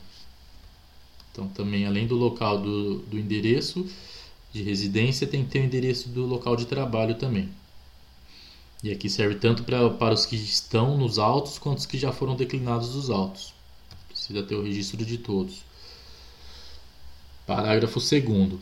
Então, 1.32 1.48
também 1.48 1.84
além 1.84 2.06
do 2.06 2.16
local 2.16 2.56
do, 2.62 3.00
do 3.00 3.18
endereço 3.18 3.86
de 4.54 4.62
residência, 4.62 5.26
tem 5.26 5.44
que 5.44 5.50
ter 5.50 5.60
o 5.60 5.64
endereço 5.66 6.08
do 6.08 6.24
local 6.24 6.56
de 6.56 6.64
trabalho 6.64 7.14
também. 7.16 7.50
E 8.82 8.92
aqui 8.92 9.08
serve 9.08 9.36
tanto 9.36 9.64
pra, 9.64 9.90
para 9.90 10.14
os 10.14 10.26
que 10.26 10.36
estão 10.36 10.96
nos 10.96 11.18
autos 11.18 11.58
quanto 11.58 11.78
os 11.78 11.86
que 11.86 11.98
já 11.98 12.12
foram 12.12 12.36
declinados 12.36 12.90
dos 12.90 13.10
autos. 13.10 13.54
Precisa 14.08 14.42
ter 14.42 14.54
o 14.54 14.62
registro 14.62 15.04
de 15.04 15.18
todos. 15.18 15.64
Parágrafo 17.46 18.00
2. 18.00 18.60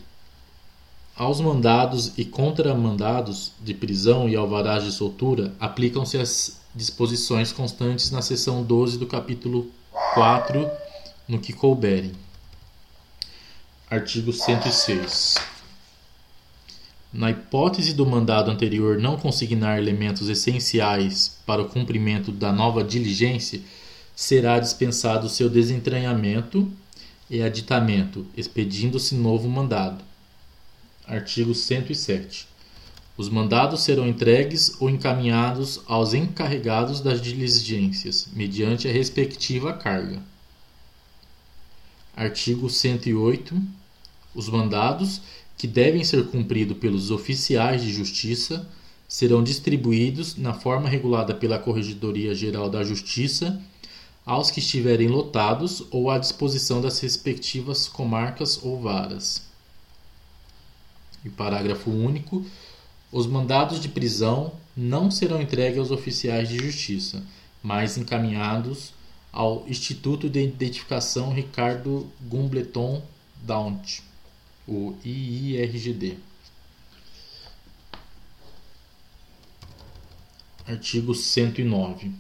Aos 1.17 1.41
mandados 1.41 2.13
e 2.19 2.25
contramandados 2.25 3.53
de 3.61 3.73
prisão 3.73 4.29
e 4.29 4.35
alvarás 4.35 4.85
de 4.85 4.93
soltura 4.93 5.55
aplicam-se 5.61 6.19
as 6.19 6.61
disposições 6.75 7.53
constantes 7.53 8.11
na 8.11 8.21
seção 8.21 8.63
12 8.63 8.99
do 8.99 9.07
capítulo 9.07 9.71
4, 10.15 10.69
no 11.29 11.39
que 11.39 11.53
couberem. 11.53 12.13
Artigo 13.89 14.33
106. 14.33 15.54
Na 17.15 17.31
hipótese 17.31 17.95
do 17.95 18.05
mandado 18.05 18.51
anterior 18.51 18.99
não 18.99 19.17
consignar 19.17 19.79
elementos 19.79 20.29
essenciais 20.29 21.39
para 21.47 21.63
o 21.63 21.69
cumprimento 21.69 22.33
da 22.33 22.53
nova 22.53 22.83
diligência, 22.83 23.61
será 24.17 24.59
dispensado 24.59 25.29
seu 25.29 25.49
desentranhamento 25.49 26.69
e 27.31 27.41
aditamento, 27.41 28.27
expedindo-se 28.37 29.15
novo 29.15 29.49
mandado. 29.49 30.03
Artigo 31.07 31.55
107. 31.55 32.49
Os 33.17 33.29
mandados 33.29 33.85
serão 33.85 34.09
entregues 34.09 34.75
ou 34.81 34.91
encaminhados 34.91 35.83
aos 35.87 36.15
encarregados 36.15 37.01
das 37.01 37.23
diligências, 37.23 38.27
mediante 38.33 38.89
a 38.89 38.93
respectiva 38.93 39.73
carga. 39.73 40.21
Artigo 42.17 42.69
108. 42.69 43.57
Os 44.35 44.49
mandados, 44.49 45.21
que 45.57 45.67
devem 45.67 46.05
ser 46.05 46.27
cumpridos 46.27 46.77
pelos 46.79 47.11
oficiais 47.11 47.83
de 47.83 47.93
justiça, 47.93 48.69
serão 49.09 49.43
distribuídos 49.43 50.37
na 50.37 50.55
forma 50.55 50.89
regulada 50.89 51.35
pela 51.35 51.59
Corregedoria 51.59 52.35
Geral 52.35 52.69
da 52.69 52.83
Justiça 52.83 53.61
aos 54.25 54.51
que 54.51 54.59
estiverem 54.59 55.09
lotados 55.09 55.85
ou 55.91 56.11
à 56.11 56.19
disposição 56.19 56.81
das 56.81 56.99
respectivas 57.01 57.87
comarcas 57.87 58.59
ou 58.63 58.81
varas. 58.81 59.43
E 61.25 61.29
parágrafo 61.29 61.91
único. 61.91 62.45
Os 63.13 63.27
mandados 63.27 63.79
de 63.79 63.89
prisão 63.89 64.53
não 64.77 65.11
serão 65.11 65.41
entregues 65.41 65.79
aos 65.79 65.91
oficiais 65.91 66.49
de 66.49 66.57
justiça, 66.59 67.23
mas 67.63 67.97
encaminhados 67.97 68.93
ao 69.33 69.65
Instituto 69.69 70.29
de 70.29 70.43
Identificação 70.43 71.33
Ricardo 71.33 72.09
Gumbleton 72.23 73.03
Daunt, 73.43 74.01
o 74.67 74.95
IIRGD. 75.05 76.19
Artigo 80.67 81.15
109. 81.15 82.11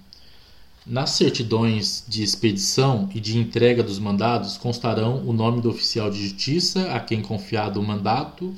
Nas 0.86 1.10
certidões 1.10 2.04
de 2.06 2.22
expedição 2.22 3.08
e 3.14 3.18
de 3.18 3.38
entrega 3.38 3.82
dos 3.82 3.98
mandados 3.98 4.58
constarão 4.58 5.26
o 5.26 5.32
nome 5.32 5.62
do 5.62 5.70
oficial 5.70 6.10
de 6.10 6.22
justiça 6.22 6.92
a 6.92 7.00
quem 7.00 7.22
confiado 7.22 7.80
o 7.80 7.82
mandato 7.82 8.54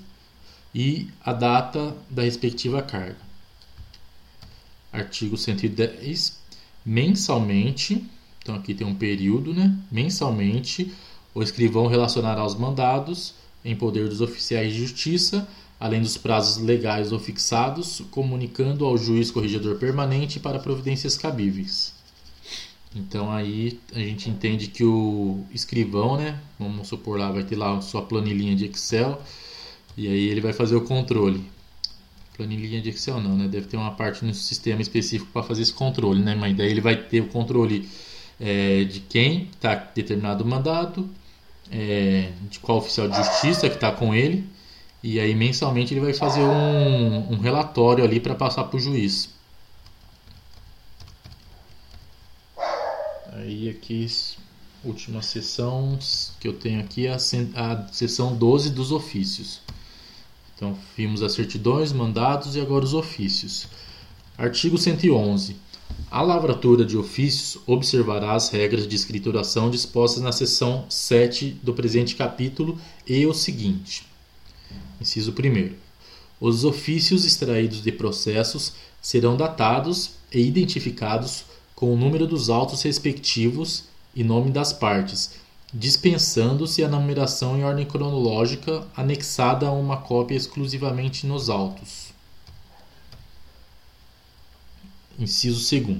e 0.74 1.08
a 1.24 1.32
data 1.32 1.96
da 2.10 2.22
respectiva 2.22 2.82
carga. 2.82 3.16
Artigo 4.92 5.36
110. 5.36 6.38
Mensalmente, 6.84 8.04
então 8.42 8.56
aqui 8.56 8.74
tem 8.74 8.86
um 8.86 8.94
período, 8.94 9.54
né? 9.54 9.76
Mensalmente, 9.90 10.92
o 11.32 11.42
escrivão 11.42 11.86
relacionará 11.86 12.44
os 12.44 12.56
mandados 12.56 13.34
em 13.66 13.74
poder 13.74 14.08
dos 14.08 14.20
oficiais 14.20 14.72
de 14.72 14.78
justiça, 14.78 15.46
além 15.78 16.00
dos 16.00 16.16
prazos 16.16 16.62
legais 16.62 17.12
ou 17.12 17.18
fixados, 17.18 18.00
comunicando 18.10 18.86
ao 18.86 18.96
juiz 18.96 19.30
corregedor 19.30 19.76
permanente 19.76 20.38
para 20.38 20.58
providências 20.58 21.18
cabíveis. 21.18 21.92
Então 22.94 23.30
aí 23.30 23.78
a 23.92 23.98
gente 23.98 24.30
entende 24.30 24.68
que 24.68 24.84
o 24.84 25.44
escrivão, 25.52 26.16
né, 26.16 26.40
vamos 26.58 26.88
supor 26.88 27.18
lá, 27.18 27.30
vai 27.30 27.42
ter 27.42 27.56
lá 27.56 27.80
sua 27.82 28.00
planilhinha 28.00 28.56
de 28.56 28.64
Excel 28.66 29.20
e 29.96 30.06
aí 30.06 30.28
ele 30.28 30.40
vai 30.40 30.52
fazer 30.52 30.76
o 30.76 30.80
controle. 30.80 31.44
Planilhinha 32.36 32.80
de 32.80 32.90
Excel 32.90 33.20
não, 33.20 33.36
né? 33.36 33.48
Deve 33.48 33.66
ter 33.66 33.76
uma 33.76 33.92
parte 33.92 34.24
no 34.24 34.32
sistema 34.32 34.80
específico 34.80 35.30
para 35.32 35.42
fazer 35.42 35.62
esse 35.62 35.72
controle, 35.72 36.22
né? 36.22 36.34
Mas 36.34 36.56
daí 36.56 36.70
ele 36.70 36.82
vai 36.82 36.96
ter 36.96 37.20
o 37.22 37.28
controle 37.28 37.88
é, 38.38 38.84
de 38.84 39.00
quem 39.00 39.48
está 39.52 39.74
determinado 39.74 40.44
mandato, 40.44 41.08
é, 41.70 42.32
de 42.48 42.58
qual 42.58 42.78
oficial 42.78 43.08
de 43.08 43.16
justiça 43.16 43.68
que 43.68 43.76
está 43.76 43.92
com 43.92 44.14
ele, 44.14 44.48
e 45.02 45.20
aí 45.20 45.34
mensalmente 45.34 45.92
ele 45.92 46.00
vai 46.00 46.12
fazer 46.12 46.42
um, 46.42 47.32
um 47.32 47.38
relatório 47.38 48.04
ali 48.04 48.20
para 48.20 48.34
passar 48.34 48.64
para 48.64 48.76
o 48.76 48.80
juiz. 48.80 49.30
Aí 53.32 53.68
aqui, 53.68 54.06
última 54.84 55.22
sessão 55.22 55.98
que 56.40 56.48
eu 56.48 56.54
tenho 56.54 56.80
aqui, 56.80 57.06
a, 57.06 57.16
a 57.16 57.88
sessão 57.92 58.34
12 58.34 58.70
dos 58.70 58.92
ofícios. 58.92 59.60
Então, 60.56 60.76
vimos 60.96 61.22
as 61.22 61.32
certidões, 61.32 61.92
mandados 61.92 62.56
e 62.56 62.60
agora 62.60 62.84
os 62.84 62.94
ofícios. 62.94 63.68
Artigo 64.38 64.78
111. 64.78 65.56
A 66.08 66.22
lavratura 66.22 66.84
de 66.84 66.96
ofícios 66.96 67.60
observará 67.66 68.34
as 68.34 68.48
regras 68.48 68.86
de 68.86 68.94
escrituração 68.94 69.68
dispostas 69.68 70.22
na 70.22 70.30
seção 70.30 70.84
7 70.88 71.58
do 71.62 71.74
presente 71.74 72.14
capítulo 72.14 72.78
e 73.04 73.26
o 73.26 73.34
seguinte. 73.34 74.06
Inciso 75.00 75.32
1. 75.32 75.74
Os 76.40 76.64
ofícios 76.64 77.24
extraídos 77.24 77.82
de 77.82 77.90
processos 77.90 78.74
serão 79.02 79.36
datados 79.36 80.12
e 80.32 80.40
identificados 80.40 81.44
com 81.74 81.92
o 81.92 81.96
número 81.96 82.26
dos 82.26 82.48
autos 82.50 82.82
respectivos 82.82 83.84
e 84.14 84.22
nome 84.22 84.52
das 84.52 84.72
partes, 84.72 85.32
dispensando-se 85.74 86.84
a 86.84 86.88
numeração 86.88 87.58
em 87.58 87.64
ordem 87.64 87.84
cronológica 87.84 88.86
anexada 88.96 89.66
a 89.66 89.72
uma 89.72 89.96
cópia 89.96 90.36
exclusivamente 90.36 91.26
nos 91.26 91.50
autos. 91.50 92.05
Inciso 95.18 95.58
2. 95.80 95.98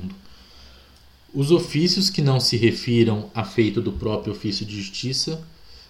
Os 1.34 1.50
ofícios 1.50 2.08
que 2.08 2.22
não 2.22 2.40
se 2.40 2.56
refiram 2.56 3.30
a 3.34 3.44
feito 3.44 3.80
do 3.80 3.92
próprio 3.92 4.32
ofício 4.32 4.64
de 4.64 4.76
justiça 4.76 5.46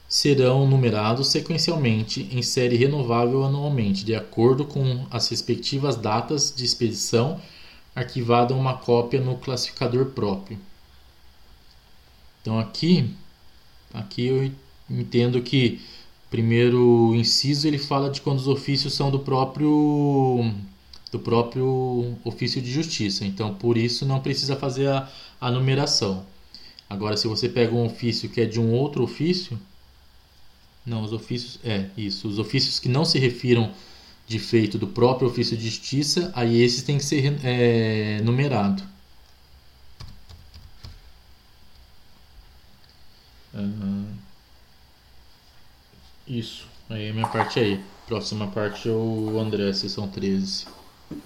serão 0.08 0.66
numerados 0.68 1.28
sequencialmente 1.28 2.28
em 2.30 2.42
série 2.42 2.76
renovável 2.76 3.44
anualmente, 3.44 4.04
de 4.04 4.14
acordo 4.14 4.64
com 4.64 5.06
as 5.10 5.28
respectivas 5.28 5.96
datas 5.96 6.52
de 6.54 6.64
expedição, 6.64 7.40
arquivada 7.94 8.54
uma 8.54 8.74
cópia 8.74 9.20
no 9.20 9.36
classificador 9.36 10.06
próprio. 10.06 10.58
Então 12.40 12.58
aqui, 12.58 13.10
aqui 13.92 14.26
eu 14.26 14.52
entendo 14.88 15.42
que 15.42 15.80
primeiro 16.30 17.14
inciso 17.14 17.66
ele 17.66 17.78
fala 17.78 18.10
de 18.10 18.20
quando 18.20 18.38
os 18.38 18.48
ofícios 18.48 18.94
são 18.94 19.10
do 19.10 19.18
próprio 19.18 20.52
do 21.16 21.18
próprio 21.18 22.16
ofício 22.24 22.60
de 22.60 22.70
justiça. 22.70 23.24
Então, 23.24 23.54
por 23.54 23.76
isso, 23.76 24.04
não 24.04 24.20
precisa 24.20 24.54
fazer 24.54 24.88
a, 24.88 25.08
a 25.40 25.50
numeração. 25.50 26.24
Agora, 26.88 27.16
se 27.16 27.26
você 27.26 27.48
pega 27.48 27.74
um 27.74 27.86
ofício 27.86 28.28
que 28.28 28.40
é 28.40 28.44
de 28.44 28.60
um 28.60 28.72
outro 28.72 29.02
ofício, 29.02 29.58
não, 30.84 31.02
os 31.02 31.12
ofícios, 31.12 31.58
é 31.64 31.86
isso, 31.96 32.28
os 32.28 32.38
ofícios 32.38 32.78
que 32.78 32.88
não 32.88 33.04
se 33.04 33.18
refiram 33.18 33.72
de 34.26 34.38
feito 34.38 34.78
do 34.78 34.86
próprio 34.86 35.28
ofício 35.28 35.56
de 35.56 35.64
justiça, 35.64 36.32
aí 36.34 36.60
esses 36.60 36.82
têm 36.82 36.98
que 36.98 37.04
ser 37.04 37.38
é, 37.44 38.20
numerado. 38.22 38.82
Isso. 46.26 46.66
Aí 46.90 47.08
a 47.08 47.14
minha 47.14 47.28
parte 47.28 47.58
aí. 47.58 47.82
Próxima 48.06 48.46
parte 48.48 48.88
é 48.88 48.92
o 48.92 49.38
André, 49.40 49.72
sessão 49.72 50.06
13. 50.08 50.75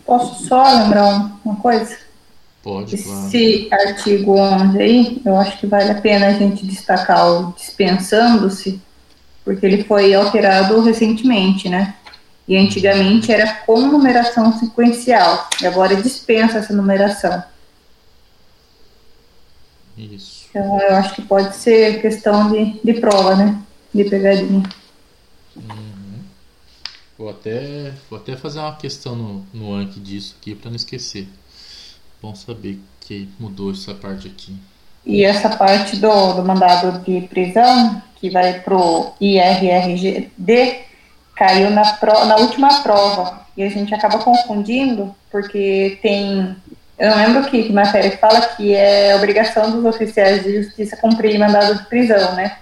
Posso 0.05 0.47
só 0.47 0.62
lembrar 0.62 1.39
uma 1.45 1.57
coisa? 1.57 1.97
Pode, 2.62 2.97
claro. 2.97 3.26
Esse 3.26 3.68
artigo 3.72 4.39
11 4.39 4.83
aí, 4.83 5.22
eu 5.24 5.37
acho 5.37 5.59
que 5.59 5.66
vale 5.66 5.91
a 5.91 6.01
pena 6.01 6.26
a 6.26 6.33
gente 6.33 6.66
destacar 6.66 7.26
o 7.26 7.53
dispensando-se, 7.53 8.81
porque 9.45 9.64
ele 9.64 9.85
foi 9.85 10.12
alterado 10.12 10.81
recentemente, 10.83 11.68
né? 11.68 11.95
E 12.47 12.57
antigamente 12.57 13.33
era 13.33 13.55
com 13.64 13.81
numeração 13.81 14.53
sequencial, 14.59 15.49
e 15.62 15.66
agora 15.66 15.97
dispensa 15.97 16.59
essa 16.59 16.74
numeração. 16.74 17.43
Isso. 19.97 20.47
Então 20.51 20.81
eu 20.81 20.97
acho 20.97 21.14
que 21.14 21.22
pode 21.22 21.57
ser 21.57 22.01
questão 22.03 22.51
de, 22.51 22.78
de 22.83 22.95
prova, 22.95 23.37
né? 23.37 23.59
De 23.95 24.05
pegadinha. 24.05 24.62
Uhum. 25.57 25.89
Vou 27.21 27.29
até, 27.29 27.93
vou 28.09 28.18
até 28.18 28.35
fazer 28.35 28.61
uma 28.61 28.75
questão 28.77 29.14
no, 29.14 29.47
no 29.53 29.75
Anki 29.75 30.01
disso 30.01 30.35
aqui 30.41 30.55
para 30.55 30.71
não 30.71 30.77
esquecer. 30.77 31.29
Bom 32.23 32.35
saber 32.35 32.81
que 32.99 33.29
mudou 33.39 33.73
essa 33.73 33.93
parte 33.93 34.27
aqui. 34.27 34.57
E 35.05 35.23
essa 35.23 35.51
parte 35.51 35.97
do, 35.97 36.33
do 36.33 36.43
mandado 36.43 37.05
de 37.05 37.21
prisão, 37.29 38.03
que 38.16 38.31
vai 38.31 38.61
pro 38.61 39.12
IRRGD, 39.21 40.81
caiu 41.37 41.68
na, 41.68 41.93
pro, 41.93 42.25
na 42.25 42.37
última 42.37 42.81
prova. 42.83 43.47
E 43.55 43.64
a 43.64 43.68
gente 43.68 43.95
acaba 43.95 44.21
confundindo, 44.21 45.14
porque 45.31 45.99
tem. 46.01 46.57
Eu 46.99 47.11
não 47.11 47.18
lembro 47.18 47.51
que, 47.51 47.64
que 47.64 47.73
matéria 47.75 48.12
que 48.12 48.16
fala 48.16 48.41
que 48.57 48.75
é 48.75 49.14
obrigação 49.14 49.71
dos 49.71 49.85
oficiais 49.85 50.43
de 50.43 50.62
justiça 50.62 50.97
cumprir 50.97 51.39
mandado 51.39 51.75
de 51.75 51.85
prisão, 51.85 52.35
né? 52.35 52.57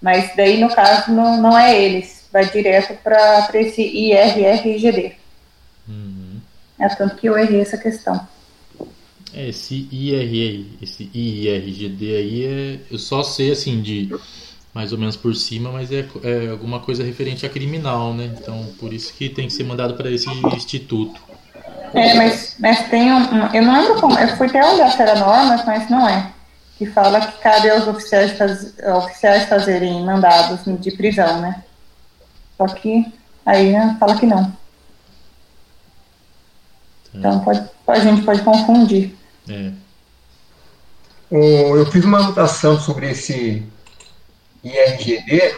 Mas 0.00 0.34
daí, 0.34 0.58
no 0.58 0.74
caso, 0.74 1.12
não, 1.12 1.36
não 1.36 1.58
é 1.58 1.78
eles. 1.78 2.17
Vai 2.32 2.50
direto 2.50 2.94
para 3.02 3.48
esse 3.54 3.82
IRRGD. 3.82 5.12
Uhum. 5.88 6.40
É 6.78 6.88
tanto 6.88 7.16
que 7.16 7.28
eu 7.28 7.36
errei 7.36 7.60
essa 7.60 7.78
questão. 7.78 8.26
É, 9.34 9.48
esse 9.48 9.88
IRR, 9.90 10.78
esse 10.82 11.10
IRGD 11.12 12.16
aí 12.16 12.44
é. 12.44 12.78
Eu 12.90 12.98
só 12.98 13.22
sei 13.22 13.52
assim 13.52 13.80
de 13.80 14.10
mais 14.74 14.92
ou 14.92 14.98
menos 14.98 15.16
por 15.16 15.34
cima, 15.34 15.70
mas 15.70 15.90
é, 15.90 16.06
é 16.22 16.50
alguma 16.50 16.80
coisa 16.80 17.02
referente 17.02 17.44
a 17.44 17.48
criminal, 17.48 18.14
né? 18.14 18.30
Então, 18.38 18.66
por 18.78 18.92
isso 18.92 19.12
que 19.14 19.28
tem 19.28 19.46
que 19.46 19.52
ser 19.52 19.64
mandado 19.64 19.94
para 19.94 20.10
esse 20.10 20.28
instituto. 20.54 21.20
É, 21.94 22.14
mas, 22.14 22.56
mas 22.58 22.88
tem 22.88 23.12
um, 23.12 23.54
Eu 23.54 23.62
não 23.62 23.80
lembro 23.80 24.00
como. 24.00 24.18
Eu 24.18 24.36
fui 24.36 24.46
até 24.46 24.64
olhar 24.64 24.90
se 24.90 25.02
era 25.02 25.18
norma, 25.18 25.62
mas 25.66 25.90
não 25.90 26.08
é. 26.08 26.32
Que 26.76 26.86
fala 26.86 27.20
que 27.20 27.40
cabe 27.40 27.70
aos 27.70 27.88
oficiais, 27.88 28.32
faz, 28.32 28.74
oficiais 28.96 29.48
fazerem 29.48 30.04
mandados 30.04 30.60
de 30.80 30.90
prisão, 30.92 31.40
né? 31.40 31.64
Só 32.58 32.66
que 32.66 33.06
aí 33.46 33.72
né, 33.72 33.96
fala 33.98 34.18
que 34.18 34.26
não. 34.26 34.52
Então 37.14 37.40
pode, 37.40 37.68
a 37.86 37.98
gente 38.00 38.22
pode 38.22 38.42
confundir. 38.42 39.14
É. 39.48 39.72
Eu 41.30 41.86
fiz 41.86 42.04
uma 42.04 42.18
anotação 42.18 42.78
sobre 42.80 43.10
esse 43.10 43.62
IRGD, 44.64 45.56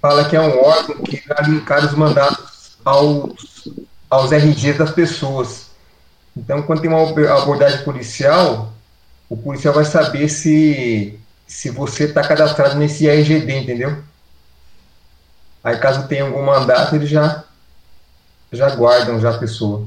fala 0.00 0.28
que 0.28 0.36
é 0.36 0.40
um 0.40 0.58
órgão 0.58 1.02
que 1.02 1.22
vai 1.28 1.44
linkar 1.44 1.84
os 1.84 1.92
mandatos 1.92 2.72
aos, 2.84 3.68
aos 4.08 4.32
RGs 4.32 4.78
das 4.78 4.90
pessoas. 4.90 5.70
Então, 6.36 6.62
quando 6.62 6.80
tem 6.80 6.90
uma 6.90 7.02
abordagem 7.36 7.84
policial, 7.84 8.72
o 9.28 9.36
policial 9.36 9.74
vai 9.74 9.84
saber 9.84 10.28
se, 10.28 11.18
se 11.46 11.70
você 11.70 12.04
está 12.04 12.26
cadastrado 12.26 12.76
nesse 12.76 13.04
IRGD, 13.04 13.58
entendeu? 13.58 14.02
Aí, 15.62 15.76
caso 15.78 16.08
tenha 16.08 16.24
algum 16.24 16.42
mandato, 16.42 16.94
eles 16.94 17.08
já, 17.08 17.44
já 18.52 18.74
guardam 18.74 19.20
já 19.20 19.30
a 19.30 19.38
pessoa. 19.38 19.86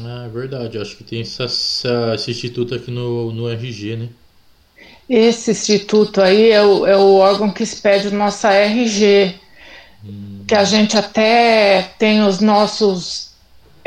Ah, 0.00 0.24
é 0.26 0.28
verdade. 0.28 0.78
Acho 0.78 0.96
que 0.96 1.04
tem 1.04 1.20
essa, 1.20 1.44
essa, 1.44 2.14
esse 2.14 2.30
instituto 2.30 2.74
aqui 2.74 2.90
no, 2.90 3.32
no 3.32 3.48
RG, 3.50 3.96
né? 3.96 4.08
Esse 5.08 5.50
instituto 5.50 6.20
aí 6.20 6.50
é 6.50 6.62
o, 6.62 6.86
é 6.86 6.96
o 6.96 7.16
órgão 7.16 7.50
que 7.50 7.62
expede 7.62 8.10
nossa 8.10 8.52
RG, 8.52 9.34
hum. 10.04 10.44
que 10.46 10.54
a 10.54 10.64
gente 10.64 10.96
até 10.96 11.82
tem 11.98 12.22
os 12.24 12.40
nossos 12.40 13.32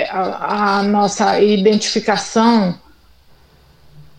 a, 0.10 0.80
a 0.80 0.84
nossa 0.84 1.40
identificação 1.40 2.78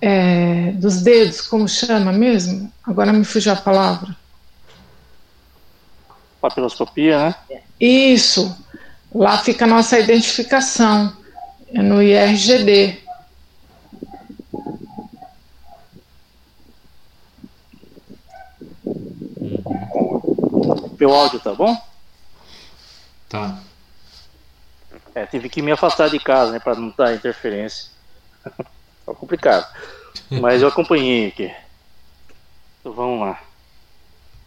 é, 0.01 0.73
dos 0.73 1.03
dedos, 1.03 1.41
como 1.43 1.69
chama 1.69 2.13
mesmo? 2.13 2.73
Agora 2.85 3.13
me 3.13 3.25
fugiu 3.25 3.53
a 3.53 3.57
palavra. 3.57 4.17
Papiloscopia, 6.41 7.19
né? 7.19 7.35
Isso. 7.81 8.57
Lá 9.15 9.39
fica 9.39 9.65
a 9.65 9.69
nossa 9.69 9.99
identificação, 9.99 11.17
é 11.73 11.81
no 11.81 12.03
IRGD. 12.03 12.99
Meu 20.99 21.13
áudio 21.13 21.39
tá 21.41 21.55
bom? 21.55 21.81
Tá. 23.29 23.59
É, 25.15 25.27
tive 25.27 25.49
que 25.49 25.63
me 25.63 25.73
afastar 25.73 26.09
de 26.09 26.19
casa, 26.19 26.53
né, 26.53 26.59
para 26.59 26.75
não 26.75 26.93
dar 26.97 27.15
interferência. 27.15 27.91
tá 28.45 29.15
complicado. 29.15 29.67
Mas 30.31 30.63
eu 30.63 30.69
acompanhei 30.69 31.29
aqui. 31.29 31.55
Então 32.81 32.93
vamos 32.93 33.21
lá. 33.21 33.41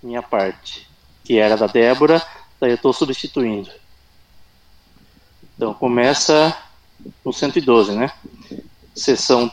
Minha 0.02 0.22
parte, 0.22 0.89
que 1.30 1.38
era 1.38 1.56
da 1.56 1.68
Débora, 1.68 2.26
daí 2.60 2.72
eu 2.72 2.76
estou 2.76 2.92
substituindo. 2.92 3.70
Então 5.56 5.76
começa 5.76 6.58
no 7.24 7.32
112, 7.32 7.92
né? 7.92 8.12
Seção 8.96 9.52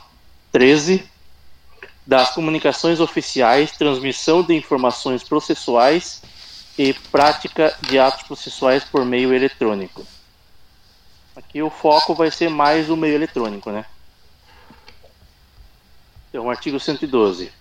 13 0.51 1.07
das 2.07 2.31
comunicações 2.31 2.99
oficiais, 2.99 3.72
transmissão 3.72 4.43
de 4.43 4.55
informações 4.55 5.22
processuais 5.22 6.22
e 6.79 6.95
prática 6.95 7.77
de 7.83 7.99
atos 7.99 8.22
processuais 8.22 8.83
por 8.83 9.05
meio 9.05 9.35
eletrônico. 9.35 10.07
Aqui 11.37 11.62
o 11.62 11.68
foco 11.68 12.14
vai 12.14 12.31
ser 12.31 12.49
mais 12.49 12.89
o 12.89 12.97
meio 12.97 13.16
eletrônico, 13.16 13.70
né? 13.70 13.85
Então, 16.31 16.49
artigo 16.49 16.81
112. 16.81 17.53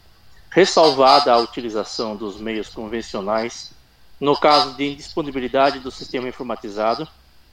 Ressalvada 0.52 1.34
a 1.34 1.38
utilização 1.38 2.16
dos 2.16 2.40
meios 2.40 2.70
convencionais, 2.70 3.75
no 4.20 4.38
caso 4.38 4.76
de 4.76 4.92
indisponibilidade 4.92 5.80
do 5.80 5.92
sistema 5.92 6.28
informatizado 6.28 7.08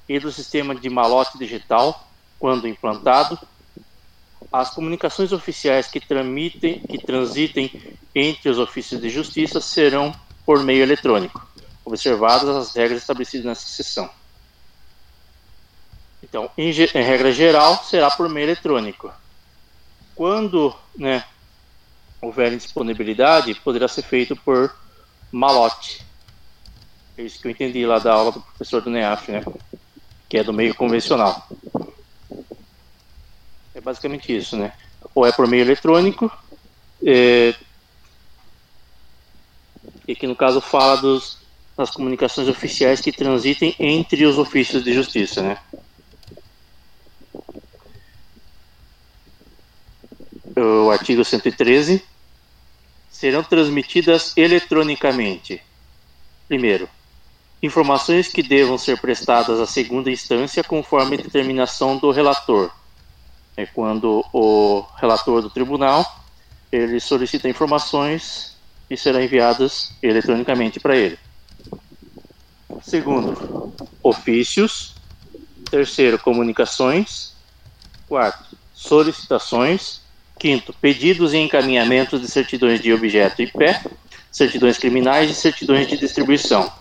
e 0.09 0.19
do 0.19 0.31
sistema 0.31 0.75
de 0.75 0.89
malote 0.89 1.39
digital, 1.39 2.09
quando 2.39 2.69
implantado, 2.69 3.39
as 4.53 4.71
comunicações 4.71 5.33
oficiais 5.33 5.87
que, 5.87 6.01
tramitem, 6.01 6.81
que 6.81 6.99
transitem 6.99 7.97
entre 8.15 8.51
os 8.51 8.59
ofícios 8.59 9.01
de 9.01 9.09
justiça 9.09 9.61
serão 9.61 10.15
por 10.45 10.63
meio 10.63 10.83
eletrônico 10.83 11.53
observadas 11.85 12.49
as 12.49 12.75
regras 12.75 13.01
estabelecidas 13.01 13.45
nessa 13.45 13.67
seção. 13.67 14.09
Então, 16.23 16.51
em, 16.57 16.71
em, 16.71 17.03
regra 17.03 17.33
geral, 17.33 17.83
será 17.85 18.11
por 18.11 18.29
meio 18.29 18.47
eletrônico. 18.47 19.13
Quando 20.15 20.75
né, 20.97 21.25
houver 22.21 22.57
disponibilidade, 22.57 23.55
poderá 23.57 23.89
ser 23.89 24.03
feito 24.03 24.37
por 24.37 24.75
malote. 25.31 26.05
É 27.17 27.23
isso 27.23 27.41
que 27.41 27.47
eu 27.47 27.51
entendi 27.51 27.85
lá 27.85 27.99
da 27.99 28.13
aula 28.13 28.33
do 28.33 28.41
professor 28.41 28.81
do 28.81 28.91
NEAF, 28.91 29.31
né? 29.31 29.45
Que 30.29 30.39
é 30.39 30.45
do 30.45 30.53
meio 30.53 30.75
convencional. 30.75 31.47
É 33.75 33.81
basicamente 33.81 34.35
isso, 34.35 34.57
né? 34.57 34.73
Ou 35.15 35.27
é 35.27 35.33
por 35.33 35.47
meio 35.47 35.63
eletrônico, 35.63 36.31
é, 37.05 37.55
e 40.07 40.15
que 40.15 40.27
no 40.27 40.37
caso 40.37 40.61
fala 40.61 40.97
dos 40.97 41.41
nas 41.77 41.91
comunicações 41.91 42.49
oficiais 42.49 43.01
que 43.01 43.11
transitem 43.11 43.75
entre 43.79 44.27
os 44.27 44.37
ofícios 44.37 44.85
de 44.85 44.93
justiça, 44.93 45.43
né? 45.43 45.59
O 50.55 50.91
artigo 50.91 51.25
113 51.25 52.05
serão 53.11 53.43
transmitidas 53.43 54.37
eletronicamente. 54.37 55.63
Primeiro, 56.47 56.89
informações 57.63 58.29
que 58.29 58.43
devam 58.43 58.77
ser 58.77 59.01
prestadas 59.01 59.61
à 59.61 59.67
segunda 59.67 60.11
instância 60.11 60.65
conforme 60.65 61.17
determinação 61.17 61.97
do 61.97 62.11
relator. 62.11 62.71
É 63.57 63.65
quando 63.67 64.25
o 64.33 64.85
relator 64.97 65.41
do 65.41 65.51
tribunal 65.51 66.05
ele 66.73 66.99
solicita 66.99 67.49
informações 67.49 68.57
e 68.91 68.97
serão 68.97 69.23
enviadas 69.23 69.93
eletronicamente 70.03 70.81
para 70.81 70.97
ele. 70.97 71.19
Segundo, 72.83 73.73
ofícios. 74.03 74.95
Terceiro, 75.71 76.19
comunicações. 76.19 77.35
Quarto, 78.09 78.57
solicitações. 78.75 80.01
Quinto, 80.39 80.73
pedidos 80.73 81.35
e 81.35 81.39
encaminhamentos 81.39 82.21
de 82.21 82.29
certidões 82.29 82.81
de 82.81 82.93
objeto 82.93 83.43
e 83.43 83.47
pé, 83.47 83.81
certidões 84.31 84.77
criminais 84.77 85.31
e 85.31 85.35
certidões 85.35 85.87
de 85.87 85.97
distribuição. 85.97 86.73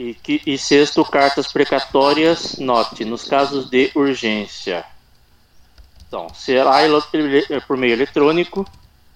E, 0.00 0.14
que, 0.14 0.40
e 0.46 0.56
sexto, 0.56 1.04
cartas 1.04 1.52
precatórias, 1.52 2.56
note, 2.58 3.04
nos 3.04 3.24
casos 3.24 3.68
de 3.68 3.92
urgência. 3.94 4.82
Então, 6.08 6.32
será 6.32 6.78
por 7.66 7.76
meio 7.76 7.92
eletrônico 7.92 8.66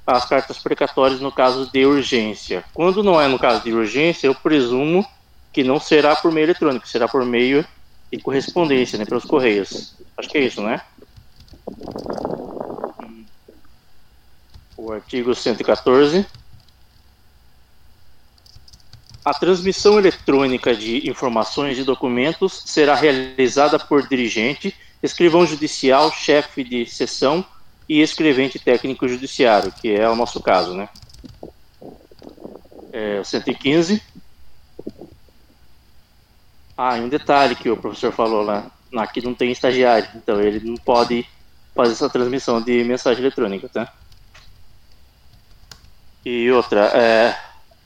as 0.07 0.27
cartas 0.27 0.59
precatórias 0.59 1.21
no 1.21 1.33
caso 1.33 1.71
de 1.73 1.87
urgência. 1.87 2.63
Quando 2.75 3.03
não 3.03 3.19
é 3.19 3.27
no 3.27 3.39
caso 3.39 3.65
de 3.65 3.73
urgência, 3.73 4.27
eu 4.27 4.35
presumo 4.35 5.07
que 5.55 5.65
não 5.65 5.81
será 5.81 6.15
por 6.15 6.31
meio 6.31 6.45
eletrônico, 6.45 6.87
será 6.87 7.09
por 7.09 7.25
meio 7.25 7.65
de 8.13 8.19
correspondência, 8.19 8.99
né, 8.99 9.07
pelos 9.07 9.25
correios. 9.25 9.95
Acho 10.19 10.29
que 10.29 10.37
é 10.37 10.43
isso, 10.43 10.61
né? 10.61 10.83
O 14.77 14.93
artigo 14.93 15.35
114. 15.35 16.27
A 19.25 19.33
transmissão 19.33 19.99
eletrônica 19.99 20.77
de 20.77 21.09
informações 21.09 21.79
e 21.79 21.85
documentos 21.85 22.63
será 22.67 22.95
realizada 22.95 23.79
por 23.79 24.07
dirigente, 24.07 24.77
escrivão 25.03 25.47
judicial, 25.47 26.13
chefe 26.13 26.63
de 26.63 26.85
sessão 26.85 27.43
e 27.89 28.03
escrevente 28.03 28.59
técnico 28.59 29.09
judiciário, 29.09 29.73
que 29.73 29.95
é 29.95 30.09
o 30.09 30.15
nosso 30.15 30.41
caso, 30.43 30.75
né? 30.75 30.91
É, 32.93 33.25
115. 33.25 34.03
Ah, 36.77 36.99
e 36.99 37.01
um 37.01 37.09
detalhe 37.09 37.55
que 37.55 37.71
o 37.71 37.77
professor 37.79 38.13
falou 38.13 38.43
lá, 38.43 38.71
aqui 38.97 39.23
não 39.23 39.33
tem 39.33 39.51
estagiário, 39.51 40.09
então 40.17 40.39
ele 40.41 40.61
não 40.61 40.77
pode 40.77 41.27
fazer 41.75 41.93
essa 41.93 42.11
transmissão 42.11 42.61
de 42.61 42.85
mensagem 42.85 43.23
eletrônica, 43.23 43.69
tá? 43.71 43.91
E 46.25 46.51
outra, 46.51 46.87
é, 46.95 47.37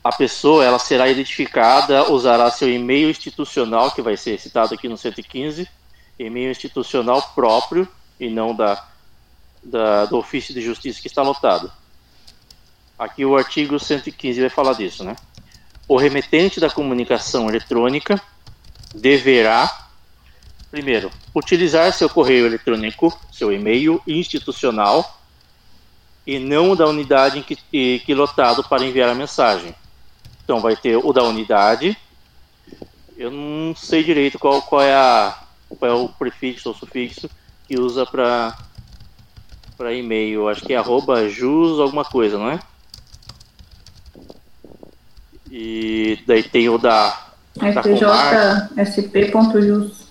a 0.02 0.12
pessoa 0.12 0.64
ela 0.64 0.78
será 0.78 1.08
identificada, 1.08 2.10
usará 2.10 2.50
seu 2.50 2.72
e-mail 2.72 3.10
institucional, 3.10 3.90
que 3.90 4.02
vai 4.02 4.16
ser 4.16 4.38
citado 4.38 4.74
aqui 4.74 4.88
no 4.88 4.96
115, 4.96 5.68
e-mail 6.18 6.50
institucional 6.50 7.22
próprio 7.34 7.86
e 8.18 8.28
não 8.30 8.54
da, 8.54 8.84
da, 9.62 10.04
do 10.06 10.16
ofício 10.16 10.54
de 10.54 10.60
justiça 10.60 11.00
que 11.00 11.08
está 11.08 11.22
lotado. 11.22 11.70
Aqui 12.98 13.24
o 13.24 13.36
artigo 13.36 13.78
115 13.78 14.40
vai 14.40 14.50
falar 14.50 14.72
disso, 14.72 15.04
né? 15.04 15.14
O 15.86 15.96
remetente 15.96 16.58
da 16.60 16.68
comunicação 16.68 17.48
eletrônica 17.48 18.20
deverá, 18.94 19.88
primeiro, 20.70 21.10
utilizar 21.34 21.92
seu 21.92 22.08
correio 22.08 22.46
eletrônico, 22.46 23.16
seu 23.32 23.52
e-mail 23.52 24.02
institucional, 24.06 25.18
e 26.26 26.38
não 26.38 26.76
da 26.76 26.86
unidade 26.86 27.38
em 27.38 27.42
que, 27.42 28.00
que 28.00 28.14
lotado 28.14 28.62
para 28.62 28.84
enviar 28.84 29.08
a 29.08 29.14
mensagem. 29.14 29.74
Então 30.48 30.60
vai 30.60 30.74
ter 30.74 30.96
o 30.96 31.12
da 31.12 31.22
unidade. 31.24 31.94
Eu 33.18 33.30
não 33.30 33.76
sei 33.76 34.02
direito 34.02 34.38
qual, 34.38 34.62
qual, 34.62 34.80
é, 34.80 34.94
a, 34.94 35.42
qual 35.78 35.90
é 35.90 35.94
o 35.94 36.08
prefixo 36.08 36.70
ou 36.70 36.74
sufixo 36.74 37.28
que 37.66 37.78
usa 37.78 38.06
para 38.06 38.56
para 39.76 39.92
e-mail. 39.92 40.48
Acho 40.48 40.64
que 40.64 40.72
é 40.72 40.78
arroba 40.78 41.28
jus 41.28 41.78
alguma 41.78 42.02
coisa, 42.02 42.38
não 42.38 42.50
é? 42.50 42.58
E 45.50 46.18
daí 46.26 46.42
tem 46.42 46.70
o 46.70 46.78
da 46.78 47.28
tjsp.jus. 48.78 50.08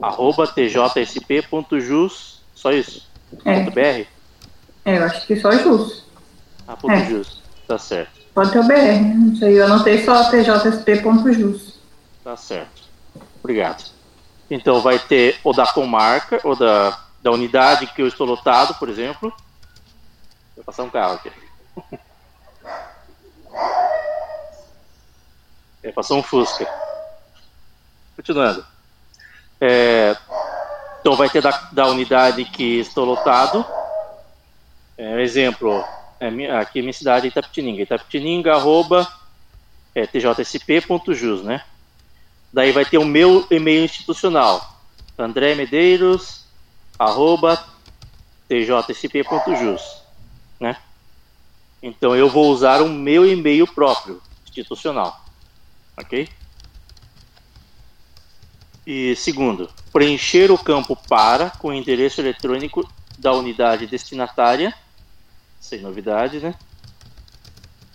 Arroba 0.00 0.46
tjsp.jus, 0.46 2.40
só 2.54 2.72
isso? 2.72 3.06
É. 3.44 3.60
.br? 3.60 4.06
É, 4.86 4.96
eu 4.96 5.04
acho 5.04 5.26
que 5.26 5.36
só 5.36 5.52
jus. 5.52 6.02
Ah, 6.66 6.74
ponto 6.78 6.94
é. 6.94 7.04
jus, 7.10 7.42
tá 7.68 7.76
certo. 7.76 8.25
Pode 8.36 8.52
ter 8.52 8.58
o 8.58 8.64
BR, 8.64 9.14
não 9.14 9.34
sei, 9.34 9.58
eu 9.58 9.64
anotei 9.64 10.04
só 10.04 10.28
tjsp.jus. 10.28 11.80
Tá 12.22 12.36
certo. 12.36 12.82
Obrigado. 13.42 13.90
Então 14.50 14.82
vai 14.82 14.98
ter 14.98 15.40
o 15.42 15.54
da 15.54 15.66
comarca, 15.66 16.38
ou 16.44 16.54
da, 16.54 16.98
da 17.22 17.30
unidade 17.30 17.86
que 17.86 18.02
eu 18.02 18.06
estou 18.06 18.26
lotado, 18.26 18.74
por 18.74 18.90
exemplo. 18.90 19.32
Vou 20.54 20.62
passar 20.62 20.82
um 20.82 20.90
carro 20.90 21.14
aqui. 21.14 21.32
É, 25.82 25.92
passou 25.92 26.18
um 26.18 26.22
Fusca. 26.22 26.66
Continuando. 28.16 28.66
É, 29.60 30.16
então 30.98 31.14
vai 31.14 31.30
ter 31.30 31.40
da, 31.40 31.52
da 31.70 31.86
unidade 31.86 32.44
que 32.44 32.80
estou 32.80 33.04
lotado. 33.04 33.64
É, 34.98 35.22
exemplo, 35.22 35.84
é, 36.20 36.50
aqui 36.58 36.80
minha 36.80 36.92
cidade 36.92 37.26
é 37.26 37.28
Itapetininga. 37.28 37.82
Itapetininga, 37.82 38.54
arroba, 38.54 39.06
é, 39.94 40.06
tjsp.jus, 40.06 41.42
né? 41.42 41.62
Daí 42.52 42.72
vai 42.72 42.84
ter 42.84 42.98
o 42.98 43.04
meu 43.04 43.46
e-mail 43.50 43.84
institucional. 43.84 44.80
André 45.18 45.54
Medeiros, 45.54 46.44
arroba, 46.98 47.62
tjsp.jus, 48.48 50.02
né? 50.60 50.76
Então 51.82 52.16
eu 52.16 52.28
vou 52.28 52.50
usar 52.50 52.82
o 52.82 52.88
meu 52.88 53.30
e-mail 53.30 53.66
próprio, 53.66 54.20
institucional 54.46 55.26
ok? 55.96 56.28
E 58.86 59.16
segundo, 59.16 59.68
preencher 59.92 60.50
o 60.50 60.58
campo 60.58 60.94
para 61.08 61.50
com 61.50 61.68
o 61.68 61.74
endereço 61.74 62.20
eletrônico 62.20 62.88
da 63.18 63.32
unidade 63.32 63.86
destinatária, 63.86 64.74
sem 65.66 65.80
novidade, 65.80 66.40
né? 66.40 66.54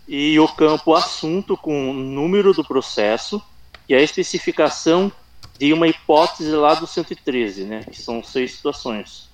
E 0.07 0.37
o 0.39 0.47
campo 0.47 0.93
assunto 0.93 1.55
com 1.55 1.91
o 1.91 1.93
número 1.93 2.53
do 2.53 2.63
processo 2.63 3.41
e 3.87 3.95
a 3.95 4.01
especificação 4.01 5.11
de 5.57 5.71
uma 5.73 5.87
hipótese 5.87 6.51
lá 6.51 6.73
do 6.73 6.85
113, 6.85 7.63
né? 7.63 7.83
Que 7.83 8.01
são 8.01 8.23
seis 8.23 8.55
situações: 8.55 9.29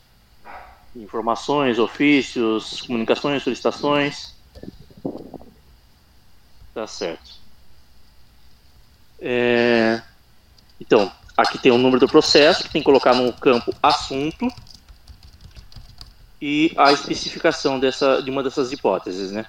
informações, 0.96 1.80
ofícios, 1.80 2.82
comunicações, 2.82 3.44
solicitações. 3.44 4.36
Tá 6.74 6.86
certo. 6.86 7.32
É... 9.20 10.02
Então, 10.80 11.12
aqui 11.36 11.58
tem 11.58 11.72
o 11.72 11.78
número 11.78 12.00
do 12.00 12.08
processo, 12.08 12.64
que 12.64 12.70
tem 12.70 12.82
que 12.82 12.86
colocar 12.86 13.16
no 13.16 13.34
campo 13.34 13.74
assunto 13.82 14.48
e 16.42 16.72
a 16.78 16.92
especificação 16.92 17.80
dessa, 17.80 18.22
de 18.22 18.30
uma 18.30 18.44
dessas 18.44 18.72
hipóteses, 18.72 19.32
né? 19.32 19.46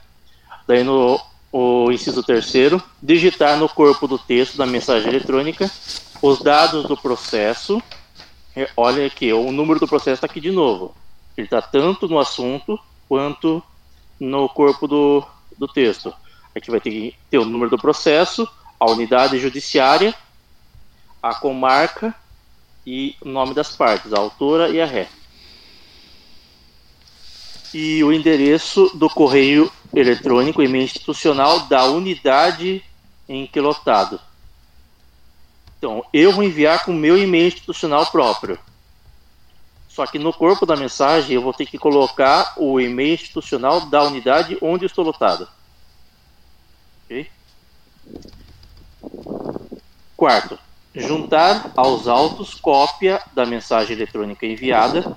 Daí 0.67 0.83
no 0.83 1.21
o 1.51 1.91
inciso 1.91 2.23
terceiro, 2.23 2.83
digitar 3.03 3.57
no 3.57 3.69
corpo 3.69 4.07
do 4.07 4.19
texto 4.19 4.59
da 4.59 4.67
mensagem 4.67 5.09
eletrônica 5.09 5.71
os 6.21 6.41
dados 6.41 6.87
do 6.87 6.97
processo. 6.97 7.83
É, 8.55 8.69
olha 8.77 9.07
aqui, 9.07 9.33
o 9.33 9.51
número 9.51 9.81
do 9.81 9.89
processo 9.89 10.15
está 10.15 10.27
aqui 10.27 10.41
de 10.41 10.51
novo. 10.51 10.95
Ele 11.37 11.47
está 11.47 11.63
tanto 11.63 12.09
no 12.09 12.19
assunto 12.19 12.79
quanto 13.09 13.63
no 14.21 14.49
corpo 14.49 14.87
do, 14.87 15.25
do 15.57 15.67
texto. 15.67 16.13
Aqui 16.55 16.71
vai 16.71 16.81
ter 16.81 16.91
que 16.91 17.15
ter 17.31 17.39
o 17.39 17.45
número 17.45 17.71
do 17.71 17.79
processo, 17.79 18.49
a 18.79 18.91
unidade 18.91 19.39
judiciária, 19.39 20.15
a 21.23 21.35
comarca 21.35 22.15
e 22.87 23.17
o 23.23 23.29
nome 23.29 23.55
das 23.55 23.77
partes, 23.77 24.13
a 24.13 24.19
autora 24.19 24.69
e 24.69 24.81
a 24.81 24.87
ré. 24.87 25.09
E 27.73 28.03
o 28.03 28.13
endereço 28.13 28.91
do 28.95 29.09
correio 29.09 29.71
eletrônico, 29.95 30.63
e-mail 30.63 30.85
institucional 30.85 31.61
da 31.61 31.85
unidade 31.85 32.83
em 33.29 33.47
que 33.47 33.61
lotado. 33.61 34.21
Então, 35.79 36.05
eu 36.13 36.33
vou 36.33 36.43
enviar 36.43 36.85
com 36.85 36.93
o 36.93 36.95
meu 36.95 37.17
e-mail 37.17 37.49
institucional 37.49 38.07
próprio. 38.07 38.59
Só 39.89 40.07
que 40.07 40.19
no 40.19 40.33
corpo 40.33 40.65
da 40.65 40.77
mensagem 40.77 41.35
eu 41.35 41.43
vou 41.43 41.53
ter 41.53 41.67
que 41.67 41.79
colocar 41.79 42.55
o 42.57 42.81
e-mail 42.81 43.15
institucional 43.15 43.83
da 43.83 44.03
unidade 44.05 44.57
onde 44.61 44.87
estou 44.87 45.05
lotado. 45.05 45.49
Ok? 47.05 47.29
Quarto, 50.17 50.59
juntar 50.95 51.73
aos 51.77 52.09
autos 52.09 52.55
cópia 52.55 53.23
da 53.33 53.47
mensagem 53.47 53.97
eletrônica 53.97 54.47
enviada, 54.47 55.17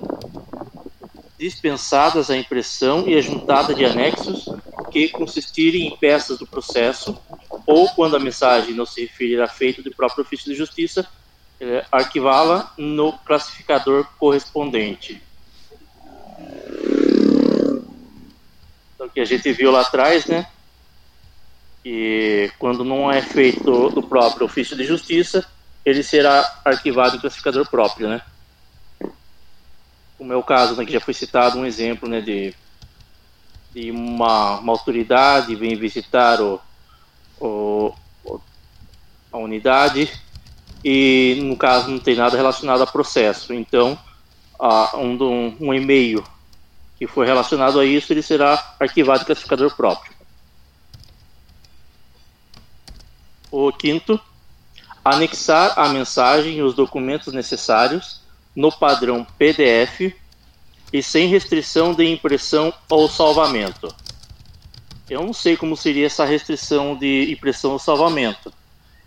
dispensadas 1.42 2.30
a 2.30 2.36
impressão 2.36 3.08
e 3.08 3.16
a 3.16 3.20
juntada 3.20 3.74
de 3.74 3.84
anexos 3.84 4.48
que 4.92 5.08
consistirem 5.08 5.88
em 5.88 5.96
peças 5.96 6.38
do 6.38 6.46
processo, 6.46 7.18
ou 7.66 7.88
quando 7.88 8.14
a 8.14 8.20
mensagem 8.20 8.72
não 8.74 8.86
se 8.86 9.00
referir 9.00 9.42
a 9.42 9.48
feito 9.48 9.82
do 9.82 9.90
próprio 9.90 10.22
ofício 10.22 10.46
de 10.46 10.54
justiça, 10.54 11.04
é, 11.60 11.84
arquivá-la 11.90 12.72
no 12.78 13.12
classificador 13.12 14.06
correspondente. 14.20 15.20
Então, 18.94 19.08
que 19.12 19.20
a 19.20 19.24
gente 19.24 19.50
viu 19.52 19.72
lá 19.72 19.80
atrás, 19.80 20.26
né? 20.26 20.46
E 21.84 22.52
quando 22.56 22.84
não 22.84 23.10
é 23.10 23.20
feito 23.20 23.90
do 23.90 24.02
próprio 24.04 24.46
ofício 24.46 24.76
de 24.76 24.84
justiça, 24.84 25.44
ele 25.84 26.04
será 26.04 26.60
arquivado 26.64 27.16
em 27.16 27.20
classificador 27.20 27.68
próprio, 27.68 28.08
né? 28.08 28.22
Como 30.22 30.32
é 30.32 30.36
o 30.36 30.42
caso, 30.44 30.76
né, 30.76 30.86
que 30.86 30.92
já 30.92 31.00
foi 31.00 31.12
citado 31.12 31.58
um 31.58 31.66
exemplo, 31.66 32.08
né, 32.08 32.20
de, 32.20 32.54
de 33.74 33.90
uma, 33.90 34.60
uma 34.60 34.72
autoridade 34.72 35.56
vem 35.56 35.74
visitar 35.74 36.40
o, 36.40 36.60
o, 37.40 37.92
a 39.32 39.38
unidade 39.38 40.08
e, 40.84 41.40
no 41.42 41.56
caso, 41.56 41.90
não 41.90 41.98
tem 41.98 42.14
nada 42.14 42.36
relacionado 42.36 42.82
a 42.82 42.86
processo. 42.86 43.52
Então, 43.52 43.98
um, 44.94 45.56
um 45.60 45.74
e-mail 45.74 46.22
que 46.96 47.08
for 47.08 47.26
relacionado 47.26 47.80
a 47.80 47.84
isso, 47.84 48.12
ele 48.12 48.22
será 48.22 48.76
arquivado 48.78 49.22
em 49.22 49.26
classificador 49.26 49.74
próprio. 49.74 50.12
O 53.50 53.72
quinto, 53.72 54.20
anexar 55.04 55.76
a 55.76 55.88
mensagem 55.88 56.62
os 56.62 56.74
documentos 56.74 57.34
necessários 57.34 58.21
no 58.54 58.70
padrão 58.70 59.26
PDF 59.38 60.14
e 60.92 61.02
sem 61.02 61.26
restrição 61.28 61.94
de 61.94 62.04
impressão 62.04 62.72
ou 62.88 63.08
salvamento. 63.08 63.94
Eu 65.08 65.22
não 65.22 65.32
sei 65.32 65.56
como 65.56 65.76
seria 65.76 66.06
essa 66.06 66.24
restrição 66.24 66.94
de 66.94 67.32
impressão 67.32 67.72
ou 67.72 67.78
salvamento. 67.78 68.52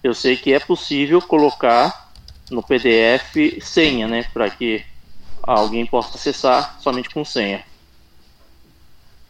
Eu 0.03 0.13
sei 0.13 0.35
que 0.35 0.53
é 0.53 0.59
possível 0.59 1.21
colocar 1.21 2.11
no 2.49 2.61
PDF 2.61 3.61
senha, 3.61 4.07
né, 4.07 4.23
para 4.33 4.49
que 4.49 4.83
alguém 5.41 5.85
possa 5.85 6.17
acessar 6.17 6.79
somente 6.79 7.09
com 7.09 7.25
senha. 7.25 7.63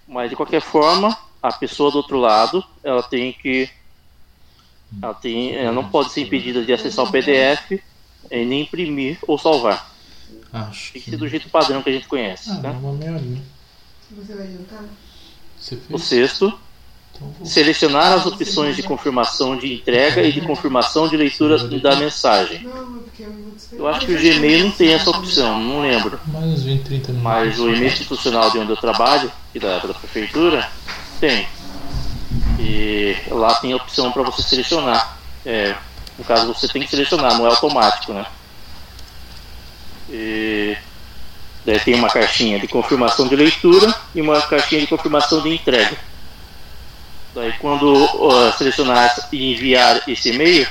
Mas 0.08 0.30
de 0.30 0.36
qualquer 0.36 0.62
forma, 0.62 1.18
a 1.42 1.52
pessoa 1.52 1.92
do 1.92 1.98
outro 1.98 2.20
lado, 2.20 2.64
ela 2.84 3.04
tem 3.04 3.32
que 3.32 3.70
ela, 5.02 5.14
tem, 5.14 5.56
ela 5.56 5.72
não 5.72 5.90
pode 5.90 6.12
ser 6.12 6.22
impedida 6.22 6.64
de 6.64 6.72
acessar 6.72 7.06
o 7.06 7.12
PDF, 7.12 7.82
nem 8.32 8.62
imprimir 8.62 9.18
ou 9.28 9.38
salvar. 9.38 9.95
Acho 10.56 10.94
tem 10.94 11.02
que 11.02 11.10
ser 11.12 11.18
do 11.18 11.28
jeito 11.28 11.50
padrão 11.50 11.82
que 11.82 11.90
a 11.90 11.94
gente 11.94 12.08
conhece. 12.08 12.50
Ah, 12.50 12.60
tá? 12.62 12.72
uma 12.72 12.94
meia 12.94 13.12
horinha. 13.14 13.42
Você 14.12 14.34
vai? 14.34 14.48
Você 15.60 15.76
fez? 15.76 15.90
O 15.90 15.98
sexto, 15.98 16.60
Então, 17.14 17.30
vou- 17.38 17.46
selecionar 17.46 18.14
as 18.14 18.26
opções 18.26 18.76
de 18.76 18.84
confirmação 18.84 19.58
de 19.58 19.74
entrega 19.74 20.22
e 20.22 20.32
de 20.32 20.42
confirmação 20.42 21.08
de 21.10 21.18
leitura 21.18 21.58
da 21.80 21.96
mensagem. 21.96 22.66
É 23.20 23.76
eu 23.78 23.88
acho 23.88 24.06
que 24.06 24.14
o 24.14 24.18
Gmail 24.18 24.66
não 24.66 24.72
tem 24.72 24.94
essa 24.94 25.10
opção, 25.10 25.60
não 25.62 25.82
lembro. 25.82 26.20
Mais 26.28 26.46
uns 26.46 26.64
20, 26.64 26.84
30 26.84 27.12
minutos. 27.12 27.24
Mas 27.24 27.60
o 27.60 27.70
e-mail 27.70 27.88
institucional 27.88 28.52
de 28.52 28.60
onde 28.60 28.72
eu 28.72 28.78
trabalho, 28.78 29.32
e 29.54 29.60
da, 29.60 29.80
da 29.80 29.94
prefeitura, 29.94 30.70
tem. 31.20 31.48
E 32.60 33.16
lá 33.30 33.56
tem 33.56 33.74
a 33.74 33.78
opção 33.78 34.12
para 34.12 34.24
você 34.24 34.42
selecionar. 34.42 35.18
É, 35.46 35.76
no 36.18 36.24
caso, 36.24 36.48
você 36.54 36.68
tem 36.68 36.82
que 36.82 36.90
selecionar, 36.90 37.38
não 37.38 37.46
é 37.46 37.50
automático, 37.50 38.14
né? 38.14 38.26
E 40.10 40.78
daí 41.66 41.80
tem 41.80 41.96
uma 41.96 42.10
caixinha 42.10 42.60
de 42.60 42.68
confirmação 42.68 43.28
de 43.28 43.36
leitura 43.36 43.94
e 44.14 44.22
uma 44.22 44.42
caixinha 44.42 44.82
de 44.82 44.88
confirmação 44.88 45.42
de 45.42 45.54
entrega. 45.54 45.98
Daí, 47.34 47.54
quando 47.60 47.94
ó, 48.20 48.52
selecionar 48.54 49.14
e 49.32 49.54
enviar 49.54 50.02
esse 50.08 50.30
e-mail, 50.30 50.68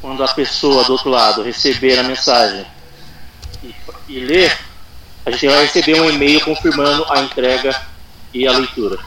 quando 0.00 0.22
a 0.22 0.28
pessoa 0.28 0.84
do 0.84 0.92
outro 0.92 1.10
lado 1.10 1.42
receber 1.42 1.98
a 1.98 2.02
mensagem 2.02 2.64
e, 3.62 3.74
e 4.08 4.20
ler, 4.20 4.56
a 5.26 5.30
gente 5.30 5.46
vai 5.48 5.62
receber 5.62 6.00
um 6.00 6.08
e-mail 6.08 6.40
confirmando 6.40 7.04
a 7.10 7.20
entrega 7.20 7.80
e 8.32 8.46
a 8.46 8.52
leitura. 8.52 8.98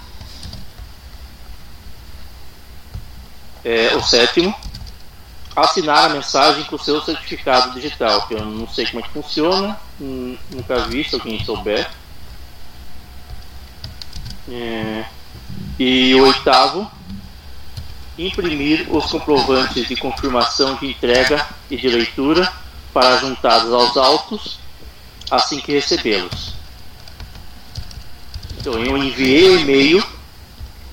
É, 3.63 3.95
o 3.95 4.03
sétimo, 4.03 4.53
assinar 5.55 6.05
a 6.05 6.09
mensagem 6.09 6.63
com 6.65 6.75
o 6.75 6.79
seu 6.79 7.01
certificado 7.01 7.71
digital, 7.73 8.27
que 8.27 8.33
eu 8.33 8.45
não 8.45 8.67
sei 8.67 8.85
como 8.87 8.99
é 8.99 9.03
que 9.03 9.09
funciona, 9.13 9.79
nu- 9.99 10.37
nunca 10.51 10.79
vi, 10.87 11.03
se 11.03 11.15
alguém 11.15 11.43
souber. 11.43 11.89
É, 14.49 15.05
e 15.79 16.13
o 16.15 16.25
oitavo, 16.27 16.91
imprimir 18.17 18.87
os 18.93 19.05
comprovantes 19.05 19.87
de 19.87 19.95
confirmação 19.95 20.75
de 20.75 20.87
entrega 20.87 21.47
e 21.69 21.77
de 21.77 21.87
leitura 21.87 22.51
para 22.93 23.17
juntados 23.17 23.71
aos 23.73 23.97
autos 23.97 24.59
assim 25.31 25.59
que 25.59 25.71
recebê-los. 25.71 26.53
Então 28.59 28.73
eu 28.73 28.97
enviei 28.97 29.49
o 29.49 29.59
e-mail, 29.59 30.03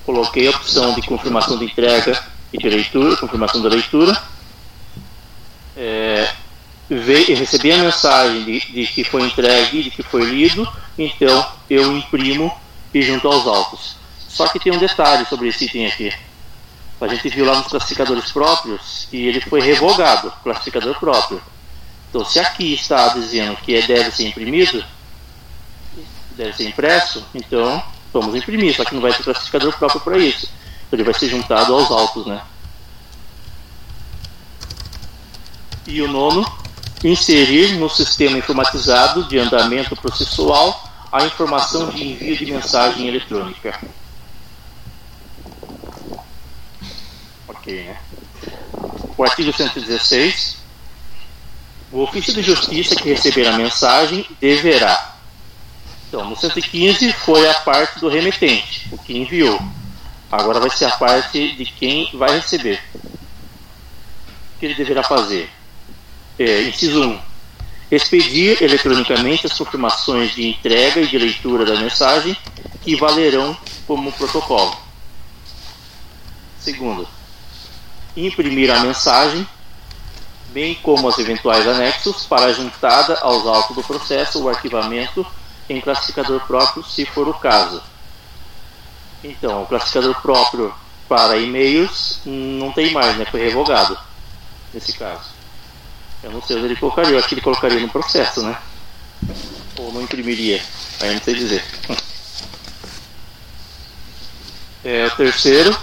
coloquei 0.05 0.47
a 0.47 0.51
opção 0.51 0.93
de 0.93 1.01
confirmação 1.03 1.57
de 1.57 1.65
entrega 1.65 2.21
e 2.51 2.57
de 2.57 2.69
leitura, 2.69 3.15
confirmação 3.17 3.61
da 3.61 3.69
leitura, 3.69 4.21
é, 5.77 6.29
ve- 6.89 7.33
recebi 7.33 7.71
a 7.71 7.77
mensagem 7.77 8.43
de, 8.43 8.59
de 8.59 8.87
que 8.87 9.03
foi 9.03 9.23
entregue 9.23 9.83
de 9.83 9.91
que 9.91 10.03
foi 10.03 10.23
lido, 10.23 10.67
então 10.97 11.45
eu 11.69 11.95
imprimo 11.97 12.55
e 12.93 13.01
junto 13.01 13.27
aos 13.27 13.47
autos. 13.47 13.95
Só 14.27 14.47
que 14.47 14.59
tem 14.59 14.71
um 14.73 14.77
detalhe 14.77 15.25
sobre 15.25 15.47
esse 15.49 15.65
item 15.65 15.87
aqui. 15.87 16.11
A 16.99 17.07
gente 17.07 17.29
viu 17.29 17.45
lá 17.45 17.55
nos 17.57 17.67
classificadores 17.67 18.31
próprios 18.31 19.07
que 19.09 19.17
ele 19.27 19.41
foi 19.41 19.59
revogado, 19.61 20.31
classificador 20.43 20.97
próprio. 20.99 21.41
Então, 22.09 22.23
se 22.23 22.39
aqui 22.39 22.73
está 22.73 23.07
dizendo 23.09 23.55
que 23.57 23.75
é- 23.75 23.81
deve 23.81 24.11
ser 24.11 24.27
imprimido, 24.27 24.83
deve 26.35 26.53
ser 26.53 26.65
impresso, 26.67 27.25
então 27.33 27.81
vamos 28.13 28.35
imprimir, 28.35 28.75
só 28.75 28.83
que 28.85 28.93
não 28.93 29.01
vai 29.01 29.13
ter 29.13 29.23
classificador 29.23 29.75
próprio 29.77 30.01
para 30.01 30.17
isso. 30.17 30.47
Ele 30.91 31.03
vai 31.03 31.13
ser 31.13 31.29
juntado 31.29 31.73
aos 31.73 31.89
autos, 31.89 32.25
né? 32.25 32.41
E 35.91 36.01
o 36.01 36.07
nono, 36.07 36.49
inserir 37.03 37.73
no 37.73 37.89
sistema 37.89 38.37
informatizado 38.37 39.25
de 39.25 39.37
andamento 39.37 39.93
processual 39.93 40.89
a 41.11 41.25
informação 41.25 41.89
de 41.89 42.01
envio 42.01 42.37
de 42.37 42.45
mensagem 42.45 43.09
eletrônica. 43.09 43.77
Ok, 47.45 47.83
né? 47.83 47.97
O 49.17 49.21
artigo 49.21 49.51
116. 49.51 50.59
O 51.91 52.03
ofício 52.03 52.33
de 52.33 52.41
justiça 52.41 52.95
que 52.95 53.09
receber 53.09 53.45
a 53.47 53.57
mensagem 53.57 54.25
deverá. 54.39 55.17
Então, 56.07 56.23
no 56.23 56.37
115 56.37 57.11
foi 57.11 57.49
a 57.49 57.53
parte 57.55 57.99
do 57.99 58.07
remetente, 58.07 58.87
o 58.93 58.97
que 58.97 59.17
enviou. 59.17 59.61
Agora 60.31 60.61
vai 60.61 60.69
ser 60.69 60.85
a 60.85 60.91
parte 60.91 61.51
de 61.51 61.65
quem 61.65 62.09
vai 62.13 62.39
receber. 62.39 62.81
O 62.95 64.57
que 64.57 64.67
ele 64.67 64.75
deverá 64.75 65.03
fazer? 65.03 65.51
É, 66.41 66.63
inciso 66.63 67.03
1. 67.03 67.19
Expedir 67.91 68.63
eletronicamente 68.63 69.45
as 69.45 69.55
confirmações 69.55 70.33
de 70.33 70.47
entrega 70.47 70.99
e 70.99 71.07
de 71.07 71.15
leitura 71.19 71.63
da 71.63 71.79
mensagem 71.79 72.35
que 72.81 72.95
valerão 72.95 73.55
como 73.85 74.11
protocolo. 74.11 74.75
Segundo, 76.59 77.07
imprimir 78.17 78.71
a 78.71 78.79
mensagem, 78.79 79.47
bem 80.47 80.73
como 80.81 81.07
os 81.07 81.19
eventuais 81.19 81.67
anexos, 81.67 82.25
para 82.25 82.51
juntada 82.51 83.19
aos 83.19 83.45
autos 83.45 83.75
do 83.75 83.83
processo 83.83 84.41
ou 84.41 84.49
arquivamento 84.49 85.23
em 85.69 85.79
classificador 85.79 86.39
próprio, 86.47 86.83
se 86.83 87.05
for 87.05 87.27
o 87.27 87.35
caso. 87.35 87.83
Então, 89.23 89.61
o 89.61 89.67
classificador 89.67 90.19
próprio 90.23 90.73
para 91.07 91.37
e-mails 91.37 92.19
hum, 92.25 92.57
não 92.57 92.71
tem 92.71 92.91
mais, 92.91 93.15
né? 93.15 93.25
Foi 93.25 93.41
revogado 93.41 93.95
nesse 94.73 94.93
caso. 94.93 95.30
Eu 96.23 96.31
não 96.31 96.41
sei 96.41 96.57
onde 96.57 96.65
ele 96.65 96.75
colocaria, 96.75 97.11
eu 97.13 97.19
acho 97.19 97.27
que 97.27 97.35
ele 97.35 97.41
colocaria 97.41 97.79
no 97.79 97.89
processo, 97.89 98.43
né? 98.43 98.57
Ou 99.77 99.91
não 99.91 100.01
imprimiria, 100.01 100.61
aí 100.99 101.13
não 101.13 101.21
sei 101.21 101.33
dizer. 101.33 101.63
É, 104.83 105.09
terceiro, 105.09 105.75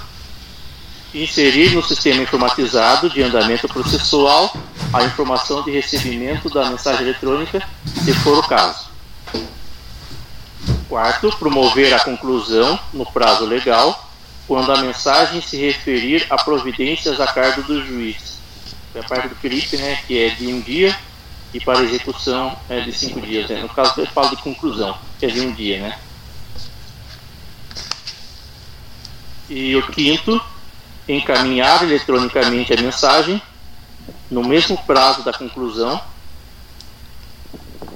inserir 1.14 1.74
no 1.74 1.82
sistema 1.82 2.22
informatizado 2.22 3.10
de 3.10 3.22
andamento 3.22 3.66
processual 3.68 4.54
a 4.92 5.02
informação 5.04 5.62
de 5.62 5.70
recebimento 5.70 6.48
da 6.48 6.70
mensagem 6.70 7.02
eletrônica, 7.02 7.62
se 8.04 8.12
for 8.14 8.38
o 8.38 8.46
caso. 8.46 8.88
Quarto, 10.88 11.30
promover 11.36 11.92
a 11.92 12.00
conclusão 12.00 12.78
no 12.92 13.04
prazo 13.04 13.44
legal, 13.44 14.08
quando 14.46 14.72
a 14.72 14.78
mensagem 14.78 15.42
se 15.42 15.56
referir 15.56 16.26
a 16.30 16.36
providências 16.42 17.20
a 17.20 17.26
cargo 17.26 17.62
do 17.62 17.84
juiz. 17.84 18.37
É 18.94 19.00
a 19.00 19.02
parte 19.02 19.28
do 19.28 19.34
Felipe, 19.36 19.76
né, 19.76 20.02
que 20.06 20.18
é 20.18 20.30
de 20.30 20.46
um 20.46 20.60
dia, 20.60 20.96
e 21.52 21.60
para 21.60 21.82
execução 21.82 22.58
é 22.68 22.80
de 22.80 22.92
cinco 22.92 23.20
dias. 23.20 23.48
Né? 23.48 23.60
No 23.60 23.68
caso, 23.68 24.00
eu 24.00 24.06
falo 24.06 24.30
de 24.30 24.42
conclusão, 24.42 24.96
que 25.18 25.26
é 25.26 25.28
de 25.28 25.40
um 25.40 25.52
dia, 25.52 25.80
né? 25.80 25.98
E 29.48 29.74
o 29.76 29.86
quinto, 29.88 30.40
encaminhar 31.08 31.82
eletronicamente 31.82 32.72
a 32.72 32.76
mensagem 32.76 33.40
no 34.30 34.44
mesmo 34.44 34.76
prazo 34.84 35.22
da 35.22 35.32
conclusão 35.32 36.00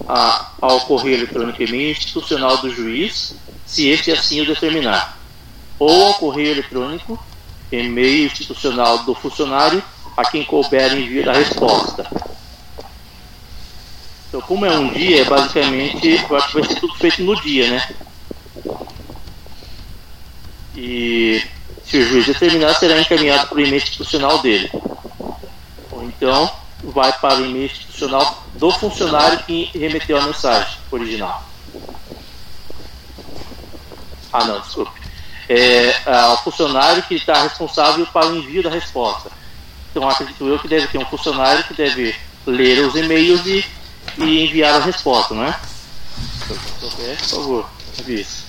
a, 0.09 0.51
ao 0.61 0.81
correio 0.83 1.17
eletrônico 1.17 1.63
e-mail 1.63 1.91
institucional 1.91 2.59
do 2.59 2.75
juiz, 2.75 3.35
se 3.67 3.89
este 3.89 4.11
assim 4.11 4.41
o 4.41 4.47
determinar, 4.47 5.19
ou 5.79 6.07
ao 6.07 6.15
correio 6.15 6.53
eletrônico 6.53 7.23
e-mail 7.71 8.27
institucional 8.27 9.05
do 9.05 9.15
funcionário 9.15 9.83
a 10.17 10.25
quem 10.25 10.45
couber 10.45 10.95
envio 10.95 11.25
da 11.25 11.33
resposta. 11.33 12.07
Então, 14.29 14.41
como 14.41 14.65
é 14.65 14.79
um 14.79 14.93
dia, 14.93 15.25
basicamente, 15.25 16.25
eu 16.29 16.37
acho 16.37 16.49
que 16.49 16.55
vai 16.55 16.65
ser 16.65 16.81
tudo 16.81 16.95
feito 16.95 17.23
no 17.23 17.41
dia, 17.43 17.71
né? 17.71 17.95
E 20.75 21.43
se 21.85 21.99
o 21.99 22.09
juiz 22.09 22.27
determinar, 22.27 22.73
será 22.75 22.99
encaminhado 22.99 23.49
para 23.49 23.57
o 23.57 23.61
e-mail 23.61 23.77
institucional 23.77 24.39
dele. 24.39 24.71
Ou 25.91 26.03
então, 26.05 26.51
vai 26.83 27.13
para 27.13 27.41
o 27.41 27.45
e-mail 27.45 27.67
institucional 27.67 28.43
do 28.55 28.71
funcionário 28.71 29.39
que 29.45 29.71
remeteu 29.75 30.17
a 30.17 30.23
mensagem 30.23 30.79
original. 30.91 31.45
Ah, 34.33 34.45
não, 34.45 34.61
desculpe. 34.61 34.99
É, 35.49 35.91
é 36.07 36.27
o 36.29 36.39
funcionário 36.39 37.03
que 37.03 37.15
está 37.15 37.43
responsável 37.43 38.07
para 38.07 38.29
o 38.29 38.37
envio 38.37 38.63
da 38.63 38.71
resposta. 38.71 39.31
Então, 39.93 40.09
acredito 40.09 40.49
eu 40.49 40.59
que 40.59 40.69
deve 40.69 40.87
ter 40.87 40.97
um 40.97 41.05
funcionário 41.05 41.65
que 41.65 41.75
deve 41.75 42.15
ler 42.47 42.81
os 42.81 42.95
e-mails 42.97 43.45
e, 43.47 43.65
e 44.17 44.45
enviar 44.47 44.81
a 44.81 44.85
resposta, 44.85 45.35
não 45.35 45.45
é? 45.45 45.61
Por 46.49 47.29
favor, 47.29 47.71
avise. 47.99 48.43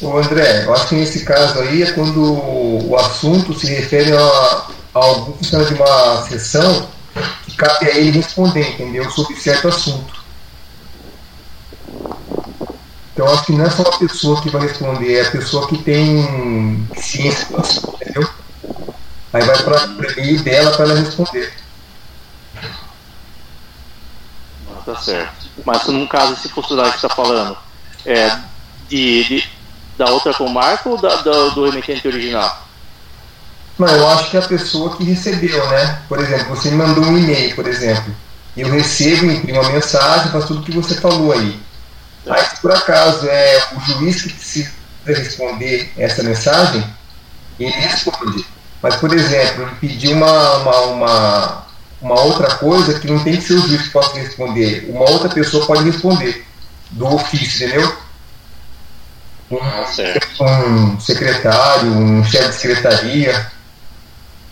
Ô 0.00 0.18
André, 0.18 0.64
eu 0.64 0.74
acho 0.74 0.88
que 0.88 0.96
nesse 0.96 1.24
caso 1.24 1.60
aí 1.60 1.84
é 1.84 1.92
quando 1.92 2.20
o 2.20 2.96
assunto 2.96 3.56
se 3.56 3.68
refere 3.68 4.12
a, 4.12 4.20
a 4.20 4.98
algum 4.98 5.32
funcionário 5.34 5.72
de 5.72 5.80
uma 5.80 6.22
sessão 6.22 6.88
que 7.44 7.56
cabe 7.56 7.86
a 7.86 7.96
ele 7.96 8.10
responder, 8.10 8.68
entendeu? 8.68 9.08
Sobre 9.12 9.36
certo 9.36 9.68
assunto. 9.68 10.22
Então 13.12 13.28
acho 13.28 13.44
que 13.44 13.52
não 13.52 13.64
é 13.64 13.70
só 13.70 13.82
a 13.82 13.98
pessoa 13.98 14.42
que 14.42 14.50
vai 14.50 14.62
responder, 14.62 15.18
é 15.18 15.22
a 15.22 15.30
pessoa 15.30 15.68
que 15.68 15.78
tem 15.78 16.88
ciência 16.96 17.46
do 17.46 17.60
assunto, 17.60 17.96
entendeu? 18.02 18.28
Aí 19.32 19.42
vai 19.42 19.62
para 19.62 19.86
o 19.86 20.12
e-mail 20.12 20.42
dela 20.42 20.70
para 20.76 20.84
ela 20.84 21.00
responder. 21.00 21.52
Tá 24.84 24.96
certo. 24.96 25.46
Mas 25.64 25.86
no 25.86 26.08
caso, 26.08 26.32
esse 26.32 26.48
funcionário 26.48 26.90
que 26.90 26.98
está 26.98 27.08
falando 27.08 27.56
é 28.04 28.36
de, 28.88 29.24
de, 29.24 29.50
da 29.96 30.10
outra 30.10 30.34
comarca 30.34 30.88
ou 30.88 31.00
da, 31.00 31.16
da, 31.16 31.48
do 31.50 31.64
remetente 31.64 32.06
original? 32.06 32.66
Não, 33.78 33.88
eu 33.88 34.08
acho 34.08 34.30
que 34.30 34.36
é 34.36 34.40
a 34.40 34.46
pessoa 34.46 34.96
que 34.96 35.04
recebeu, 35.04 35.66
né? 35.70 36.02
Por 36.08 36.20
exemplo, 36.20 36.54
você 36.54 36.70
me 36.70 36.76
mandou 36.76 37.04
um 37.04 37.18
e-mail, 37.18 37.54
por 37.54 37.66
exemplo. 37.66 38.14
Eu 38.56 38.70
recebo, 38.70 39.30
imprimo 39.30 39.60
a 39.60 39.70
mensagem, 39.70 40.30
faz 40.30 40.44
tudo 40.44 40.62
que 40.62 40.72
você 40.72 41.00
falou 41.00 41.32
aí. 41.32 41.58
Aí, 42.26 42.44
se 42.44 42.60
por 42.60 42.70
acaso 42.70 43.26
é 43.26 43.68
o 43.74 43.80
juiz 43.80 44.22
que 44.22 44.32
precisa 44.32 44.70
responder 45.06 45.92
essa 45.96 46.22
mensagem, 46.22 46.84
ele 47.58 47.72
responde. 47.72 48.44
Mas, 48.82 48.96
por 48.96 49.14
exemplo, 49.14 49.62
ele 49.62 49.74
pediu 49.80 50.16
uma, 50.16 50.56
uma, 50.56 50.80
uma, 50.86 51.66
uma 52.00 52.20
outra 52.22 52.56
coisa 52.56 52.98
que 52.98 53.06
não 53.06 53.22
tem 53.22 53.36
que 53.36 53.42
ser 53.42 53.54
o 53.54 53.68
juiz 53.68 53.82
que 53.82 53.90
possa 53.90 54.18
responder. 54.18 54.86
Uma 54.90 55.08
outra 55.08 55.28
pessoa 55.28 55.64
pode 55.66 55.84
responder 55.84 56.44
do 56.90 57.06
ofício, 57.06 57.66
entendeu? 57.66 57.96
Um, 59.50 60.94
um 60.94 61.00
secretário, 61.00 61.90
um 61.90 62.24
chefe 62.24 62.48
de 62.48 62.54
secretaria. 62.54 63.52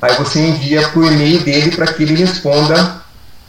Aí 0.00 0.14
você 0.14 0.40
envia 0.40 0.88
para 0.88 1.00
o 1.00 1.06
e-mail 1.06 1.42
dele 1.42 1.74
para 1.74 1.92
que 1.92 2.02
ele 2.02 2.14
responda. 2.14 3.02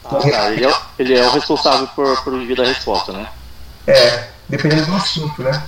Ah, 0.03 0.15
tá. 0.15 0.51
ele, 0.51 0.65
é, 0.65 0.73
ele 0.97 1.17
é 1.17 1.27
o 1.27 1.31
responsável 1.31 1.87
por, 1.89 2.23
por 2.23 2.33
envio 2.33 2.55
da 2.55 2.65
resposta, 2.65 3.13
né? 3.13 3.27
É, 3.85 4.27
dependendo 4.49 4.85
do 4.85 4.95
assunto, 4.95 5.43
né? 5.43 5.63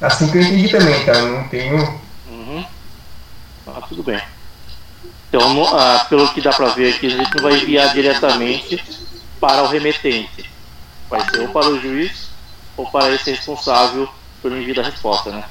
Assim 0.00 0.28
que 0.28 0.38
eu 0.38 0.42
entendi 0.42 0.68
também, 0.68 1.04
tá? 1.04 1.12
Não 1.20 1.46
tenho. 1.48 2.00
Ah, 3.66 3.82
tudo 3.88 4.02
bem. 4.02 4.20
Então, 5.28 5.64
ah, 5.76 6.06
pelo 6.08 6.28
que 6.32 6.40
dá 6.40 6.52
para 6.52 6.70
ver 6.70 6.94
aqui, 6.94 7.06
a 7.06 7.10
gente 7.10 7.34
não 7.36 7.42
vai 7.42 7.54
enviar 7.54 7.92
diretamente 7.92 8.82
para 9.40 9.62
o 9.62 9.68
remetente. 9.68 10.50
Vai 11.08 11.20
ser 11.28 11.40
ou 11.40 11.48
para 11.48 11.68
o 11.68 11.80
juiz 11.80 12.30
ou 12.76 12.90
para 12.90 13.14
esse 13.14 13.30
responsável 13.30 14.08
pelo 14.42 14.56
envio 14.56 14.74
da 14.74 14.82
resposta, 14.82 15.30
né? 15.30 15.44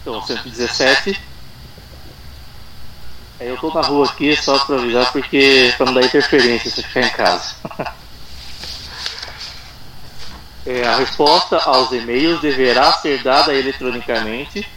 Então, 0.00 0.22
117. 0.22 1.20
Eu 3.40 3.56
tô 3.56 3.72
na 3.72 3.80
rua 3.80 4.06
aqui 4.06 4.36
só 4.36 4.58
para 4.58 4.76
avisar 4.76 5.10
porque 5.12 5.72
para 5.76 5.86
não 5.86 5.94
dar 5.94 6.04
interferência 6.04 6.70
se 6.70 6.82
ficar 6.82 7.00
em 7.00 7.10
casa. 7.10 7.54
é, 10.66 10.86
a 10.86 10.96
resposta 10.96 11.56
aos 11.56 11.90
e-mails 11.90 12.40
deverá 12.40 12.92
ser 12.92 13.22
dada 13.22 13.54
eletronicamente, 13.54 14.68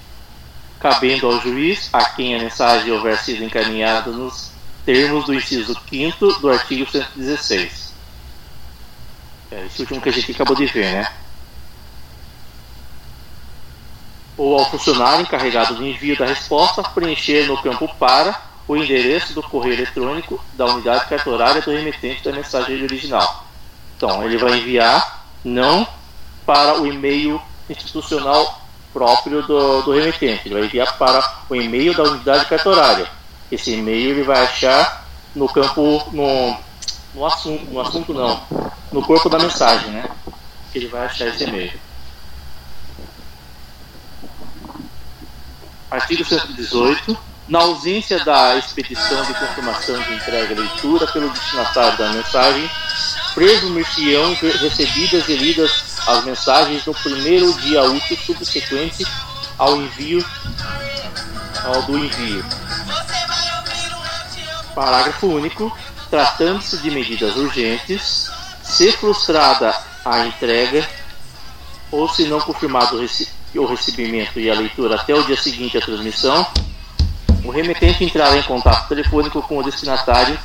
cabendo 0.84 1.28
ao 1.28 1.40
juiz 1.40 1.90
a 1.94 2.04
quem 2.04 2.36
a 2.36 2.40
mensagem 2.40 2.92
houver 2.92 3.18
sido 3.18 3.42
encaminhada 3.42 4.12
nos 4.12 4.52
termos 4.86 5.24
do 5.24 5.34
inciso 5.34 5.74
5 5.90 6.42
do 6.42 6.50
artigo 6.50 6.92
116. 6.92 7.94
É, 9.50 9.66
esse 9.66 9.82
último 9.82 10.02
que 10.02 10.10
a 10.10 10.12
gente 10.12 10.30
acabou 10.34 10.58
de 10.58 10.66
ver, 10.66 10.92
né? 10.92 11.14
Ou 14.36 14.60
ao 14.60 14.70
funcionário 14.70 15.22
encarregado 15.22 15.76
do 15.76 15.88
envio 15.88 16.18
da 16.18 16.26
resposta 16.26 16.84
preencher 16.84 17.48
no 17.48 17.62
campo 17.62 17.88
para 17.96 18.42
o 18.68 18.76
endereço 18.76 19.34
do 19.34 19.42
correio 19.42 19.76
eletrônico 19.76 20.44
da 20.54 20.66
unidade 20.66 21.06
cartorária 21.08 21.62
do 21.62 21.72
remetente 21.72 22.22
da 22.26 22.34
mensagem 22.34 22.84
original. 22.84 23.48
Então, 23.96 24.22
ele 24.26 24.38
vai 24.38 24.58
enviar 24.58 25.28
não 25.46 25.88
para 26.46 26.82
o 26.82 26.86
e-mail 26.86 27.42
institucional 27.70 28.63
próprio 28.94 29.42
do, 29.42 29.82
do 29.82 29.92
remetente, 29.92 30.44
ele 30.46 30.54
vai 30.54 30.66
enviar 30.66 30.98
para 30.98 31.44
o 31.50 31.56
e-mail 31.56 31.96
da 31.96 32.04
unidade 32.04 32.46
cartorária. 32.46 33.10
Esse 33.52 33.74
e-mail 33.74 34.12
ele 34.12 34.24
vai 34.24 34.44
achar 34.44 35.06
no 35.36 35.50
campo, 35.50 36.08
no, 36.12 36.58
no 37.14 37.26
assunto, 37.26 37.66
no 37.66 37.82
assunto 37.82 38.14
não, 38.14 38.42
no 38.92 39.02
corpo 39.02 39.30
da 39.30 39.40
mensagem, 39.40 39.90
né? 39.92 40.10
Ele 40.74 40.88
vai 40.88 41.06
achar 41.06 41.28
esse 41.28 41.44
e-mail. 41.44 41.74
Artigo 45.92 46.24
118. 46.24 47.33
Na 47.48 47.60
ausência 47.60 48.24
da 48.24 48.56
expedição 48.58 49.24
de 49.26 49.34
confirmação 49.34 50.02
de 50.02 50.14
entrega 50.14 50.54
e 50.54 50.58
leitura 50.58 51.06
pelo 51.08 51.30
destinatário 51.30 51.98
da 51.98 52.14
mensagem, 52.14 52.70
presumir-se-ão 53.34 54.34
recebidas 54.36 55.28
e 55.28 55.36
lidas 55.36 56.00
as 56.08 56.24
mensagens 56.24 56.86
no 56.86 56.94
primeiro 56.94 57.54
dia 57.62 57.84
útil 57.84 58.18
subsequente 58.18 59.06
ao 59.58 59.76
envio 59.76 60.26
ao 61.64 61.82
do 61.84 61.98
envio. 61.98 62.46
Parágrafo 64.76 65.28
único. 65.28 65.76
Tratando-se 66.10 66.78
de 66.78 66.92
medidas 66.92 67.36
urgentes, 67.36 68.30
se 68.62 68.92
frustrada 68.92 69.76
a 70.06 70.28
entrega 70.28 70.88
ou 71.90 72.08
se 72.08 72.26
não 72.26 72.40
confirmado 72.40 73.04
o 73.56 73.66
recebimento 73.66 74.40
e 74.40 74.48
a 74.48 74.54
leitura 74.54 74.94
até 74.94 75.16
o 75.16 75.24
dia 75.24 75.36
seguinte 75.36 75.76
à 75.76 75.82
transmissão, 75.82 76.46
o 77.44 77.52
remetente 77.52 78.04
entrará 78.04 78.38
em 78.38 78.44
contato 78.44 78.88
telefônico 78.88 79.42
com 79.42 79.58
o 79.58 79.64
destinatário 79.64 80.40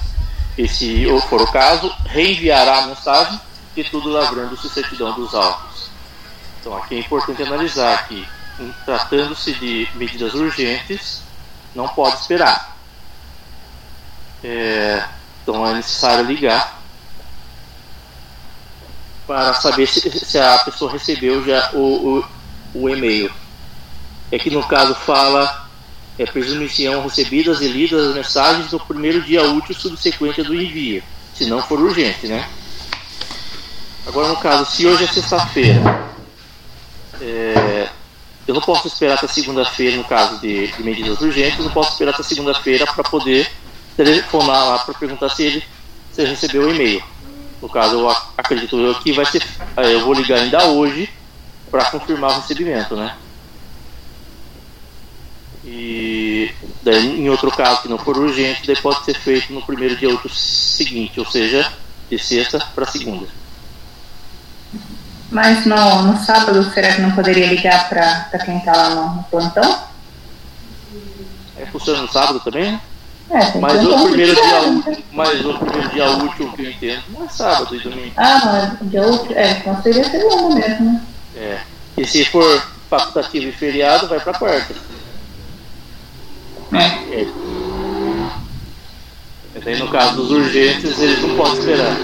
e, 0.57 0.67
se 0.67 1.07
for 1.29 1.41
o 1.41 1.53
caso, 1.53 1.95
reenviará 2.07 2.79
a 2.79 2.87
mensagem 2.87 3.41
e 3.77 3.85
tudo 3.85 4.09
lavrando-se 4.09 4.69
certidão 4.69 5.13
dos 5.15 5.35
autos. 5.35 5.91
Então, 6.61 6.77
aqui 6.77 6.97
é 6.97 6.99
importante 6.99 7.43
analisar 7.43 8.09
que, 8.09 8.27
tratando-se 8.85 9.55
de 9.55 9.89
medidas 9.95 10.35
urgentes, 10.35 11.23
não 11.75 11.87
pode 11.87 12.17
esperar. 12.17 12.77
É, 14.43 15.05
então, 15.43 15.65
é 15.65 15.75
necessário 15.75 16.25
ligar 16.25 16.79
para 19.25 19.55
saber 19.55 19.87
se, 19.87 20.11
se 20.11 20.39
a 20.39 20.59
pessoa 20.59 20.91
recebeu 20.91 21.45
já 21.45 21.71
o, 21.75 22.19
o, 22.19 22.25
o 22.75 22.89
e-mail. 22.89 23.33
É 24.33 24.39
que 24.39 24.51
no 24.51 24.67
caso 24.67 24.95
fala 24.95 25.68
é, 26.19 26.27
presumição 26.27 27.03
recebidas 27.03 27.61
e 27.61 27.69
lidas 27.69 28.09
as 28.09 28.15
mensagens 28.15 28.73
no 28.73 28.81
primeiro 28.81 29.23
dia 29.23 29.43
útil 29.43 29.75
subsequente 29.75 30.43
do 30.43 30.55
envio, 30.55 31.03
se 31.35 31.47
não 31.47 31.63
for 31.63 31.79
urgente, 31.81 32.27
né? 32.27 32.49
Agora, 34.07 34.29
no 34.29 34.37
caso, 34.37 34.71
se 34.71 34.87
hoje 34.87 35.05
é 35.05 35.07
sexta-feira, 35.07 36.03
é, 37.21 37.89
eu 38.47 38.55
não 38.55 38.63
posso 38.63 38.89
esperar 38.89 39.15
até 39.15 39.27
segunda-feira, 39.29 39.97
no 39.97 40.05
caso 40.05 40.41
de, 40.41 40.69
de, 40.69 40.83
medidas 40.83 41.21
urgentes, 41.21 41.59
eu 41.59 41.67
não 41.67 41.73
posso 41.73 41.93
esperar 41.93 42.15
até 42.15 42.23
segunda-feira 42.23 42.87
para 42.87 43.05
poder 43.05 43.51
telefonar 43.97 44.67
lá 44.67 44.79
para 44.79 44.95
perguntar 44.95 45.29
se 45.29 45.43
ele, 45.43 45.65
se 46.11 46.25
recebeu 46.25 46.63
o 46.63 46.75
e-mail. 46.75 47.03
No 47.61 47.69
caso, 47.69 47.99
eu 47.99 48.17
acredito 48.37 48.79
eu 48.79 48.95
que 48.95 49.13
vai 49.13 49.27
ser, 49.27 49.43
é, 49.77 49.93
eu 49.93 50.01
vou 50.01 50.15
ligar 50.15 50.39
ainda 50.39 50.65
hoje 50.69 51.11
para 51.71 51.85
confirmar 51.91 52.31
o 52.31 52.41
recebimento, 52.41 52.97
né? 52.97 53.15
E 55.65 56.51
daí, 56.83 57.21
em 57.21 57.29
outro 57.29 57.51
caso 57.51 57.83
que 57.83 57.89
não 57.89 57.99
for 57.99 58.17
urgente, 58.17 58.67
daí 58.67 58.77
pode 58.77 59.05
ser 59.05 59.15
feito 59.15 59.53
no 59.53 59.63
primeiro 59.63 59.97
dia 59.97 60.09
útil 60.09 60.31
seguinte, 60.31 61.19
ou 61.19 61.27
seja, 61.27 61.71
de 62.09 62.19
sexta 62.19 62.59
para 62.75 62.87
segunda. 62.87 63.27
Mas 65.31 65.67
no, 65.67 66.03
no 66.03 66.25
sábado, 66.25 66.63
será 66.73 66.95
que 66.95 67.03
não 67.03 67.11
poderia 67.11 67.47
ligar 67.47 67.89
para 67.89 68.39
quem 68.45 68.59
está 68.59 68.75
lá 68.75 68.91
no, 68.91 69.17
no, 69.17 69.23
plantão? 69.25 69.83
É, 71.57 71.67
funciona 71.67 72.03
no 72.03 72.09
sábado 72.09 72.41
também? 72.41 72.81
É, 73.31 73.59
Mas 73.59 73.85
o 73.85 74.09
primeiro 74.09 74.35
dia 74.35 74.61
útil, 74.63 75.05
mas 75.13 75.45
o 75.45 75.59
primeiro 75.59 75.89
dia 75.91 76.11
útil 76.13 76.53
que 76.53 76.63
eu 76.65 76.71
entendo 76.71 77.03
não 77.11 77.27
é 77.27 77.29
sábado 77.29 77.77
e 77.77 77.81
domingo. 77.81 78.13
Ah, 78.17 78.41
mas 78.81 78.91
dia 78.91 79.03
útil, 79.03 79.37
é, 79.37 79.51
então 79.51 79.83
seria 79.83 80.05
segunda 80.05 80.55
mesmo, 80.55 80.93
né? 80.93 81.03
É. 81.37 81.59
E 81.99 82.07
se 82.07 82.25
for 82.25 82.67
facultativo 82.89 83.49
e 83.49 83.53
feriado, 83.53 84.09
vai 84.09 84.19
pra 84.19 84.33
quarta. 84.33 84.75
É. 86.73 87.23
E 89.55 89.61
daí 89.61 89.79
no 89.79 89.89
caso 89.89 90.17
dos 90.17 90.31
urgentes, 90.31 90.99
eles 90.99 91.23
não 91.23 91.37
podem 91.37 91.59
esperar. 91.59 91.97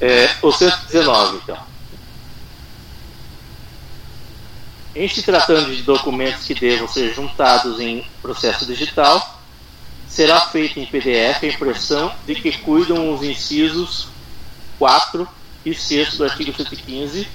É, 0.00 0.30
o 0.42 0.50
119, 0.50 1.36
então. 1.42 1.58
Em 4.94 5.08
se 5.08 5.22
tratando 5.22 5.74
de 5.74 5.82
documentos 5.82 6.44
que 6.44 6.54
devam 6.54 6.88
ser 6.88 7.14
juntados 7.14 7.78
em 7.80 8.04
processo 8.20 8.66
digital, 8.66 9.40
será 10.08 10.40
feita 10.40 10.80
em 10.80 10.86
PDF 10.86 11.42
a 11.42 11.46
impressão 11.46 12.12
de 12.26 12.34
que 12.34 12.58
cuidam 12.58 13.14
os 13.14 13.22
incisos 13.22 14.08
4 14.78 15.28
e 15.64 15.74
6 15.74 16.16
do 16.16 16.24
artigo 16.24 16.54
115 16.54 17.28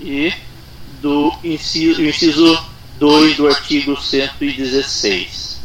e 0.00 0.32
do 1.00 1.32
inciso, 1.42 2.02
inciso 2.02 2.64
2 2.98 3.36
do 3.36 3.48
artigo 3.48 4.00
116. 4.00 5.60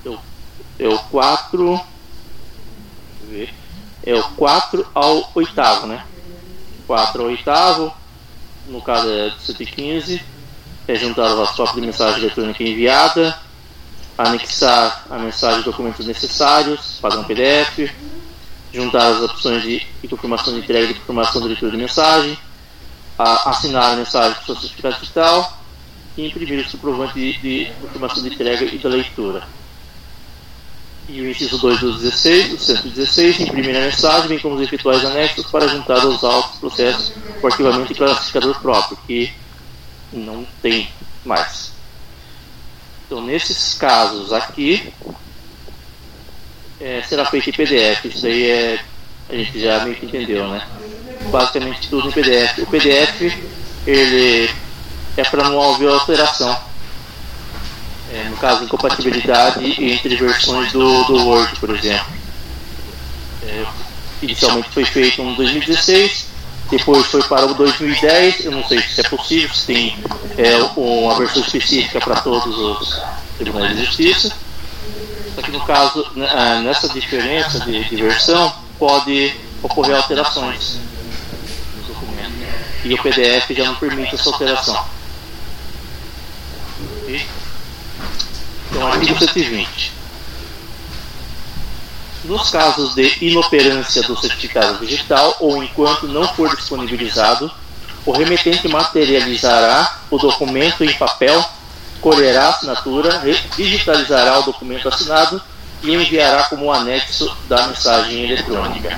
Então, 0.00 0.18
É 0.78 0.88
o 0.88 0.98
4. 0.98 1.80
ver, 3.28 3.54
É 4.04 4.14
o 4.14 4.22
4 4.30 4.86
ao 4.94 5.30
8, 5.34 5.86
né? 5.86 6.04
4 6.86 7.22
ao 7.22 7.28
8, 7.28 7.92
no 8.68 8.80
caso 8.82 9.08
é 9.08 9.30
do 9.30 9.40
115, 9.40 10.22
é 10.88 10.94
juntar 10.96 11.30
a 11.30 11.46
cópia 11.48 11.80
de 11.80 11.86
mensagem 11.86 12.20
eletrônica 12.20 12.62
enviada, 12.62 13.38
anexar 14.16 15.06
a 15.10 15.18
mensagem 15.18 15.60
e 15.60 15.64
documentos 15.64 16.06
necessários, 16.06 16.98
padrão 17.00 17.24
PDF, 17.24 17.90
juntar 18.72 19.08
as 19.08 19.22
opções 19.22 19.62
de, 19.62 19.86
confirmação 20.08 20.54
de 20.54 20.60
entrega 20.60 20.84
e 20.90 20.94
de 20.94 21.00
confirmação 21.00 21.40
de 21.42 21.48
leitura 21.48 21.72
de 21.72 21.76
mensagem, 21.76 22.38
a, 23.18 23.50
assinar 23.50 23.92
a 23.92 23.96
mensagem 23.96 24.38
com 24.38 24.46
seu 24.46 24.56
certificado 24.56 24.94
digital 24.96 25.60
e 26.16 26.26
imprimir 26.26 26.66
o 26.66 26.70
comprovante 26.70 27.14
de, 27.14 27.32
de 27.38 27.72
de 27.72 28.28
entrega 28.28 28.64
e 28.64 28.78
da 28.78 28.88
leitura. 28.88 29.42
E 31.08 31.20
o 31.22 31.30
inciso 31.30 31.58
2 31.58 31.80
do 31.80 31.98
16, 31.98 32.48
do 32.50 32.58
116, 32.58 33.40
imprimir 33.40 33.76
a 33.76 33.80
mensagem, 33.80 34.28
bem 34.28 34.38
como 34.38 34.54
os 34.54 34.62
efetuais 34.62 35.04
anexos 35.04 35.46
para 35.46 35.66
juntar 35.66 36.00
aos 36.00 36.22
autos, 36.22 36.60
processos, 36.60 37.12
o 37.42 37.46
arquivamento 37.46 37.90
e 37.90 37.94
classificador 37.96 38.60
próprio, 38.60 38.96
que 39.06 39.32
não 40.12 40.46
tem 40.62 40.88
mais. 41.24 41.72
Então, 43.06 43.22
nesses 43.22 43.74
casos 43.74 44.32
aqui, 44.32 44.92
é, 46.80 47.02
será 47.02 47.24
feito 47.26 47.50
em 47.50 47.52
PDF. 47.52 48.04
Isso 48.06 48.26
aí 48.26 48.50
é, 48.50 48.80
a 49.28 49.34
gente 49.34 49.60
já 49.60 49.84
meio 49.84 49.96
que 49.96 50.06
entendeu, 50.06 50.48
né? 50.48 50.66
Basicamente 51.30 51.88
tudo 51.88 52.08
em 52.08 52.12
PDF. 52.12 52.58
O 52.58 52.66
PDF 52.66 53.36
ele 53.86 54.50
é 55.16 55.24
para 55.24 55.48
não 55.48 55.74
haver 55.74 55.88
alteração. 55.88 56.58
É, 58.12 58.24
no 58.28 58.36
caso, 58.38 58.64
incompatibilidade 58.64 59.84
entre 59.84 60.16
versões 60.16 60.72
do, 60.72 61.04
do 61.04 61.26
Word, 61.26 61.54
por 61.60 61.70
exemplo. 61.70 62.06
É, 63.44 63.64
inicialmente 64.20 64.68
foi 64.70 64.84
feito 64.84 65.22
em 65.22 65.34
2016, 65.34 66.26
depois 66.70 67.06
foi 67.06 67.22
para 67.22 67.46
o 67.46 67.54
2010. 67.54 68.46
Eu 68.46 68.52
não 68.52 68.66
sei 68.66 68.82
se 68.82 69.00
é 69.00 69.04
possível, 69.04 69.54
se 69.54 69.66
tem 69.66 69.98
é, 70.36 70.56
uma 70.76 71.16
versão 71.18 71.42
específica 71.42 72.00
para 72.00 72.20
todos 72.20 72.58
os 72.58 73.00
tribunais 73.38 73.76
de 73.76 73.84
justiça. 73.84 74.32
Só 75.34 75.42
que 75.42 75.50
no 75.50 75.60
caso, 75.64 76.06
né, 76.16 76.28
ah, 76.30 76.60
nessa 76.60 76.88
diferença 76.88 77.60
de, 77.60 77.84
de 77.84 77.96
versão, 77.96 78.52
pode 78.78 79.34
ocorrer 79.62 79.96
alterações 79.96 80.78
no 81.76 81.82
documento. 81.82 82.32
E 82.84 82.94
o 82.94 83.02
PDF 83.02 83.50
já 83.50 83.64
não 83.64 83.74
permite 83.76 84.14
essa 84.14 84.30
alteração. 84.30 84.84
Então, 88.70 88.86
artigo 88.86 89.18
120. 89.18 89.92
Nos 92.24 92.50
casos 92.50 92.94
de 92.94 93.24
inoperância 93.24 94.02
do 94.02 94.16
certificado 94.16 94.84
digital 94.84 95.36
ou 95.40 95.62
enquanto 95.62 96.06
não 96.06 96.28
for 96.28 96.54
disponibilizado, 96.54 97.50
o 98.06 98.12
remetente 98.12 98.68
materializará 98.68 100.00
o 100.10 100.18
documento 100.18 100.84
em 100.84 100.92
papel, 100.94 101.44
colherá 102.00 102.46
a 102.46 102.48
assinatura, 102.50 103.22
digitalizará 103.56 104.38
o 104.38 104.44
documento 104.44 104.88
assinado 104.88 105.40
e 105.82 105.94
enviará 105.94 106.44
como 106.44 106.72
anexo 106.72 107.34
da 107.48 107.66
mensagem 107.68 108.24
eletrônica. 108.24 108.88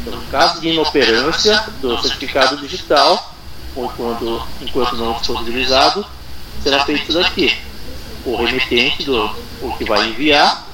Então, 0.00 0.18
no 0.18 0.26
caso 0.26 0.60
de 0.60 0.68
inoperância 0.68 1.64
do 1.80 2.00
certificado 2.00 2.56
digital, 2.56 3.34
ou 3.74 3.88
quando, 3.90 4.42
enquanto 4.60 4.96
não 4.96 5.14
disponibilizado, 5.14 6.06
será 6.62 6.84
feito 6.84 7.02
isso 7.02 7.12
daqui. 7.12 7.56
O 8.24 8.36
remetente, 8.36 9.04
do, 9.04 9.24
o 9.62 9.76
que 9.76 9.84
vai 9.84 10.08
enviar, 10.08 10.64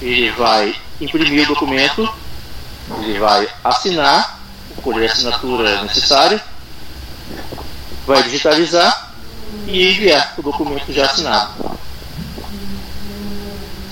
ele 0.00 0.30
vai 0.32 0.74
imprimir 1.00 1.44
o 1.44 1.54
documento, 1.54 2.08
ele 3.02 3.18
vai 3.18 3.48
assinar, 3.62 4.40
colher 4.82 5.08
a 5.08 5.12
assinatura 5.12 5.82
necessária, 5.82 6.42
vai 8.06 8.22
digitalizar 8.22 9.09
e 9.70 9.90
enviar 9.90 10.34
o 10.36 10.42
documento 10.42 10.92
já 10.92 11.06
assinado. 11.06 11.78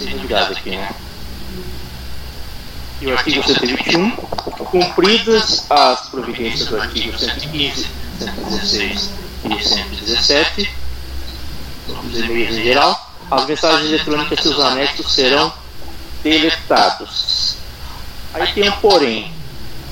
Novidade 0.00 0.52
aqui, 0.52 0.70
né? 0.70 0.90
E 3.00 3.06
o 3.06 3.12
artigo 3.12 3.46
121, 3.46 4.10
cumpridas 4.10 5.70
as 5.70 6.08
providências 6.08 6.68
do 6.68 6.80
artigo 6.80 7.16
115, 7.16 7.86
116 8.18 9.10
e 9.44 9.64
117, 9.64 10.70
os 11.88 12.18
e-mails 12.18 12.56
em 12.56 12.64
geral, 12.64 13.12
as 13.30 13.46
mensagens 13.46 13.88
eletrônicas 13.88 14.38
e 14.38 14.42
seus 14.42 14.58
anexos 14.58 15.14
serão 15.14 15.52
deletados. 16.22 17.54
Aí 18.34 18.52
tem 18.52 18.68
um 18.68 18.72
porém. 18.72 19.32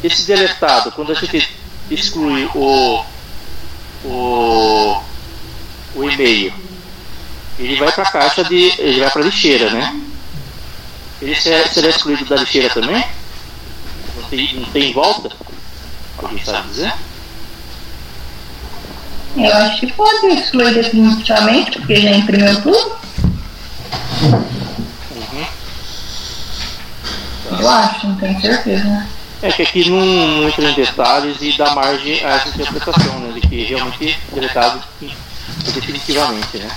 Esse 0.02 0.26
deletado, 0.26 0.92
quando 0.92 1.12
a 1.12 1.14
gente 1.14 1.48
exclui 1.90 2.48
o, 2.54 3.04
o, 4.04 5.02
o 5.96 6.10
e-mail, 6.10 6.52
ele 7.58 7.76
vai 7.76 7.90
para 7.90 8.04
a 8.04 8.10
caixa 8.12 8.44
de. 8.44 8.74
ele 8.78 9.00
vai 9.00 9.10
para 9.10 9.22
a 9.22 9.24
lixeira, 9.24 9.70
né? 9.70 10.00
Ele 11.20 11.34
será, 11.34 11.88
excluído 11.88 12.24
da 12.26 12.36
lixeira 12.36 12.68
também? 12.70 13.02
Não 14.14 14.28
tem, 14.28 14.54
não 14.54 14.64
tem 14.66 14.92
volta? 14.92 15.34
Alguém 16.18 16.44
sabe 16.44 16.68
dizer? 16.68 16.92
Eu 19.36 19.54
acho 19.54 19.80
que 19.80 19.92
pode 19.92 20.26
excluir 20.28 20.74
definitivamente, 20.74 21.78
porque 21.78 21.96
já 21.96 22.10
imprimiu 22.10 22.62
tudo. 22.62 22.96
Uhum. 25.10 25.46
Eu 27.58 27.68
acho, 27.68 28.06
não 28.06 28.16
tenho 28.16 28.40
certeza. 28.40 29.06
É 29.42 29.52
que 29.52 29.62
aqui 29.62 29.90
não, 29.90 30.00
não 30.04 30.48
entra 30.48 30.70
em 30.70 30.74
detalhes 30.74 31.36
e 31.40 31.56
dá 31.56 31.74
margem 31.74 32.24
a 32.24 32.30
essa 32.30 32.48
interpretação, 32.48 33.18
né? 33.20 33.32
De 33.32 33.40
que 33.46 33.64
realmente 33.64 34.18
é 34.32 34.34
deletado 34.34 34.82
definitivamente, 35.74 36.58
né? 36.58 36.76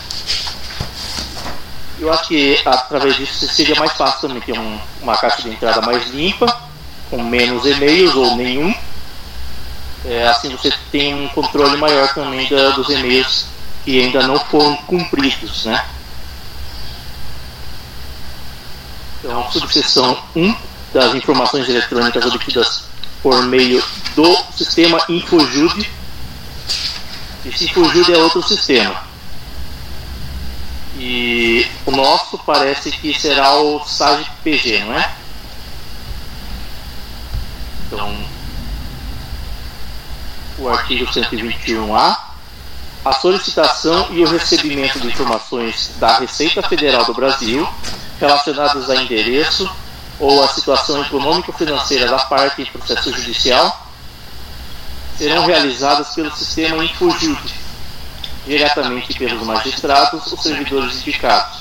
Eu 2.00 2.12
acho 2.14 2.28
que 2.30 2.62
através 2.66 3.16
disso 3.18 3.48
seria 3.48 3.76
mais 3.76 3.92
fácil 3.94 4.22
também 4.30 4.42
ter 4.42 4.58
um- 4.58 4.80
uma 5.02 5.18
caixa 5.18 5.42
de 5.42 5.50
entrada 5.50 5.82
mais 5.82 6.08
limpa, 6.10 6.46
com 7.10 7.22
menos 7.24 7.66
e-mails 7.66 8.16
ou 8.16 8.36
nenhum. 8.36 8.74
É, 10.06 10.28
assim 10.28 10.50
você 10.50 10.74
tem 10.92 11.14
um 11.14 11.28
controle 11.30 11.76
maior 11.76 12.14
também 12.14 12.48
da- 12.48 12.70
dos 12.70 12.90
e-mails 12.90 13.46
que 13.84 14.02
ainda 14.02 14.26
não 14.26 14.40
foram 14.40 14.76
cumpridos, 14.78 15.66
né? 15.66 15.84
Então, 19.20 19.52
subseção 19.52 20.18
1 20.36 20.56
das 20.94 21.14
informações 21.14 21.68
eletrônicas 21.68 22.26
obtidas 22.26 22.84
por 23.22 23.44
meio 23.44 23.84
do 24.16 24.38
sistema 24.56 25.04
InfoJude. 25.10 25.90
Esse 27.50 27.66
InfoJude 27.66 28.14
é 28.14 28.18
outro 28.18 28.48
sistema. 28.48 29.04
E 30.96 31.66
o 31.86 31.92
nosso 31.92 32.38
parece 32.38 32.92
que 32.92 33.20
será 33.20 33.60
o 33.60 33.84
SAG 33.86 34.24
PG, 34.44 34.84
não 34.84 34.94
é? 34.94 35.12
Então, 37.88 38.26
o 40.60 40.70
artigo 40.70 41.06
121A, 41.06 42.18
a 43.04 43.14
solicitação 43.14 44.10
e 44.12 44.22
o 44.22 44.28
recebimento 44.28 45.00
de 45.00 45.08
informações 45.08 45.92
da 46.00 46.20
Receita 46.20 46.62
Federal 46.62 47.06
do 47.06 47.14
Brasil 47.14 47.68
relacionadas 48.20 48.90
a 48.90 48.96
endereço, 48.98 49.70
ou 50.20 50.44
a 50.44 50.50
situação 50.50 51.02
econômico-financeira 51.02 52.10
da 52.10 52.20
parte 52.20 52.62
em 52.62 52.66
processo 52.66 53.12
judicial 53.14 53.89
serão 55.20 55.46
realizadas 55.46 56.16
pelo 56.16 56.34
sistema 56.34 56.82
Infojude, 56.82 57.54
diretamente 58.48 59.14
pelos 59.20 59.46
magistrados 59.46 60.32
ou 60.32 60.38
servidores 60.38 60.96
indicados, 60.96 61.60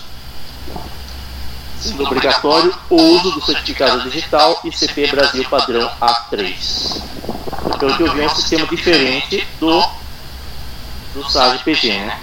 sendo 1.80 2.04
obrigatório 2.04 2.72
o 2.88 2.94
uso 2.94 3.32
do 3.32 3.44
certificado 3.44 4.08
digital 4.08 4.60
ICP 4.62 5.08
Brasil 5.08 5.44
padrão 5.50 5.90
A3. 6.00 7.02
Então, 7.74 7.96
que 7.96 8.02
eu 8.04 8.12
vi 8.12 8.20
é 8.20 8.26
um 8.26 8.34
sistema 8.36 8.64
diferente 8.68 9.44
do, 9.58 9.84
do 11.14 11.28
SAG-PG, 11.28 11.98
né? 11.98 12.20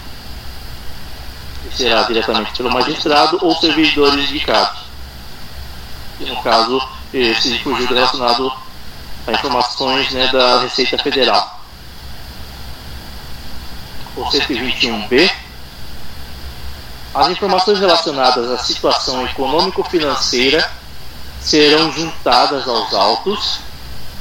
Que 1.64 1.76
será 1.76 2.03
diretamente 2.03 2.53
pelo 2.53 2.72
magistrado 2.72 3.40
ou 3.41 3.53
servidores 3.57 4.30
indicados. 4.30 4.84
E 6.18 6.24
no 6.24 6.41
caso, 6.41 6.82
esse 7.14 7.60
fugiu 7.60 7.88
relacionado 7.88 8.65
informações 9.34 10.11
né, 10.11 10.27
da 10.31 10.61
Receita 10.61 10.97
Federal. 10.97 11.61
O 14.15 14.23
121B 14.26 15.30
as 17.15 17.30
informações 17.30 17.80
relacionadas 17.80 18.52
à 18.52 18.57
situação 18.57 19.26
econômico-financeira 19.26 20.69
serão 21.39 21.89
juntadas 21.89 22.68
aos 22.68 22.93
autos, 22.93 23.60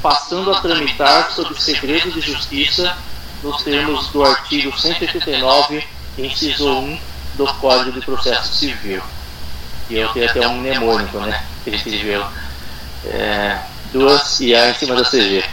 passando 0.01 0.53
a 0.53 0.61
tramitar 0.61 1.29
sob 1.31 1.61
segredo 1.61 2.09
de 2.09 2.21
justiça 2.21 2.97
nos 3.43 3.61
termos 3.63 4.07
do 4.11 4.23
artigo 4.23 4.79
189, 4.79 5.85
inciso 6.17 6.69
1 6.69 6.99
do 7.33 7.53
Código 7.55 7.99
de 7.99 8.05
Processo 8.05 8.53
Civil. 8.53 9.01
E 9.89 9.97
eu 9.97 10.07
tenho 10.13 10.29
até 10.29 10.47
um 10.47 10.59
mnemônico, 10.59 11.19
né? 11.19 11.43
Que 11.65 11.71
gente 11.71 11.97
viu. 11.97 12.23
É, 13.03 13.59
duas 13.91 14.39
IA 14.39 14.71
em 14.71 14.73
cima 14.73 14.95
da 14.95 15.03
CG. 15.03 15.43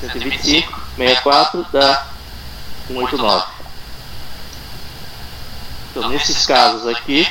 125, 0.00 0.80
64 0.96 1.66
da 1.72 2.06
189. 2.88 3.46
Então, 5.90 6.08
nesses 6.10 6.44
casos 6.44 6.86
aqui, 6.86 7.26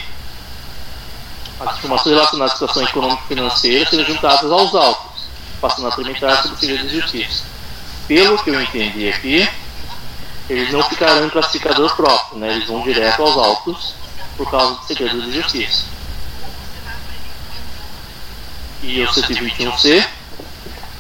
as 1.60 1.78
informações 1.78 2.14
relacionadas 2.14 2.54
à 2.54 2.56
situação 2.56 2.84
econômico-financeira 2.84 3.90
serão 3.90 4.04
juntadas 4.06 4.52
aos 4.52 4.74
autos, 4.74 5.22
passando 5.62 5.88
a 5.88 5.92
tramitar 5.92 6.42
sob 6.42 6.58
segredo 6.58 6.88
de 6.88 7.00
justiça. 7.00 7.44
Pelo 8.08 8.44
que 8.44 8.50
eu 8.50 8.62
entendi 8.62 9.08
aqui, 9.10 9.48
eles 10.50 10.72
não 10.72 10.84
ficarão 10.84 11.26
em 11.26 11.30
classificador 11.30 11.96
próprio, 11.96 12.40
né? 12.40 12.56
eles 12.56 12.68
vão 12.68 12.82
direto 12.82 13.22
aos 13.22 13.38
autos 13.38 13.96
por 14.38 14.50
causa 14.50 14.76
do 14.76 14.86
segredo 14.86 15.22
de 15.22 15.32
justiça. 15.32 15.95
E 18.84 19.02
o 19.02 19.08
121C 19.08 20.06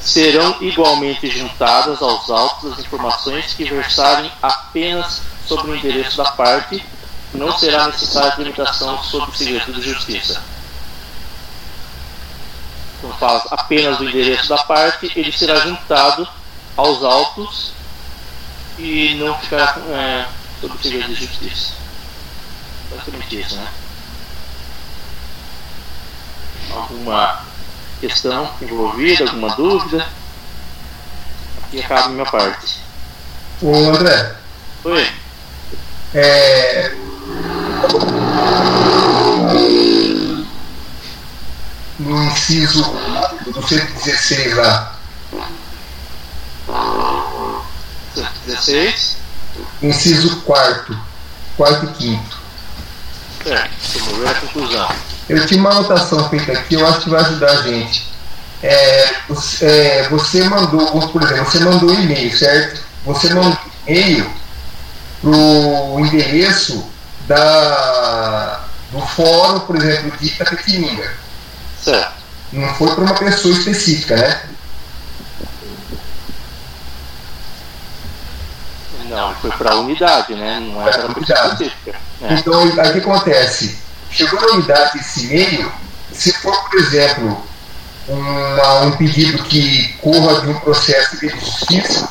serão 0.02 0.58
igualmente 0.62 1.28
juntadas 1.30 2.02
aos 2.02 2.30
autos 2.30 2.74
as 2.74 2.80
informações 2.80 3.54
que 3.54 3.66
versarem 3.66 4.32
apenas 4.42 5.22
sobre 5.48 5.72
o 5.72 5.76
endereço 5.76 6.18
da 6.18 6.32
parte 6.32 6.84
não 7.34 7.58
será 7.58 7.88
necessária 7.88 8.36
limitação 8.38 9.04
sobre 9.04 9.32
o 9.32 9.36
segredo 9.36 9.74
de 9.74 9.82
justiça. 9.82 10.42
Quando 13.02 13.18
fala 13.18 13.44
apenas 13.52 13.98
do 13.98 14.08
endereço 14.08 14.48
da 14.48 14.58
parte, 14.60 15.12
ele 15.16 15.32
será 15.32 15.60
juntado 15.60 16.28
aos 16.78 17.04
autos 17.04 17.72
e 18.78 19.16
não 19.16 19.38
ficará 19.40 19.76
é, 19.90 20.26
sob 20.62 20.76
o 20.76 20.82
segredo 20.82 21.14
de 21.14 21.16
justiça. 21.16 21.74
Basicamente 22.90 23.40
isso, 23.42 23.56
né? 23.56 23.68
Alguma 26.72 27.46
questão 28.08 28.50
envolvida, 28.62 29.26
alguma 29.26 29.56
dúvida? 29.56 30.08
Aqui 31.64 31.84
acaba 31.84 32.06
a 32.06 32.10
minha 32.10 32.26
parte. 32.26 32.80
Ô 33.62 33.74
André. 33.74 34.36
Oi. 34.84 35.10
É, 36.14 36.96
no 42.00 42.24
inciso 42.26 42.84
do 43.48 43.68
116 43.68 44.56
lá. 44.56 44.96
16. 48.46 49.18
Inciso 49.82 50.42
4. 50.42 50.98
Quarto 51.58 51.86
e 51.86 51.94
quinto. 51.94 52.38
É, 53.46 53.70
vamos 54.00 54.20
ver 54.20 54.30
a 54.30 54.36
conclusão. 54.36 55.15
Eu 55.28 55.46
tinha 55.46 55.60
uma 55.60 55.72
anotação 55.72 56.30
feita 56.30 56.52
aqui, 56.52 56.76
eu 56.76 56.88
acho 56.88 57.02
que 57.02 57.10
vai 57.10 57.22
ajudar 57.22 57.52
a 57.52 57.62
gente. 57.64 58.08
É, 58.62 59.16
você, 59.28 59.66
é, 59.66 60.10
você 60.10 60.44
mandou, 60.48 61.10
por 61.10 61.24
exemplo, 61.24 61.46
você 61.46 61.60
mandou 61.60 61.90
um 61.90 62.00
e-mail, 62.00 62.36
certo? 62.36 62.82
Você 63.06 63.34
mandou 63.34 63.52
um 63.52 63.92
e-mail 63.92 64.32
para 65.22 65.30
o 65.30 66.00
endereço 66.00 66.90
da, 67.28 68.64
do 68.92 69.00
fórum, 69.02 69.60
por 69.62 69.76
exemplo, 69.76 70.18
de 70.18 70.28
Itapetininga. 70.28 71.14
Certo. 71.84 72.14
Não 72.52 72.74
foi 72.76 72.94
para 72.94 73.04
uma 73.04 73.16
pessoa 73.16 73.54
específica, 73.54 74.16
né? 74.16 74.42
Não, 79.10 79.36
foi 79.36 79.52
para 79.52 79.72
a 79.72 79.80
unidade, 79.80 80.34
né? 80.34 80.60
Não 80.60 80.88
é 80.88 80.92
para 80.92 81.06
a 81.06 81.14
pessoa 81.14 81.48
específica. 81.54 81.96
É. 82.22 82.34
Então, 82.34 82.62
aí 82.62 82.90
o 82.90 82.94
que 82.94 83.00
acontece? 83.00 83.85
Chegou 84.10 84.40
na 84.42 84.54
unidade 84.54 85.00
esse 85.00 85.26
e-mail, 85.26 85.72
se 86.12 86.32
for, 86.34 86.56
por 86.70 86.80
exemplo, 86.80 87.46
uma, 88.08 88.82
um 88.82 88.92
pedido 88.92 89.44
que 89.44 89.94
corra 90.02 90.42
de 90.42 90.50
um 90.50 90.60
processo 90.60 91.20
de 91.20 91.28
justiça, 91.30 92.10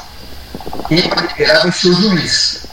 quem 0.89 1.09
vai 1.09 1.27
liberar 1.27 1.63
vai 1.63 1.73
ser 1.73 1.89
o 1.89 1.95
juiz. 1.95 2.67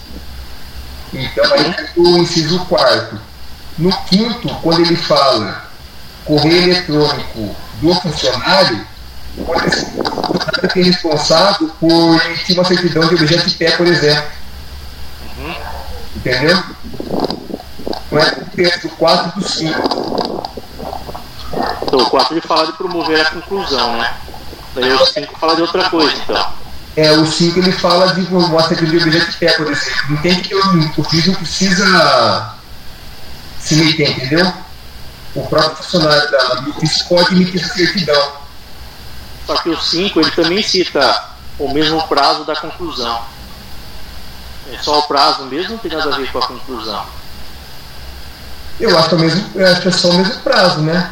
Então 1.14 1.54
aí 1.54 1.76
o 1.98 2.18
inciso 2.18 2.60
quarto. 2.66 3.20
No 3.78 3.92
quinto, 4.04 4.50
quando 4.62 4.82
ele 4.82 4.96
fala 4.96 5.70
correio 6.26 6.64
eletrônico 6.64 7.56
do 7.82 7.96
funcionário, 7.96 8.86
pode 9.46 9.76
ser 9.76 9.88
que 10.72 10.80
é 10.80 10.84
responsável 10.84 11.70
por 11.80 12.26
emitir 12.26 12.56
uma 12.56 12.66
certidão 12.66 13.08
de 13.08 13.16
objeto 13.16 13.50
de 13.50 13.56
pé, 13.56 13.72
por 13.72 13.88
exemplo. 13.88 14.30
Uhum. 15.38 15.56
Entendeu? 16.16 16.64
Não 18.12 18.20
é 18.20 18.28
o 18.30 18.46
texto 18.56 18.90
do 18.90 18.96
4 18.96 19.32
e 19.36 19.40
do 19.40 19.48
5. 19.48 20.42
Então, 21.84 22.00
o 22.00 22.10
4 22.10 22.34
ele 22.34 22.42
fala 22.42 22.66
de 22.66 22.74
promover 22.74 23.22
a 23.22 23.32
conclusão, 23.32 23.98
né? 23.98 24.14
Daí 24.76 24.92
o 24.94 25.06
5 25.06 25.40
fala 25.40 25.56
de 25.56 25.62
outra 25.62 25.90
coisa, 25.90 26.14
então. 26.16 26.54
É, 26.96 27.12
o 27.14 27.26
5 27.26 27.60
ele 27.60 27.72
fala 27.72 28.14
de 28.14 28.22
uma 28.34 28.68
certidão 28.68 28.92
de 28.92 29.04
objeto 29.04 29.32
de 29.32 29.38
pé, 29.38 29.54
por 29.54 29.72
exemplo. 29.72 30.14
Entende 30.14 30.42
que 30.42 30.56
o, 30.56 30.60
o 30.60 31.04
juiz 31.10 31.28
não 31.28 31.36
precisa 31.36 32.56
se 33.60 33.76
meter, 33.76 34.12
entendeu? 34.12 34.54
O 35.34 35.48
próprio 35.48 35.78
funcionário 35.78 36.30
da 36.30 36.62
justiça 36.64 37.06
pode 37.08 37.34
emitir 37.34 37.66
certidão. 37.66 38.34
Só 39.48 39.56
que 39.58 39.70
o 39.70 39.80
5 39.80 40.20
ele 40.20 40.32
também 40.32 40.62
cita 40.62 41.30
o 41.58 41.74
mesmo 41.74 42.06
prazo 42.08 42.44
da 42.44 42.56
conclusão. 42.56 43.22
É 44.72 44.78
só 44.80 45.00
o 45.00 45.04
prazo 45.04 45.46
mesmo, 45.46 45.72
não 45.72 45.78
tem 45.78 45.92
nada 45.92 46.14
a 46.14 46.18
ver 46.18 46.32
com 46.32 46.40
a 46.40 46.48
conclusão. 46.48 47.21
Eu 48.82 48.98
acho 48.98 49.10
que 49.10 49.14
é, 49.14 49.18
o 49.18 49.22
mesmo, 49.22 49.52
eu 49.54 49.68
acho 49.72 49.82
que 49.82 49.88
é 49.90 49.92
só 49.92 50.10
o 50.10 50.18
mesmo 50.18 50.42
prazo, 50.42 50.82
né? 50.82 51.12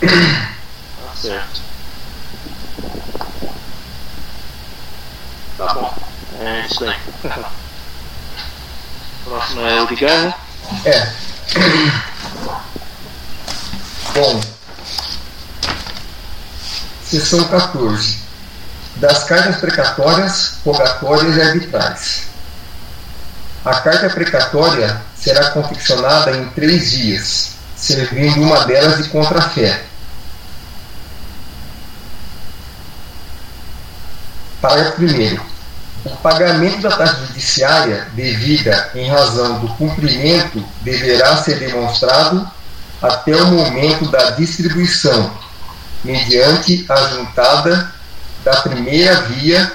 Tá 0.00 1.16
certo. 1.20 1.60
Tá 5.58 5.74
bom. 5.74 5.98
É 6.38 6.66
isso 6.66 6.84
aí. 6.84 6.96
Próximo 9.24 9.60
é 9.62 9.82
o 9.82 9.86
de 9.88 9.96
guerra. 9.96 10.38
É. 10.84 11.12
Bom. 14.14 14.40
Seção 17.02 17.48
14. 17.48 18.18
Das 18.94 19.24
cartas 19.24 19.56
precatórias, 19.56 20.58
rogatórias 20.64 21.36
e 21.36 21.42
arbitrais. 21.42 22.35
A 23.66 23.80
carta 23.80 24.08
precatória 24.08 25.02
será 25.16 25.50
confeccionada 25.50 26.30
em 26.30 26.46
três 26.50 26.92
dias, 26.92 27.54
servindo 27.74 28.40
uma 28.40 28.64
delas 28.64 29.02
de 29.02 29.08
contrafé. 29.08 29.82
Parágrafo 34.62 35.02
1. 35.02 35.40
O 36.04 36.16
pagamento 36.18 36.80
da 36.80 36.96
taxa 36.96 37.16
judiciária 37.26 38.06
devida 38.12 38.88
em 38.94 39.10
razão 39.10 39.58
do 39.58 39.66
cumprimento 39.74 40.64
deverá 40.82 41.36
ser 41.38 41.58
demonstrado 41.58 42.48
até 43.02 43.34
o 43.34 43.46
momento 43.46 44.08
da 44.12 44.30
distribuição, 44.30 45.28
mediante 46.04 46.86
a 46.88 46.96
juntada 47.08 47.92
da 48.44 48.62
primeira 48.62 49.22
via 49.22 49.72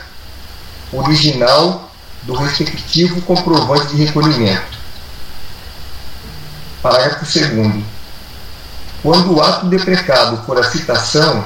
original 0.94 1.91
do 2.24 2.34
respectivo 2.34 3.22
comprovante 3.22 3.96
de 3.96 4.04
recolhimento. 4.04 4.80
Parágrafo 6.82 7.26
2. 7.26 7.84
Quando 9.04 9.36
o 9.36 9.42
ato 9.42 9.68
deprecado 9.68 10.38
for 10.46 10.60
a 10.60 10.64
citação, 10.64 11.46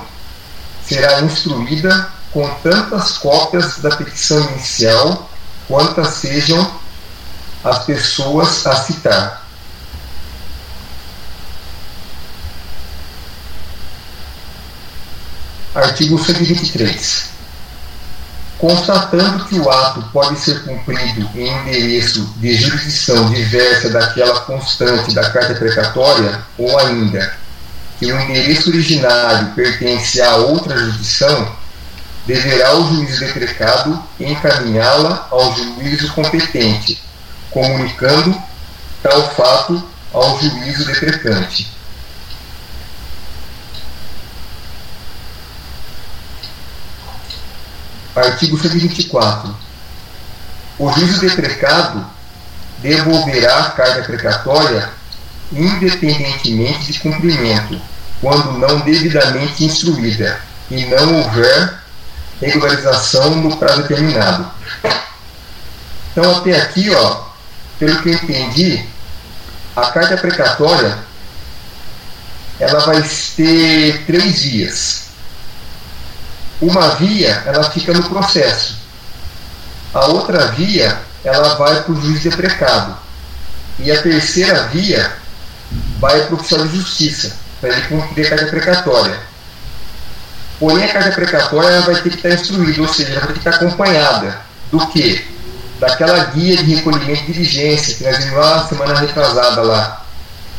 será 0.86 1.22
instruída 1.22 2.10
com 2.32 2.48
tantas 2.62 3.18
cópias 3.18 3.80
da 3.80 3.96
petição 3.96 4.42
inicial 4.52 5.30
quantas 5.68 6.16
sejam 6.16 6.80
as 7.64 7.80
pessoas 7.86 8.68
a 8.68 8.76
citar. 8.76 9.46
Artigo 15.74 16.18
123. 16.18 17.35
Constatando 18.58 19.46
que 19.46 19.60
o 19.60 19.70
ato 19.70 20.02
pode 20.14 20.40
ser 20.40 20.64
cumprido 20.64 21.30
em 21.36 21.48
endereço 21.48 22.34
de 22.38 22.56
jurisdição 22.56 23.30
diversa 23.30 23.90
daquela 23.90 24.40
constante 24.42 25.14
da 25.14 25.30
carta 25.30 25.56
precatória, 25.56 26.42
ou 26.58 26.78
ainda 26.80 27.34
que 28.00 28.12
o 28.12 28.20
endereço 28.20 28.70
originário 28.70 29.54
pertence 29.56 30.22
a 30.22 30.36
outra 30.38 30.78
jurisdição, 30.78 31.56
deverá 32.26 32.76
o 32.76 32.88
juiz 32.88 33.20
deprecado 33.20 34.02
encaminhá-la 34.20 35.28
ao 35.30 35.56
juízo 35.56 36.12
competente, 36.14 37.02
comunicando 37.52 38.36
tal 39.04 39.30
fato 39.32 39.84
ao 40.14 40.40
juízo 40.40 40.86
deprecante. 40.86 41.75
Artigo 48.16 48.58
124. 48.58 49.56
O 50.80 50.92
juízo 50.92 51.20
deprecado 51.20 52.06
devolverá 52.80 53.60
a 53.60 53.72
carga 53.72 54.04
precatória 54.04 54.90
independentemente 55.52 56.92
de 56.92 57.00
cumprimento, 57.00 57.80
quando 58.22 58.54
não 58.54 58.80
devidamente 58.80 59.64
instruída 59.64 60.40
e 60.70 60.86
não 60.86 61.22
houver 61.22 61.80
regularização 62.42 63.36
no 63.36 63.56
prazo 63.58 63.84
determinado. 63.84 64.50
Então, 66.12 66.38
até 66.38 66.62
aqui, 66.62 66.90
ó, 66.90 67.24
pelo 67.78 68.02
que 68.02 68.10
eu 68.10 68.14
entendi, 68.14 68.86
a 69.76 69.92
carta 69.92 70.18
precatória 70.18 70.98
ela 72.60 72.86
vai 72.86 73.04
ter 73.36 74.06
três 74.06 74.42
vias. 74.42 75.05
Uma 76.62 76.96
via 76.96 77.44
ela 77.46 77.70
fica 77.70 77.94
no 77.94 78.04
processo. 78.10 78.78
A 79.94 80.06
outra 80.08 80.48
via 80.48 81.00
ela 81.24 81.56
vai 81.56 81.84
para 81.84 81.92
o 81.92 82.02
juiz 82.02 82.22
deprecado. 82.24 82.96
E 83.80 83.92
a 83.92 84.02
terceira 84.02 84.68
via 84.68 85.12
vai 86.00 86.22
para 86.26 86.36
o 86.36 86.40
oficial 86.40 86.66
de 86.68 86.78
justiça, 86.78 87.36
para 87.60 87.72
ele 87.72 87.82
cumprir 87.88 88.28
a 88.28 88.30
carta 88.30 88.46
precatória. 88.48 89.20
Porém, 90.60 90.86
a 90.86 90.94
carta 90.94 91.12
precatória 91.12 91.82
vai 91.82 91.96
ter 91.96 92.10
que 92.10 92.16
estar 92.16 92.30
instruída, 92.30 92.82
ou 92.82 92.88
seja, 92.88 93.12
ela 93.12 93.20
vai 93.22 93.28
ter 93.28 93.34
que 93.34 93.50
estar 93.50 93.56
acompanhada 93.56 94.40
do 94.72 94.88
que? 94.88 95.26
Daquela 95.80 96.26
guia 96.26 96.56
de 96.58 96.76
recolhimento 96.76 97.26
de 97.26 97.34
diligência 97.34 97.96
que 97.96 98.04
nós 98.04 98.18
vimos 98.18 98.38
lá 98.38 98.66
semana 98.66 99.00
retrasada 99.00 99.62
lá. 99.62 100.06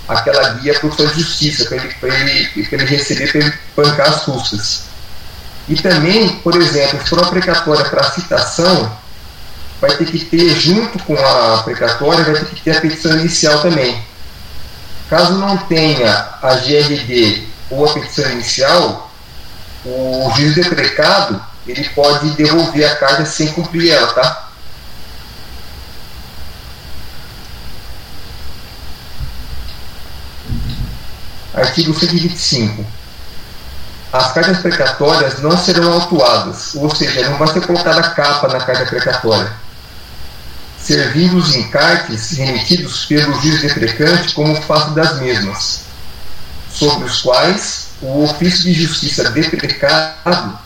Aquela 0.06 0.50
guia 0.54 0.74
para 0.74 0.86
o 0.86 0.88
oficial 0.88 1.08
de 1.08 1.22
justiça, 1.22 1.64
para 1.64 1.76
ele, 1.78 2.50
ele, 2.54 2.68
ele 2.70 2.84
receber, 2.84 3.32
para 3.32 3.40
ele 3.40 3.54
bancar 3.74 4.08
as 4.08 4.22
custas. 4.22 4.82
E 5.68 5.74
também, 5.76 6.28
por 6.36 6.54
exemplo, 6.56 7.00
se 7.02 7.10
for 7.10 7.18
uma 7.18 7.30
precatória 7.30 7.84
para 7.86 8.10
citação, 8.10 8.90
vai 9.80 9.96
ter 9.96 10.06
que 10.06 10.24
ter, 10.24 10.54
junto 10.54 11.02
com 11.04 11.14
a 11.14 11.62
precatória, 11.64 12.24
vai 12.24 12.34
ter 12.34 12.54
que 12.54 12.62
ter 12.62 12.76
a 12.76 12.80
petição 12.80 13.18
inicial 13.18 13.60
também. 13.60 14.00
Caso 15.10 15.34
não 15.34 15.56
tenha 15.56 16.28
a 16.42 16.54
GRD 16.54 17.44
ou 17.70 17.88
a 17.88 17.94
petição 17.94 18.30
inicial, 18.32 19.10
o 19.84 20.32
juiz 20.36 20.54
deprecado 20.54 21.40
ele 21.66 21.88
pode 21.90 22.30
devolver 22.30 22.84
a 22.90 22.96
carga 22.96 23.24
sem 23.24 23.48
cumprir 23.48 23.90
ela, 23.90 24.12
tá? 24.12 24.50
Artigo 31.54 31.98
125. 31.98 32.86
As 34.12 34.32
cartas 34.32 34.58
precatórias 34.58 35.40
não 35.40 35.56
serão 35.58 35.92
autuadas, 35.92 36.74
ou 36.74 36.94
seja, 36.94 37.28
não 37.28 37.38
vai 37.38 37.48
ser 37.48 37.66
colocada 37.66 38.10
capa 38.10 38.48
na 38.48 38.60
carta 38.60 38.86
precatória. 38.86 39.52
Servindo 40.78 41.36
os 41.36 41.54
encartes 41.54 42.30
remetidos 42.30 43.04
pelo 43.06 43.40
juiz 43.40 43.60
deprecante 43.60 44.32
como 44.34 44.54
face 44.62 44.90
das 44.90 45.18
mesmas, 45.18 45.80
sobre 46.72 47.04
os 47.04 47.22
quais 47.22 47.88
o 48.00 48.24
ofício 48.24 48.62
de 48.64 48.74
justiça 48.74 49.30
deprecado 49.30 50.58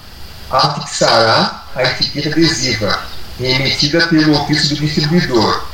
afixará 0.51 1.65
a 1.75 1.83
etiqueta 1.85 2.29
adesiva 2.29 3.01
remetida 3.39 4.07
pelo 4.09 4.43
ofício 4.43 4.77
do 4.77 4.85
distribuidor, 4.85 5.65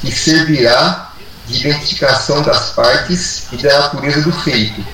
que 0.00 0.12
servirá 0.12 1.12
de 1.46 1.60
identificação 1.60 2.42
das 2.42 2.70
partes 2.70 3.46
e 3.52 3.56
da 3.56 3.80
natureza 3.80 4.22
do 4.22 4.32
feito, 4.32 4.84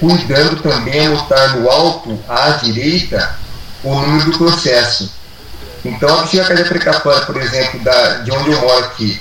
cuidando 0.00 0.62
também 0.62 1.06
anotar 1.06 1.56
no 1.56 1.70
alto 1.70 2.18
à 2.28 2.50
direita 2.50 3.38
o 3.82 3.94
número 3.94 4.30
do 4.30 4.38
processo 4.38 5.16
então, 5.86 6.18
a 6.18 6.44
carga 6.44 6.64
precatória, 6.64 7.24
por 7.26 7.36
exemplo, 7.36 7.78
da, 7.80 8.14
de 8.18 8.32
onde 8.32 8.50
eu 8.50 8.60
moro 8.60 8.84
aqui 8.86 9.20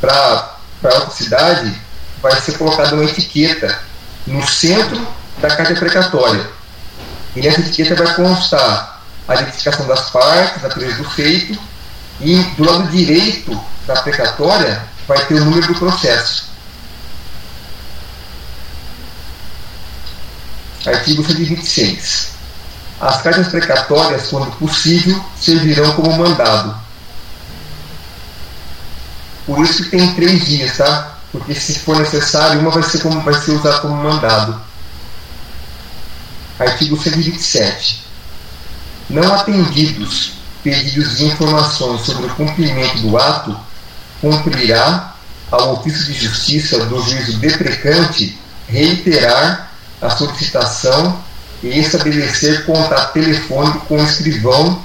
para 0.00 0.58
outra 0.84 1.10
cidade, 1.10 1.74
vai 2.22 2.40
ser 2.40 2.56
colocada 2.56 2.94
uma 2.94 3.04
etiqueta 3.04 3.80
no 4.24 4.46
centro 4.46 5.06
da 5.38 5.48
carta 5.56 5.74
precatória. 5.74 6.46
E 7.34 7.40
nessa 7.40 7.60
etiqueta 7.60 7.96
vai 7.96 8.14
constar 8.14 9.02
a 9.26 9.34
identificação 9.34 9.86
das 9.88 10.10
partes, 10.10 10.64
a 10.64 10.68
natureza 10.68 11.02
do 11.02 11.10
feito, 11.10 11.58
e 12.20 12.42
do 12.56 12.64
lado 12.64 12.88
direito 12.90 13.60
da 13.86 14.00
precatória 14.02 14.80
vai 15.06 15.24
ter 15.26 15.34
o 15.34 15.44
número 15.44 15.66
do 15.66 15.78
processo. 15.78 16.48
Artigo 20.86 21.24
126. 21.24 22.28
As 23.00 23.22
cartas 23.22 23.48
precatórias, 23.48 24.26
quando 24.28 24.50
possível, 24.58 25.24
servirão 25.40 25.92
como 25.92 26.16
mandado. 26.16 26.76
Por 29.46 29.64
isso 29.64 29.84
que 29.84 29.90
tem 29.90 30.14
três 30.14 30.44
dias, 30.44 30.76
tá? 30.76 31.18
Porque 31.30 31.54
se 31.54 31.78
for 31.80 31.96
necessário, 31.96 32.60
uma 32.60 32.70
vai 32.70 32.82
ser, 32.82 33.00
como, 33.00 33.20
vai 33.20 33.34
ser 33.34 33.52
usada 33.52 33.80
como 33.80 33.96
mandado. 33.96 34.60
Artigo 36.58 37.00
127. 37.00 38.04
Não 39.08 39.32
atendidos 39.34 40.32
pedidos 40.62 41.18
de 41.18 41.26
informações 41.26 42.02
sobre 42.02 42.26
o 42.26 42.34
cumprimento 42.34 42.98
do 42.98 43.16
ato, 43.16 43.56
cumprirá 44.20 45.14
ao 45.50 45.74
ofício 45.74 46.04
de 46.04 46.12
justiça 46.12 46.84
do 46.86 47.00
juízo 47.02 47.38
deprecante 47.38 48.38
reiterar 48.66 49.67
a 50.00 50.10
solicitação 50.10 51.22
e 51.62 51.78
estabelecer 51.78 52.64
contato 52.64 53.12
telefônico 53.12 53.86
com 53.86 53.96
o 53.96 54.04
escrivão 54.04 54.82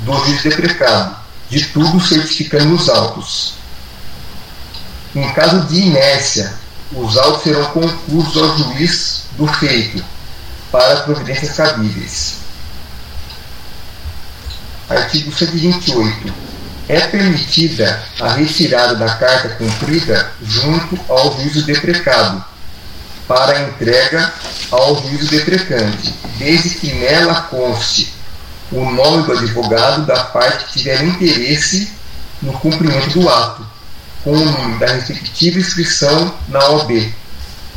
do 0.00 0.12
juiz 0.24 0.42
deprecado, 0.42 1.16
de 1.48 1.64
tudo 1.66 2.00
certificando 2.00 2.74
os 2.74 2.88
autos. 2.88 3.54
Em 5.14 5.30
caso 5.32 5.66
de 5.66 5.80
inércia, 5.80 6.54
os 6.92 7.16
autos 7.16 7.42
serão 7.42 7.64
concursos 7.66 8.36
ao 8.36 8.58
juiz 8.58 9.24
do 9.32 9.46
feito 9.46 10.02
para 10.70 11.02
providências 11.02 11.54
cabíveis. 11.56 12.36
Artigo 14.88 15.32
128. 15.32 16.32
É 16.88 17.00
permitida 17.00 18.02
a 18.20 18.32
retirada 18.32 18.96
da 18.96 19.14
carta 19.14 19.50
cumprida 19.50 20.32
junto 20.42 20.98
ao 21.08 21.36
juízo 21.36 21.62
deprecado, 21.64 22.44
para 23.32 23.62
entrega 23.62 24.30
ao 24.70 24.94
juízo 25.02 25.30
deprecante, 25.30 26.14
desde 26.36 26.68
que 26.70 26.92
nela 26.92 27.42
conste 27.42 28.12
o 28.70 28.84
nome 28.90 29.22
do 29.22 29.32
advogado 29.32 30.04
da 30.04 30.24
parte 30.24 30.66
que 30.66 30.80
tiver 30.80 31.02
interesse 31.02 31.90
no 32.42 32.52
cumprimento 32.52 33.18
do 33.18 33.28
ato, 33.30 33.66
com 34.22 34.32
o 34.32 34.44
nome 34.44 34.78
da 34.78 34.86
respectiva 34.86 35.58
inscrição 35.58 36.34
na 36.48 36.62
OB. 36.70 37.14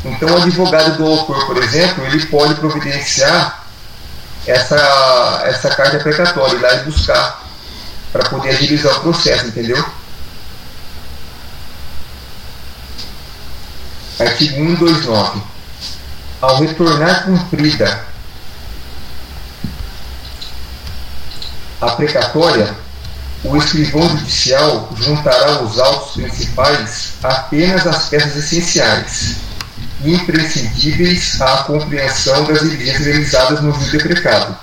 Então, 0.04 0.28
o 0.28 0.42
advogado 0.42 0.98
do 0.98 1.06
autor, 1.06 1.46
por 1.46 1.56
exemplo, 1.62 2.04
ele 2.04 2.26
pode 2.26 2.54
providenciar 2.56 3.64
essa, 4.46 5.42
essa 5.46 5.70
carta 5.70 5.98
precatória, 5.98 6.54
ir 6.54 6.60
lá 6.60 6.74
e 6.74 6.84
buscar, 6.84 7.42
para 8.12 8.28
poder 8.28 8.50
agilizar 8.50 8.98
o 8.98 9.00
processo, 9.00 9.46
entendeu? 9.46 9.82
Artigo 14.18 14.56
129. 14.56 15.42
Ao 16.40 16.58
retornar 16.58 17.24
cumprida 17.24 18.04
a 21.82 21.90
precatória, 21.90 22.74
o 23.44 23.56
escrivão 23.58 24.08
judicial 24.08 24.90
juntará 24.96 25.56
aos 25.56 25.78
autos 25.78 26.14
principais 26.14 27.12
apenas 27.22 27.86
as 27.86 28.08
peças 28.08 28.36
essenciais, 28.36 29.36
imprescindíveis 30.02 31.38
à 31.40 31.64
compreensão 31.64 32.44
das 32.44 32.60
diligências 32.60 33.06
realizadas 33.06 33.60
no 33.60 33.72
juízo 33.72 33.92
deprecado, 33.92 34.56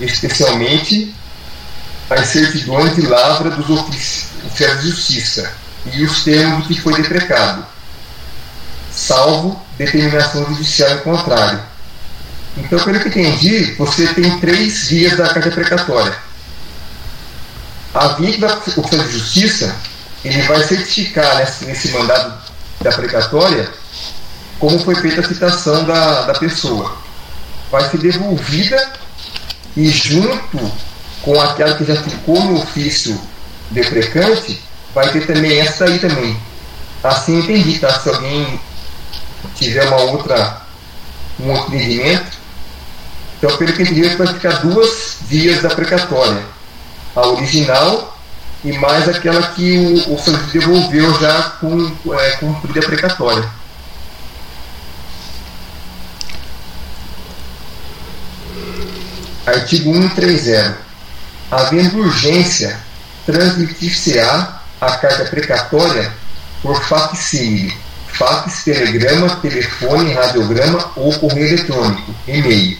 especialmente 0.00 1.14
as 2.10 2.26
certidões 2.26 2.96
de 2.96 3.02
lavra 3.02 3.50
dos 3.50 3.70
oficiais 3.70 4.82
de 4.82 4.90
justiça 4.90 5.52
e 5.92 6.04
os 6.04 6.24
termos 6.24 6.66
do 6.66 6.74
que 6.74 6.80
foi 6.80 7.00
deprecado, 7.00 7.64
salvo 8.94 9.60
determinação 9.76 10.44
judicial 10.46 10.94
em 10.94 10.98
contrário. 10.98 11.60
Então, 12.56 12.78
pelo 12.78 13.00
que 13.00 13.08
entendi, 13.08 13.72
você 13.72 14.06
tem 14.14 14.38
três 14.38 14.88
vias 14.88 15.16
da 15.16 15.28
carta 15.28 15.50
precatória. 15.50 16.16
A 17.92 18.08
via 18.08 18.38
da 18.38 18.54
oficial 18.56 19.04
de 19.04 19.12
justiça, 19.12 19.74
ele 20.24 20.40
vai 20.42 20.62
certificar 20.62 21.36
nesse, 21.36 21.64
nesse 21.64 21.88
mandado 21.88 22.34
da 22.80 22.92
precatória 22.92 23.68
como 24.58 24.78
foi 24.78 24.94
feita 24.94 25.20
a 25.20 25.24
citação 25.24 25.84
da, 25.84 26.22
da 26.22 26.34
pessoa. 26.34 26.96
Vai 27.70 27.88
ser 27.90 27.98
devolvida 27.98 28.92
e 29.76 29.88
junto 29.88 30.72
com 31.22 31.40
aquela 31.40 31.74
que 31.76 31.84
já 31.84 31.96
ficou 31.96 32.44
no 32.44 32.62
ofício 32.62 33.20
deprecante, 33.70 34.62
vai 34.94 35.10
ter 35.10 35.26
também 35.26 35.60
essa 35.60 35.86
aí 35.86 35.98
também. 35.98 36.38
Assim 37.02 37.40
entendi, 37.40 37.78
tá? 37.78 37.98
Se 37.98 38.08
alguém 38.08 38.60
tiver 39.54 39.86
uma 39.88 40.02
outra, 40.02 40.62
um 41.40 41.50
outro 41.50 41.74
entendimento, 41.74 42.38
então 43.38 43.56
pelo 43.56 43.72
que 43.72 43.82
entendi 43.82 44.08
vai 44.16 44.26
ficar 44.26 44.60
duas 44.60 45.18
vias 45.22 45.62
da 45.62 45.70
precatória. 45.70 46.42
A 47.14 47.26
original 47.28 48.16
e 48.64 48.72
mais 48.78 49.08
aquela 49.08 49.42
que 49.48 49.76
o, 49.78 50.14
o 50.14 50.48
devolveu 50.52 51.20
já 51.20 51.42
com 51.60 52.14
é, 52.14 52.30
cumprida 52.32 52.80
a 52.80 52.88
precatória. 52.88 53.48
Artigo 59.46 59.92
130. 59.92 60.78
Havendo 61.50 61.98
urgência, 61.98 62.80
transmitir-se-á 63.26 64.62
a 64.80 64.96
carta 64.96 65.26
precatória 65.26 66.12
por 66.62 66.82
facsímile, 66.84 67.76
fax, 68.16 68.64
telegrama, 68.64 69.36
telefone, 69.36 70.12
radiograma 70.12 70.92
ou 70.96 71.12
correio 71.18 71.48
eletrônico, 71.48 72.14
e-mail, 72.26 72.78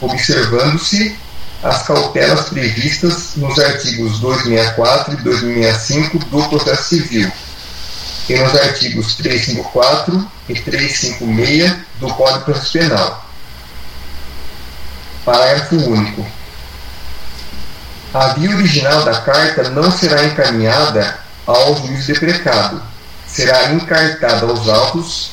observando-se 0.00 1.16
as 1.62 1.82
cautelas 1.82 2.48
previstas 2.50 3.36
nos 3.36 3.58
artigos 3.58 4.20
264 4.20 5.14
e 5.14 5.16
265 5.22 6.18
do 6.26 6.48
Processo 6.48 6.88
Civil 6.90 7.32
e 8.28 8.36
nos 8.36 8.54
artigos 8.54 9.14
354 9.16 10.30
e 10.48 10.54
356 10.54 11.74
do 11.98 12.08
Código 12.08 12.44
Processo 12.44 12.72
Penal. 12.72 13.26
Parágrafo 15.24 15.76
único. 15.76 16.26
A 18.14 18.28
via 18.28 18.50
original 18.50 19.04
da 19.04 19.20
carta 19.20 19.70
não 19.70 19.90
será 19.90 20.24
encaminhada 20.24 21.18
ao 21.46 21.76
juiz 21.76 22.06
deprecado, 22.06 22.82
será 23.36 23.70
encartada 23.70 24.46
aos 24.46 24.66
autos 24.66 25.32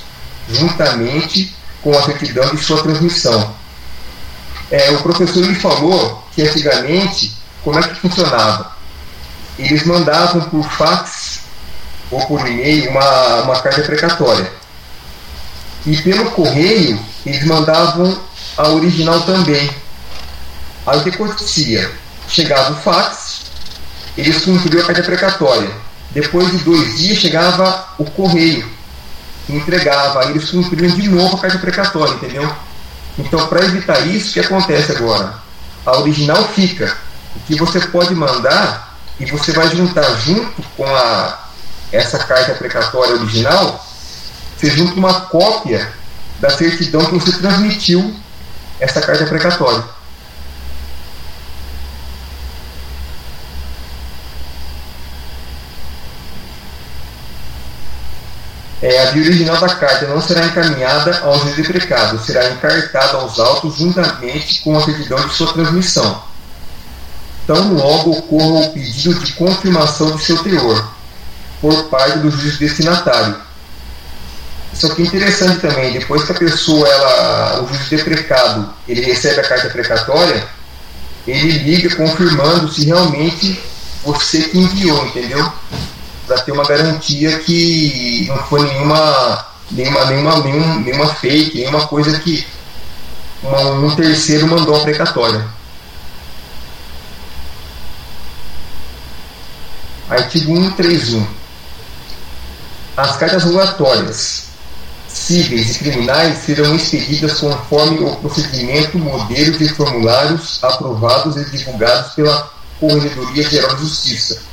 juntamente 0.49 1.55
com 1.81 1.97
a 1.97 2.01
certidão 2.03 2.53
de 2.53 2.61
sua 2.61 2.83
transmissão. 2.83 3.55
É, 4.69 4.91
o 4.91 5.01
professor 5.01 5.45
me 5.45 5.55
falou 5.55 6.21
que 6.35 6.41
antigamente, 6.41 7.33
como 7.63 7.79
é 7.79 7.87
que 7.87 7.95
funcionava? 7.95 8.73
Eles 9.57 9.85
mandavam 9.85 10.41
por 10.49 10.69
fax 10.71 11.43
ou 12.11 12.25
por 12.27 12.45
e-mail 12.45 12.89
uma, 12.89 13.41
uma 13.43 13.61
carta 13.61 13.81
precatória. 13.83 14.51
E 15.85 15.95
pelo 16.01 16.29
correio, 16.31 16.99
eles 17.25 17.45
mandavam 17.45 18.19
a 18.57 18.67
original 18.67 19.21
também. 19.21 19.71
Aí 20.85 20.99
o 20.99 21.03
que 21.03 21.09
acontecia? 21.09 21.89
Chegava 22.27 22.73
o 22.73 22.81
fax, 22.81 23.43
eles 24.17 24.43
cumpriam 24.43 24.83
a 24.83 24.87
carta 24.87 25.03
precatória. 25.03 25.71
Depois 26.13 26.51
de 26.51 26.57
dois 26.59 26.97
dias 26.97 27.17
chegava 27.17 27.87
o 27.97 28.05
correio, 28.05 28.69
entregava, 29.49 30.21
aí 30.21 30.29
eles 30.31 30.49
cumpriam 30.49 30.95
de 30.95 31.07
novo 31.09 31.35
a 31.35 31.39
carta 31.39 31.57
precatória, 31.57 32.13
entendeu? 32.13 32.53
Então, 33.17 33.47
para 33.47 33.65
evitar 33.65 33.99
isso, 34.07 34.29
o 34.29 34.33
que 34.33 34.39
acontece 34.39 34.91
agora? 34.91 35.35
A 35.85 35.99
original 35.99 36.47
fica. 36.49 36.95
O 37.35 37.39
que 37.41 37.55
você 37.55 37.79
pode 37.79 38.13
mandar 38.13 38.97
e 39.19 39.25
você 39.25 39.51
vai 39.51 39.69
juntar 39.75 40.09
junto 40.17 40.61
com 40.75 40.85
a, 40.85 41.39
essa 41.91 42.19
carta 42.19 42.53
precatória 42.53 43.15
original, 43.15 43.83
você 44.55 44.69
junta 44.69 44.93
uma 44.95 45.21
cópia 45.21 45.91
da 46.39 46.49
certidão 46.49 47.05
que 47.05 47.13
você 47.13 47.31
transmitiu 47.33 48.15
essa 48.79 49.01
carta 49.01 49.25
precatória. 49.25 49.83
É, 58.83 59.01
a 59.01 59.11
via 59.11 59.23
original 59.23 59.57
da 59.61 59.75
carta 59.75 60.05
não 60.07 60.19
será 60.19 60.45
encaminhada 60.45 61.17
ao 61.19 61.39
juiz 61.39 61.55
deprecado, 61.55 62.19
será 62.19 62.49
encartada 62.49 63.15
aos 63.15 63.39
autos 63.39 63.77
juntamente 63.77 64.59
com 64.59 64.77
a 64.77 64.83
certidão 64.83 65.25
de 65.25 65.33
sua 65.33 65.53
transmissão. 65.53 66.21
Tão 67.47 67.75
logo 67.75 68.11
ocorra 68.11 68.67
o 68.67 68.73
pedido 68.73 69.23
de 69.23 69.31
confirmação 69.35 70.13
de 70.17 70.21
seu 70.21 70.37
teor, 70.43 70.85
por 71.61 71.85
parte 71.85 72.19
do 72.19 72.29
juiz 72.29 72.57
destinatário. 72.57 73.37
Isso 74.73 74.85
aqui 74.87 75.03
é 75.03 75.05
interessante 75.05 75.61
também, 75.61 75.93
depois 75.93 76.25
que 76.25 76.33
a 76.33 76.35
pessoa, 76.35 76.85
ela, 76.85 77.61
o 77.63 77.67
juiz 77.73 77.87
deprecado, 77.87 78.69
ele 78.85 78.99
recebe 78.99 79.39
a 79.39 79.47
carta 79.47 79.69
precatória, 79.69 80.45
ele 81.25 81.59
liga 81.59 81.95
confirmando 81.95 82.69
se 82.69 82.83
realmente 82.83 83.63
você 84.03 84.41
que 84.41 84.57
enviou, 84.57 85.05
entendeu? 85.05 85.53
Para 86.33 86.41
ter 86.41 86.51
uma 86.51 86.65
garantia 86.65 87.39
que 87.39 88.25
não 88.27 88.37
foi 88.45 88.63
nenhuma 88.63 89.45
nenhuma, 89.71 90.05
nenhuma, 90.05 90.39
nenhuma, 90.39 90.75
nenhuma 90.79 91.07
fake, 91.15 91.59
nenhuma 91.59 91.87
coisa 91.87 92.19
que 92.19 92.45
uma, 93.43 93.61
um 93.71 93.95
terceiro 93.95 94.47
mandou 94.47 94.75
a 94.75 94.79
precatória. 94.79 95.45
Artigo 100.09 100.55
131. 100.55 101.25
As 102.97 103.17
cartas 103.17 103.43
rogatórias 103.43 104.43
cíveis 105.07 105.75
e 105.75 105.79
criminais 105.79 106.39
serão 106.39 106.75
expedidas 106.75 107.39
conforme 107.39 107.99
o 107.99 108.15
procedimento, 108.17 108.97
modelos 108.97 109.61
e 109.61 109.69
formulários 109.69 110.63
aprovados 110.63 111.37
e 111.37 111.45
divulgados 111.45 112.13
pela 112.13 112.51
Corregedoria 112.79 113.43
Geral 113.49 113.75
de 113.75 113.83
Justiça 113.83 114.52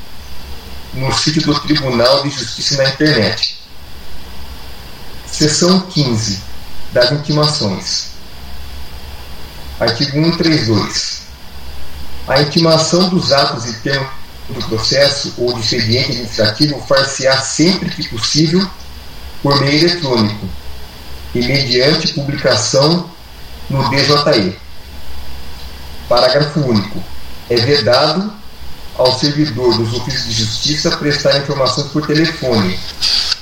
no 0.95 1.13
sítio 1.13 1.43
do 1.43 1.59
Tribunal 1.61 2.23
de 2.23 2.31
Justiça 2.31 2.83
na 2.83 2.89
internet. 2.89 3.59
Seção 5.27 5.81
15 5.83 6.41
das 6.93 7.13
intimações. 7.13 8.11
Artigo 9.79 10.13
132. 10.13 11.21
A 12.29 12.43
intimação 12.43 13.09
dos 13.09 13.33
atos 13.33 13.67
e 13.67 13.75
termos 13.81 14.11
do 14.49 14.63
processo 14.65 15.35
ou 15.39 15.53
de 15.55 15.61
expediente 15.61 16.11
administrativo 16.11 16.85
far-se-á 16.87 17.41
sempre 17.41 17.89
que 17.91 18.09
possível 18.09 18.69
por 19.43 19.61
meio 19.61 19.87
eletrônico 19.87 20.49
e 21.35 21.47
mediante 21.47 22.13
publicação 22.13 23.09
no 23.69 23.89
DJE. 23.89 24.59
Parágrafo 26.09 26.61
único. 26.61 27.03
É 27.49 27.57
vedado 27.57 28.40
ao 29.01 29.19
servidor 29.19 29.79
dos 29.79 29.95
ofícios 29.95 30.27
de 30.27 30.45
justiça 30.45 30.91
prestar 30.99 31.39
informações 31.39 31.87
por 31.87 32.07
telefone 32.07 32.79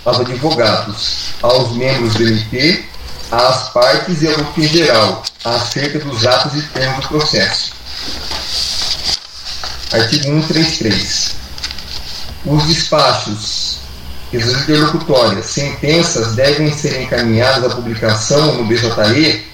aos 0.05 0.21
advogados, 0.21 1.35
aos 1.43 1.73
membros 1.73 2.15
do 2.15 2.23
MP, 2.23 2.85
às 3.33 3.71
partes 3.71 4.23
e 4.23 4.29
ao 4.29 4.35
público 4.35 4.61
em 4.61 4.69
geral, 4.69 5.25
acerca 5.45 5.99
dos 5.99 6.25
atos 6.25 6.55
e 6.55 6.63
termos 6.69 7.01
do 7.01 7.09
processo. 7.09 7.73
Artigo 9.93 10.25
133. 10.27 11.37
Os 12.47 12.63
despachos 12.69 13.79
e 14.33 14.37
as 14.37 14.47
interlocutórias, 14.63 15.47
sentenças 15.47 16.37
devem 16.37 16.73
ser 16.73 17.03
encaminhadas 17.03 17.65
à 17.65 17.75
publicação 17.75 18.55
no 18.55 18.65
BJE 18.65 19.45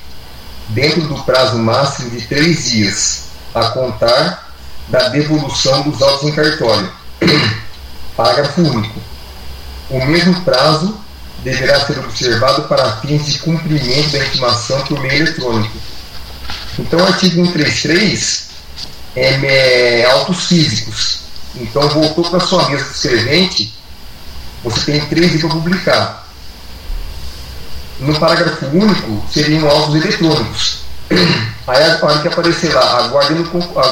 dentro 0.68 1.00
do 1.08 1.22
prazo 1.22 1.56
máximo 1.56 2.10
de 2.10 2.20
três 2.26 2.70
dias, 2.70 3.22
a 3.54 3.70
contar 3.70 4.43
da 4.88 5.08
devolução 5.08 5.82
dos 5.82 6.00
autos 6.02 6.28
em 6.28 6.32
cartório. 6.32 6.90
Parágrafo 8.16 8.60
único. 8.60 9.00
O 9.90 10.04
mesmo 10.06 10.40
prazo 10.42 10.98
deverá 11.42 11.84
ser 11.84 11.98
observado 11.98 12.62
para 12.62 12.96
fins 12.96 13.26
de 13.26 13.38
cumprimento 13.38 14.10
da 14.10 14.24
intimação 14.24 14.80
por 14.82 15.00
meio 15.00 15.22
eletrônico. 15.22 15.76
Então, 16.78 16.98
o 16.98 17.06
artigo 17.06 17.44
133 17.44 18.50
é, 19.14 20.00
é 20.00 20.10
autos 20.10 20.46
físicos. 20.46 21.20
Então, 21.54 21.88
voltou 21.88 22.28
para 22.30 22.40
sua 22.40 22.68
mesa 22.68 22.84
do 22.84 22.90
escrevente, 22.90 23.72
você 24.62 24.92
tem 24.92 25.00
três 25.06 25.30
dias 25.30 25.42
para 25.42 25.50
publicar. 25.50 26.28
No 28.00 28.18
parágrafo 28.18 28.66
único, 28.66 29.24
seriam 29.30 29.68
autos 29.68 29.94
eletrônicos. 29.94 30.78
Aí, 31.66 31.82
a 31.82 31.98
hora 32.04 32.20
que 32.20 32.28
aparecer 32.28 32.74
lá, 32.74 33.04
aguardando, 33.04 33.50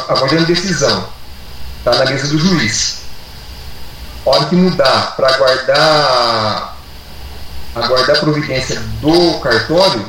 aguardando 0.08 0.46
decisão, 0.46 1.08
está 1.78 1.94
na 1.94 2.10
mesa 2.10 2.28
do 2.28 2.38
juiz. 2.38 3.02
A 4.26 4.30
hora 4.30 4.46
que 4.46 4.54
mudar 4.54 5.16
para 5.16 5.34
aguardar, 5.34 6.76
aguardar 7.74 8.16
a 8.16 8.20
providência 8.20 8.78
do 9.00 9.40
cartório, 9.40 10.06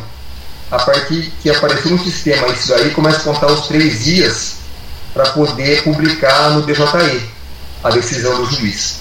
a 0.69 0.79
partir 0.79 1.31
que 1.41 1.49
apareceu 1.49 1.91
no 1.91 2.03
sistema 2.03 2.47
isso 2.49 2.73
aí, 2.73 2.91
começa 2.91 3.17
a 3.19 3.33
contar 3.33 3.47
os 3.47 3.67
três 3.67 4.03
dias 4.03 4.55
para 5.13 5.29
poder 5.29 5.83
publicar 5.83 6.51
no 6.51 6.63
DJE 6.63 7.29
a 7.83 7.89
decisão 7.91 8.35
do 8.43 8.45
juiz. 8.51 8.99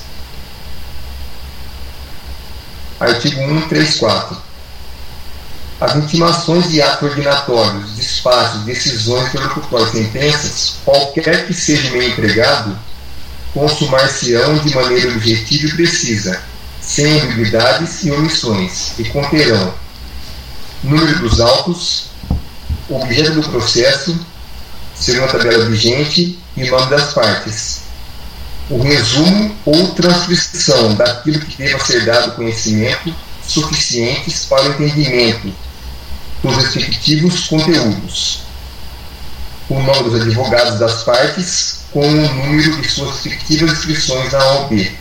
Artigo 3.01 3.41
134. 3.41 4.52
As 5.83 5.97
intimações 5.97 6.71
de 6.71 6.81
atos 6.81 7.09
ordinatórios, 7.09 7.97
despachos, 7.97 8.61
decisões, 8.61 9.27
interlocutórias, 9.27 9.91
sentenças, 9.91 10.75
qualquer 10.85 11.45
que 11.45 11.53
seja 11.53 11.89
o 11.89 11.97
meio 11.99 12.13
empregado, 12.13 12.79
consumar-se-ão 13.53 14.59
de 14.59 14.73
maneira 14.77 15.09
objetiva 15.09 15.67
e 15.67 15.73
precisa, 15.73 16.41
sem 16.81 17.21
ambiguidades 17.23 18.05
e 18.05 18.13
omissões, 18.13 18.97
e 18.97 19.07
conterão 19.07 19.75
número 20.85 21.19
dos 21.19 21.41
autos, 21.41 22.11
objeto 22.89 23.33
do 23.33 23.49
processo, 23.49 24.17
segundo 24.95 25.25
a 25.25 25.33
tabela 25.33 25.65
vigente 25.65 26.39
e 26.57 26.71
nome 26.71 26.91
das 26.91 27.13
partes. 27.13 27.81
O 28.71 28.81
resumo 28.81 29.53
ou 29.67 29.89
transcrição 29.95 30.95
daquilo 30.95 31.41
que 31.41 31.57
deva 31.57 31.85
ser 31.85 32.05
dado 32.05 32.37
conhecimento 32.37 33.13
suficientes 33.45 34.47
para 34.47 34.63
o 34.63 34.69
entendimento 34.75 35.53
dos 36.43 36.56
respectivos 36.56 37.47
conteúdos. 37.47 38.43
O 39.69 39.81
nome 39.81 40.10
dos 40.10 40.20
advogados 40.20 40.78
das 40.78 41.05
partes 41.05 41.85
com 41.93 42.06
o 42.06 42.35
número 42.35 42.81
de 42.81 42.89
suas 42.89 43.10
respectivas 43.10 43.73
inscrições 43.73 44.32
na 44.32 44.44
OAB. 44.44 44.98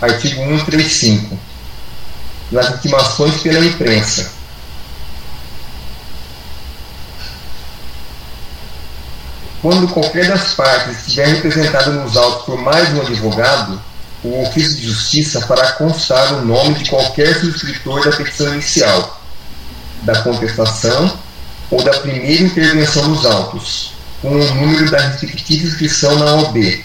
Artigo 0.00 0.42
135 0.42 1.38
nas 2.52 2.68
intimações 2.70 3.40
pela 3.40 3.64
imprensa. 3.64 4.30
Quando 9.62 9.88
qualquer 9.88 10.28
das 10.28 10.54
partes 10.54 10.98
estiver 10.98 11.28
representada 11.28 11.92
nos 11.92 12.16
autos 12.16 12.44
por 12.44 12.60
mais 12.60 12.92
um 12.92 13.00
advogado, 13.00 13.80
o 14.24 14.42
ofício 14.42 14.76
de 14.76 14.86
justiça 14.86 15.40
fará 15.40 15.72
constar 15.72 16.34
o 16.34 16.44
nome 16.44 16.74
de 16.74 16.88
qualquer 16.88 17.34
subscritor 17.40 18.04
da 18.04 18.16
petição 18.16 18.52
inicial, 18.54 19.20
da 20.02 20.22
contestação 20.22 21.18
ou 21.70 21.82
da 21.82 21.92
primeira 22.00 22.44
intervenção 22.44 23.08
nos 23.08 23.26
autos, 23.26 23.94
com 24.20 24.28
o 24.30 24.54
número 24.54 24.90
da 24.90 25.00
respectiva 25.00 25.66
inscrição 25.66 26.16
na 26.18 26.34
OB, 26.34 26.84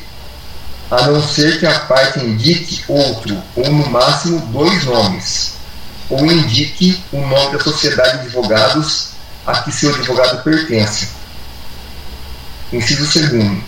a 0.89 1.07
não 1.07 1.21
ser 1.21 1.59
que 1.59 1.65
a 1.65 1.79
parte 1.81 2.19
indique 2.19 2.83
outro 2.87 3.37
ou 3.55 3.71
no 3.71 3.89
máximo 3.89 4.39
dois 4.47 4.85
nomes, 4.85 5.53
ou 6.09 6.25
indique 6.25 7.03
o 7.11 7.19
nome 7.19 7.57
da 7.57 7.63
sociedade 7.63 8.19
de 8.19 8.27
advogados 8.27 9.09
a 9.45 9.61
que 9.61 9.71
seu 9.71 9.93
advogado 9.93 10.43
pertence. 10.43 11.09
Inciso 12.71 13.05
segundo. 13.05 13.63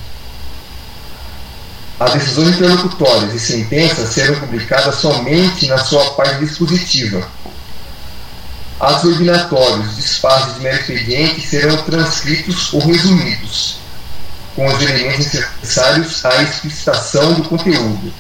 As 2.00 2.14
decisões 2.14 2.56
interlocutórias 2.56 3.34
e 3.34 3.40
sentenças 3.40 4.10
serão 4.10 4.40
publicadas 4.40 4.96
somente 4.96 5.68
na 5.68 5.78
sua 5.78 6.14
parte 6.14 6.46
dispositiva. 6.46 7.28
Atos 8.80 9.12
ordinatórios, 9.12 9.98
despachos 9.98 10.56
de 10.56 10.62
mero 10.62 10.80
expediente 10.80 11.46
serão 11.46 11.76
transcritos 11.84 12.74
ou 12.74 12.80
resumidos, 12.80 13.80
com 14.56 14.66
os 14.66 14.82
elementos 14.82 15.34
necessários 15.34 16.24
à 16.24 16.42
explicitação 16.42 17.34
do 17.34 17.44
conteúdo, 17.44 18.14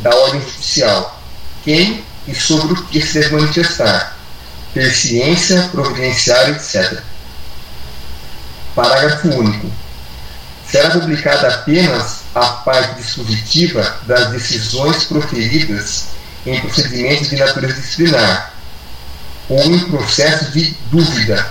da 0.00 0.14
ordem 0.14 0.42
judicial, 0.42 1.18
quem 1.64 2.04
e 2.28 2.34
sobre 2.34 2.74
o 2.74 2.84
que 2.84 3.00
se 3.00 3.20
deve 3.20 3.36
manifestar, 3.36 4.14
ter 4.74 4.90
ciência, 4.92 5.70
providenciar, 5.72 6.50
etc. 6.50 7.00
Parágrafo 8.74 9.28
único. 9.28 9.85
Será 10.70 10.90
publicada 10.90 11.48
apenas 11.48 12.22
a 12.34 12.44
parte 12.44 13.00
dispositiva 13.00 14.00
das 14.06 14.30
decisões 14.30 15.04
proferidas 15.04 16.06
em 16.44 16.60
procedimentos 16.60 17.30
de 17.30 17.36
natureza 17.36 17.74
disciplinar 17.74 18.52
ou 19.48 19.62
em 19.62 19.78
processo 19.90 20.50
de 20.50 20.76
dúvida, 20.90 21.46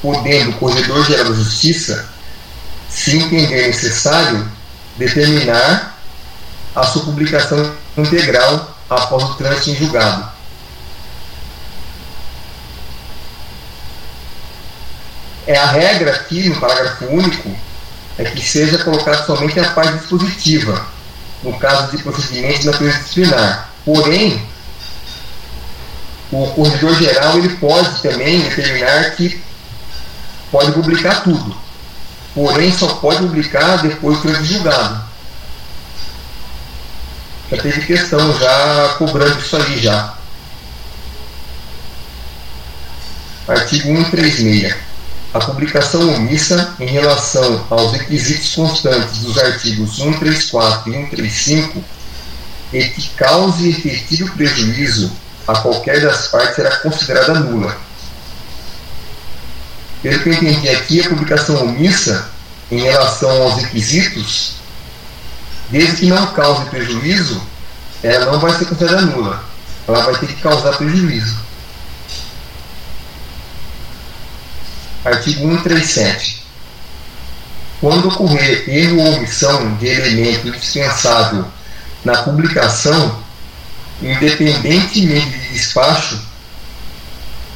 podendo 0.00 0.50
o 0.50 0.54
Corredor-Geral 0.54 1.26
da 1.26 1.34
Justiça, 1.34 2.08
se 2.88 3.18
entender 3.18 3.66
necessário, 3.66 4.50
determinar 4.96 5.98
a 6.74 6.84
sua 6.84 7.04
publicação 7.04 7.74
integral 7.96 8.76
após 8.88 9.24
o 9.24 9.34
trânsito 9.34 9.70
em 9.70 9.76
julgado. 9.76 10.32
É 15.46 15.56
a 15.56 15.66
regra 15.66 16.12
aqui 16.12 16.48
no 16.48 16.58
parágrafo 16.58 17.04
único 17.06 17.54
é 18.18 18.24
que 18.24 18.40
seja 18.40 18.78
colocada 18.78 19.24
somente 19.24 19.58
a 19.58 19.70
parte 19.70 19.98
dispositiva, 19.98 20.86
no 21.42 21.58
caso 21.58 21.96
de 21.96 22.02
procedimento 22.02 22.60
de 22.60 22.66
natureza 22.66 22.98
disciplinar. 22.98 23.70
Porém, 23.84 24.46
o 26.30 26.46
corredor 26.48 26.94
geral 26.96 27.38
ele 27.38 27.50
pode 27.56 28.02
também 28.02 28.40
determinar 28.40 29.10
que 29.16 29.42
pode 30.50 30.72
publicar 30.72 31.22
tudo. 31.22 31.56
Porém, 32.34 32.72
só 32.72 32.88
pode 32.94 33.18
publicar 33.18 33.76
depois 33.78 34.20
do 34.20 34.44
julgado 34.44 35.04
já 37.50 37.62
teve 37.62 37.86
questão 37.86 38.38
já 38.38 38.94
cobrando 38.98 39.38
isso 39.38 39.56
aí 39.56 39.78
já. 39.78 40.14
Artigo 43.46 43.88
136. 43.88 44.74
A 45.34 45.40
publicação 45.40 46.14
omissa 46.14 46.76
em 46.78 46.86
relação 46.86 47.66
aos 47.68 47.90
requisitos 47.90 48.54
constantes 48.54 49.18
dos 49.18 49.36
artigos 49.36 49.96
134 49.96 50.88
e 50.88 50.94
135 50.94 51.84
e 52.72 52.84
que 52.84 53.08
cause 53.16 53.68
efetivo 53.68 54.32
prejuízo 54.36 55.10
a 55.48 55.56
qualquer 55.58 56.00
das 56.02 56.28
partes 56.28 56.54
será 56.54 56.76
considerada 56.76 57.34
nula. 57.34 57.76
Pelo 60.00 60.22
que 60.22 60.28
eu 60.28 60.34
entendi 60.34 60.68
aqui, 60.68 61.00
a 61.00 61.08
publicação 61.08 61.64
omissa 61.64 62.30
em 62.70 62.82
relação 62.82 63.42
aos 63.42 63.60
requisitos 63.60 64.52
desde 65.68 65.96
que 65.96 66.06
não 66.06 66.28
cause 66.28 66.64
prejuízo, 66.66 67.42
ela 68.04 68.26
não 68.26 68.38
vai 68.38 68.56
ser 68.56 68.66
considerada 68.66 69.02
nula. 69.02 69.42
Ela 69.88 70.04
vai 70.04 70.16
ter 70.16 70.28
que 70.28 70.40
causar 70.40 70.76
prejuízo. 70.76 71.43
Artigo 75.04 75.40
137. 75.40 76.44
Quando 77.80 78.08
ocorrer 78.08 78.68
erro 78.68 79.00
ou 79.00 79.16
omissão 79.16 79.74
de 79.76 79.86
elemento 79.86 80.48
indispensável 80.48 81.44
na 82.04 82.22
publicação, 82.22 83.22
independentemente 84.00 85.38
de 85.38 85.48
despacho 85.52 86.18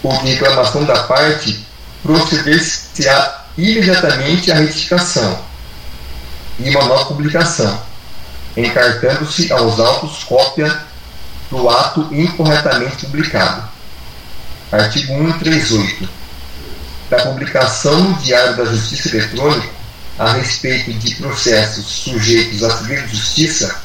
ou 0.03 0.17
de 0.19 0.33
reclamação 0.33 0.85
da 0.85 1.05
parte, 1.05 1.65
proceder-se-á 2.03 3.45
imediatamente 3.57 4.53
à 4.53 4.57
retificação 4.57 5.39
e 6.59 6.71
uma 6.71 6.85
nova 6.85 7.07
publicação 7.07 7.89
encartando-se 8.57 9.53
aos 9.53 9.79
autos 9.79 10.25
cópia 10.25 10.83
do 11.51 11.69
ato 11.69 12.09
incorretamente 12.13 13.07
publicado. 13.07 13.69
Artigo 14.71 15.15
138. 15.15 16.18
Da 17.11 17.23
publicação 17.23 18.01
no 18.01 18.19
Diário 18.19 18.57
da 18.57 18.65
Justiça 18.67 19.17
Eletrônica 19.17 19.69
a 20.19 20.33
respeito 20.33 20.93
de 20.93 21.15
processos 21.15 21.87
sujeitos 21.87 22.63
à 22.63 22.71
civil 22.71 23.09
justiça 23.09 23.81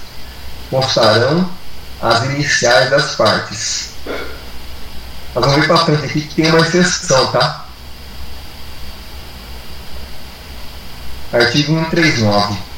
constarão 0.69 1.49
as 2.01 2.23
iniciais 2.25 2.89
das 2.89 3.15
partes. 3.15 3.91
Nós 5.35 5.45
vamos 5.45 5.61
ver 5.61 5.67
para 5.67 5.85
frente 5.85 6.05
aqui 6.05 6.21
que 6.21 6.35
tem 6.35 6.49
uma 6.49 6.59
exceção, 6.59 7.31
tá? 7.31 7.65
Artigo 11.31 11.73
139 11.73 12.73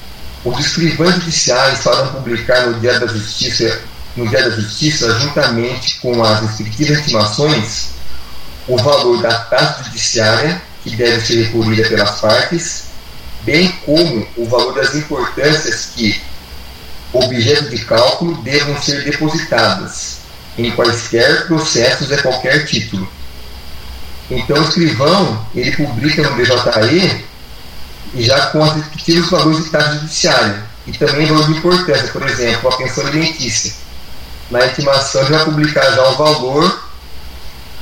os 0.46 0.60
escrivães 0.60 1.16
judiciais 1.16 1.82
farão 1.82 2.08
publicar 2.10 2.68
no 2.68 2.80
Dia 2.80 3.00
da 3.00 3.08
Justiça, 3.08 3.82
no 4.16 4.28
Dia 4.28 4.44
da 4.44 4.56
Justiça, 4.56 5.20
juntamente 5.20 6.00
com 6.00 6.24
as 6.24 6.40
respectivas 6.42 7.00
estimações, 7.00 7.95
o 8.68 8.78
valor 8.78 9.22
da 9.22 9.34
taxa 9.34 9.84
judiciária 9.84 10.62
que 10.84 10.96
deve 10.96 11.26
ser 11.26 11.44
recolhida 11.44 11.88
pelas 11.90 12.22
partes, 12.22 12.86
bem 13.42 13.72
como 13.86 14.28
o 14.38 14.46
valor 14.46 14.76
das 14.76 14.94
importâncias 14.96 15.90
que 15.96 16.22
objetos 17.12 17.72
de 17.72 17.86
cálculo 17.86 18.36
devam 18.42 18.80
ser 18.82 19.04
depositadas 19.04 20.18
em 20.58 20.72
quaisquer 20.72 21.48
processos 21.48 22.12
a 22.12 22.22
qualquer 22.22 22.66
título. 22.66 23.08
Então, 24.30 24.58
o 24.58 24.64
escrivão 24.68 25.46
ele 25.54 25.72
publica 25.72 26.24
no 26.24 26.36
DJE 26.36 27.26
já 28.18 28.48
com 28.48 28.62
os 28.62 28.74
respectivos 28.74 29.30
valores 29.30 29.66
de 29.66 29.70
taxa 29.70 29.94
judiciária 29.94 30.64
e 30.88 30.92
também 30.94 31.28
valor 31.28 31.46
de 31.46 31.58
importância, 31.58 32.08
por 32.10 32.28
exemplo, 32.28 32.70
a 32.70 32.78
pensão 32.78 33.06
alimentícia. 33.06 33.74
Na 34.50 34.66
intimação, 34.66 35.26
vai 35.26 35.44
publicar 35.44 35.92
já 35.92 36.10
o 36.10 36.18
valor 36.18 36.85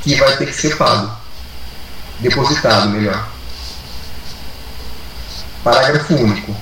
que 0.04 0.16
vai 0.16 0.36
ter 0.38 0.48
que 0.48 0.54
ser 0.54 0.78
pago, 0.78 1.12
depositado, 2.20 2.90
melhor. 2.90 3.28
Parágrafo 5.64 6.14
único. 6.16 6.56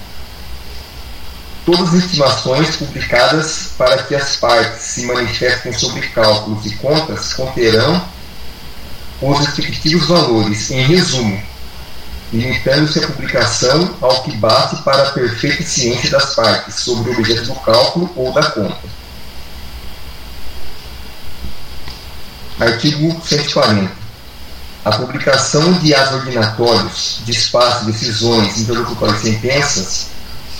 Todas 1.65 1.89
as 1.89 2.05
estimações 2.05 2.75
publicadas 2.75 3.71
para 3.77 4.03
que 4.03 4.15
as 4.15 4.35
partes 4.37 4.81
se 4.81 5.05
manifestem 5.05 5.73
sobre 5.73 6.07
cálculos 6.09 6.65
e 6.65 6.75
contas 6.75 7.33
conterão 7.33 8.03
os 9.21 9.39
respectivos 9.39 10.07
valores, 10.07 10.71
em 10.71 10.83
resumo, 10.87 11.41
limitando-se 12.33 13.03
a 13.03 13.07
publicação 13.07 13.95
ao 14.01 14.23
que 14.23 14.35
bate 14.37 14.81
para 14.83 15.03
a 15.03 15.11
perfeita 15.11 15.63
ciência 15.63 16.09
das 16.09 16.33
partes 16.33 16.75
sobre 16.75 17.11
o 17.11 17.13
objeto 17.13 17.45
do 17.45 17.55
cálculo 17.55 18.11
ou 18.15 18.33
da 18.33 18.49
conta. 18.51 19.00
Artigo 22.61 23.19
140. 23.25 23.91
A 24.85 24.91
publicação 24.91 25.73
de 25.79 25.95
atos 25.95 26.13
ordinatórios, 26.19 27.21
despacho, 27.25 27.85
decisões, 27.85 28.59
interlocutórias 28.59 29.23
e 29.23 29.31
sentenças 29.31 30.07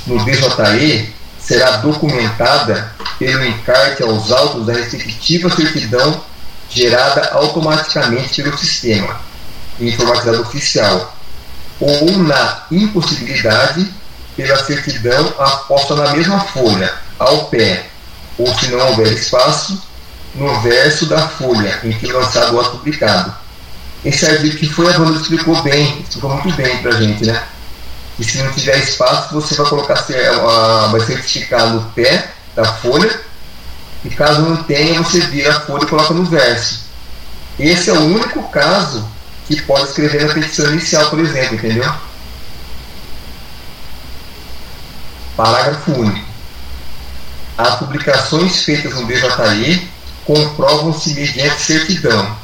no 0.08 0.18
DJE 0.26 1.14
será 1.40 1.78
documentada 1.78 2.92
pelo 3.20 3.46
encarte 3.46 4.02
aos 4.02 4.32
autos 4.32 4.66
da 4.66 4.74
respectiva 4.74 5.56
certidão 5.56 6.24
gerada 6.72 7.30
automaticamente 7.34 8.42
pelo 8.42 8.58
sistema 8.58 9.22
informatizado 9.80 10.42
oficial, 10.42 11.16
ou 11.80 12.18
na 12.18 12.64
impossibilidade 12.72 13.88
pela 14.36 14.58
certidão 14.64 15.34
aposta 15.38 15.96
na 15.96 16.14
mesma 16.14 16.40
folha, 16.40 16.92
ao 17.20 17.46
pé, 17.46 17.86
ou 18.40 18.52
se 18.56 18.70
não 18.70 18.88
houver 18.90 19.14
espaço, 19.14 19.91
no 20.36 20.62
verso 20.62 21.06
da 21.08 21.28
folha 21.28 21.80
em 21.84 21.92
que 21.92 22.08
lançado 22.12 22.56
o 22.56 22.60
ato 22.60 22.72
publicado. 22.72 23.34
Esse 24.04 24.26
artigo 24.26 24.58
que 24.58 24.70
foi, 24.70 24.92
a 24.94 25.00
Wanda 25.00 25.20
explicou 25.20 25.62
bem, 25.62 26.02
explicou 26.02 26.32
muito 26.32 26.56
bem 26.56 26.78
para 26.82 26.96
a 26.96 27.02
gente, 27.02 27.26
né? 27.26 27.44
E 28.18 28.24
se 28.24 28.38
não 28.40 28.52
tiver 28.52 28.78
espaço, 28.78 29.34
você 29.34 29.56
vai 29.56 29.68
colocar, 29.68 30.06
vai 30.92 31.02
certificar 31.02 31.70
no 31.70 31.82
pé 31.92 32.32
da 32.56 32.66
folha, 32.66 33.22
e 34.04 34.10
caso 34.10 34.42
não 34.42 34.64
tenha, 34.64 35.02
você 35.02 35.20
vira 35.22 35.56
a 35.56 35.60
folha 35.62 35.84
e 35.84 35.88
coloca 35.88 36.14
no 36.14 36.26
verso. 36.26 36.82
Esse 37.60 37.90
é 37.90 37.94
o 37.94 38.02
único 38.02 38.50
caso 38.50 39.08
que 39.48 39.62
pode 39.62 39.90
escrever 39.90 40.26
na 40.26 40.34
petição 40.34 40.72
inicial, 40.72 41.10
por 41.10 41.20
exemplo, 41.20 41.56
entendeu? 41.56 41.92
Parágrafo 45.36 45.92
único. 45.92 46.28
As 47.58 47.76
publicações 47.76 48.64
feitas 48.64 48.94
no 48.96 49.06
DJI 49.06 49.90
comprovam-se 50.32 51.14
mediante 51.14 51.62
certidão, 51.62 52.38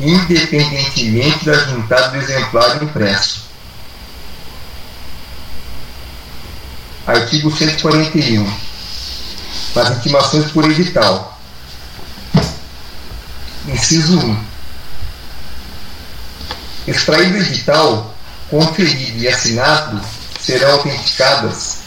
independentemente 0.00 1.44
da 1.44 1.54
juntada 1.54 2.08
do 2.08 2.16
exemplar 2.16 2.82
impresso. 2.82 3.46
Artigo 7.06 7.56
141. 7.56 8.52
Nas 9.76 9.96
intimações 9.98 10.50
por 10.50 10.68
edital. 10.68 11.38
Inciso 13.68 14.18
1 14.18 14.44
Extraído 16.88 17.34
o 17.34 17.40
edital, 17.40 18.14
conferido 18.50 19.18
e 19.18 19.28
assinado, 19.28 20.00
serão 20.40 20.72
autenticadas 20.72 21.78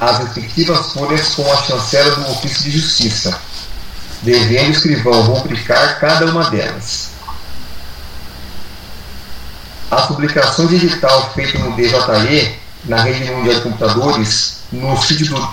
as 0.00 0.18
respectivas 0.18 0.92
folhas 0.92 1.28
com 1.34 1.52
a 1.52 1.62
chancela 1.62 2.16
do 2.16 2.30
ofício 2.32 2.64
de 2.64 2.70
justiça, 2.72 3.40
devendo 4.24 4.68
o 4.68 4.72
escrivão 4.72 5.22
rubricar 5.22 6.00
cada 6.00 6.26
uma 6.26 6.50
delas. 6.50 7.10
A 9.90 10.02
publicação 10.02 10.66
de 10.66 10.76
edital 10.76 11.30
feita 11.34 11.58
no 11.58 11.76
DJE, 11.76 12.58
na 12.86 13.02
rede 13.02 13.30
mundial 13.30 13.54
de 13.54 13.60
computadores, 13.60 14.62
no 14.72 14.96
sítio 15.00 15.26
do 15.28 15.48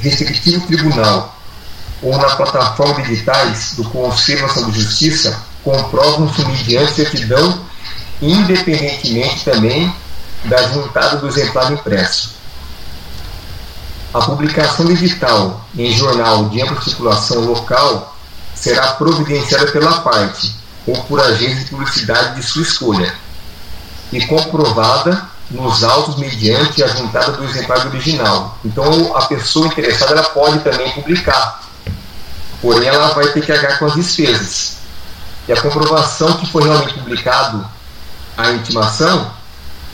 respectivo 0.00 0.66
tribunal 0.66 1.36
ou 2.00 2.16
na 2.16 2.36
plataforma 2.36 3.02
de 3.02 3.12
editais 3.12 3.74
do 3.76 3.84
Conselho 3.84 4.42
Nacional 4.42 4.70
de 4.70 4.80
Justiça 4.80 5.42
comprovam-se 5.62 6.44
mediante 6.44 6.94
certidão 6.94 7.60
independentemente 8.20 9.44
também 9.44 9.92
da 10.44 10.62
juntada 10.68 11.16
do 11.16 11.28
exemplar 11.28 11.72
impresso. 11.72 12.34
A 14.14 14.20
publicação 14.20 14.86
digital 14.86 15.64
em 15.76 15.92
jornal 15.92 16.48
de 16.48 16.60
ampla 16.62 16.80
circulação 16.82 17.40
local 17.40 18.11
será 18.62 18.92
providenciada 18.92 19.72
pela 19.72 20.02
parte 20.02 20.54
ou 20.86 20.96
por 21.02 21.20
agência 21.20 21.64
de 21.64 21.70
publicidade 21.70 22.36
de 22.36 22.44
sua 22.44 22.62
escolha 22.62 23.12
e 24.12 24.24
comprovada 24.26 25.28
nos 25.50 25.82
autos 25.82 26.14
mediante 26.16 26.80
a 26.80 26.86
juntada 26.86 27.32
do 27.32 27.44
exemplar 27.44 27.84
original. 27.88 28.56
Então, 28.64 29.16
a 29.16 29.26
pessoa 29.26 29.66
interessada 29.66 30.12
ela 30.12 30.28
pode 30.28 30.60
também 30.60 30.92
publicar, 30.92 31.60
porém 32.60 32.88
ela 32.88 33.08
vai 33.14 33.32
ter 33.32 33.44
que 33.44 33.50
arcar 33.50 33.80
com 33.80 33.86
as 33.86 33.94
despesas. 33.94 34.76
E 35.48 35.52
a 35.52 35.60
comprovação 35.60 36.36
que 36.36 36.46
foi 36.46 36.62
realmente 36.62 36.94
publicado 36.94 37.66
a 38.36 38.52
intimação 38.52 39.28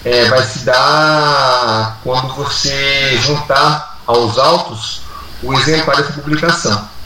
é, 0.05 0.27
vai 0.27 0.45
se 0.45 0.59
dar 0.59 2.01
quando 2.05 2.35
você 2.35 3.17
juntar 3.23 3.99
aos 4.07 4.37
autos 4.39 5.01
o 5.43 5.55
exemplar 5.55 5.97
dessa 5.97 6.13
publicação. 6.13 6.98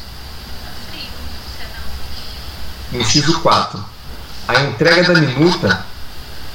Inciso 2.93 3.41
4. 3.41 3.83
A 4.49 4.61
entrega 4.63 5.15
da 5.15 5.21
minuta 5.21 5.85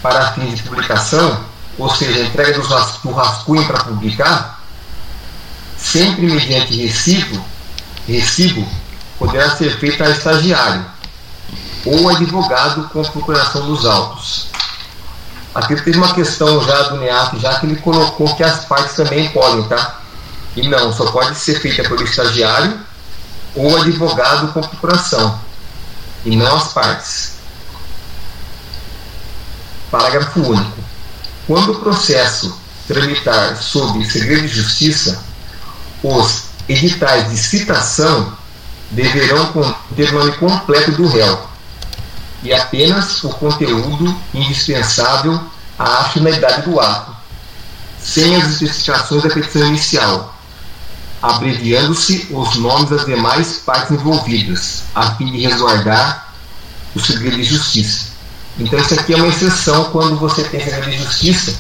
para 0.02 0.34
fins 0.34 0.56
de 0.56 0.64
publicação, 0.64 1.40
ou 1.78 1.90
seja, 1.90 2.20
a 2.20 2.26
entrega 2.26 2.54
do 2.54 3.12
rascunho 3.12 3.66
para 3.66 3.84
publicar, 3.84 4.62
sempre 5.78 6.28
mediante 6.28 6.76
recibo, 6.76 7.44
recibo 8.08 8.68
poderá 9.18 9.56
ser 9.56 9.78
feita 9.80 10.06
a 10.06 10.10
estagiário 10.10 10.86
ou 11.86 12.10
advogado 12.10 12.90
com 12.90 13.02
procuração 13.04 13.66
dos 13.66 13.86
autos. 13.86 14.48
Aqui 15.56 15.76
teve 15.82 15.98
uma 15.98 16.14
questão 16.14 16.64
já 16.64 16.84
do 16.84 16.98
NEAF, 16.98 17.40
já 17.40 17.60
que 17.60 17.66
ele 17.66 17.78
colocou 17.78 18.36
que 18.36 18.44
as 18.44 18.66
partes 18.66 18.96
também 18.96 19.30
podem, 19.30 19.64
tá? 19.64 20.02
E 20.56 20.68
não, 20.68 20.94
só 20.94 21.12
pode 21.12 21.36
ser 21.36 21.60
feita 21.60 21.84
pelo 21.84 22.04
estagiário 22.04 22.80
ou 23.56 23.78
advogado 23.78 24.54
com 24.54 24.62
procuração, 24.62 25.40
e 26.26 26.36
não 26.36 26.56
as 26.56 26.74
partes. 26.74 27.34
Parágrafo 29.90 30.42
único. 30.42 30.78
Quando 31.46 31.72
o 31.72 31.80
processo 31.80 32.58
tramitar 32.88 33.58
sob 33.58 34.04
segredo 34.06 34.42
de 34.42 34.48
justiça, 34.48 35.24
os 36.04 36.44
editais 36.68 37.30
de 37.30 37.38
citação 37.38 38.38
deverão 38.92 39.52
conter 39.52 40.10
o 40.14 40.20
nome 40.20 40.32
completo 40.34 40.92
do 40.92 41.08
réu, 41.08 41.48
e 42.44 42.54
apenas 42.54 43.24
o 43.24 43.30
conteúdo 43.30 44.16
indispensável 44.34 45.40
à 45.78 46.06
finalidade 46.06 46.70
do 46.70 46.80
ato, 46.80 47.16
sem 48.00 48.36
as 48.36 48.50
especificações 48.50 49.24
da 49.24 49.30
petição 49.30 49.68
inicial, 49.68 50.37
abreviando-se 51.22 52.28
os 52.32 52.56
nomes 52.58 52.90
das 52.90 53.06
demais 53.06 53.58
partes 53.66 53.92
envolvidas, 53.92 54.84
a 54.94 55.12
fim 55.16 55.32
de 55.32 55.42
resguardar 55.42 56.34
o 56.96 57.00
segredo 57.00 57.38
de 57.38 57.44
justiça. 57.44 58.08
Então, 58.60 58.80
isso 58.80 58.94
aqui 58.94 59.14
é 59.14 59.18
uma 59.18 59.28
exceção 59.28 59.86
quando 59.86 60.18
você 60.18 60.44
tem 60.44 60.60
segredo 60.60 60.90
de 60.90 60.98
justiça. 60.98 61.56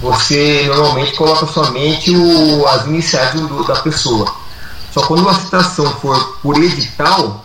Você 0.00 0.64
normalmente 0.66 1.12
coloca 1.14 1.46
somente 1.46 2.10
o, 2.10 2.66
as 2.66 2.86
iniciais 2.86 3.34
do, 3.34 3.64
da 3.64 3.76
pessoa. 3.76 4.32
Só 4.92 5.02
quando 5.02 5.28
a 5.28 5.34
citação 5.34 5.90
for 6.00 6.38
por 6.42 6.56
edital, 6.62 7.44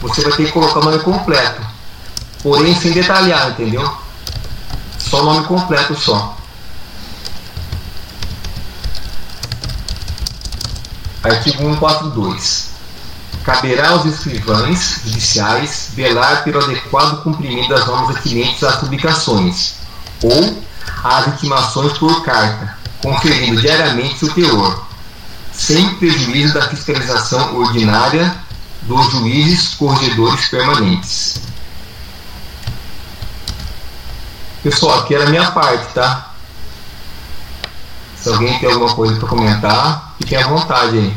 você 0.00 0.22
vai 0.22 0.32
ter 0.32 0.46
que 0.46 0.52
colocar 0.52 0.80
o 0.80 0.84
nome 0.84 0.98
completo. 1.00 1.60
Porém, 2.42 2.74
sem 2.74 2.92
detalhar, 2.92 3.50
entendeu? 3.50 3.90
Só 4.98 5.22
o 5.22 5.24
nome 5.24 5.46
completo 5.46 5.94
só. 5.94 6.36
Artigo 11.22 11.58
142. 11.58 12.72
Caberá 13.44 13.90
aos 13.90 14.04
escrivães 14.06 15.00
judiciais 15.04 15.90
velar 15.94 16.42
pelo 16.44 16.62
adequado 16.62 17.22
cumprimento 17.22 17.68
das 17.68 17.86
normas 17.86 18.16
atinentes 18.16 18.62
às 18.62 18.76
publicações, 18.76 19.74
ou 20.22 20.62
as 21.04 21.28
intimações 21.28 21.96
por 21.98 22.24
carta, 22.24 22.76
conferindo 23.00 23.60
diariamente 23.60 24.18
seu 24.18 24.32
teor, 24.32 24.86
sem 25.52 25.94
prejuízo 25.94 26.54
da 26.54 26.68
fiscalização 26.68 27.56
ordinária 27.56 28.36
dos 28.82 29.10
juízes 29.10 29.74
corregedores 29.74 30.48
permanentes. 30.48 31.40
Pessoal, 34.62 35.00
aqui 35.00 35.14
era 35.14 35.24
a 35.24 35.30
minha 35.30 35.50
parte, 35.50 35.92
tá? 35.92 36.31
Se 38.22 38.28
alguém 38.28 38.56
tem 38.60 38.70
alguma 38.70 38.94
coisa 38.94 39.18
para 39.18 39.28
comentar, 39.28 40.14
fiquem 40.20 40.38
à 40.38 40.46
vontade 40.46 40.96
aí. 40.96 41.16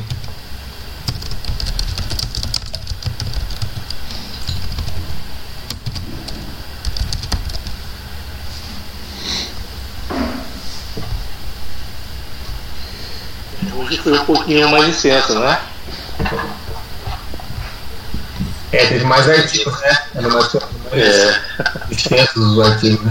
Hoje 13.75 13.97
foi 13.99 14.13
um 14.19 14.25
pouquinho 14.25 14.69
mais 14.69 14.87
extenso, 14.89 15.37
né? 15.39 15.59
É, 18.71 18.85
teve 18.87 19.05
mais 19.05 19.29
artigos, 19.29 19.79
né? 19.79 19.97
Era 20.15 20.29
mais, 20.29 20.53
mais 20.53 21.03
É. 21.03 21.41
extensos 21.91 22.35
os 22.35 22.59
artigos, 22.65 22.99
né? 22.99 23.03